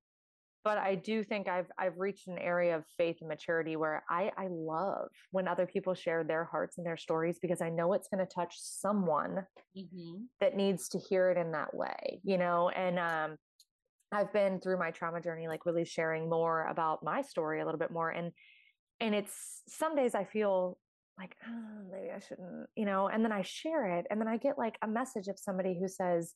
but 0.63 0.77
I 0.77 0.95
do 0.95 1.23
think 1.23 1.47
I've 1.47 1.69
I've 1.77 1.97
reached 1.97 2.27
an 2.27 2.37
area 2.37 2.77
of 2.77 2.85
faith 2.97 3.17
and 3.19 3.27
maturity 3.27 3.75
where 3.75 4.03
I 4.09 4.31
I 4.37 4.47
love 4.49 5.09
when 5.31 5.47
other 5.47 5.65
people 5.65 5.93
share 5.93 6.23
their 6.23 6.45
hearts 6.45 6.77
and 6.77 6.87
their 6.87 6.97
stories 6.97 7.37
because 7.41 7.61
I 7.61 7.69
know 7.69 7.93
it's 7.93 8.07
going 8.07 8.25
to 8.25 8.33
touch 8.33 8.55
someone 8.57 9.45
mm-hmm. 9.77 10.23
that 10.39 10.55
needs 10.55 10.87
to 10.89 10.99
hear 10.99 11.29
it 11.31 11.37
in 11.37 11.51
that 11.51 11.73
way, 11.73 12.21
you 12.23 12.37
know. 12.37 12.69
And 12.69 12.97
um, 12.97 13.37
I've 14.11 14.31
been 14.31 14.61
through 14.61 14.79
my 14.79 14.91
trauma 14.91 15.19
journey, 15.19 15.47
like 15.47 15.65
really 15.65 15.85
sharing 15.85 16.29
more 16.29 16.67
about 16.67 17.03
my 17.03 17.21
story 17.21 17.61
a 17.61 17.65
little 17.65 17.79
bit 17.79 17.91
more, 17.91 18.09
and 18.09 18.31
and 19.01 19.13
it's 19.13 19.63
some 19.67 19.95
days 19.95 20.15
I 20.15 20.23
feel 20.23 20.77
like 21.19 21.35
oh, 21.47 21.91
maybe 21.91 22.09
I 22.09 22.19
shouldn't, 22.19 22.67
you 22.75 22.85
know, 22.85 23.09
and 23.09 23.23
then 23.23 23.33
I 23.33 23.41
share 23.41 23.97
it, 23.99 24.05
and 24.09 24.19
then 24.19 24.29
I 24.29 24.37
get 24.37 24.57
like 24.57 24.77
a 24.81 24.87
message 24.87 25.27
of 25.27 25.37
somebody 25.37 25.77
who 25.77 25.87
says 25.89 26.33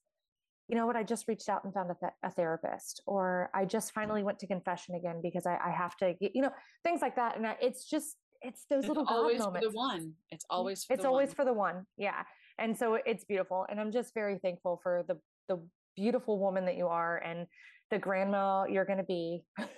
you 0.67 0.75
know 0.75 0.85
what, 0.85 0.95
I 0.95 1.03
just 1.03 1.27
reached 1.27 1.49
out 1.49 1.63
and 1.63 1.73
found 1.73 1.89
a, 1.91 1.95
th- 1.99 2.11
a 2.23 2.31
therapist, 2.31 3.01
or 3.05 3.49
I 3.53 3.65
just 3.65 3.93
finally 3.93 4.23
went 4.23 4.39
to 4.39 4.47
confession 4.47 4.95
again 4.95 5.21
because 5.23 5.45
I, 5.45 5.57
I 5.65 5.71
have 5.71 5.95
to, 5.97 6.13
get, 6.19 6.35
you 6.35 6.41
know, 6.41 6.51
things 6.83 7.01
like 7.01 7.15
that. 7.15 7.37
And 7.37 7.47
I, 7.47 7.55
it's 7.61 7.89
just, 7.89 8.17
it's 8.41 8.65
those 8.69 8.87
little 8.87 9.03
moments. 9.05 9.05
it's 9.05 9.15
little 9.15 9.23
always 9.23 9.39
moments. 9.39 9.65
for 9.65 9.71
the 9.71 9.77
one. 9.77 10.13
It's 10.31 10.43
mm, 10.43 10.55
always 10.55 10.85
it's 10.89 11.05
always 11.05 11.29
one. 11.29 11.35
for 11.35 11.45
the 11.45 11.53
one. 11.53 11.85
Yeah. 11.97 12.23
And 12.59 12.77
so 12.77 12.99
it's 13.05 13.23
beautiful. 13.23 13.65
And 13.69 13.79
I'm 13.79 13.91
just 13.91 14.13
very 14.13 14.39
thankful 14.39 14.79
for 14.83 15.03
the, 15.07 15.17
the 15.47 15.61
beautiful 15.95 16.39
woman 16.39 16.65
that 16.65 16.75
you 16.75 16.87
are 16.87 17.17
and 17.17 17.47
the 17.89 17.97
grandma 17.97 18.65
you're 18.65 18.85
going 18.85 18.97
to 18.97 19.05
be. 19.05 19.43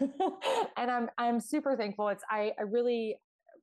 and 0.78 0.90
I'm, 0.90 1.10
I'm 1.18 1.40
super 1.40 1.76
thankful. 1.76 2.10
It's, 2.10 2.24
I, 2.30 2.54
I 2.58 2.64
really 2.64 3.18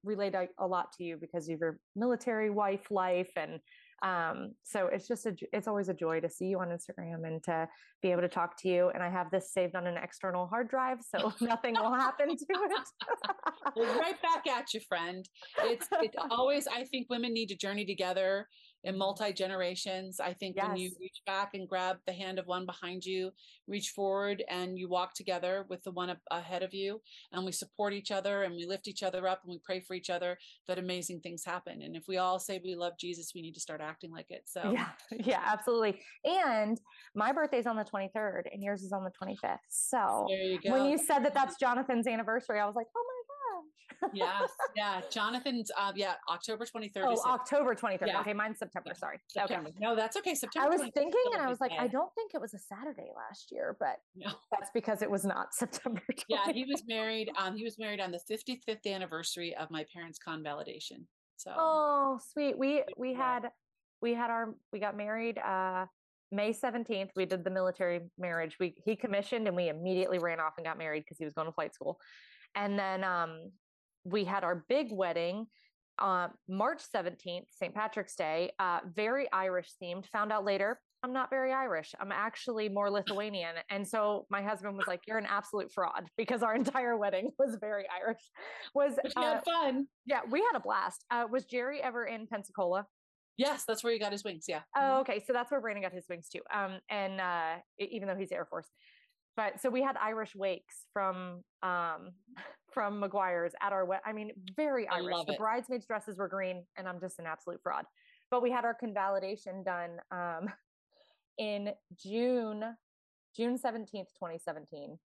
relate 0.04 0.34
a, 0.34 0.46
a 0.58 0.66
lot 0.66 0.92
to 0.92 1.04
you 1.04 1.16
because 1.20 1.48
of 1.48 1.58
your 1.58 1.78
military 1.96 2.50
wife 2.50 2.90
life 2.90 3.30
and 3.36 3.58
um, 4.02 4.52
so 4.62 4.88
it's 4.92 5.08
just 5.08 5.26
a, 5.26 5.34
it's 5.52 5.66
always 5.66 5.88
a 5.88 5.94
joy 5.94 6.20
to 6.20 6.28
see 6.28 6.46
you 6.46 6.60
on 6.60 6.68
Instagram 6.68 7.26
and 7.26 7.42
to 7.44 7.68
be 8.02 8.10
able 8.12 8.22
to 8.22 8.28
talk 8.28 8.60
to 8.62 8.68
you. 8.68 8.90
And 8.90 9.02
I 9.02 9.08
have 9.08 9.30
this 9.30 9.52
saved 9.52 9.74
on 9.74 9.86
an 9.86 9.96
external 9.96 10.46
hard 10.46 10.68
drive, 10.68 10.98
so 11.02 11.32
nothing 11.40 11.74
will 11.74 11.94
happen 11.94 12.28
to 12.28 12.34
it. 12.34 12.88
well, 13.74 13.98
right 13.98 14.20
back 14.20 14.46
at 14.46 14.74
you, 14.74 14.80
friend. 14.80 15.26
It's 15.62 15.88
it's 15.92 16.16
always 16.30 16.66
I 16.66 16.84
think 16.84 17.08
women 17.08 17.32
need 17.32 17.48
to 17.48 17.56
journey 17.56 17.86
together 17.86 18.46
in 18.84 18.96
multi 18.96 19.32
generations. 19.32 20.20
I 20.20 20.32
think 20.32 20.56
yes. 20.56 20.68
when 20.68 20.76
you 20.76 20.92
reach 21.00 21.22
back 21.26 21.54
and 21.54 21.68
grab 21.68 21.98
the 22.06 22.12
hand 22.12 22.38
of 22.38 22.46
one 22.46 22.66
behind 22.66 23.04
you, 23.04 23.32
reach 23.66 23.90
forward 23.90 24.44
and 24.48 24.78
you 24.78 24.88
walk 24.88 25.14
together 25.14 25.66
with 25.68 25.82
the 25.82 25.90
one 25.90 26.10
up 26.10 26.18
ahead 26.30 26.62
of 26.62 26.72
you, 26.72 27.00
and 27.32 27.44
we 27.44 27.52
support 27.52 27.92
each 27.92 28.10
other 28.10 28.42
and 28.42 28.54
we 28.54 28.66
lift 28.66 28.88
each 28.88 29.02
other 29.02 29.26
up 29.26 29.42
and 29.44 29.52
we 29.52 29.58
pray 29.64 29.80
for 29.80 29.94
each 29.94 30.10
other, 30.10 30.38
that 30.68 30.78
amazing 30.78 31.20
things 31.20 31.44
happen. 31.44 31.82
And 31.82 31.96
if 31.96 32.04
we 32.08 32.18
all 32.18 32.38
say 32.38 32.60
we 32.62 32.74
love 32.74 32.94
Jesus, 32.98 33.32
we 33.34 33.42
need 33.42 33.54
to 33.54 33.60
start 33.60 33.80
acting 33.80 34.12
like 34.12 34.30
it. 34.30 34.42
So, 34.46 34.72
yeah, 34.72 34.88
yeah, 35.24 35.40
absolutely. 35.44 36.00
And 36.24 36.80
my 37.14 37.32
birthday's 37.32 37.66
on 37.66 37.76
the 37.76 37.84
23rd 37.84 38.42
and 38.52 38.62
yours 38.62 38.82
is 38.82 38.92
on 38.92 39.04
the 39.04 39.10
25th. 39.10 39.58
So, 39.68 40.26
you 40.28 40.58
when 40.70 40.86
you 40.86 40.98
said 40.98 41.20
that 41.20 41.34
that's 41.34 41.56
Jonathan's 41.58 42.06
anniversary, 42.06 42.60
I 42.60 42.66
was 42.66 42.76
like, 42.76 42.86
oh 42.96 43.04
my 44.02 44.08
yes, 44.12 44.50
yeah. 44.76 45.00
Jonathan's, 45.10 45.70
uh, 45.76 45.92
yeah, 45.94 46.14
October 46.28 46.64
23rd. 46.64 46.90
Oh, 46.96 47.22
October 47.26 47.74
23rd. 47.74 48.06
Yeah. 48.08 48.20
Okay, 48.20 48.32
mine's 48.32 48.58
September. 48.58 48.90
Yeah. 48.90 48.98
Sorry. 48.98 49.20
September. 49.28 49.68
Okay. 49.70 49.78
No, 49.80 49.96
that's 49.96 50.16
okay. 50.18 50.34
September. 50.34 50.68
I 50.68 50.70
was 50.70 50.82
thinking 50.94 51.22
and 51.32 51.42
I 51.42 51.48
was 51.48 51.60
like, 51.60 51.72
I 51.78 51.86
don't 51.86 52.12
think 52.14 52.32
it 52.34 52.40
was 52.40 52.54
a 52.54 52.58
Saturday 52.58 53.10
last 53.16 53.50
year, 53.50 53.76
but 53.78 53.96
no. 54.14 54.30
that's 54.50 54.70
because 54.74 55.02
it 55.02 55.10
was 55.10 55.24
not 55.24 55.54
September. 55.54 56.02
20th. 56.10 56.24
Yeah, 56.28 56.52
he 56.52 56.64
was 56.64 56.82
married. 56.86 57.30
Um, 57.38 57.56
he 57.56 57.64
was 57.64 57.78
married 57.78 58.00
on 58.00 58.10
the 58.10 58.20
55th 58.30 58.86
anniversary 58.86 59.54
of 59.56 59.70
my 59.70 59.84
parents' 59.92 60.18
convalidation. 60.18 61.06
So 61.36 61.52
Oh, 61.56 62.18
sweet. 62.32 62.58
We 62.58 62.82
we 62.96 63.12
yeah. 63.12 63.16
had 63.16 63.50
we 64.00 64.14
had 64.14 64.30
our 64.30 64.54
we 64.72 64.80
got 64.80 64.96
married 64.96 65.38
uh 65.38 65.86
May 66.32 66.52
17th, 66.52 67.10
we 67.14 67.24
did 67.24 67.44
the 67.44 67.50
military 67.50 68.00
marriage. 68.18 68.56
We 68.58 68.74
he 68.84 68.96
commissioned 68.96 69.46
and 69.46 69.56
we 69.56 69.68
immediately 69.68 70.18
ran 70.18 70.40
off 70.40 70.54
and 70.56 70.66
got 70.66 70.78
married 70.78 71.04
because 71.04 71.18
he 71.18 71.24
was 71.24 71.34
going 71.34 71.46
to 71.46 71.52
flight 71.52 71.72
school. 71.74 71.98
And 72.56 72.78
then 72.78 73.04
um, 73.04 73.52
we 74.06 74.24
had 74.24 74.44
our 74.44 74.64
big 74.68 74.88
wedding 74.92 75.46
uh, 75.98 76.28
March 76.48 76.82
17th, 76.94 77.46
St. 77.50 77.74
Patrick's 77.74 78.14
Day, 78.14 78.50
uh, 78.58 78.80
very 78.94 79.30
Irish 79.32 79.70
themed. 79.82 80.06
Found 80.12 80.32
out 80.32 80.44
later, 80.44 80.78
I'm 81.02 81.12
not 81.12 81.30
very 81.30 81.52
Irish. 81.52 81.94
I'm 82.00 82.12
actually 82.12 82.68
more 82.68 82.90
Lithuanian. 82.90 83.54
And 83.70 83.86
so 83.86 84.26
my 84.30 84.42
husband 84.42 84.76
was 84.76 84.86
like, 84.86 85.00
You're 85.06 85.18
an 85.18 85.26
absolute 85.26 85.72
fraud 85.72 86.04
because 86.16 86.42
our 86.42 86.54
entire 86.54 86.96
wedding 86.96 87.30
was 87.38 87.56
very 87.60 87.84
Irish. 88.02 88.20
Was 88.74 88.98
uh, 89.16 89.22
had 89.22 89.44
fun. 89.44 89.86
Yeah, 90.04 90.20
we 90.30 90.40
had 90.40 90.56
a 90.56 90.60
blast. 90.60 91.04
Uh, 91.10 91.24
was 91.30 91.44
Jerry 91.44 91.82
ever 91.82 92.04
in 92.04 92.26
Pensacola? 92.26 92.86
Yes, 93.36 93.64
that's 93.68 93.84
where 93.84 93.92
he 93.92 93.98
got 93.98 94.12
his 94.12 94.24
wings. 94.24 94.46
Yeah. 94.48 94.60
Oh, 94.74 94.80
mm-hmm. 94.80 95.00
okay. 95.00 95.24
So 95.26 95.32
that's 95.34 95.50
where 95.50 95.60
Brandon 95.60 95.82
got 95.82 95.92
his 95.92 96.06
wings 96.08 96.28
too. 96.28 96.40
Um, 96.54 96.78
and 96.88 97.20
uh, 97.20 97.56
even 97.78 98.08
though 98.08 98.16
he's 98.16 98.32
Air 98.32 98.46
Force, 98.46 98.68
but 99.36 99.60
so 99.60 99.68
we 99.68 99.82
had 99.82 99.96
Irish 99.96 100.34
wakes 100.34 100.86
from 100.92 101.42
um 101.62 102.10
from 102.72 103.00
McGuire's 103.00 103.54
at 103.62 103.72
our 103.72 103.84
wedding. 103.84 104.02
I 104.06 104.12
mean, 104.12 104.32
very 104.54 104.88
Irish. 104.88 105.16
The 105.26 105.34
bridesmaids' 105.38 105.86
dresses 105.86 106.18
were 106.18 106.28
green, 106.28 106.64
and 106.76 106.86
I'm 106.88 107.00
just 107.00 107.18
an 107.18 107.26
absolute 107.26 107.60
fraud. 107.62 107.84
But 108.30 108.42
we 108.42 108.50
had 108.50 108.64
our 108.64 108.74
convalidation 108.74 109.62
done 109.62 109.98
um 110.10 110.48
in 111.38 111.70
June, 112.02 112.64
June 113.36 113.58
17th, 113.58 113.90
2017. 113.92 114.98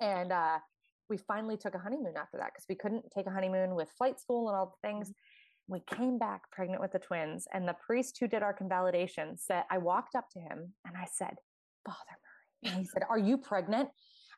And 0.00 0.32
uh 0.32 0.58
we 1.08 1.16
finally 1.16 1.56
took 1.56 1.74
a 1.74 1.78
honeymoon 1.78 2.14
after 2.16 2.38
that 2.38 2.52
because 2.54 2.66
we 2.68 2.76
couldn't 2.76 3.04
take 3.12 3.26
a 3.26 3.30
honeymoon 3.30 3.74
with 3.74 3.90
flight 3.98 4.20
school 4.20 4.48
and 4.48 4.56
all 4.56 4.78
the 4.80 4.88
things. 4.88 5.08
Mm-hmm 5.08 5.14
we 5.70 5.80
came 5.86 6.18
back 6.18 6.50
pregnant 6.50 6.82
with 6.82 6.90
the 6.90 6.98
twins 6.98 7.46
and 7.54 7.66
the 7.66 7.76
priest 7.86 8.18
who 8.18 8.26
did 8.26 8.42
our 8.42 8.52
convalidation 8.52 9.36
said 9.38 9.62
i 9.70 9.78
walked 9.78 10.16
up 10.16 10.28
to 10.28 10.40
him 10.40 10.74
and 10.84 10.96
i 10.96 11.06
said 11.10 11.34
father 11.86 12.18
and 12.64 12.74
he 12.74 12.84
said 12.84 13.02
are 13.08 13.18
you 13.18 13.38
pregnant? 13.38 13.88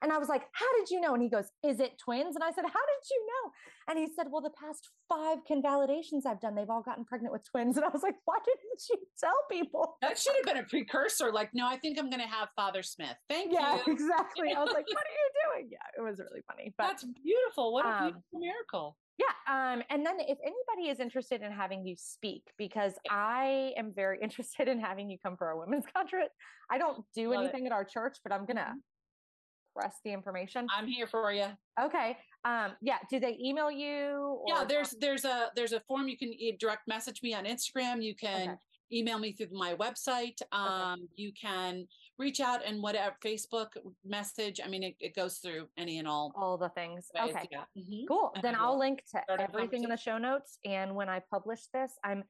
And 0.03 0.13
i 0.13 0.19
was 0.19 0.29
like 0.29 0.43
how 0.53 0.67
did 0.79 0.91
you 0.91 1.01
know? 1.01 1.15
And 1.15 1.23
he 1.23 1.29
goes 1.29 1.47
is 1.65 1.81
it 1.81 1.99
twins? 1.99 2.35
And 2.37 2.45
i 2.45 2.51
said 2.51 2.65
how 2.65 2.71
did 2.71 3.05
you 3.11 3.27
know? 3.27 3.51
And 3.89 3.99
he 3.99 4.13
said 4.15 4.27
well 4.31 4.43
the 4.43 4.51
past 4.51 4.91
five 5.09 5.39
convalidations 5.49 6.27
i've 6.27 6.41
done 6.41 6.55
they've 6.55 6.71
all 6.71 6.83
gotten 6.83 7.05
pregnant 7.05 7.33
with 7.33 7.45
twins. 7.51 7.77
And 7.83 7.85
i 7.85 7.89
was 7.89 8.03
like 8.03 8.17
why 8.25 8.37
didn't 8.45 8.83
you 8.91 8.97
tell 9.19 9.39
people? 9.51 9.97
That 10.03 10.19
should 10.19 10.35
have 10.37 10.45
been 10.45 10.65
a 10.65 10.67
precursor 10.67 11.33
like 11.33 11.51
no 11.55 11.67
i 11.67 11.77
think 11.77 11.99
i'm 11.99 12.11
going 12.11 12.23
to 12.23 12.29
have 12.29 12.49
father 12.57 12.83
smith. 12.83 13.17
Thank 13.29 13.53
yeah, 13.53 13.75
you. 13.75 13.83
Yeah, 13.87 13.93
exactly. 13.93 14.53
I 14.57 14.61
was 14.61 14.73
like 14.73 14.87
what 14.89 15.05
are 15.05 15.17
you 15.23 15.31
doing? 15.47 15.69
Yeah 15.71 15.87
it 15.99 16.03
was 16.03 16.19
really 16.19 16.43
funny 16.47 16.75
but 16.77 16.89
that's 16.89 17.05
beautiful. 17.05 17.73
What 17.73 17.87
a 17.87 17.89
um, 17.89 18.03
beautiful 18.05 18.39
miracle 18.41 18.97
yeah. 19.19 19.27
Um, 19.49 19.83
and 19.91 20.05
then 20.05 20.17
if 20.21 20.39
anybody 20.43 20.91
is 20.91 21.01
interested 21.01 21.43
in 21.43 21.53
having 21.53 21.87
you 21.87 21.95
speak, 21.97 22.43
because 22.59 22.95
I 23.11 23.73
am 23.77 23.93
very 23.95 24.19
interested 24.23 24.69
in 24.69 24.81
having 24.81 25.11
you 25.11 25.19
come 25.23 25.37
for 25.37 25.47
our 25.47 25.59
women's 25.59 25.85
conference. 25.95 26.33
I 26.71 26.79
don't 26.79 27.05
do 27.15 27.31
Love 27.31 27.45
anything 27.45 27.65
it. 27.65 27.67
at 27.67 27.73
our 27.73 27.85
church, 27.85 28.19
but 28.23 28.33
I'm 28.33 28.47
gonna 28.47 28.61
mm-hmm. 28.61 29.81
press 29.81 29.95
the 30.05 30.13
information. 30.13 30.67
I'm 30.77 30.87
here 30.87 31.07
for 31.07 31.33
you. 31.33 31.47
Okay. 31.81 32.17
Um, 32.45 32.73
yeah. 32.81 32.99
Do 33.11 33.21
they 33.21 33.39
email 33.43 33.71
you? 33.71 34.43
yeah. 34.47 34.65
There's 34.65 34.95
there's 35.01 35.25
a 35.25 35.51
there's 35.55 35.73
a 35.73 35.81
form 35.81 36.09
you 36.09 36.17
can 36.17 36.33
direct 36.59 36.89
message 36.89 37.21
me 37.23 37.35
on 37.35 37.45
Instagram. 37.45 38.03
You 38.03 38.15
can 38.15 38.43
okay 38.43 38.57
email 38.93 39.19
me 39.19 39.33
through 39.33 39.49
my 39.53 39.75
website. 39.75 40.41
Um, 40.53 40.93
okay. 40.93 41.03
You 41.17 41.33
can 41.33 41.87
reach 42.19 42.41
out 42.41 42.61
and 42.67 42.83
whatever 42.83 43.15
Facebook 43.25 43.69
message. 44.05 44.61
I 44.65 44.69
mean, 44.69 44.83
it, 44.83 44.97
it 45.01 45.15
goes 45.15 45.39
through 45.39 45.69
any 45.77 45.99
and 45.99 46.09
all. 46.09 46.33
All 46.37 46.59
the 46.59 46.69
things. 46.71 47.09
Ways. 47.15 47.35
Okay. 47.35 47.49
Yeah. 47.51 47.65
Mm-hmm. 47.79 48.07
Cool. 48.09 48.33
And 48.35 48.45
then 48.45 48.55
I'll 48.55 48.79
link 48.79 49.03
to 49.13 49.41
everything 49.41 49.85
in 49.85 49.91
the 49.91 49.97
show 49.97 50.19
notes. 50.19 50.59
And 50.65 50.95
when 50.95 51.09
I 51.09 51.21
publish 51.31 51.63
this, 51.73 51.93
I'm 52.05 52.25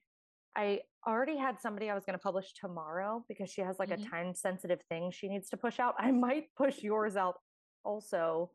I 0.54 0.80
already 1.06 1.36
had 1.36 1.60
somebody 1.60 1.88
I 1.88 1.94
was 1.94 2.04
going 2.04 2.18
to 2.18 2.22
publish 2.22 2.52
tomorrow 2.52 3.24
because 3.26 3.50
she 3.50 3.62
has 3.62 3.78
like 3.78 3.88
mm-hmm. 3.88 4.06
a 4.06 4.10
time 4.10 4.34
sensitive 4.34 4.80
thing 4.88 5.10
she 5.10 5.28
needs 5.28 5.48
to 5.50 5.56
push 5.56 5.80
out. 5.80 5.94
I 5.98 6.10
might 6.10 6.44
push 6.56 6.82
yours 6.82 7.16
out 7.16 7.36
also 7.84 8.50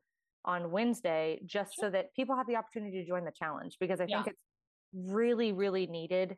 on 0.45 0.71
Wednesday 0.71 1.41
just 1.45 1.75
sure. 1.75 1.87
so 1.87 1.89
that 1.91 2.13
people 2.15 2.35
have 2.35 2.47
the 2.47 2.55
opportunity 2.55 3.01
to 3.01 3.07
join 3.07 3.25
the 3.25 3.31
challenge 3.31 3.77
because 3.79 3.99
I 3.99 4.05
yeah. 4.07 4.23
think 4.23 4.35
it's 4.35 5.11
really, 5.11 5.51
really 5.51 5.87
needed 5.87 6.37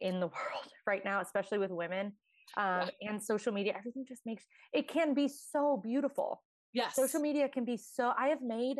in 0.00 0.20
the 0.20 0.26
world 0.26 0.72
right 0.86 1.04
now, 1.04 1.20
especially 1.20 1.58
with 1.58 1.70
women 1.70 2.12
um, 2.56 2.90
yeah. 3.00 3.10
and 3.10 3.22
social 3.22 3.52
media. 3.52 3.74
Everything 3.76 4.04
just 4.06 4.22
makes 4.26 4.44
it 4.72 4.88
can 4.88 5.14
be 5.14 5.28
so 5.28 5.80
beautiful. 5.82 6.42
Yes. 6.72 6.94
Social 6.94 7.20
media 7.20 7.48
can 7.48 7.64
be 7.64 7.76
so, 7.76 8.12
I 8.18 8.28
have 8.28 8.42
made, 8.42 8.78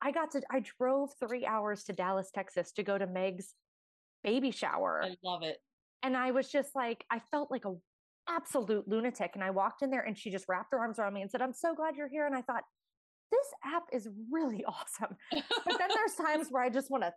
I 0.00 0.12
got 0.12 0.30
to, 0.32 0.42
I 0.50 0.62
drove 0.78 1.10
three 1.18 1.44
hours 1.44 1.82
to 1.84 1.92
Dallas, 1.92 2.30
Texas 2.32 2.72
to 2.72 2.82
go 2.82 2.96
to 2.96 3.06
Meg's 3.06 3.54
baby 4.22 4.50
shower. 4.52 5.02
I 5.04 5.16
love 5.24 5.42
it. 5.42 5.58
And 6.02 6.16
I 6.16 6.30
was 6.30 6.48
just 6.48 6.76
like, 6.76 7.04
I 7.10 7.20
felt 7.32 7.50
like 7.50 7.64
a 7.64 7.74
absolute 8.28 8.86
lunatic. 8.86 9.32
And 9.34 9.42
I 9.42 9.50
walked 9.50 9.82
in 9.82 9.90
there 9.90 10.02
and 10.02 10.16
she 10.16 10.30
just 10.30 10.46
wrapped 10.48 10.68
her 10.72 10.78
arms 10.78 10.98
around 10.98 11.14
me 11.14 11.22
and 11.22 11.30
said, 11.30 11.42
I'm 11.42 11.52
so 11.52 11.74
glad 11.74 11.96
you're 11.96 12.08
here. 12.08 12.26
And 12.26 12.34
I 12.34 12.42
thought, 12.42 12.62
this 13.30 13.74
app 13.74 13.84
is 13.92 14.08
really 14.30 14.64
awesome. 14.68 15.16
But 15.32 15.78
then 15.78 15.88
there's 15.94 16.14
times 16.26 16.48
where 16.50 16.62
I 16.62 16.70
just 16.70 16.90
want 16.90 17.02
to 17.02 17.12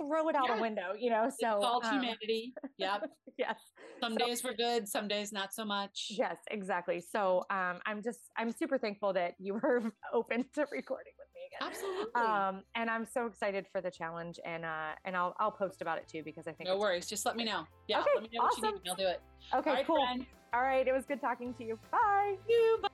throw 0.00 0.28
it 0.28 0.36
out 0.36 0.56
a 0.56 0.60
window, 0.60 0.94
you 0.98 1.10
know. 1.10 1.30
So 1.40 1.56
it's 1.56 1.64
all 1.64 1.84
um, 1.84 1.92
humanity. 1.92 2.54
Yep. 2.78 3.10
yes. 3.36 3.56
Some 4.00 4.12
so, 4.12 4.24
days 4.24 4.44
were 4.44 4.54
good, 4.54 4.88
some 4.88 5.08
days 5.08 5.32
not 5.32 5.52
so 5.52 5.64
much. 5.64 6.08
Yes, 6.10 6.36
exactly. 6.50 7.00
So 7.00 7.44
um, 7.50 7.80
I'm 7.86 8.02
just 8.02 8.20
I'm 8.36 8.52
super 8.52 8.78
thankful 8.78 9.12
that 9.14 9.34
you 9.38 9.54
were 9.54 9.82
open 10.12 10.44
to 10.54 10.66
recording 10.70 11.12
with 11.18 11.28
me 11.34 11.40
again. 11.50 11.68
Absolutely. 11.68 12.22
Um, 12.22 12.62
and 12.76 12.88
I'm 12.88 13.04
so 13.04 13.26
excited 13.26 13.66
for 13.72 13.80
the 13.80 13.90
challenge, 13.90 14.38
and 14.44 14.64
uh, 14.64 14.92
and 15.04 15.16
I'll 15.16 15.34
I'll 15.40 15.50
post 15.50 15.82
about 15.82 15.98
it 15.98 16.06
too 16.08 16.22
because 16.24 16.46
I 16.46 16.52
think 16.52 16.68
no 16.68 16.78
worries. 16.78 17.06
Just 17.06 17.26
let 17.26 17.36
me 17.36 17.44
know. 17.44 17.64
Yeah, 17.88 18.00
okay, 18.00 18.10
let 18.14 18.22
me 18.22 18.30
know 18.32 18.44
awesome. 18.44 18.62
what 18.62 18.74
you 18.74 18.80
need. 18.82 18.90
I'll 18.90 18.96
do 18.96 19.06
it. 19.06 19.20
Okay, 19.54 19.84
cool. 19.84 20.04
Friend. 20.04 20.24
All 20.54 20.62
right, 20.62 20.86
it 20.86 20.92
was 20.92 21.04
good 21.04 21.20
talking 21.20 21.52
to 21.54 21.64
you. 21.64 21.78
Bye. 21.90 22.36
You. 22.48 22.78
Bye. 22.82 22.88